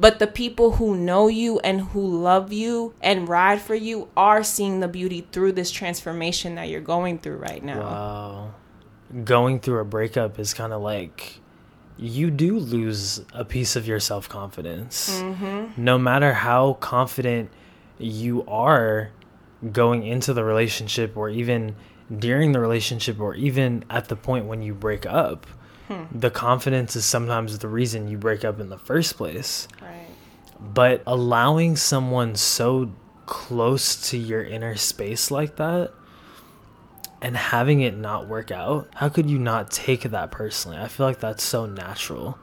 but 0.00 0.18
the 0.18 0.26
people 0.26 0.72
who 0.72 0.96
know 0.96 1.28
you 1.28 1.58
and 1.58 1.82
who 1.82 2.00
love 2.22 2.54
you 2.54 2.94
and 3.02 3.28
ride 3.28 3.60
for 3.60 3.74
you 3.74 4.08
are 4.16 4.42
seeing 4.42 4.80
the 4.80 4.88
beauty 4.88 5.26
through 5.30 5.52
this 5.52 5.70
transformation 5.70 6.54
that 6.54 6.70
you're 6.70 6.80
going 6.80 7.18
through 7.18 7.36
right 7.36 7.62
now. 7.62 7.80
Wow. 7.80 8.54
Going 9.24 9.60
through 9.60 9.78
a 9.80 9.84
breakup 9.84 10.38
is 10.38 10.54
kind 10.54 10.72
of 10.72 10.80
like 10.80 11.40
you 11.98 12.30
do 12.30 12.58
lose 12.58 13.22
a 13.34 13.44
piece 13.44 13.76
of 13.76 13.86
your 13.86 14.00
self 14.00 14.26
confidence. 14.26 15.20
Mm-hmm. 15.20 15.84
No 15.84 15.98
matter 15.98 16.32
how 16.32 16.74
confident 16.74 17.50
you 17.98 18.42
are 18.46 19.10
going 19.70 20.06
into 20.06 20.32
the 20.32 20.44
relationship, 20.44 21.14
or 21.14 21.28
even 21.28 21.76
during 22.16 22.52
the 22.52 22.60
relationship, 22.60 23.20
or 23.20 23.34
even 23.34 23.84
at 23.90 24.08
the 24.08 24.16
point 24.16 24.46
when 24.46 24.62
you 24.62 24.72
break 24.72 25.04
up, 25.04 25.46
Hmm. 25.90 26.04
the 26.16 26.30
confidence 26.30 26.94
is 26.94 27.04
sometimes 27.04 27.58
the 27.58 27.66
reason 27.66 28.06
you 28.06 28.16
break 28.16 28.44
up 28.44 28.60
in 28.60 28.68
the 28.68 28.78
first 28.78 29.16
place. 29.16 29.66
Right. 29.82 30.06
But 30.60 31.02
allowing 31.04 31.74
someone 31.74 32.36
so 32.36 32.92
close 33.26 34.08
to 34.10 34.16
your 34.16 34.44
inner 34.44 34.76
space 34.76 35.32
like 35.32 35.56
that 35.56 35.92
and 37.20 37.36
having 37.36 37.80
it 37.80 37.96
not 37.96 38.28
work 38.28 38.52
out, 38.52 38.88
how 38.94 39.08
could 39.08 39.28
you 39.28 39.38
not 39.38 39.72
take 39.72 40.02
that 40.02 40.30
personally? 40.30 40.78
I 40.78 40.86
feel 40.86 41.06
like 41.06 41.18
that's 41.18 41.42
so 41.42 41.66
natural 41.66 42.38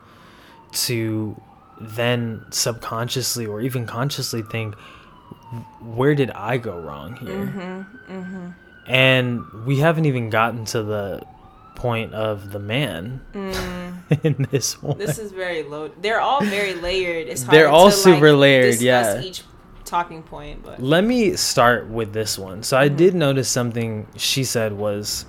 to 0.74 1.42
then 1.80 2.44
subconsciously 2.50 3.46
or 3.46 3.62
even 3.62 3.86
consciously 3.86 4.42
think, 4.42 4.76
where 5.80 6.16
did 6.16 6.32
I 6.32 6.58
go 6.58 6.78
wrong 6.78 7.16
here? 7.16 7.46
Mm-hmm. 7.46 8.14
Mm-hmm. 8.14 8.92
And 8.92 9.66
we 9.66 9.78
haven't 9.80 10.04
even 10.04 10.30
gotten 10.30 10.66
to 10.66 10.84
the 10.84 11.22
point 11.78 12.14
of 12.14 12.52
the 12.52 12.60
man 12.60 13.22
Mm. 13.34 14.24
in 14.24 14.48
this 14.52 14.82
one. 14.82 14.98
This 14.98 15.20
is 15.20 15.32
very 15.32 15.64
low. 15.64 15.90
They're 16.02 16.20
all 16.20 16.44
very 16.44 16.74
layered. 16.74 17.28
It's 17.28 17.44
hard 17.44 17.54
They're 17.56 17.70
all 17.70 17.92
to, 17.92 17.96
super 17.96 18.32
like, 18.32 18.40
layered, 18.42 18.82
yeah. 18.82 19.22
Each 19.22 19.44
talking 19.86 20.24
point, 20.24 20.64
but 20.64 20.82
Let 20.82 21.04
me 21.04 21.36
start 21.36 21.88
with 21.88 22.12
this 22.14 22.38
one. 22.38 22.64
So 22.64 22.78
I 22.78 22.88
did 22.88 23.16
notice 23.16 23.48
something 23.48 24.08
she 24.18 24.44
said 24.44 24.74
was 24.74 25.26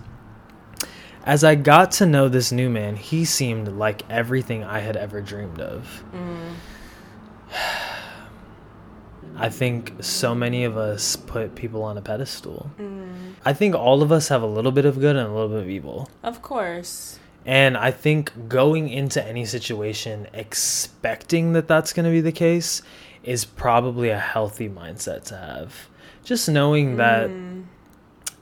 as 1.24 1.44
I 1.44 1.54
got 1.54 1.92
to 1.92 2.06
know 2.06 2.28
this 2.28 2.50
new 2.50 2.70
man, 2.70 2.96
he 2.96 3.24
seemed 3.26 3.68
like 3.68 4.02
everything 4.08 4.64
I 4.64 4.78
had 4.78 4.96
ever 4.96 5.20
dreamed 5.20 5.60
of. 5.60 6.02
mm, 6.14 6.54
I 9.40 9.48
think 9.50 9.92
so 10.00 10.34
many 10.34 10.64
of 10.64 10.76
us 10.76 11.16
put 11.16 11.54
people 11.54 11.82
on 11.82 11.96
a 11.96 12.02
pedestal. 12.02 12.70
mm, 12.78 13.34
I 13.44 13.52
think 13.52 13.74
all 13.74 14.02
of 14.02 14.10
us 14.12 14.28
have 14.28 14.42
a 14.42 14.46
little 14.46 14.72
bit 14.72 14.84
of 14.84 14.98
good 15.00 15.16
and 15.16 15.26
a 15.28 15.32
little 15.32 15.48
bit 15.48 15.60
of 15.60 15.68
evil. 15.68 16.08
of 16.22 16.42
course. 16.42 17.18
And 17.46 17.76
I 17.78 17.90
think 17.92 18.48
going 18.48 18.88
into 18.90 19.24
any 19.24 19.44
situation 19.46 20.26
expecting 20.34 21.52
that 21.54 21.66
that's 21.68 21.92
going 21.92 22.04
to 22.04 22.10
be 22.12 22.20
the 22.20 22.32
case 22.32 22.82
is 23.22 23.44
probably 23.44 24.10
a 24.10 24.18
healthy 24.18 24.68
mindset 24.68 25.24
to 25.24 25.36
have. 25.36 25.88
just 26.24 26.46
knowing 26.48 26.96
that 26.96 27.30
Mm. 27.30 27.64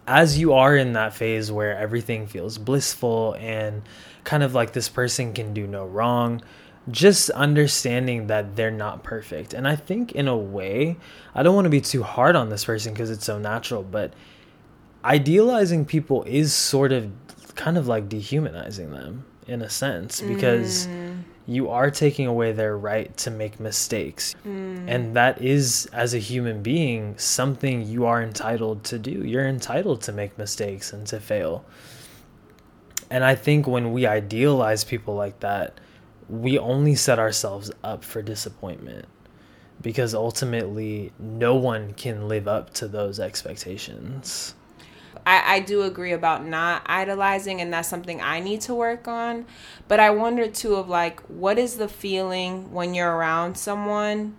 as 0.09 0.39
you 0.39 0.53
are 0.55 0.77
in 0.77 0.93
that 0.95 1.15
phase 1.15 1.53
where 1.53 1.77
everything 1.77 2.27
feels 2.27 2.59
blissful 2.59 3.37
and 3.39 3.83
kind 4.25 4.43
of 4.43 4.55
like 4.55 4.73
this 4.73 4.89
person 4.89 5.33
can 5.33 5.55
do 5.55 5.67
no 5.69 5.85
wrong, 5.85 6.43
just 6.91 7.31
understanding 7.31 8.29
that 8.29 8.55
they're 8.57 8.71
not 8.71 9.03
perfect. 9.03 9.53
And 9.55 9.67
I 9.67 9.75
think, 9.77 10.13
in 10.13 10.29
a 10.29 10.37
way, 10.37 10.97
I 11.35 11.43
don't 11.43 11.55
want 11.55 11.65
to 11.67 11.71
be 11.71 11.81
too 11.81 12.03
hard 12.03 12.37
on 12.37 12.49
this 12.49 12.65
person 12.65 12.93
because 12.93 13.11
it's 13.11 13.25
so 13.25 13.39
natural, 13.39 13.83
but 13.83 14.13
idealizing 15.05 15.85
people 15.85 16.23
is 16.25 16.53
sort 16.55 16.93
of 16.93 17.11
kind 17.55 17.79
of 17.79 17.87
like 17.87 18.09
dehumanizing 18.09 18.91
them 18.91 19.25
in 19.47 19.63
a 19.63 19.71
sense 19.71 20.21
because 20.21 20.87
Mm. 20.89 21.23
you 21.47 21.71
are 21.71 21.91
taking 21.91 22.27
away 22.27 22.51
their 22.53 22.77
right 22.77 23.17
to 23.19 23.31
make 23.31 23.61
mistakes. 23.61 24.35
And 24.45 25.15
that 25.15 25.41
is, 25.41 25.87
as 25.93 26.13
a 26.15 26.19
human 26.19 26.63
being, 26.63 27.17
something 27.19 27.83
you 27.87 28.05
are 28.05 28.21
entitled 28.23 28.83
to 28.85 28.99
do. 28.99 29.11
You're 29.25 29.47
entitled 29.47 30.03
to 30.03 30.13
make 30.13 30.37
mistakes 30.39 30.93
and 30.93 31.07
to 31.07 31.21
fail. 31.21 31.65
And 33.11 33.23
I 33.25 33.37
think 33.37 33.67
when 33.69 33.93
we 33.93 34.07
idealize 34.07 34.83
people 34.83 35.15
like 35.15 35.39
that, 35.41 35.79
we 36.29 36.59
only 36.59 36.95
set 36.95 37.19
ourselves 37.19 37.71
up 37.85 38.05
for 38.05 38.23
disappointment 38.23 39.07
because 39.81 40.15
ultimately 40.15 41.13
no 41.19 41.55
one 41.55 41.93
can 41.95 42.29
live 42.29 42.49
up 42.49 42.73
to 42.75 42.89
those 42.89 43.21
expectations. 43.21 44.55
I, 45.25 45.57
I 45.57 45.61
do 45.61 45.83
agree 45.83 46.13
about 46.13 46.47
not 46.47 46.83
idolizing, 46.87 47.61
and 47.61 47.73
that's 47.73 47.89
something 47.89 48.21
I 48.21 48.41
need 48.41 48.61
to 48.63 48.75
work 48.75 49.09
on. 49.09 49.45
But 49.89 50.01
I 50.01 50.11
wonder 50.11 50.49
too 50.49 50.77
of 50.77 50.89
like, 50.89 51.21
what 51.23 51.59
is 51.59 51.77
the 51.77 51.89
feeling 51.89 52.73
when 52.73 52.95
you're 52.95 53.13
around 53.13 53.57
someone 53.57 54.37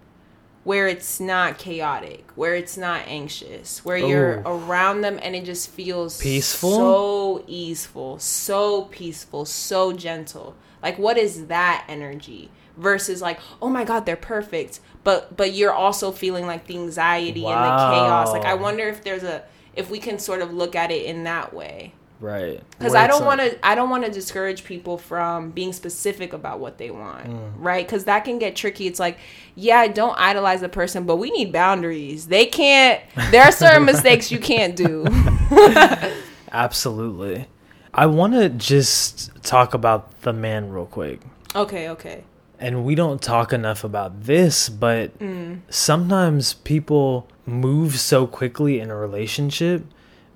where 0.63 0.87
it's 0.87 1.19
not 1.19 1.57
chaotic, 1.57 2.29
where 2.35 2.53
it's 2.53 2.75
not 2.75 3.01
anxious, 3.07 3.85
where 3.85 3.95
you're 3.97 4.41
around 4.45 4.99
them 4.99 5.17
and 5.21 5.33
it 5.33 5.45
just 5.45 5.69
feels 5.69 6.19
Peaceful? 6.19 6.71
so 6.71 7.45
easeful, 7.47 8.19
so 8.19 8.83
peaceful, 8.85 9.45
so 9.45 9.93
gentle. 9.93 10.55
Like, 10.83 10.97
what 10.97 11.17
is 11.17 11.47
that 11.47 11.85
energy? 11.89 12.49
Versus 12.77 13.21
like, 13.21 13.39
oh 13.61 13.69
my 13.69 13.83
God, 13.83 14.05
they're 14.05 14.15
perfect, 14.15 14.79
but 15.03 15.35
but 15.35 15.53
you're 15.53 15.73
also 15.73 16.11
feeling 16.11 16.45
like 16.45 16.67
the 16.67 16.75
anxiety 16.77 17.45
and 17.45 17.55
the 17.63 17.77
chaos. 17.91 18.31
Like, 18.31 18.45
I 18.45 18.53
wonder 18.53 18.87
if 18.87 19.03
there's 19.03 19.23
a 19.23 19.43
if 19.75 19.89
we 19.89 19.97
can 19.99 20.19
sort 20.19 20.41
of 20.41 20.53
look 20.53 20.75
at 20.75 20.91
it 20.91 21.05
in 21.05 21.23
that 21.25 21.53
way 21.53 21.93
Right. 22.19 22.59
because 22.71 22.95
i 22.95 23.05
don't 23.05 23.23
want 23.25 23.41
to 23.41 23.63
i 23.63 23.75
don't 23.75 23.91
want 23.91 24.03
to 24.03 24.09
discourage 24.11 24.63
people 24.63 24.97
from 24.97 25.51
being 25.51 25.71
specific 25.71 26.33
about 26.33 26.59
what 26.59 26.79
they 26.79 26.89
want 26.89 27.27
Mm. 27.27 27.51
right 27.59 27.85
because 27.85 28.05
that 28.05 28.21
can 28.25 28.39
get 28.39 28.55
tricky 28.55 28.87
it's 28.87 28.99
like 28.99 29.19
yeah 29.53 29.85
don't 29.87 30.17
idolize 30.17 30.61
the 30.61 30.67
person 30.69 31.05
but 31.05 31.17
we 31.17 31.29
need 31.29 31.53
boundaries 31.53 32.25
they 32.25 32.47
can't 32.47 32.99
there 33.29 33.43
are 33.43 33.51
certain 33.51 33.85
mistakes 33.93 34.31
you 34.31 34.39
can't 34.39 34.75
do 34.75 35.05
Absolutely. 36.51 37.45
I 37.93 38.05
want 38.05 38.33
to 38.33 38.49
just 38.49 39.36
talk 39.47 39.73
about 39.73 40.21
the 40.21 40.33
man 40.33 40.69
real 40.69 40.85
quick. 40.85 41.21
okay 41.55 41.89
okay 41.89 42.23
And 42.59 42.83
we 42.83 42.95
don't 42.95 43.21
talk 43.21 43.53
enough 43.53 43.83
about 43.83 44.11
this, 44.23 44.67
but 44.67 45.17
mm. 45.19 45.61
sometimes 45.69 46.55
people 46.65 47.27
move 47.45 47.91
so 47.99 48.25
quickly 48.25 48.79
in 48.79 48.89
a 48.89 48.95
relationship 48.95 49.85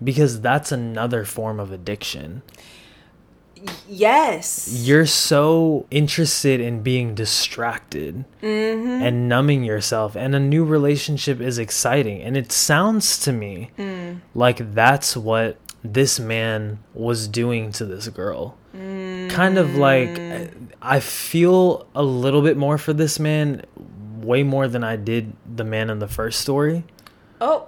because 0.03 0.41
that's 0.41 0.71
another 0.71 1.25
form 1.25 1.59
of 1.59 1.71
addiction. 1.71 2.41
yes 3.87 4.69
You're 4.87 5.09
so 5.29 5.85
interested 5.91 6.57
in 6.61 6.81
being 6.81 7.15
distracted 7.15 8.13
mm-hmm. 8.41 9.01
and 9.05 9.27
numbing 9.27 9.63
yourself, 9.63 10.15
and 10.15 10.35
a 10.35 10.39
new 10.39 10.63
relationship 10.77 11.41
is 11.41 11.57
exciting. 11.57 12.21
And 12.25 12.37
it 12.37 12.51
sounds 12.51 13.19
to 13.25 13.31
me 13.33 13.69
mm. 13.77 14.19
like 14.33 14.73
that's 14.73 15.17
what 15.17 15.57
this 15.83 16.19
man 16.19 16.77
was 16.93 17.27
doing 17.27 17.71
to 17.77 17.85
this 17.85 18.07
girl. 18.09 18.57
Mm. 18.75 18.90
Kind 19.33 19.57
of 19.57 19.75
like, 19.75 20.19
I 20.81 20.99
feel 20.99 21.87
a 21.95 22.03
little 22.03 22.41
bit 22.41 22.57
more 22.57 22.77
for 22.77 22.93
this 22.93 23.19
man, 23.19 23.63
way 24.19 24.43
more 24.43 24.67
than 24.67 24.83
I 24.83 24.95
did 24.95 25.33
the 25.55 25.63
man 25.63 25.89
in 25.89 25.99
the 25.99 26.07
first 26.07 26.41
story. 26.41 26.83
oh 27.39 27.67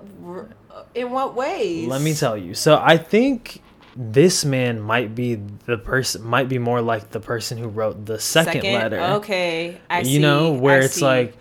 uh, 0.72 0.84
in 0.96 1.12
what 1.12 1.36
ways 1.36 1.88
Let 1.88 2.02
me 2.02 2.14
tell 2.14 2.38
you. 2.38 2.54
So 2.54 2.80
I 2.82 2.98
think 2.98 3.62
this 3.96 4.44
man 4.46 4.82
might 4.82 5.14
be 5.16 5.36
the 5.36 5.78
person, 5.78 6.24
might 6.24 6.50
be 6.50 6.58
more 6.60 6.82
like 6.82 7.12
the 7.12 7.20
person 7.20 7.58
who 7.58 7.68
wrote 7.68 8.06
the 8.06 8.20
second, 8.20 8.64
letter. 8.64 9.00
okay 9.00 9.80
i 9.90 10.00
you 10.00 10.06
see 10.06 10.20
know, 10.20 10.52
where 10.54 10.82
I 10.82 10.86
it's 10.86 10.96
see. 10.96 11.06
like 11.06 11.36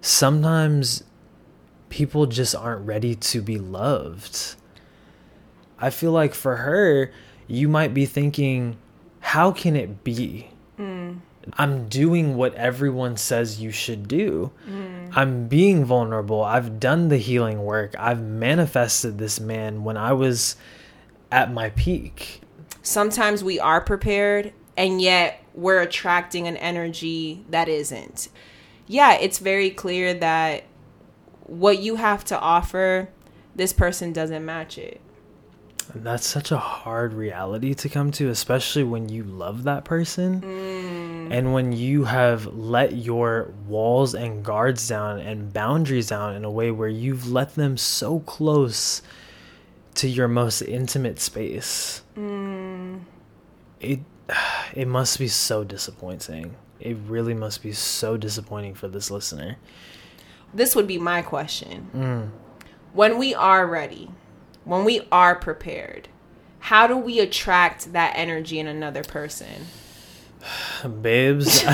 sometimes 0.00 1.04
people 1.88 2.26
just 2.26 2.54
aren't 2.54 2.86
ready 2.86 3.14
to 3.14 3.42
be 3.42 3.58
loved. 3.58 4.54
I 5.78 5.90
feel 5.90 6.12
like 6.12 6.34
for 6.34 6.56
her, 6.56 7.12
you 7.46 7.68
might 7.68 7.94
be 7.94 8.04
thinking, 8.06 8.76
how 9.20 9.52
can 9.52 9.76
it 9.76 10.04
be? 10.04 10.50
Mm. 10.78 11.20
I'm 11.54 11.88
doing 11.88 12.36
what 12.36 12.54
everyone 12.54 13.16
says 13.16 13.60
you 13.60 13.70
should 13.70 14.06
do. 14.06 14.50
Mm. 14.68 15.10
I'm 15.16 15.48
being 15.48 15.84
vulnerable. 15.84 16.42
I've 16.42 16.78
done 16.78 17.08
the 17.08 17.16
healing 17.16 17.64
work. 17.64 17.94
I've 17.98 18.22
manifested 18.22 19.18
this 19.18 19.40
man 19.40 19.84
when 19.84 19.96
I 19.96 20.12
was 20.12 20.56
at 21.30 21.52
my 21.52 21.70
peak. 21.70 22.42
sometimes 22.82 23.44
we 23.44 23.58
are 23.60 23.80
prepared 23.80 24.52
and 24.76 25.00
yet 25.02 25.42
we're 25.54 25.80
attracting 25.80 26.46
an 26.46 26.56
energy 26.56 27.44
that 27.50 27.68
isn't. 27.68 28.28
Yeah, 28.86 29.14
it's 29.14 29.38
very 29.38 29.70
clear 29.70 30.14
that 30.14 30.64
what 31.44 31.80
you 31.80 31.96
have 31.96 32.24
to 32.26 32.38
offer, 32.38 33.08
this 33.54 33.72
person 33.72 34.12
doesn't 34.12 34.44
match 34.44 34.78
it. 34.78 35.00
And 35.94 36.04
that's 36.04 36.26
such 36.26 36.50
a 36.50 36.58
hard 36.58 37.14
reality 37.14 37.74
to 37.74 37.88
come 37.88 38.10
to, 38.12 38.28
especially 38.28 38.84
when 38.84 39.08
you 39.08 39.24
love 39.24 39.64
that 39.64 39.84
person. 39.84 40.42
Mm. 40.42 41.32
And 41.32 41.52
when 41.52 41.72
you 41.72 42.04
have 42.04 42.46
let 42.46 42.94
your 42.94 43.52
walls 43.66 44.14
and 44.14 44.44
guards 44.44 44.88
down 44.88 45.20
and 45.20 45.52
boundaries 45.52 46.08
down 46.08 46.34
in 46.34 46.44
a 46.44 46.50
way 46.50 46.70
where 46.70 46.88
you've 46.88 47.30
let 47.30 47.54
them 47.54 47.76
so 47.76 48.20
close 48.20 49.02
to 49.96 50.08
your 50.08 50.28
most 50.28 50.62
intimate 50.62 51.20
space. 51.20 52.02
Mm. 52.16 53.00
It 53.80 54.00
it 54.74 54.88
must 54.88 55.18
be 55.18 55.28
so 55.28 55.64
disappointing. 55.64 56.54
It 56.80 56.96
really 57.06 57.34
must 57.34 57.62
be 57.62 57.72
so 57.72 58.16
disappointing 58.16 58.74
for 58.74 58.88
this 58.88 59.10
listener. 59.10 59.56
This 60.54 60.76
would 60.76 60.86
be 60.86 60.98
my 60.98 61.22
question. 61.22 61.90
Mm. 61.94 62.30
When 62.92 63.18
we 63.18 63.34
are 63.34 63.66
ready, 63.66 64.10
when 64.68 64.84
we 64.84 65.00
are 65.10 65.34
prepared, 65.34 66.08
how 66.60 66.86
do 66.86 66.96
we 66.96 67.20
attract 67.20 67.94
that 67.94 68.12
energy 68.16 68.58
in 68.58 68.66
another 68.66 69.02
person? 69.02 69.66
Babes. 71.02 71.64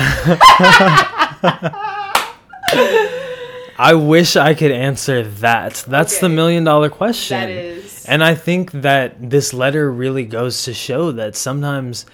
I 3.77 3.93
wish 3.93 4.37
I 4.37 4.53
could 4.53 4.71
answer 4.71 5.23
that. 5.23 5.83
That's 5.87 6.19
the 6.19 6.29
million 6.29 6.63
dollar 6.63 6.89
question. 6.89 7.41
That 7.41 7.49
is. 7.49 8.05
And 8.05 8.23
I 8.23 8.33
think 8.33 8.71
that 8.71 9.29
this 9.29 9.53
letter 9.53 9.91
really 9.91 10.23
goes 10.23 10.63
to 10.63 10.73
show 10.73 11.11
that 11.11 11.35
sometimes 11.35 12.05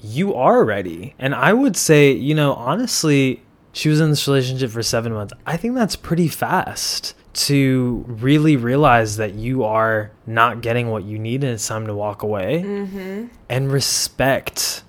you 0.00 0.34
are 0.34 0.64
ready. 0.64 1.16
And 1.18 1.34
I 1.34 1.52
would 1.52 1.76
say, 1.76 2.12
you 2.12 2.36
know, 2.36 2.52
honestly, 2.54 3.42
she 3.72 3.88
was 3.88 4.00
in 4.00 4.10
this 4.10 4.28
relationship 4.28 4.70
for 4.70 4.84
seven 4.84 5.12
months. 5.12 5.34
I 5.44 5.56
think 5.56 5.74
that's 5.74 5.96
pretty 5.96 6.28
fast 6.28 7.14
to 7.38 8.04
really 8.08 8.56
realize 8.56 9.16
that 9.18 9.34
you 9.34 9.62
are 9.62 10.10
not 10.26 10.60
getting 10.60 10.90
what 10.90 11.04
you 11.04 11.20
need 11.20 11.44
and 11.44 11.52
it's 11.52 11.68
time 11.68 11.86
to 11.86 11.94
walk 11.94 12.24
away. 12.24 12.64
Mm-hmm. 12.66 13.26
And 13.48 13.70
respect 13.70 14.82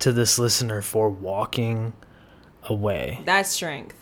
to 0.00 0.12
this 0.12 0.40
listener 0.40 0.82
for 0.82 1.08
walking 1.08 1.92
away. 2.64 3.20
That's 3.24 3.50
strength. 3.50 3.94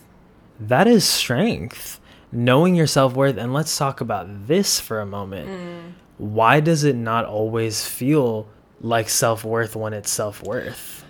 That 0.58 0.86
is 0.86 1.06
strength. 1.06 2.00
Knowing 2.32 2.74
your 2.74 2.86
self 2.86 3.12
worth. 3.14 3.36
And 3.36 3.52
let's 3.52 3.76
talk 3.76 4.00
about 4.00 4.46
this 4.46 4.80
for 4.80 5.00
a 5.00 5.06
moment. 5.06 5.94
Why 6.16 6.60
does 6.60 6.84
it 6.84 6.96
not 6.96 7.26
always 7.26 7.86
feel 7.86 8.48
like 8.80 9.10
self 9.10 9.44
worth 9.44 9.76
when 9.76 9.92
it's 9.92 10.10
self 10.10 10.42
worth? 10.42 11.04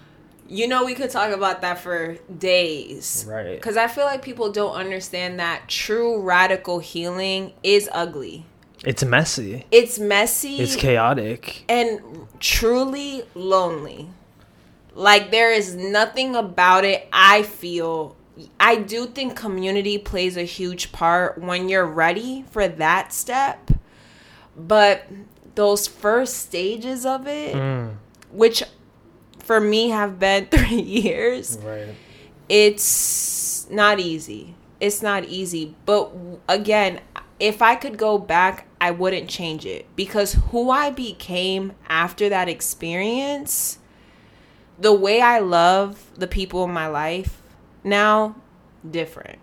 You 0.49 0.69
know, 0.69 0.85
we 0.85 0.95
could 0.95 1.11
talk 1.11 1.33
about 1.33 1.61
that 1.63 1.79
for 1.81 2.17
days. 2.39 3.25
Right. 3.29 3.57
Because 3.57 3.77
I 3.77 3.89
feel 3.89 4.05
like 4.05 4.23
people 4.23 4.53
don't 4.53 4.75
understand 4.75 5.41
that 5.41 5.69
true 5.69 6.21
radical 6.21 6.79
healing 6.79 7.53
is 7.63 7.89
ugly. 7.93 8.47
It's 8.85 9.03
messy, 9.05 9.65
It's 9.71 9.99
messy 9.99 10.59
it's 10.59 10.77
chaotic. 10.77 11.65
and 11.69 12.01
truly 12.39 13.25
lonely. 13.35 14.09
Like, 14.95 15.31
there 15.31 15.51
is 15.53 15.75
nothing 15.75 16.37
about 16.37 16.85
it 16.85 17.09
I 17.13 17.43
feel. 17.43 18.17
I 18.61 18.77
do 18.77 19.07
think 19.07 19.35
community 19.37 19.99
plays 19.99 20.37
a 20.37 20.43
huge 20.43 20.93
part 20.93 21.39
when 21.39 21.69
you're 21.69 21.87
ready 21.87 22.45
for 22.51 22.69
that 22.69 23.13
step. 23.13 23.71
But 24.57 25.05
those 25.55 25.87
first 25.87 26.37
stages 26.39 27.05
of 27.07 27.27
it, 27.27 27.55
Mm, 27.55 27.97
which 28.31 28.63
for 29.47 29.61
me 29.61 29.91
have 29.91 30.19
been 30.19 30.47
three 30.51 30.81
years, 30.81 31.59
right. 31.63 31.95
it's 32.49 33.69
not 33.71 34.01
easy. 34.01 34.55
It's 34.79 35.01
not 35.01 35.25
easy. 35.25 35.75
But 35.87 36.13
again, 36.49 37.01
if 37.41 37.63
I 37.63 37.75
could 37.77 37.97
go 37.97 38.19
back, 38.19 38.67
I 38.81 38.91
wouldn't 38.91 39.31
change 39.31 39.65
it 39.65 39.87
because 39.97 40.35
who 40.51 40.71
I 40.71 40.91
became 40.91 41.73
after 41.89 42.29
that 42.29 42.49
experience, 42.49 43.79
the 44.79 44.93
way 44.93 45.21
I 45.21 45.39
love 45.39 46.11
the 46.15 46.27
people 46.27 46.65
in 46.65 46.71
my 46.73 46.87
life 46.87 47.41
now, 47.85 48.37
different. 48.89 49.39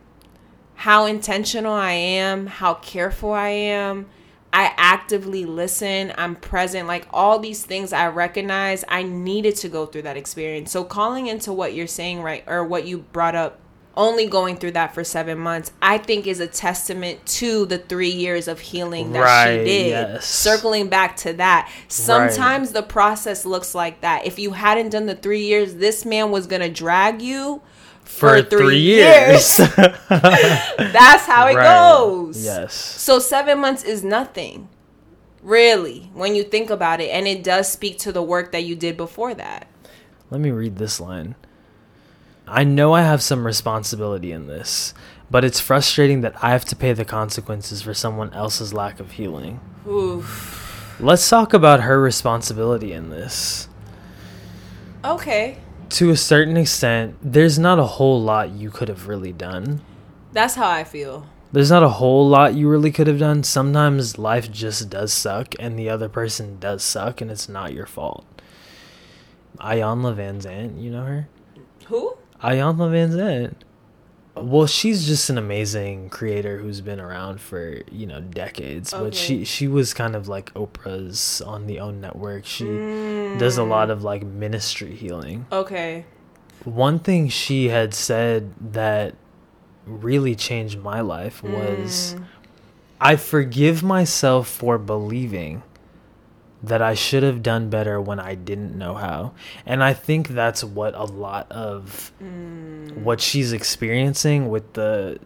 How 0.76 1.06
intentional 1.06 1.74
I 1.74 1.94
am, 1.94 2.48
how 2.48 2.76
careful 2.76 3.32
I 3.32 3.50
am. 3.50 4.08
I 4.54 4.72
actively 4.78 5.46
listen, 5.46 6.14
I'm 6.16 6.36
present, 6.36 6.88
like 6.88 7.08
all 7.12 7.40
these 7.40 7.66
things 7.66 7.92
I 7.92 8.08
recognize 8.08 8.86
I 8.88 9.02
needed 9.02 9.56
to 9.58 9.68
go 9.68 9.88
through 9.88 10.04
that 10.04 10.16
experience. 10.16 10.72
So 10.72 10.84
calling 10.84 11.26
into 11.26 11.52
what 11.52 11.74
you're 11.74 11.88
saying 11.88 12.22
right 12.22 12.44
or 12.46 12.64
what 12.64 12.86
you 12.86 13.00
brought 13.00 13.34
up 13.34 13.60
only 13.96 14.26
going 14.28 14.58
through 14.58 14.72
that 14.72 14.94
for 14.94 15.04
seven 15.04 15.38
months, 15.38 15.72
I 15.82 15.98
think 15.98 16.26
is 16.26 16.40
a 16.40 16.48
testament 16.48 17.26
to 17.28 17.66
the 17.66 17.78
three 17.78 18.10
years 18.12 18.48
of 18.48 18.60
healing 18.60 19.12
that 19.14 19.22
Right, 19.22 19.60
she 19.60 19.66
did. 19.66 19.88
yes. 19.90 20.26
Circling 20.26 20.88
back 20.88 21.16
to 21.18 21.34
that, 21.34 21.72
sometimes 21.88 22.72
the 22.72 22.82
process 22.84 23.46
looks 23.46 23.76
like 23.76 24.02
that. 24.02 24.26
If 24.26 24.40
you 24.40 24.54
hadn't 24.54 24.90
done 24.90 25.06
the 25.06 25.16
three 25.16 25.44
years, 25.46 25.76
this 25.76 26.06
man 26.06 26.32
was 26.32 26.48
gonna 26.48 26.70
drag 26.70 27.22
you 27.22 27.62
for, 28.04 28.42
three, 28.44 28.78
years. 28.80 29.58
That's 30.10 31.26
how 31.26 31.48
it 31.48 31.56
Right. 31.56 31.64
goes. 31.90 32.44
Yes. 32.44 32.74
So 32.74 33.20
seven 33.20 33.60
months 33.60 33.84
is 33.84 34.04
nothing, 34.04 34.70
really, 35.42 36.12
when 36.14 36.36
you 36.36 36.44
think 36.44 36.70
about 36.70 37.02
it, 37.02 37.10
and 37.10 37.28
it 37.28 37.44
does 37.44 37.72
speak 37.72 37.98
to 38.00 38.12
the 38.12 38.24
work 38.24 38.52
that 38.52 38.64
you 38.64 38.76
did 38.76 38.98
before 38.98 39.34
that. 39.36 39.68
Let 40.30 40.42
me 40.42 40.52
read 40.52 40.78
this 40.78 41.00
line. 41.00 41.36
I 42.48 42.64
know 42.64 42.94
I 42.94 43.02
have 43.04 43.22
some 43.22 43.46
responsibility 43.46 44.32
in 44.32 44.48
this, 44.48 44.94
but 45.32 45.46
it's 45.46 45.60
frustrating 45.60 46.22
that 46.22 46.36
I 46.44 46.52
have 46.52 46.66
to 46.66 46.76
pay 46.76 46.92
the 46.94 47.06
consequences 47.06 47.82
for 47.82 47.94
someone 47.94 48.34
else's 48.34 48.74
lack 48.74 49.00
of 49.00 49.12
healing. 49.12 49.60
Oof. 49.88 50.96
Let's 51.00 51.28
talk 51.30 51.54
about 51.54 51.82
her 51.82 52.00
responsibility 52.02 52.92
in 52.94 53.10
this. 53.10 53.68
Okay. 55.04 55.58
To 55.94 56.10
a 56.10 56.18
certain 56.18 56.58
extent, 56.58 57.18
there's 57.22 57.60
not 57.60 57.78
a 57.78 57.84
whole 57.84 58.20
lot 58.20 58.50
you 58.50 58.72
could 58.72 58.88
have 58.88 59.08
really 59.08 59.32
done. 59.32 59.80
That's 60.32 60.56
how 60.56 60.68
I 60.68 60.84
feel. 60.84 61.28
There's 61.52 61.70
not 61.70 61.84
a 61.84 61.90
whole 61.90 62.28
lot 62.28 62.56
you 62.56 62.68
really 62.68 62.92
could 62.92 63.06
have 63.06 63.20
done. 63.20 63.44
Sometimes 63.44 64.18
life 64.18 64.52
just 64.52 64.90
does 64.90 65.14
suck, 65.14 65.54
and 65.60 65.78
the 65.78 65.92
other 65.92 66.10
person 66.10 66.58
does 66.60 66.82
suck, 66.82 67.22
and 67.22 67.30
it's 67.30 67.48
not 67.48 67.74
your 67.74 67.86
fault. 67.86 68.26
Iyanla 69.60 70.16
Vanzant, 70.16 70.82
you 70.82 70.90
know 70.90 71.04
her? 71.04 71.28
Who? 71.86 72.18
Iyanla 72.42 72.90
Vanzant. 72.90 73.54
Well, 74.36 74.66
she's 74.66 75.06
just 75.06 75.30
an 75.30 75.38
amazing 75.38 76.10
creator 76.10 76.58
who's 76.58 76.82
been 76.82 77.00
around 77.00 77.40
for 77.40 77.82
you 77.92 78.08
know 78.08 78.20
decades. 78.20 78.92
But 78.92 79.14
she 79.14 79.46
she 79.46 79.68
was 79.68 79.94
kind 79.94 80.16
of 80.16 80.28
like 80.28 80.54
Oprah's 80.54 81.42
on 81.42 81.68
the 81.68 81.80
OWN 81.80 82.02
network. 82.02 82.46
She 82.46 82.66
does 82.66 83.58
a 83.58 83.64
lot 83.64 83.88
hmm. 83.88 83.92
of 83.92 84.04
like 84.04 84.24
ministry 84.24 84.96
healing. 84.96 85.46
Okay. 85.52 86.06
One 86.64 87.00
thing 87.00 87.30
she 87.30 87.70
had 87.70 87.94
said 87.94 88.54
that 88.74 89.16
really 89.86 90.36
changed 90.36 90.80
my 90.80 91.02
life 91.02 91.44
was 91.44 92.14
hmm. 92.14 92.24
I 93.00 93.18
forgive 93.18 93.84
myself 93.84 94.48
for 94.48 94.78
believing 94.78 95.62
that 96.64 96.82
I 96.82 96.94
should 96.94 97.24
have 97.24 97.44
done 97.44 97.70
better 97.70 98.00
when 98.00 98.20
I 98.20 98.36
didn't 98.36 98.78
know 98.78 98.94
how. 98.94 99.34
And 99.66 99.84
I 99.84 99.94
think 99.94 100.30
that's 100.30 100.64
what 100.64 100.96
a 100.96 101.04
lot 101.04 101.52
of 101.52 102.12
mm. 102.24 102.98
what 103.04 103.20
she's 103.20 103.52
experiencing 103.52 104.50
with 104.50 104.74
the 104.74 105.20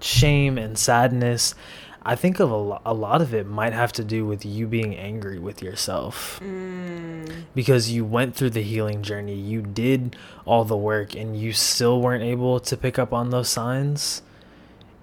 shame 0.00 0.56
and 0.56 0.78
sadness. 0.78 1.54
I 2.02 2.16
think 2.16 2.40
of 2.40 2.50
a, 2.50 2.56
lo- 2.56 2.80
a 2.86 2.94
lot 2.94 3.20
of 3.20 3.34
it 3.34 3.46
might 3.46 3.74
have 3.74 3.92
to 3.94 4.04
do 4.04 4.24
with 4.24 4.46
you 4.46 4.66
being 4.66 4.96
angry 4.96 5.38
with 5.38 5.62
yourself 5.62 6.40
mm. 6.42 7.44
because 7.54 7.90
you 7.90 8.04
went 8.06 8.34
through 8.34 8.50
the 8.50 8.62
healing 8.62 9.02
journey, 9.02 9.34
you 9.34 9.60
did 9.60 10.16
all 10.46 10.64
the 10.64 10.76
work, 10.76 11.14
and 11.14 11.38
you 11.38 11.52
still 11.52 12.00
weren't 12.00 12.24
able 12.24 12.60
to 12.60 12.76
pick 12.78 12.98
up 12.98 13.12
on 13.12 13.28
those 13.28 13.50
signs. 13.50 14.22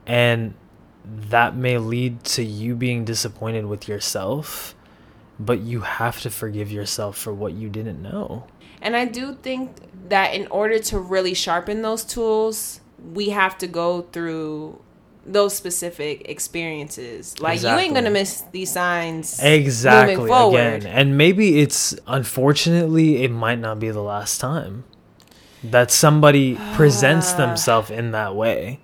And 0.08 0.56
that 1.06 1.56
may 1.56 1.78
lead 1.78 2.24
to 2.24 2.44
you 2.44 2.76
being 2.76 3.06
disappointed 3.06 3.66
with 3.66 3.88
yourself, 3.88 4.75
but 5.40 5.60
you 5.60 5.82
have 5.82 6.22
to 6.22 6.30
forgive 6.30 6.72
yourself 6.72 7.18
for 7.18 7.34
what 7.34 7.54
you 7.54 7.70
didn't 7.70 8.02
know. 8.02 8.46
And 8.82 8.96
I 8.96 9.06
do 9.06 9.36
think 9.36 9.76
that 10.10 10.34
in 10.34 10.48
order 10.48 10.80
to 10.80 11.00
really 11.00 11.34
sharpen 11.34 11.82
those 11.82 12.04
tools, 12.04 12.82
we 13.14 13.30
have 13.30 13.58
to 13.60 13.68
go 13.68 14.04
through 14.04 14.80
those 15.26 15.56
specific 15.56 16.30
experiences. 16.30 17.40
Like 17.40 17.62
you 17.62 17.70
ain't 17.70 17.96
gonna 17.96 18.12
miss 18.12 18.42
these 18.52 18.72
signs. 18.72 19.42
Exactly. 19.42 20.32
Again, 20.32 20.86
and 20.86 21.18
maybe 21.18 21.60
it's 21.60 21.96
unfortunately 22.08 23.24
it 23.24 23.32
might 23.32 23.60
not 23.60 23.80
be 23.80 23.90
the 23.90 24.04
last 24.04 24.40
time 24.40 24.84
that 25.64 25.90
somebody 25.90 26.56
presents 26.76 27.34
themselves 27.34 27.90
in 27.90 28.12
that 28.12 28.36
way. 28.36 28.80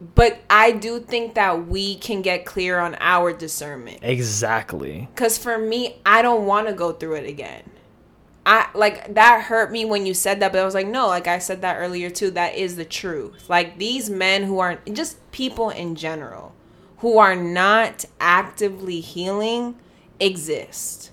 But 0.00 0.42
I 0.50 0.72
do 0.72 1.00
think 1.00 1.34
that 1.34 1.68
we 1.68 1.96
can 1.96 2.20
get 2.20 2.44
clear 2.44 2.78
on 2.78 2.96
our 3.00 3.32
discernment. 3.32 4.00
Exactly. 4.02 5.08
Cause 5.14 5.38
for 5.38 5.56
me, 5.58 5.96
I 6.04 6.20
don't 6.20 6.46
want 6.46 6.66
to 6.66 6.74
go 6.74 6.92
through 6.92 7.14
it 7.14 7.28
again. 7.28 7.70
I 8.46 8.68
like 8.74 9.14
that 9.14 9.44
hurt 9.44 9.72
me 9.72 9.86
when 9.86 10.04
you 10.04 10.12
said 10.12 10.40
that, 10.40 10.52
but 10.52 10.60
I 10.60 10.64
was 10.64 10.74
like, 10.74 10.86
no, 10.86 11.06
like 11.06 11.26
I 11.26 11.38
said 11.38 11.62
that 11.62 11.76
earlier 11.76 12.10
too. 12.10 12.30
That 12.30 12.54
is 12.54 12.76
the 12.76 12.84
truth. 12.84 13.48
Like 13.48 13.78
these 13.78 14.10
men 14.10 14.42
who 14.44 14.58
aren't 14.58 14.94
just 14.94 15.18
people 15.32 15.70
in 15.70 15.94
general 15.94 16.54
who 16.98 17.16
are 17.18 17.36
not 17.36 18.04
actively 18.20 19.00
healing 19.00 19.76
exist. 20.20 21.10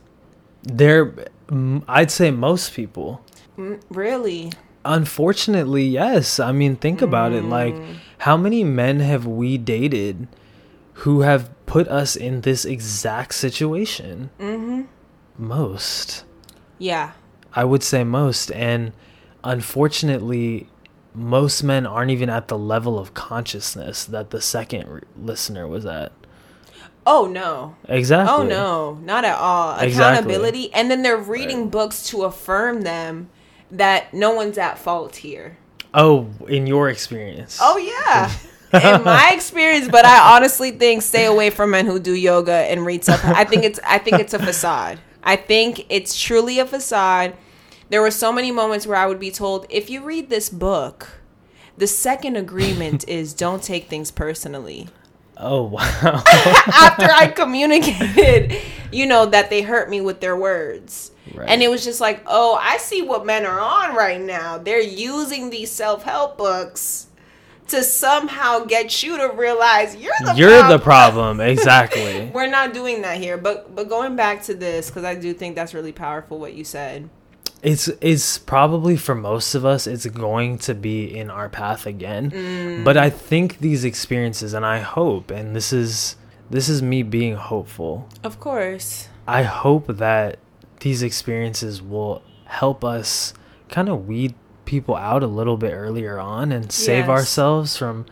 There 0.64 1.14
mm, 1.48 1.84
I'd 1.88 2.12
say 2.12 2.32
most 2.32 2.74
people 2.74 3.24
Mm, 3.58 3.82
Really? 3.90 4.52
Unfortunately, 4.84 5.84
yes. 5.84 6.40
I 6.40 6.52
mean, 6.52 6.76
think 6.76 7.04
about 7.04 7.34
it. 7.34 7.44
Like, 7.44 7.76
how 8.22 8.38
many 8.38 8.64
men 8.64 9.00
have 9.00 9.26
we 9.26 9.58
dated 9.58 10.28
who 10.94 11.22
have 11.22 11.50
put 11.66 11.88
us 11.88 12.16
in 12.16 12.42
this 12.42 12.66
exact 12.66 13.34
situation? 13.34 14.30
Mm-hmm. 14.40 14.84
Most. 15.40 16.24
Yeah. 16.78 17.14
I 17.54 17.64
would 17.64 17.82
say 17.82 18.04
most. 18.04 18.52
And 18.52 18.94
unfortunately, 19.44 20.70
most 21.16 21.64
men 21.64 21.88
aren't 21.88 22.12
even 22.12 22.30
at 22.30 22.48
the 22.48 22.60
level 22.60 23.00
of 23.00 23.16
consciousness 23.16 24.06
that 24.06 24.30
the 24.30 24.40
second 24.40 24.88
re- 24.88 25.02
listener 25.18 25.68
was 25.68 25.88
at. 25.88 26.12
Oh 27.08 27.26
no. 27.26 27.76
Exactly. 27.90 28.32
Oh 28.32 28.44
no, 28.44 29.00
not 29.02 29.26
at 29.26 29.36
all. 29.36 29.80
Exactly. 29.80 30.20
Accountability, 30.20 30.74
and 30.76 30.92
then 30.92 31.02
they're 31.02 31.18
reading 31.18 31.70
books 31.70 32.08
to 32.10 32.26
affirm 32.26 32.84
them 32.84 33.32
that 33.72 34.14
no 34.14 34.30
one's 34.32 34.60
at 34.60 34.78
fault 34.78 35.16
here. 35.18 35.58
Oh, 35.94 36.30
in 36.48 36.68
your 36.68 36.90
experience. 36.90 37.60
Oh 37.62 37.78
yeah. 37.78 38.32
In 38.74 39.04
my 39.04 39.32
experience, 39.34 39.90
but 39.90 40.06
I 40.06 40.38
honestly 40.38 40.72
think 40.72 41.02
stay 41.02 41.26
away 41.26 41.50
from 41.50 41.72
men 41.72 41.86
who 41.86 42.00
do 42.00 42.14
yoga 42.14 42.54
and 42.54 42.86
read 42.86 43.04
stuff. 43.04 43.22
I 43.26 43.44
think 43.44 43.66
it's 43.66 43.82
I 43.86 43.98
think 43.98 44.20
it's 44.20 44.34
a 44.34 44.40
facade. 44.40 44.98
I 45.24 45.36
think 45.36 45.86
it's 45.90 46.20
truly 46.20 46.60
a 46.60 46.66
facade. 46.66 47.36
There 47.90 48.02
were 48.02 48.12
so 48.12 48.32
many 48.32 48.52
moments 48.52 48.88
where 48.88 48.98
I 48.98 49.06
would 49.06 49.20
be 49.20 49.32
told, 49.32 49.66
if 49.70 49.90
you 49.90 50.02
read 50.02 50.30
this 50.30 50.50
book, 50.50 51.10
the 51.78 51.88
second 51.88 52.38
agreement 52.38 53.04
is 53.10 53.34
don't 53.34 53.62
take 53.62 53.90
things 53.90 54.12
personally. 54.12 54.88
Oh, 55.38 55.64
wow. 55.64 55.82
After 56.28 57.10
I 57.10 57.34
communicated, 57.36 58.62
you 58.92 59.06
know, 59.06 59.26
that 59.26 59.50
they 59.50 59.64
hurt 59.64 59.90
me 59.90 60.00
with 60.00 60.22
their 60.22 60.38
words. 60.38 61.11
Right. 61.36 61.50
And 61.50 61.62
it 61.62 61.70
was 61.70 61.84
just 61.84 62.02
like, 62.02 62.22
oh, 62.28 62.58
I 62.62 62.78
see 62.78 63.02
what 63.02 63.26
men 63.26 63.46
are 63.46 63.60
on 63.60 63.96
right 63.96 64.20
now. 64.22 64.58
They're 64.58 64.82
using 64.82 65.50
these 65.50 65.72
self 65.72 66.04
help 66.04 66.38
books 66.38 67.08
to 67.68 67.84
somehow 67.84 68.66
get 68.66 69.02
you 69.02 69.18
to 69.18 69.28
realize 69.30 69.96
you're 69.96 70.12
the 70.26 70.34
You're 70.36 70.68
the 70.68 70.78
problem. 70.80 71.38
problem. 71.38 71.42
Exactly. 71.56 72.30
We're 72.34 72.48
not 72.48 72.74
doing 72.74 73.02
that 73.04 73.18
here. 73.18 73.38
But 73.38 73.74
but 73.76 73.88
going 73.88 74.16
back 74.16 74.44
to 74.44 74.54
this, 74.54 74.90
because 74.90 75.04
I 75.06 75.16
do 75.16 75.34
think 75.34 75.56
that's 75.56 75.74
really 75.74 75.94
powerful 75.94 76.38
what 76.40 76.54
you 76.54 76.64
said. 76.66 77.10
it's 77.64 77.88
it's 78.02 78.38
probably 78.40 78.98
for 78.98 79.14
most 79.14 79.54
of 79.56 79.64
us 79.64 79.86
it's 79.86 80.08
going 80.08 80.58
to 80.58 80.74
be 80.74 81.06
in 81.16 81.30
our 81.30 81.48
path 81.48 81.86
again 81.86 82.32
Mm. 82.32 82.84
but 82.84 82.98
i 82.98 83.08
think 83.12 83.60
these 83.60 83.84
experiences 83.86 84.54
and 84.58 84.66
i 84.66 84.80
hope 84.80 85.30
and 85.30 85.56
this 85.56 85.72
is 85.72 86.16
this 86.50 86.68
is 86.68 86.82
me 86.82 87.04
being 87.04 87.36
hopeful 87.36 88.10
Of 88.24 88.40
course. 88.40 89.10
i 89.28 89.44
hope 89.44 89.86
that 90.06 90.40
these 90.82 91.02
experiences 91.02 91.82
will 91.82 92.22
help 92.46 92.84
us 92.84 93.34
kind 93.70 93.90
of 93.90 94.08
weed 94.08 94.34
people 94.66 94.96
out 94.96 95.24
a 95.24 95.28
little 95.28 95.58
bit 95.58 95.72
earlier 95.72 96.20
on 96.20 96.52
and 96.52 96.72
save 96.72 97.06
Yes. 97.06 97.10
ourselves 97.10 97.78
from 97.78 98.06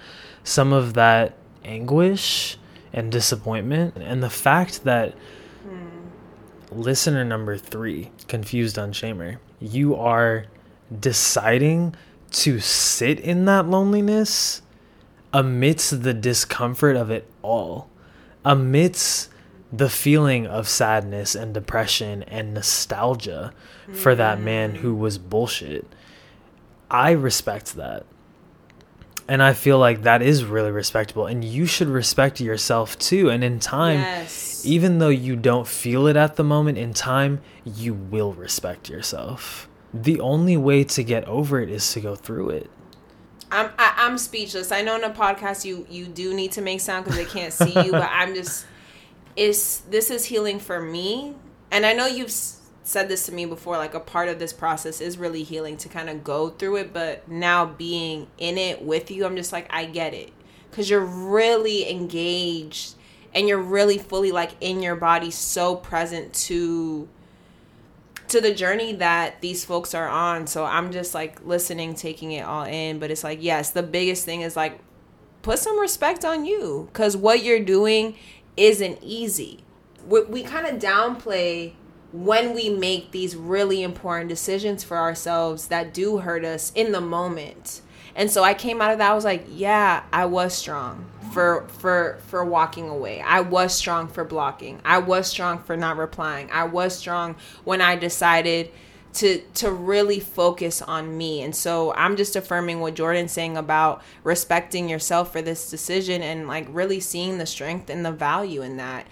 some 0.44 0.74
of 0.74 0.94
that 0.94 1.36
anguish 1.66 2.58
and 2.94 3.12
disappointment 3.12 3.96
and 3.98 4.24
the 4.24 4.30
fact 4.30 4.84
that 4.86 5.14
hmm. 5.64 5.88
listener 6.72 7.24
number 7.24 7.58
three, 7.58 8.12
confused 8.28 8.78
unshamer, 8.78 9.38
you 9.60 9.96
are 9.96 10.46
deciding 11.00 11.96
to 12.32 12.60
sit 12.60 13.20
in 13.20 13.46
that 13.46 13.68
loneliness 13.68 14.62
amidst 15.34 16.02
the 16.04 16.14
discomfort 16.14 16.96
of 16.96 17.12
it 17.12 17.28
all. 17.41 17.90
amidst 18.46 19.30
the 19.72 19.90
feeling 19.90 20.48
of 20.48 20.68
sadness 20.68 21.36
and 21.36 21.54
depression 21.54 22.24
and 22.24 22.54
nostalgia 22.54 23.54
for 23.94 24.16
that 24.16 24.40
man 24.40 24.76
who 24.76 24.96
was 24.96 25.18
bullshit. 25.18 25.86
I 26.90 27.12
respect 27.12 27.76
that. 27.76 28.06
And 29.28 29.44
I 29.44 29.54
feel 29.54 29.78
like 29.78 30.02
that 30.02 30.24
is 30.24 30.44
really 30.44 30.72
respectable. 30.72 31.28
And 31.28 31.44
you 31.44 31.68
should 31.68 31.88
respect 31.88 32.41
yourself 32.41 32.98
too. 32.98 33.30
And 33.30 33.44
in 33.44 33.60
time, 33.60 34.00
Yes. 34.00 34.64
even 34.66 34.98
though 34.98 35.10
you 35.10 35.36
don't 35.36 35.68
feel 35.68 36.08
it 36.08 36.16
at 36.16 36.36
the 36.36 36.44
moment, 36.44 36.80
in 36.80 36.94
time, 36.96 37.41
you 37.64 37.94
will 37.94 38.34
respect 38.34 38.90
yourself. 38.90 39.70
The 39.94 40.20
only 40.20 40.58
way 40.58 40.84
to 40.84 41.04
get 41.04 41.26
over 41.26 41.62
it 41.62 41.70
is 41.70 41.94
to 41.94 42.00
go 42.00 42.16
through 42.16 42.50
it. 42.50 42.72
I'm 43.52 43.70
I, 43.78 43.94
I'm 43.98 44.18
speechless. 44.18 44.72
I 44.72 44.82
know 44.82 44.96
in 44.96 45.04
a 45.04 45.10
podcast 45.12 45.64
you 45.66 45.86
you 45.90 46.06
do 46.06 46.34
need 46.34 46.52
to 46.54 46.62
make 46.62 46.82
sound 46.82 47.06
because 47.06 47.18
they 47.18 47.26
can't 47.26 47.54
see 47.54 47.74
you, 47.84 47.91
but 47.91 48.10
I'm 48.12 48.34
just 48.36 48.66
it's 49.40 49.78
this 49.78 50.11
is 50.11 50.26
healing 50.26 50.60
for 50.60 50.82
me, 50.82 51.34
and 51.72 51.86
I 51.86 51.94
know 51.94 52.06
you've 52.06 52.30
said 52.84 53.07
this 53.07 53.26
to 53.28 53.32
me 53.32 53.45
before. 53.45 53.78
Like 53.78 53.94
a 53.94 53.99
part 54.02 54.28
of 54.28 54.38
this 54.38 54.52
process 54.52 54.99
is 54.99 55.18
really 55.18 55.44
healing 55.44 55.78
to 55.78 55.88
kind 55.88 56.10
of 56.10 56.26
go 56.26 56.49
through 56.49 56.76
it, 56.76 56.94
but 56.94 57.26
now 57.30 57.66
being 57.66 58.28
in 58.38 58.57
it 58.57 58.82
with 58.82 59.10
you, 59.10 59.26
I'm 59.26 59.38
just 59.38 59.53
like 59.53 59.68
I 59.70 59.86
get 59.86 60.14
it 60.14 60.34
because 60.70 60.90
you're 60.90 61.06
really 61.06 61.90
engaged 61.90 62.95
and 63.34 63.48
you're 63.48 63.61
really 63.61 63.98
fully 63.98 64.34
like 64.34 64.52
in 64.60 64.84
your 64.84 64.98
body, 64.98 65.32
so 65.32 65.74
present 65.74 66.34
to 66.34 67.07
to 68.28 68.41
the 68.41 68.53
journey 68.53 68.91
that 68.94 69.40
these 69.40 69.64
folks 69.64 69.95
are 69.95 70.10
on. 70.10 70.48
So 70.48 70.66
I'm 70.66 70.91
just 70.91 71.14
like 71.14 71.45
listening, 71.45 71.95
taking 71.95 72.34
it 72.34 72.41
all 72.41 72.66
in. 72.66 72.99
But 72.99 73.10
it's 73.10 73.24
like, 73.24 73.41
yes, 73.41 73.72
the 73.72 73.84
biggest 73.84 74.26
thing 74.26 74.41
is 74.41 74.57
like 74.57 74.80
put 75.41 75.60
some 75.60 75.80
respect 75.80 76.26
on 76.26 76.45
you 76.45 76.90
because 76.91 77.16
what 77.16 77.41
you're 77.41 77.64
doing 77.64 78.16
isn't 78.60 78.99
easy. 79.02 79.64
We, 80.07 80.23
we 80.26 80.44
kind 80.44 80.68
of 80.68 80.81
downplay 80.81 81.73
when 82.11 82.53
we 82.53 82.69
make 82.69 83.11
these 83.11 83.36
really 83.36 83.84
important 83.84 84.30
decisions 84.30 84.84
for 84.84 84.98
ourselves 84.98 85.68
that 85.68 85.94
do 85.94 86.18
hurt 86.18 86.44
us 86.44 86.72
in 86.76 86.91
the 86.91 87.02
moment. 87.02 87.81
And 88.15 88.30
so 88.30 88.44
I 88.44 88.53
came 88.53 88.81
out 88.81 88.91
of 88.91 88.98
that 88.98 89.11
I 89.11 89.14
was 89.14 89.23
like, 89.23 89.45
yeah, 89.48 90.03
I 90.11 90.26
was 90.26 90.53
strong 90.53 91.10
for 91.31 91.68
for 91.68 92.18
for 92.27 92.44
walking 92.44 92.90
away. 92.90 93.22
I 93.22 93.41
was 93.41 93.73
strong 93.73 94.07
for 94.07 94.26
blocking. 94.26 94.81
I 94.84 94.98
was 94.98 95.27
strong 95.27 95.60
for 95.60 95.77
not 95.77 95.98
replying. 95.98 96.49
I 96.52 96.64
was 96.64 96.98
strong 96.98 97.36
when 97.64 97.81
I 97.81 97.95
decided 97.95 98.72
to 99.14 99.41
to 99.56 99.72
really 99.72 100.19
focus 100.19 100.81
on 100.81 101.18
me. 101.18 101.41
And 101.41 101.56
so 101.56 101.94
I'm 101.94 102.15
just 102.15 102.36
affirming 102.36 102.80
what 102.80 102.94
Jordan's 102.94 103.31
saying 103.31 103.57
about 103.57 104.03
respecting 104.23 104.88
yourself 104.88 105.31
for 105.31 105.41
this 105.41 105.69
decision 105.69 106.22
and 106.22 106.48
like 106.48 106.68
really 106.69 106.99
seeing 106.99 107.38
the 107.38 107.45
strength 107.45 107.90
and 107.90 108.06
the 108.06 108.11
value 108.11 108.61
in 108.61 108.77
that. 108.77 109.07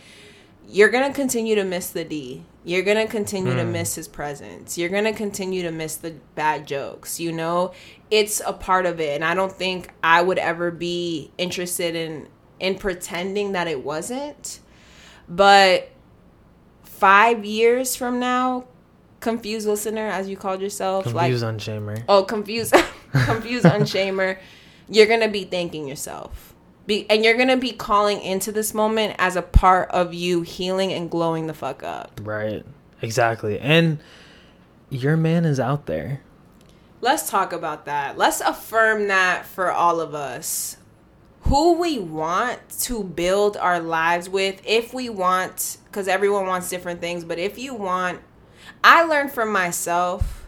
You're 0.70 0.90
going 0.90 1.08
to 1.10 1.16
continue 1.16 1.56
to 1.56 1.64
miss 1.64 1.90
the 1.92 2.04
D. 2.04 2.44
You're 2.66 2.84
going 2.84 2.98
to 2.98 3.12
continue 3.12 3.56
to 3.56 3.64
hmm. 3.64 3.72
miss 3.72 3.96
his 3.96 4.08
presence. 4.08 4.78
You're 4.78 4.90
going 4.90 5.06
to 5.06 5.14
continue 5.14 5.64
to 5.64 5.72
miss 5.72 5.96
the 5.96 6.16
bad 6.36 6.68
jokes, 6.68 7.22
you 7.22 7.32
know? 7.32 7.72
It's 8.12 8.42
a 8.46 8.52
part 8.52 8.86
of 8.86 9.00
it 9.00 9.16
and 9.16 9.24
I 9.24 9.34
don't 9.34 9.52
think 9.52 9.94
I 10.04 10.22
would 10.22 10.38
ever 10.38 10.72
be 10.72 11.32
interested 11.38 11.96
in 11.96 12.28
in 12.60 12.76
pretending 12.76 13.52
that 13.52 13.68
it 13.68 13.84
wasn't. 13.84 14.60
But 15.30 15.92
5 16.84 17.46
years 17.46 17.96
from 17.96 18.20
now, 18.20 18.66
confused 19.20 19.68
listener 19.68 20.08
as 20.08 20.30
you 20.30 20.38
called 20.38 20.62
yourself, 20.62 21.04
Confused 21.06 21.44
like 21.44 21.56
unshamer. 21.56 22.04
oh 22.08 22.24
confused 22.24 22.74
confused 23.26 23.66
unshamer 23.66 24.38
you're 24.90 25.08
gonna 25.08 25.28
be 25.30 25.44
thanking 25.44 25.88
yourself 25.88 26.54
be, 26.86 27.06
and 27.10 27.26
you're 27.26 27.36
gonna 27.38 27.58
be 27.58 27.72
calling 27.72 28.22
into 28.22 28.52
this 28.52 28.74
moment 28.74 29.16
as 29.20 29.36
a 29.36 29.42
part 29.42 29.90
of 29.92 30.14
you 30.14 30.42
healing 30.44 30.94
and 30.94 31.10
glowing 31.12 31.48
the 31.48 31.54
fuck 31.54 31.84
up 31.84 32.22
Right. 32.24 32.64
Exactly. 33.02 33.60
And 33.60 34.00
your 34.90 35.18
man 35.18 35.46
is 35.46 35.60
out 35.60 35.86
there. 35.86 36.22
let's 37.02 37.30
talk 37.30 37.52
about 37.54 37.86
that 37.86 38.18
let's 38.18 38.40
affirm 38.42 39.08
that 39.08 39.46
for 39.46 39.72
all 39.72 40.00
of 40.00 40.16
us 40.16 40.78
who 41.42 41.74
we 41.80 42.00
want 42.00 42.60
to 42.80 43.04
build 43.04 43.56
our 43.58 43.80
lives 43.80 44.28
with 44.30 44.62
if 44.66 44.94
we 44.94 45.10
want 45.10 45.78
because 45.86 46.08
everyone 46.08 46.46
wants 46.48 46.70
different 46.70 47.00
things 47.02 47.24
but 47.24 47.38
if 47.38 47.58
you 47.60 47.74
want 47.74 48.20
i 48.84 49.04
learned 49.04 49.32
from 49.32 49.52
myself 49.52 50.48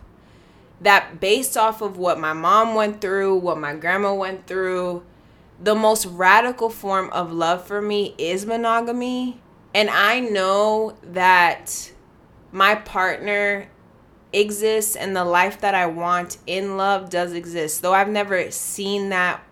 that 0.82 1.20
based 1.20 1.58
off 1.58 1.82
of 1.82 1.98
what 1.98 2.20
my 2.20 2.34
mom 2.34 2.76
went 2.76 3.02
through 3.02 3.36
what 3.36 3.58
my 3.58 3.74
grandma 3.76 4.14
went 4.14 4.48
through 4.48 5.04
the 5.62 5.76
most 5.76 6.06
radical 6.06 6.70
form 6.70 7.10
of 7.12 7.32
love 7.32 7.66
for 7.66 7.82
me 7.82 8.16
is 8.18 8.46
monogamy 8.46 9.42
and 9.74 9.90
i 9.90 10.20
know 10.20 10.96
that 11.04 11.92
my 12.52 12.76
partner 12.76 13.68
exists 14.34 14.96
and 14.96 15.16
the 15.16 15.26
life 15.26 15.62
that 15.62 15.74
I 15.74 15.88
want 15.88 16.38
in 16.46 16.78
love 16.78 17.10
does 17.10 17.34
exist. 17.34 17.82
Though 17.82 17.94
I've 17.94 18.10
never 18.10 18.52
seen 18.52 19.10
that 19.10 19.44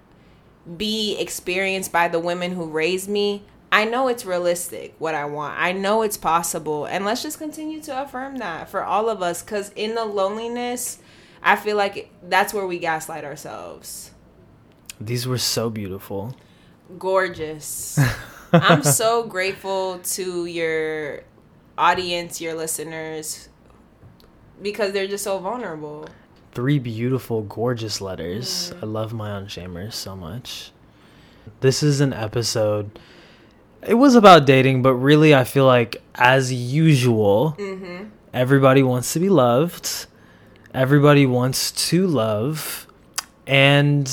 be 0.77 1.17
experienced 1.17 1.91
by 1.91 2.07
the 2.07 2.19
women 2.19 2.51
who 2.51 2.65
raised 2.65 3.09
me, 3.09 3.43
I 3.71 3.85
know 3.85 4.07
it's 4.07 4.25
realistic 4.25 4.95
what 4.97 5.15
I 5.15 5.25
want. 5.25 5.59
I 5.59 5.71
know 5.71 6.01
it's 6.01 6.17
possible. 6.17 6.85
And 6.85 7.05
let's 7.05 7.21
just 7.21 7.37
continue 7.37 7.81
to 7.81 8.01
affirm 8.01 8.37
that 8.37 8.69
for 8.69 8.83
all 8.83 9.09
of 9.09 9.21
us 9.21 9.41
cuz 9.41 9.71
in 9.75 9.95
the 9.95 10.05
loneliness, 10.05 10.99
I 11.43 11.55
feel 11.55 11.77
like 11.77 12.09
that's 12.23 12.53
where 12.53 12.65
we 12.65 12.79
gaslight 12.79 13.25
ourselves. 13.25 14.11
These 14.99 15.27
were 15.27 15.37
so 15.37 15.69
beautiful. 15.69 16.35
Gorgeous. 16.97 17.99
I'm 18.53 18.83
so 18.83 19.23
grateful 19.23 19.99
to 19.99 20.45
your 20.45 21.23
audience, 21.77 22.39
your 22.41 22.55
listeners 22.55 23.49
because 24.61 24.93
they're 24.93 25.07
just 25.07 25.23
so 25.23 25.39
vulnerable. 25.39 26.07
Three 26.51 26.79
beautiful, 26.79 27.43
gorgeous 27.43 28.01
letters. 28.01 28.71
Mm-hmm. 28.71 28.83
I 28.83 28.87
love 28.87 29.13
my 29.13 29.29
unshamers 29.29 29.93
so 29.93 30.15
much. 30.15 30.71
This 31.59 31.83
is 31.83 32.01
an 32.01 32.13
episode. 32.13 32.99
It 33.85 33.93
was 33.93 34.15
about 34.15 34.45
dating, 34.45 34.81
but 34.81 34.95
really, 34.95 35.35
I 35.35 35.43
feel 35.43 35.65
like, 35.65 36.01
as 36.15 36.51
usual, 36.51 37.55
mm-hmm. 37.57 38.09
everybody 38.33 38.83
wants 38.83 39.13
to 39.13 39.19
be 39.19 39.29
loved. 39.29 40.07
Everybody 40.73 41.25
wants 41.25 41.71
to 41.89 42.07
love. 42.07 42.87
And 43.45 44.07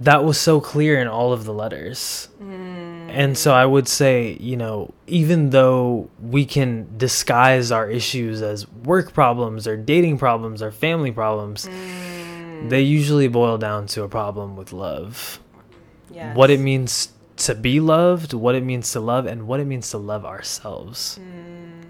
that 0.00 0.24
was 0.24 0.38
so 0.38 0.60
clear 0.60 1.00
in 1.00 1.08
all 1.08 1.32
of 1.32 1.44
the 1.44 1.52
letters. 1.52 2.28
Mm. 2.42 3.08
And 3.08 3.38
so 3.38 3.54
I 3.54 3.64
would 3.64 3.86
say, 3.86 4.36
you 4.40 4.56
know, 4.56 4.92
even 5.06 5.50
though 5.50 6.10
we 6.20 6.44
can 6.44 6.88
disguise 6.96 7.70
our 7.70 7.88
issues 7.88 8.42
as 8.42 8.68
work 8.68 9.12
problems 9.12 9.66
or 9.66 9.76
dating 9.76 10.18
problems 10.18 10.62
or 10.62 10.70
family 10.70 11.12
problems, 11.12 11.66
mm. 11.66 12.68
they 12.68 12.82
usually 12.82 13.28
boil 13.28 13.58
down 13.58 13.86
to 13.88 14.02
a 14.02 14.08
problem 14.08 14.56
with 14.56 14.72
love. 14.72 15.40
Yes. 16.10 16.36
What 16.36 16.50
it 16.50 16.60
means 16.60 17.12
to 17.42 17.54
be 17.54 17.80
loved, 17.80 18.32
what 18.32 18.54
it 18.54 18.62
means 18.62 18.92
to 18.92 19.00
love, 19.00 19.26
and 19.26 19.46
what 19.48 19.60
it 19.60 19.66
means 19.66 19.90
to 19.90 19.98
love 19.98 20.24
ourselves. 20.24 21.16
Hmm. 21.16 21.80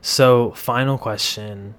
So, 0.00 0.52
final 0.52 0.98
question, 0.98 1.74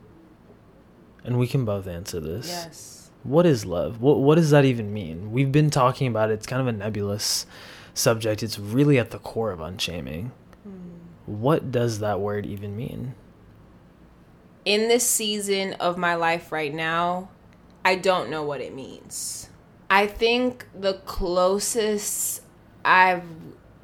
and 1.23 1.39
we 1.39 1.47
can 1.47 1.65
both 1.65 1.87
answer 1.87 2.19
this. 2.19 2.47
Yes. 2.47 3.11
What 3.23 3.45
is 3.47 3.65
love? 3.65 4.01
What 4.01 4.19
what 4.19 4.35
does 4.35 4.51
that 4.51 4.65
even 4.65 4.93
mean? 4.93 5.31
We've 5.31 5.51
been 5.51 5.71
talking 5.71 6.07
about 6.07 6.29
it. 6.29 6.33
It's 6.33 6.45
kind 6.45 6.61
of 6.61 6.67
a 6.67 6.71
nebulous 6.71 7.47
subject. 7.95 8.43
It's 8.43 8.59
really 8.59 8.99
at 8.99 9.09
the 9.09 9.19
core 9.19 9.51
of 9.51 9.59
unshaming. 9.59 10.31
Hmm. 10.63 10.71
What 11.25 11.71
does 11.71 11.99
that 11.99 12.19
word 12.19 12.45
even 12.45 12.77
mean? 12.77 13.15
In 14.63 14.87
this 14.87 15.07
season 15.07 15.73
of 15.73 15.97
my 15.97 16.15
life 16.15 16.51
right 16.51 16.73
now, 16.73 17.29
I 17.83 17.95
don't 17.95 18.29
know 18.29 18.43
what 18.43 18.61
it 18.61 18.73
means. 18.73 19.49
I 19.89 20.07
think 20.07 20.65
the 20.73 20.95
closest 21.05 22.41
I've 22.85 23.23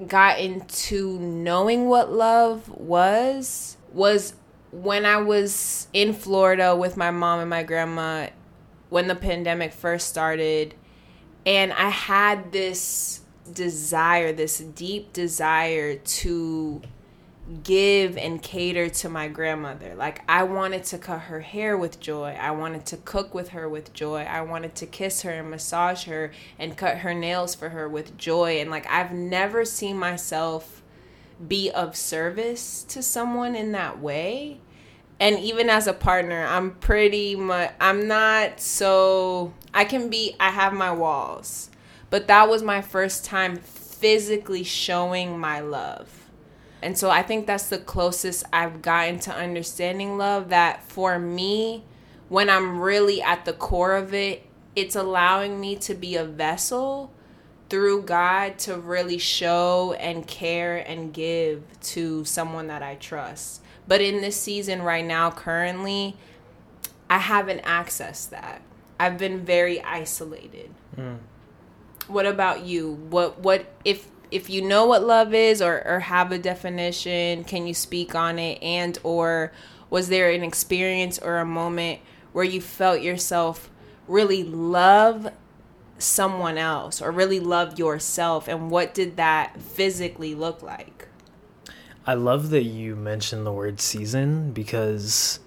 gotten 0.08 0.62
to 0.62 1.20
knowing 1.20 1.88
what 1.88 2.12
love 2.14 2.70
was 2.70 3.76
was 3.92 4.36
when 4.72 5.06
I 5.06 5.18
was 5.18 5.88
in 5.92 6.14
Florida 6.14 6.76
with 6.76 6.96
my 6.96 7.12
mom 7.12 7.40
and 7.40 7.50
my 7.50 7.64
grandma 7.64 8.28
when 8.90 9.08
the 9.08 9.16
pandemic 9.16 9.74
first 9.74 10.08
started. 10.08 10.76
And 11.46 11.74
I 11.74 11.90
had 11.90 12.52
this 12.52 13.22
desire, 13.52 14.32
this 14.32 14.60
deep 14.60 15.14
desire 15.14 15.96
to 15.96 16.82
give 17.64 18.18
and 18.18 18.42
cater 18.42 18.90
to 18.90 19.10
my 19.10 19.28
grandmother. 19.28 19.94
Like 19.96 20.22
I 20.30 20.44
wanted 20.44 20.84
to 20.86 20.98
cut 20.98 21.22
her 21.22 21.42
hair 21.42 21.78
with 21.78 22.00
joy. 22.00 22.38
I 22.40 22.52
wanted 22.52 22.86
to 22.88 22.98
cook 22.98 23.34
with 23.34 23.50
her 23.50 23.68
with 23.68 23.94
joy. 23.94 24.22
I 24.24 24.42
wanted 24.42 24.76
to 24.76 24.86
kiss 24.86 25.22
her 25.24 25.32
and 25.32 25.50
massage 25.50 26.06
her 26.06 26.32
and 26.58 26.78
cut 26.78 27.00
her 27.00 27.14
nails 27.14 27.56
for 27.56 27.70
her 27.70 27.88
with 27.88 28.18
joy. 28.18 28.60
And 28.60 28.70
like 28.70 28.88
I've 28.90 29.12
never 29.12 29.66
seen 29.66 29.98
myself 29.98 30.82
be 31.48 31.72
of 31.72 31.96
service 31.96 32.84
to 32.90 33.02
someone 33.02 33.56
in 33.56 33.72
that 33.74 34.00
way. 34.00 34.60
And 35.20 35.38
even 35.40 35.70
as 35.70 35.88
a 35.88 35.94
partner, 35.94 36.46
I'm 36.46 36.72
pretty 36.72 37.36
much 37.36 37.72
I'm 37.80 38.08
not 38.08 38.60
so 38.60 39.54
I 39.74 39.86
can 39.86 40.10
be 40.10 40.36
I 40.40 40.50
have 40.50 40.74
my 40.74 40.92
walls. 40.92 41.70
But 42.10 42.28
that 42.28 42.50
was 42.50 42.64
my 42.64 42.82
first 42.82 43.24
time 43.24 43.56
physically 43.56 44.64
showing 44.64 45.40
my 45.40 45.60
love. 45.60 46.21
And 46.82 46.98
so 46.98 47.10
I 47.10 47.22
think 47.22 47.46
that's 47.48 47.70
the 47.70 47.78
closest 47.78 48.44
I've 48.52 48.82
gotten 48.82 49.20
to 49.20 49.34
understanding 49.34 50.18
love 50.18 50.50
that 50.50 50.84
for 50.84 51.20
me, 51.20 51.84
when 52.30 52.50
I'm 52.50 52.80
really 52.80 53.22
at 53.22 53.46
the 53.46 53.54
core 53.54 53.96
of 53.96 54.14
it, 54.14 54.48
it's 54.76 54.96
allowing 54.96 55.60
me 55.60 55.76
to 55.78 55.94
be 55.94 56.16
a 56.16 56.24
vessel 56.24 57.12
through 57.70 58.04
God 58.04 58.58
to 58.60 58.78
really 58.78 59.18
show 59.18 59.94
and 60.00 60.28
care 60.28 60.78
and 60.78 61.14
give 61.14 61.64
to 61.82 62.26
someone 62.26 62.68
that 62.68 62.82
I 62.82 62.96
trust. 62.96 63.62
But 63.88 64.02
in 64.02 64.22
this 64.22 64.40
season 64.40 64.82
right 64.82 65.06
now, 65.06 65.32
currently, 65.32 66.18
I 67.10 67.18
haven't 67.18 67.64
accessed 67.64 68.30
that. 68.30 68.62
I've 69.00 69.18
been 69.18 69.46
very 69.46 69.82
isolated. 69.82 70.72
Mm. 70.98 71.20
What 72.08 72.26
about 72.26 72.66
you? 72.66 72.94
What 73.10 73.40
what 73.40 73.66
if 73.84 74.08
if 74.32 74.50
you 74.50 74.62
know 74.62 74.86
what 74.86 75.04
love 75.04 75.34
is 75.34 75.62
or, 75.62 75.86
or 75.86 76.00
have 76.00 76.32
a 76.32 76.40
definition, 76.40 77.44
can 77.44 77.68
you 77.68 77.74
speak 77.74 78.16
on 78.16 78.40
it? 78.40 78.62
And 78.64 78.98
or 79.04 79.52
was 79.90 80.08
there 80.08 80.32
an 80.32 80.44
experience 80.44 81.20
or 81.20 81.38
a 81.38 81.46
moment 81.46 82.00
where 82.32 82.46
you 82.46 82.62
felt 82.62 83.02
yourself 83.02 83.70
really 84.08 84.44
love 84.44 85.32
someone 85.98 86.58
else 86.58 87.02
or 87.02 87.12
really 87.12 87.40
love 87.40 87.78
yourself 87.78 88.48
and 88.48 88.72
what 88.72 88.94
did 88.94 89.18
that 89.18 89.62
physically 89.62 90.34
look 90.34 90.64
like? 90.64 91.10
I 92.08 92.16
love 92.16 92.50
that 92.50 92.64
you 92.64 92.96
mentioned 92.96 93.46
the 93.46 93.52
word 93.52 93.80
season 93.80 94.54
because 94.54 95.40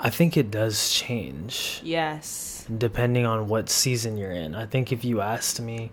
I 0.00 0.08
think 0.08 0.36
it 0.36 0.50
does 0.50 0.90
change. 0.90 1.80
Yes. 1.84 2.66
Depending 2.78 3.26
on 3.26 3.48
what 3.48 3.68
season 3.68 4.16
you're 4.16 4.32
in. 4.32 4.54
I 4.54 4.64
think 4.64 4.90
if 4.90 5.04
you 5.04 5.20
asked 5.20 5.60
me 5.60 5.90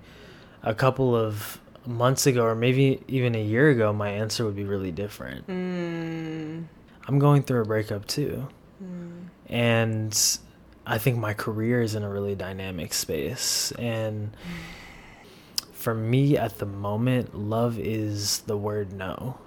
a 0.64 0.74
couple 0.74 1.16
of 1.16 1.60
months 1.86 2.28
ago 2.28 2.44
or 2.44 2.56
maybe 2.56 3.02
even 3.08 3.36
a 3.36 3.42
year 3.42 3.70
ago, 3.70 3.92
my 3.94 4.10
answer 4.10 4.46
would 4.46 4.56
be 4.56 4.64
really 4.64 4.92
different. 4.92 5.48
Mm. 5.48 6.66
I'm 7.08 7.20
going 7.20 7.44
through 7.44 7.62
a 7.62 7.66
breakup 7.66 8.06
too. 8.08 8.48
Mm. 8.84 9.28
And 9.48 10.40
I 10.86 10.98
think 10.98 11.18
my 11.18 11.34
career 11.34 11.82
is 11.82 11.96
in 11.96 12.04
a 12.04 12.10
really 12.10 12.36
dynamic 12.36 12.94
space. 12.94 13.72
And 13.74 14.36
for 15.72 15.94
me 15.94 16.38
at 16.38 16.60
the 16.60 16.66
moment, 16.66 17.36
love 17.36 17.80
is 17.80 18.40
the 18.40 18.58
word 18.58 18.92
no. 18.92 19.38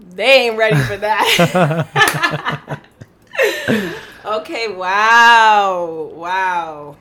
They 0.00 0.48
ain't 0.48 0.56
ready 0.56 0.80
for 0.82 0.96
that. 0.96 2.80
okay, 4.24 4.68
wow. 4.68 6.12
Wow. 6.14 6.96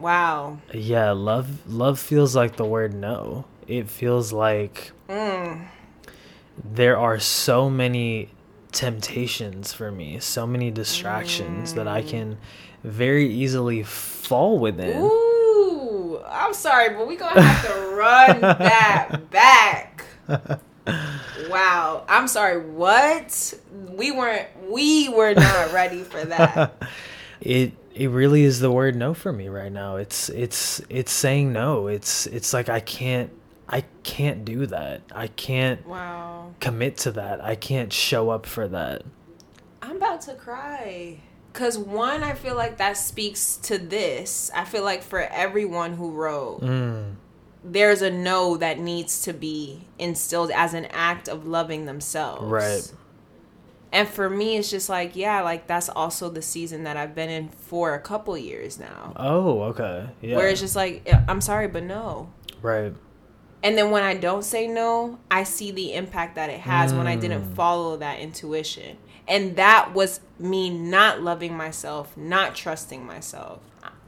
Wow. 0.00 0.58
Yeah, 0.72 1.10
love 1.12 1.68
love 1.70 1.98
feels 1.98 2.36
like 2.36 2.56
the 2.56 2.64
word 2.64 2.94
no. 2.94 3.44
It 3.66 3.88
feels 3.88 4.32
like 4.32 4.92
mm. 5.08 5.66
there 6.64 6.96
are 6.96 7.18
so 7.18 7.68
many 7.68 8.30
temptations 8.72 9.72
for 9.72 9.90
me, 9.90 10.20
so 10.20 10.46
many 10.46 10.70
distractions 10.70 11.72
mm. 11.72 11.76
that 11.76 11.88
I 11.88 12.02
mm. 12.02 12.08
can 12.08 12.38
very 12.84 13.28
easily 13.28 13.82
fall 13.82 14.58
within. 14.58 15.02
Ooh, 15.02 16.22
I'm 16.26 16.54
sorry, 16.54 16.94
but 16.94 17.06
we 17.08 17.16
gonna 17.16 17.42
have 17.42 17.66
to 17.66 17.96
run 17.96 18.40
that 18.40 19.30
back. 19.30 20.04
wow, 21.50 22.04
I'm 22.08 22.28
sorry. 22.28 22.60
What? 22.60 23.54
We 23.72 24.12
weren't. 24.12 24.46
We 24.68 25.08
were 25.08 25.34
not 25.34 25.72
ready 25.72 26.02
for 26.04 26.24
that. 26.24 26.82
it 27.40 27.72
it 27.98 28.10
really 28.10 28.44
is 28.44 28.60
the 28.60 28.70
word 28.70 28.94
no 28.94 29.12
for 29.12 29.32
me 29.32 29.48
right 29.48 29.72
now. 29.72 29.96
It's 29.96 30.28
it's 30.28 30.80
it's 30.88 31.10
saying 31.10 31.52
no. 31.52 31.88
It's 31.88 32.26
it's 32.26 32.54
like 32.54 32.68
I 32.68 32.78
can't 32.78 33.32
I 33.68 33.82
can't 34.04 34.44
do 34.44 34.66
that. 34.66 35.02
I 35.12 35.26
can't 35.26 35.84
wow. 35.84 36.54
commit 36.60 36.96
to 36.98 37.10
that. 37.12 37.42
I 37.42 37.56
can't 37.56 37.92
show 37.92 38.30
up 38.30 38.46
for 38.46 38.68
that. 38.68 39.02
I'm 39.82 39.96
about 39.96 40.20
to 40.22 40.34
cry. 40.34 41.18
Cause 41.52 41.76
one, 41.76 42.22
I 42.22 42.34
feel 42.34 42.54
like 42.54 42.76
that 42.76 42.96
speaks 42.96 43.56
to 43.62 43.78
this. 43.78 44.48
I 44.54 44.64
feel 44.64 44.84
like 44.84 45.02
for 45.02 45.20
everyone 45.20 45.94
who 45.94 46.12
wrote, 46.12 46.60
mm. 46.60 47.14
there's 47.64 48.00
a 48.00 48.10
no 48.10 48.56
that 48.58 48.78
needs 48.78 49.22
to 49.22 49.32
be 49.32 49.88
instilled 49.98 50.52
as 50.52 50.72
an 50.72 50.84
act 50.92 51.28
of 51.28 51.48
loving 51.48 51.86
themselves. 51.86 52.44
Right 52.44 52.92
and 53.92 54.08
for 54.08 54.28
me 54.28 54.56
it's 54.56 54.70
just 54.70 54.88
like 54.88 55.16
yeah 55.16 55.40
like 55.40 55.66
that's 55.66 55.88
also 55.88 56.28
the 56.28 56.42
season 56.42 56.84
that 56.84 56.96
i've 56.96 57.14
been 57.14 57.30
in 57.30 57.48
for 57.48 57.94
a 57.94 58.00
couple 58.00 58.36
years 58.36 58.78
now. 58.78 59.12
Oh 59.16 59.62
okay. 59.62 60.08
Yeah. 60.20 60.36
Where 60.36 60.48
it's 60.48 60.60
just 60.60 60.76
like 60.76 61.08
i'm 61.28 61.40
sorry 61.40 61.68
but 61.68 61.84
no. 61.84 62.30
Right. 62.60 62.94
And 63.62 63.76
then 63.76 63.90
when 63.90 64.02
i 64.02 64.14
don't 64.16 64.44
say 64.44 64.66
no 64.66 65.18
i 65.30 65.42
see 65.42 65.70
the 65.70 65.94
impact 65.94 66.34
that 66.36 66.50
it 66.50 66.60
has 66.60 66.92
mm. 66.92 66.98
when 66.98 67.06
i 67.06 67.16
didn't 67.16 67.50
mm. 67.50 67.54
follow 67.54 67.96
that 67.96 68.20
intuition. 68.20 68.98
And 69.26 69.56
that 69.56 69.92
was 69.92 70.20
me 70.38 70.70
not 70.70 71.22
loving 71.22 71.56
myself 71.56 72.16
not 72.16 72.54
trusting 72.54 73.04
myself. 73.04 73.60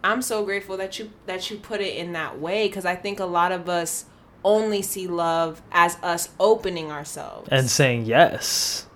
I'm 0.03 0.23
so 0.23 0.45
grateful 0.45 0.79
that 0.79 0.99
you 0.99 1.11
that 1.27 1.51
you 1.51 1.59
put 1.59 1.81
it 1.81 1.97
in 1.97 2.13
that 2.13 2.39
way 2.39 2.69
because 2.69 2.85
i 2.85 2.97
think 2.97 3.21
a 3.21 3.27
lot 3.27 3.53
of 3.53 3.69
us 3.69 4.07
only 4.43 4.81
see 4.81 5.07
love 5.07 5.61
as 5.71 5.99
us 6.03 6.31
opening 6.41 6.91
ourselves. 6.91 7.49
And 7.51 7.69
saying 7.69 8.07
yes 8.07 8.87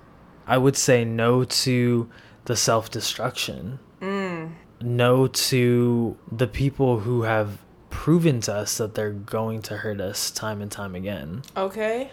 I 0.47 0.59
would 0.59 0.77
say 0.77 1.05
no 1.05 1.45
to 1.45 2.09
the 2.45 2.57
self 2.57 2.91
destruction. 2.91 3.79
Mm. 4.01 4.53
No 4.81 5.27
to 5.27 6.17
the 6.31 6.47
people 6.47 7.01
who 7.01 7.23
have 7.23 7.59
proven 7.91 8.41
to 8.43 8.55
us 8.55 8.77
that 8.79 8.95
they're 8.95 9.13
going 9.13 9.63
to 9.63 9.79
hurt 9.79 10.01
us 10.01 10.31
time 10.31 10.61
and 10.61 10.71
time 10.71 10.95
again. 10.95 11.43
Okay. 11.57 12.11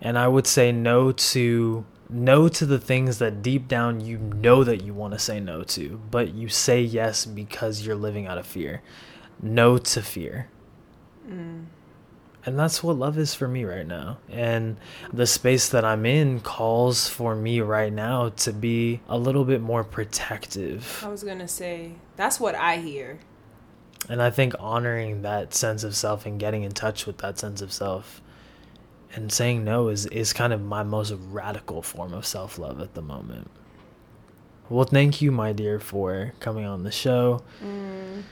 And 0.00 0.18
I 0.18 0.28
would 0.28 0.46
say 0.46 0.72
no 0.72 1.12
to 1.12 1.84
no 2.08 2.48
to 2.48 2.66
the 2.66 2.78
things 2.78 3.18
that 3.18 3.42
deep 3.42 3.68
down 3.68 4.00
you 4.00 4.18
know 4.18 4.64
that 4.64 4.82
you 4.82 4.92
want 4.92 5.12
to 5.12 5.18
say 5.18 5.38
no 5.38 5.62
to, 5.62 6.00
but 6.10 6.34
you 6.34 6.48
say 6.48 6.80
yes 6.80 7.24
because 7.24 7.86
you're 7.86 7.94
living 7.94 8.26
out 8.26 8.38
of 8.38 8.46
fear. 8.46 8.82
No 9.40 9.78
to 9.78 10.02
fear. 10.02 10.48
Mm 11.28 11.66
and 12.46 12.58
that's 12.58 12.82
what 12.82 12.96
love 12.96 13.18
is 13.18 13.34
for 13.34 13.46
me 13.46 13.64
right 13.64 13.86
now. 13.86 14.18
And 14.30 14.78
the 15.12 15.26
space 15.26 15.68
that 15.70 15.84
I'm 15.84 16.06
in 16.06 16.40
calls 16.40 17.08
for 17.08 17.36
me 17.36 17.60
right 17.60 17.92
now 17.92 18.30
to 18.30 18.52
be 18.52 19.00
a 19.08 19.18
little 19.18 19.44
bit 19.44 19.60
more 19.60 19.84
protective. 19.84 21.02
I 21.04 21.08
was 21.08 21.22
going 21.22 21.40
to 21.40 21.48
say, 21.48 21.92
that's 22.16 22.40
what 22.40 22.54
I 22.54 22.78
hear. 22.78 23.18
And 24.08 24.22
I 24.22 24.30
think 24.30 24.54
honoring 24.58 25.22
that 25.22 25.52
sense 25.52 25.84
of 25.84 25.94
self 25.94 26.24
and 26.24 26.40
getting 26.40 26.62
in 26.62 26.72
touch 26.72 27.06
with 27.06 27.18
that 27.18 27.38
sense 27.38 27.60
of 27.60 27.72
self 27.72 28.22
and 29.14 29.30
saying 29.30 29.62
no 29.62 29.88
is, 29.88 30.06
is 30.06 30.32
kind 30.32 30.52
of 30.52 30.62
my 30.62 30.82
most 30.82 31.12
radical 31.30 31.82
form 31.82 32.14
of 32.14 32.24
self 32.24 32.58
love 32.58 32.80
at 32.80 32.94
the 32.94 33.02
moment. 33.02 33.50
Well, 34.70 34.84
thank 34.84 35.20
you, 35.20 35.30
my 35.30 35.52
dear, 35.52 35.78
for 35.78 36.32
coming 36.40 36.64
on 36.64 36.84
the 36.84 36.92
show, 36.92 37.42
mm. 37.62 38.22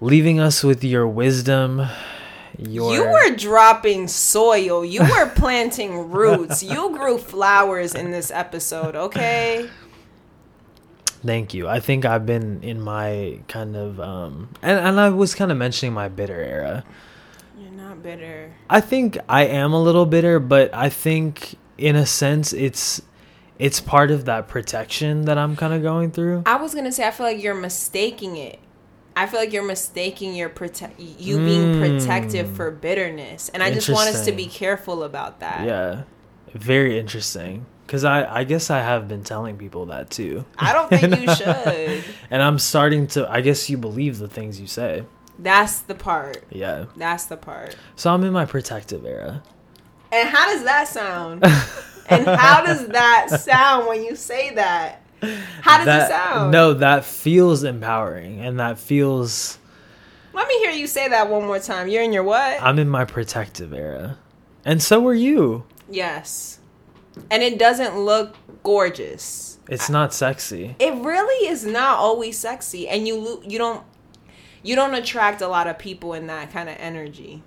leaving 0.00 0.38
us 0.38 0.62
with 0.62 0.84
your 0.84 1.08
wisdom 1.08 1.88
your... 2.58 2.92
You 2.92 3.04
were 3.04 3.36
dropping 3.36 4.08
soil. 4.08 4.84
You 4.84 5.00
were 5.10 5.28
planting 5.30 6.10
roots. 6.10 6.62
You 6.62 6.96
grew 6.96 7.18
flowers 7.18 7.94
in 7.94 8.10
this 8.10 8.30
episode, 8.30 8.94
okay? 8.94 9.68
Thank 11.24 11.54
you. 11.54 11.68
I 11.68 11.80
think 11.80 12.04
I've 12.04 12.24
been 12.24 12.62
in 12.62 12.80
my 12.80 13.40
kind 13.48 13.74
of 13.76 13.98
um 14.00 14.50
and, 14.62 14.78
and 14.78 15.00
I 15.00 15.08
was 15.08 15.34
kind 15.34 15.50
of 15.50 15.58
mentioning 15.58 15.92
my 15.92 16.08
bitter 16.08 16.40
era. 16.40 16.84
You're 17.58 17.72
not 17.72 18.02
bitter. 18.02 18.54
I 18.70 18.80
think 18.80 19.18
I 19.28 19.46
am 19.46 19.72
a 19.72 19.82
little 19.82 20.06
bitter, 20.06 20.38
but 20.38 20.72
I 20.74 20.88
think 20.88 21.56
in 21.78 21.96
a 21.96 22.06
sense 22.06 22.52
it's 22.52 23.02
it's 23.58 23.80
part 23.80 24.10
of 24.10 24.26
that 24.26 24.48
protection 24.48 25.24
that 25.24 25.38
I'm 25.38 25.56
kind 25.56 25.72
of 25.72 25.82
going 25.82 26.10
through. 26.10 26.42
I 26.46 26.56
was 26.56 26.74
going 26.74 26.84
to 26.84 26.92
say 26.92 27.06
I 27.06 27.10
feel 27.10 27.26
like 27.26 27.42
you're 27.42 27.54
mistaking 27.54 28.36
it 28.36 28.60
I 29.16 29.26
feel 29.26 29.40
like 29.40 29.52
you're 29.52 29.64
mistaking 29.64 30.34
your 30.34 30.50
protect 30.50 31.00
you 31.00 31.38
being 31.38 31.74
hmm. 31.74 31.80
protective 31.80 32.54
for 32.54 32.70
bitterness, 32.70 33.48
and 33.48 33.62
I 33.62 33.72
just 33.72 33.88
want 33.88 34.10
us 34.10 34.26
to 34.26 34.32
be 34.32 34.46
careful 34.46 35.02
about 35.02 35.40
that. 35.40 35.66
Yeah, 35.66 36.02
very 36.52 36.98
interesting. 36.98 37.66
Because 37.86 38.02
I, 38.02 38.40
I 38.40 38.42
guess 38.42 38.68
I 38.68 38.80
have 38.80 39.06
been 39.06 39.22
telling 39.22 39.56
people 39.56 39.86
that 39.86 40.10
too. 40.10 40.44
I 40.58 40.72
don't 40.72 40.88
think 40.90 41.20
you 41.20 41.34
should. 41.36 42.04
and 42.30 42.42
I'm 42.42 42.58
starting 42.58 43.06
to. 43.08 43.30
I 43.30 43.40
guess 43.40 43.70
you 43.70 43.78
believe 43.78 44.18
the 44.18 44.28
things 44.28 44.60
you 44.60 44.66
say. 44.66 45.04
That's 45.38 45.80
the 45.80 45.94
part. 45.94 46.44
Yeah. 46.50 46.86
That's 46.96 47.26
the 47.26 47.36
part. 47.36 47.76
So 47.94 48.12
I'm 48.12 48.24
in 48.24 48.32
my 48.32 48.44
protective 48.44 49.04
era. 49.04 49.42
And 50.10 50.28
how 50.28 50.52
does 50.52 50.64
that 50.64 50.88
sound? 50.88 51.44
and 52.08 52.26
how 52.26 52.64
does 52.64 52.88
that 52.88 53.28
sound 53.40 53.86
when 53.86 54.02
you 54.02 54.16
say 54.16 54.54
that? 54.54 55.02
How 55.62 55.78
does 55.78 55.86
that, 55.86 56.10
it 56.10 56.14
sound? 56.14 56.50
No, 56.50 56.74
that 56.74 57.04
feels 57.04 57.64
empowering 57.64 58.40
and 58.40 58.58
that 58.60 58.78
feels 58.78 59.58
Let 60.32 60.48
me 60.48 60.58
hear 60.58 60.70
you 60.70 60.86
say 60.86 61.08
that 61.08 61.28
one 61.30 61.46
more 61.46 61.58
time. 61.58 61.88
You're 61.88 62.02
in 62.02 62.12
your 62.12 62.24
what? 62.24 62.60
I'm 62.62 62.78
in 62.78 62.88
my 62.88 63.04
protective 63.04 63.72
era. 63.72 64.18
And 64.64 64.82
so 64.82 65.06
are 65.06 65.14
you. 65.14 65.64
Yes. 65.88 66.58
And 67.30 67.42
it 67.42 67.58
doesn't 67.58 67.98
look 67.98 68.36
gorgeous. 68.62 69.58
It's 69.68 69.88
not 69.88 70.12
sexy. 70.12 70.76
It 70.78 70.94
really 70.94 71.48
is 71.48 71.64
not 71.64 71.98
always 71.98 72.38
sexy 72.38 72.88
and 72.88 73.06
you 73.06 73.42
you 73.46 73.58
don't 73.58 73.84
you 74.62 74.74
don't 74.74 74.94
attract 74.94 75.40
a 75.40 75.48
lot 75.48 75.66
of 75.66 75.78
people 75.78 76.12
in 76.12 76.26
that 76.26 76.52
kind 76.52 76.68
of 76.68 76.76
energy. 76.78 77.42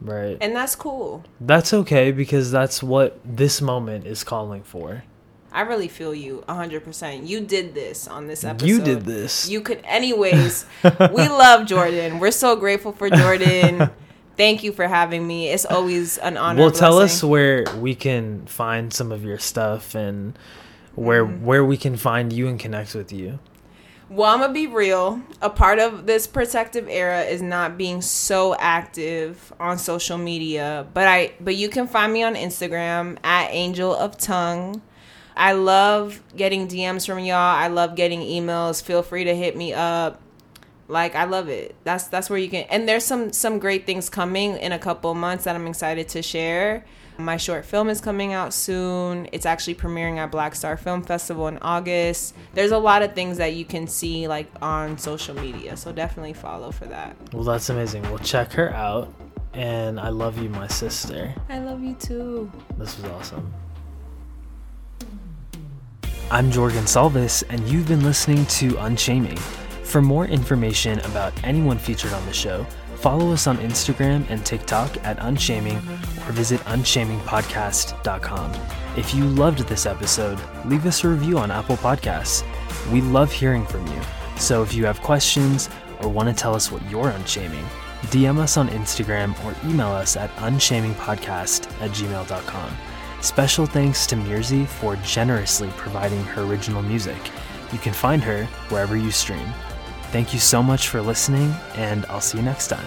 Right. 0.00 0.36
And 0.40 0.54
that's 0.54 0.76
cool. 0.76 1.24
That's 1.40 1.72
okay 1.72 2.12
because 2.12 2.50
that's 2.50 2.82
what 2.82 3.18
this 3.24 3.62
moment 3.62 4.06
is 4.06 4.22
calling 4.24 4.62
for. 4.62 5.04
I 5.54 5.60
really 5.62 5.88
feel 5.88 6.14
you 6.14 6.42
100%. 6.48 7.26
You 7.28 7.40
did 7.40 7.74
this 7.74 8.08
on 8.08 8.26
this 8.26 8.42
episode. 8.44 8.66
You 8.68 8.80
did 8.82 9.02
this. 9.06 9.48
You 9.48 9.60
could, 9.60 9.80
anyways. 9.84 10.66
we 10.82 10.90
love 11.28 11.66
Jordan. 11.66 12.18
We're 12.18 12.32
so 12.32 12.56
grateful 12.56 12.92
for 12.92 13.08
Jordan. 13.08 13.88
Thank 14.36 14.64
you 14.64 14.72
for 14.72 14.88
having 14.88 15.24
me. 15.26 15.48
It's 15.50 15.64
always 15.64 16.18
an 16.18 16.36
honor. 16.36 16.60
well, 16.60 16.70
tell 16.72 16.98
us 16.98 17.22
where 17.22 17.64
we 17.78 17.94
can 17.94 18.46
find 18.46 18.92
some 18.92 19.12
of 19.12 19.24
your 19.24 19.38
stuff 19.38 19.94
and 19.94 20.36
where 20.96 21.24
Mm-hmm. 21.24 21.44
where 21.44 21.64
we 21.64 21.76
can 21.76 21.96
find 21.96 22.32
you 22.32 22.48
and 22.48 22.58
connect 22.58 22.94
with 22.96 23.12
you. 23.12 23.38
Well, 24.10 24.30
I'm 24.32 24.40
gonna 24.40 24.52
be 24.52 24.66
real. 24.66 25.20
A 25.40 25.50
part 25.50 25.78
of 25.78 26.06
this 26.06 26.26
protective 26.26 26.88
era 26.88 27.22
is 27.22 27.42
not 27.42 27.78
being 27.78 28.02
so 28.02 28.54
active 28.56 29.52
on 29.60 29.78
social 29.78 30.18
media, 30.18 30.86
but 30.94 31.06
I 31.06 31.32
but 31.40 31.54
you 31.54 31.68
can 31.68 31.86
find 31.86 32.12
me 32.12 32.22
on 32.24 32.34
Instagram 32.34 33.18
at 33.24 33.48
Angel 33.50 33.94
of 33.94 34.18
Tongue. 34.18 34.82
I 35.36 35.52
love 35.52 36.22
getting 36.36 36.68
DMs 36.68 37.06
from 37.06 37.18
y'all. 37.20 37.36
I 37.36 37.68
love 37.68 37.96
getting 37.96 38.20
emails. 38.20 38.82
Feel 38.82 39.02
free 39.02 39.24
to 39.24 39.34
hit 39.34 39.56
me 39.56 39.72
up. 39.72 40.20
Like 40.86 41.14
I 41.14 41.24
love 41.24 41.48
it. 41.48 41.74
That's 41.84 42.08
that's 42.08 42.28
where 42.28 42.38
you 42.38 42.50
can. 42.50 42.66
And 42.68 42.88
there's 42.88 43.04
some 43.04 43.32
some 43.32 43.58
great 43.58 43.86
things 43.86 44.10
coming 44.10 44.56
in 44.56 44.72
a 44.72 44.78
couple 44.78 45.14
months 45.14 45.44
that 45.44 45.56
I'm 45.56 45.66
excited 45.66 46.08
to 46.10 46.22
share. 46.22 46.84
My 47.16 47.36
short 47.36 47.64
film 47.64 47.88
is 47.88 48.00
coming 48.00 48.32
out 48.32 48.52
soon. 48.52 49.28
It's 49.32 49.46
actually 49.46 49.76
premiering 49.76 50.16
at 50.18 50.32
BlackStar 50.32 50.78
Film 50.78 51.02
Festival 51.02 51.46
in 51.46 51.58
August. 51.58 52.34
There's 52.54 52.72
a 52.72 52.78
lot 52.78 53.02
of 53.02 53.14
things 53.14 53.38
that 53.38 53.54
you 53.54 53.64
can 53.64 53.86
see 53.86 54.26
like 54.26 54.48
on 54.60 54.98
social 54.98 55.34
media. 55.34 55.76
So 55.76 55.92
definitely 55.92 56.32
follow 56.32 56.70
for 56.72 56.86
that. 56.86 57.16
Well, 57.32 57.44
that's 57.44 57.70
amazing. 57.70 58.02
We'll 58.02 58.18
check 58.18 58.52
her 58.52 58.72
out. 58.74 59.14
And 59.52 60.00
I 60.00 60.08
love 60.08 60.38
you, 60.38 60.48
my 60.48 60.66
sister. 60.66 61.32
I 61.48 61.60
love 61.60 61.82
you 61.82 61.94
too. 61.94 62.50
This 62.76 62.98
was 62.98 63.10
awesome. 63.12 63.54
I'm 66.30 66.50
Jorgen 66.50 66.82
Salvis, 66.82 67.44
and 67.50 67.60
you've 67.68 67.86
been 67.86 68.02
listening 68.02 68.44
to 68.46 68.76
Unshaming. 68.78 69.36
For 69.84 70.02
more 70.02 70.26
information 70.26 70.98
about 71.00 71.32
anyone 71.44 71.78
featured 71.78 72.12
on 72.12 72.24
the 72.26 72.32
show, 72.32 72.64
follow 72.96 73.30
us 73.30 73.46
on 73.46 73.58
Instagram 73.58 74.28
and 74.30 74.44
TikTok 74.44 74.96
at 75.04 75.18
Unshaming 75.20 75.76
or 75.76 76.32
visit 76.32 76.60
unshamingpodcast.com. 76.62 78.52
If 78.96 79.14
you 79.14 79.24
loved 79.24 79.60
this 79.68 79.86
episode, 79.86 80.40
leave 80.64 80.86
us 80.86 81.04
a 81.04 81.08
review 81.08 81.38
on 81.38 81.50
Apple 81.50 81.76
Podcasts. 81.76 82.42
We 82.90 83.00
love 83.02 83.30
hearing 83.30 83.66
from 83.66 83.86
you. 83.86 84.00
So 84.36 84.62
if 84.62 84.74
you 84.74 84.86
have 84.86 85.00
questions 85.02 85.68
or 86.00 86.08
want 86.08 86.28
to 86.28 86.34
tell 86.34 86.54
us 86.54 86.72
what 86.72 86.88
you're 86.90 87.10
unshaming, 87.10 87.64
DM 88.06 88.38
us 88.38 88.56
on 88.56 88.68
Instagram 88.70 89.32
or 89.44 89.54
email 89.68 89.88
us 89.88 90.16
at 90.16 90.34
unshamingpodcast 90.36 91.70
at 91.80 91.90
gmail.com. 91.90 92.76
Special 93.24 93.64
thanks 93.64 94.06
to 94.08 94.16
Mirzi 94.16 94.66
for 94.66 94.96
generously 94.96 95.70
providing 95.78 96.22
her 96.24 96.42
original 96.42 96.82
music. 96.82 97.16
You 97.72 97.78
can 97.78 97.94
find 97.94 98.22
her 98.22 98.44
wherever 98.68 98.98
you 98.98 99.10
stream. 99.10 99.48
Thank 100.12 100.34
you 100.34 100.38
so 100.38 100.62
much 100.62 100.88
for 100.88 101.00
listening, 101.00 101.54
and 101.74 102.04
I'll 102.10 102.20
see 102.20 102.36
you 102.36 102.44
next 102.44 102.68
time. 102.68 102.84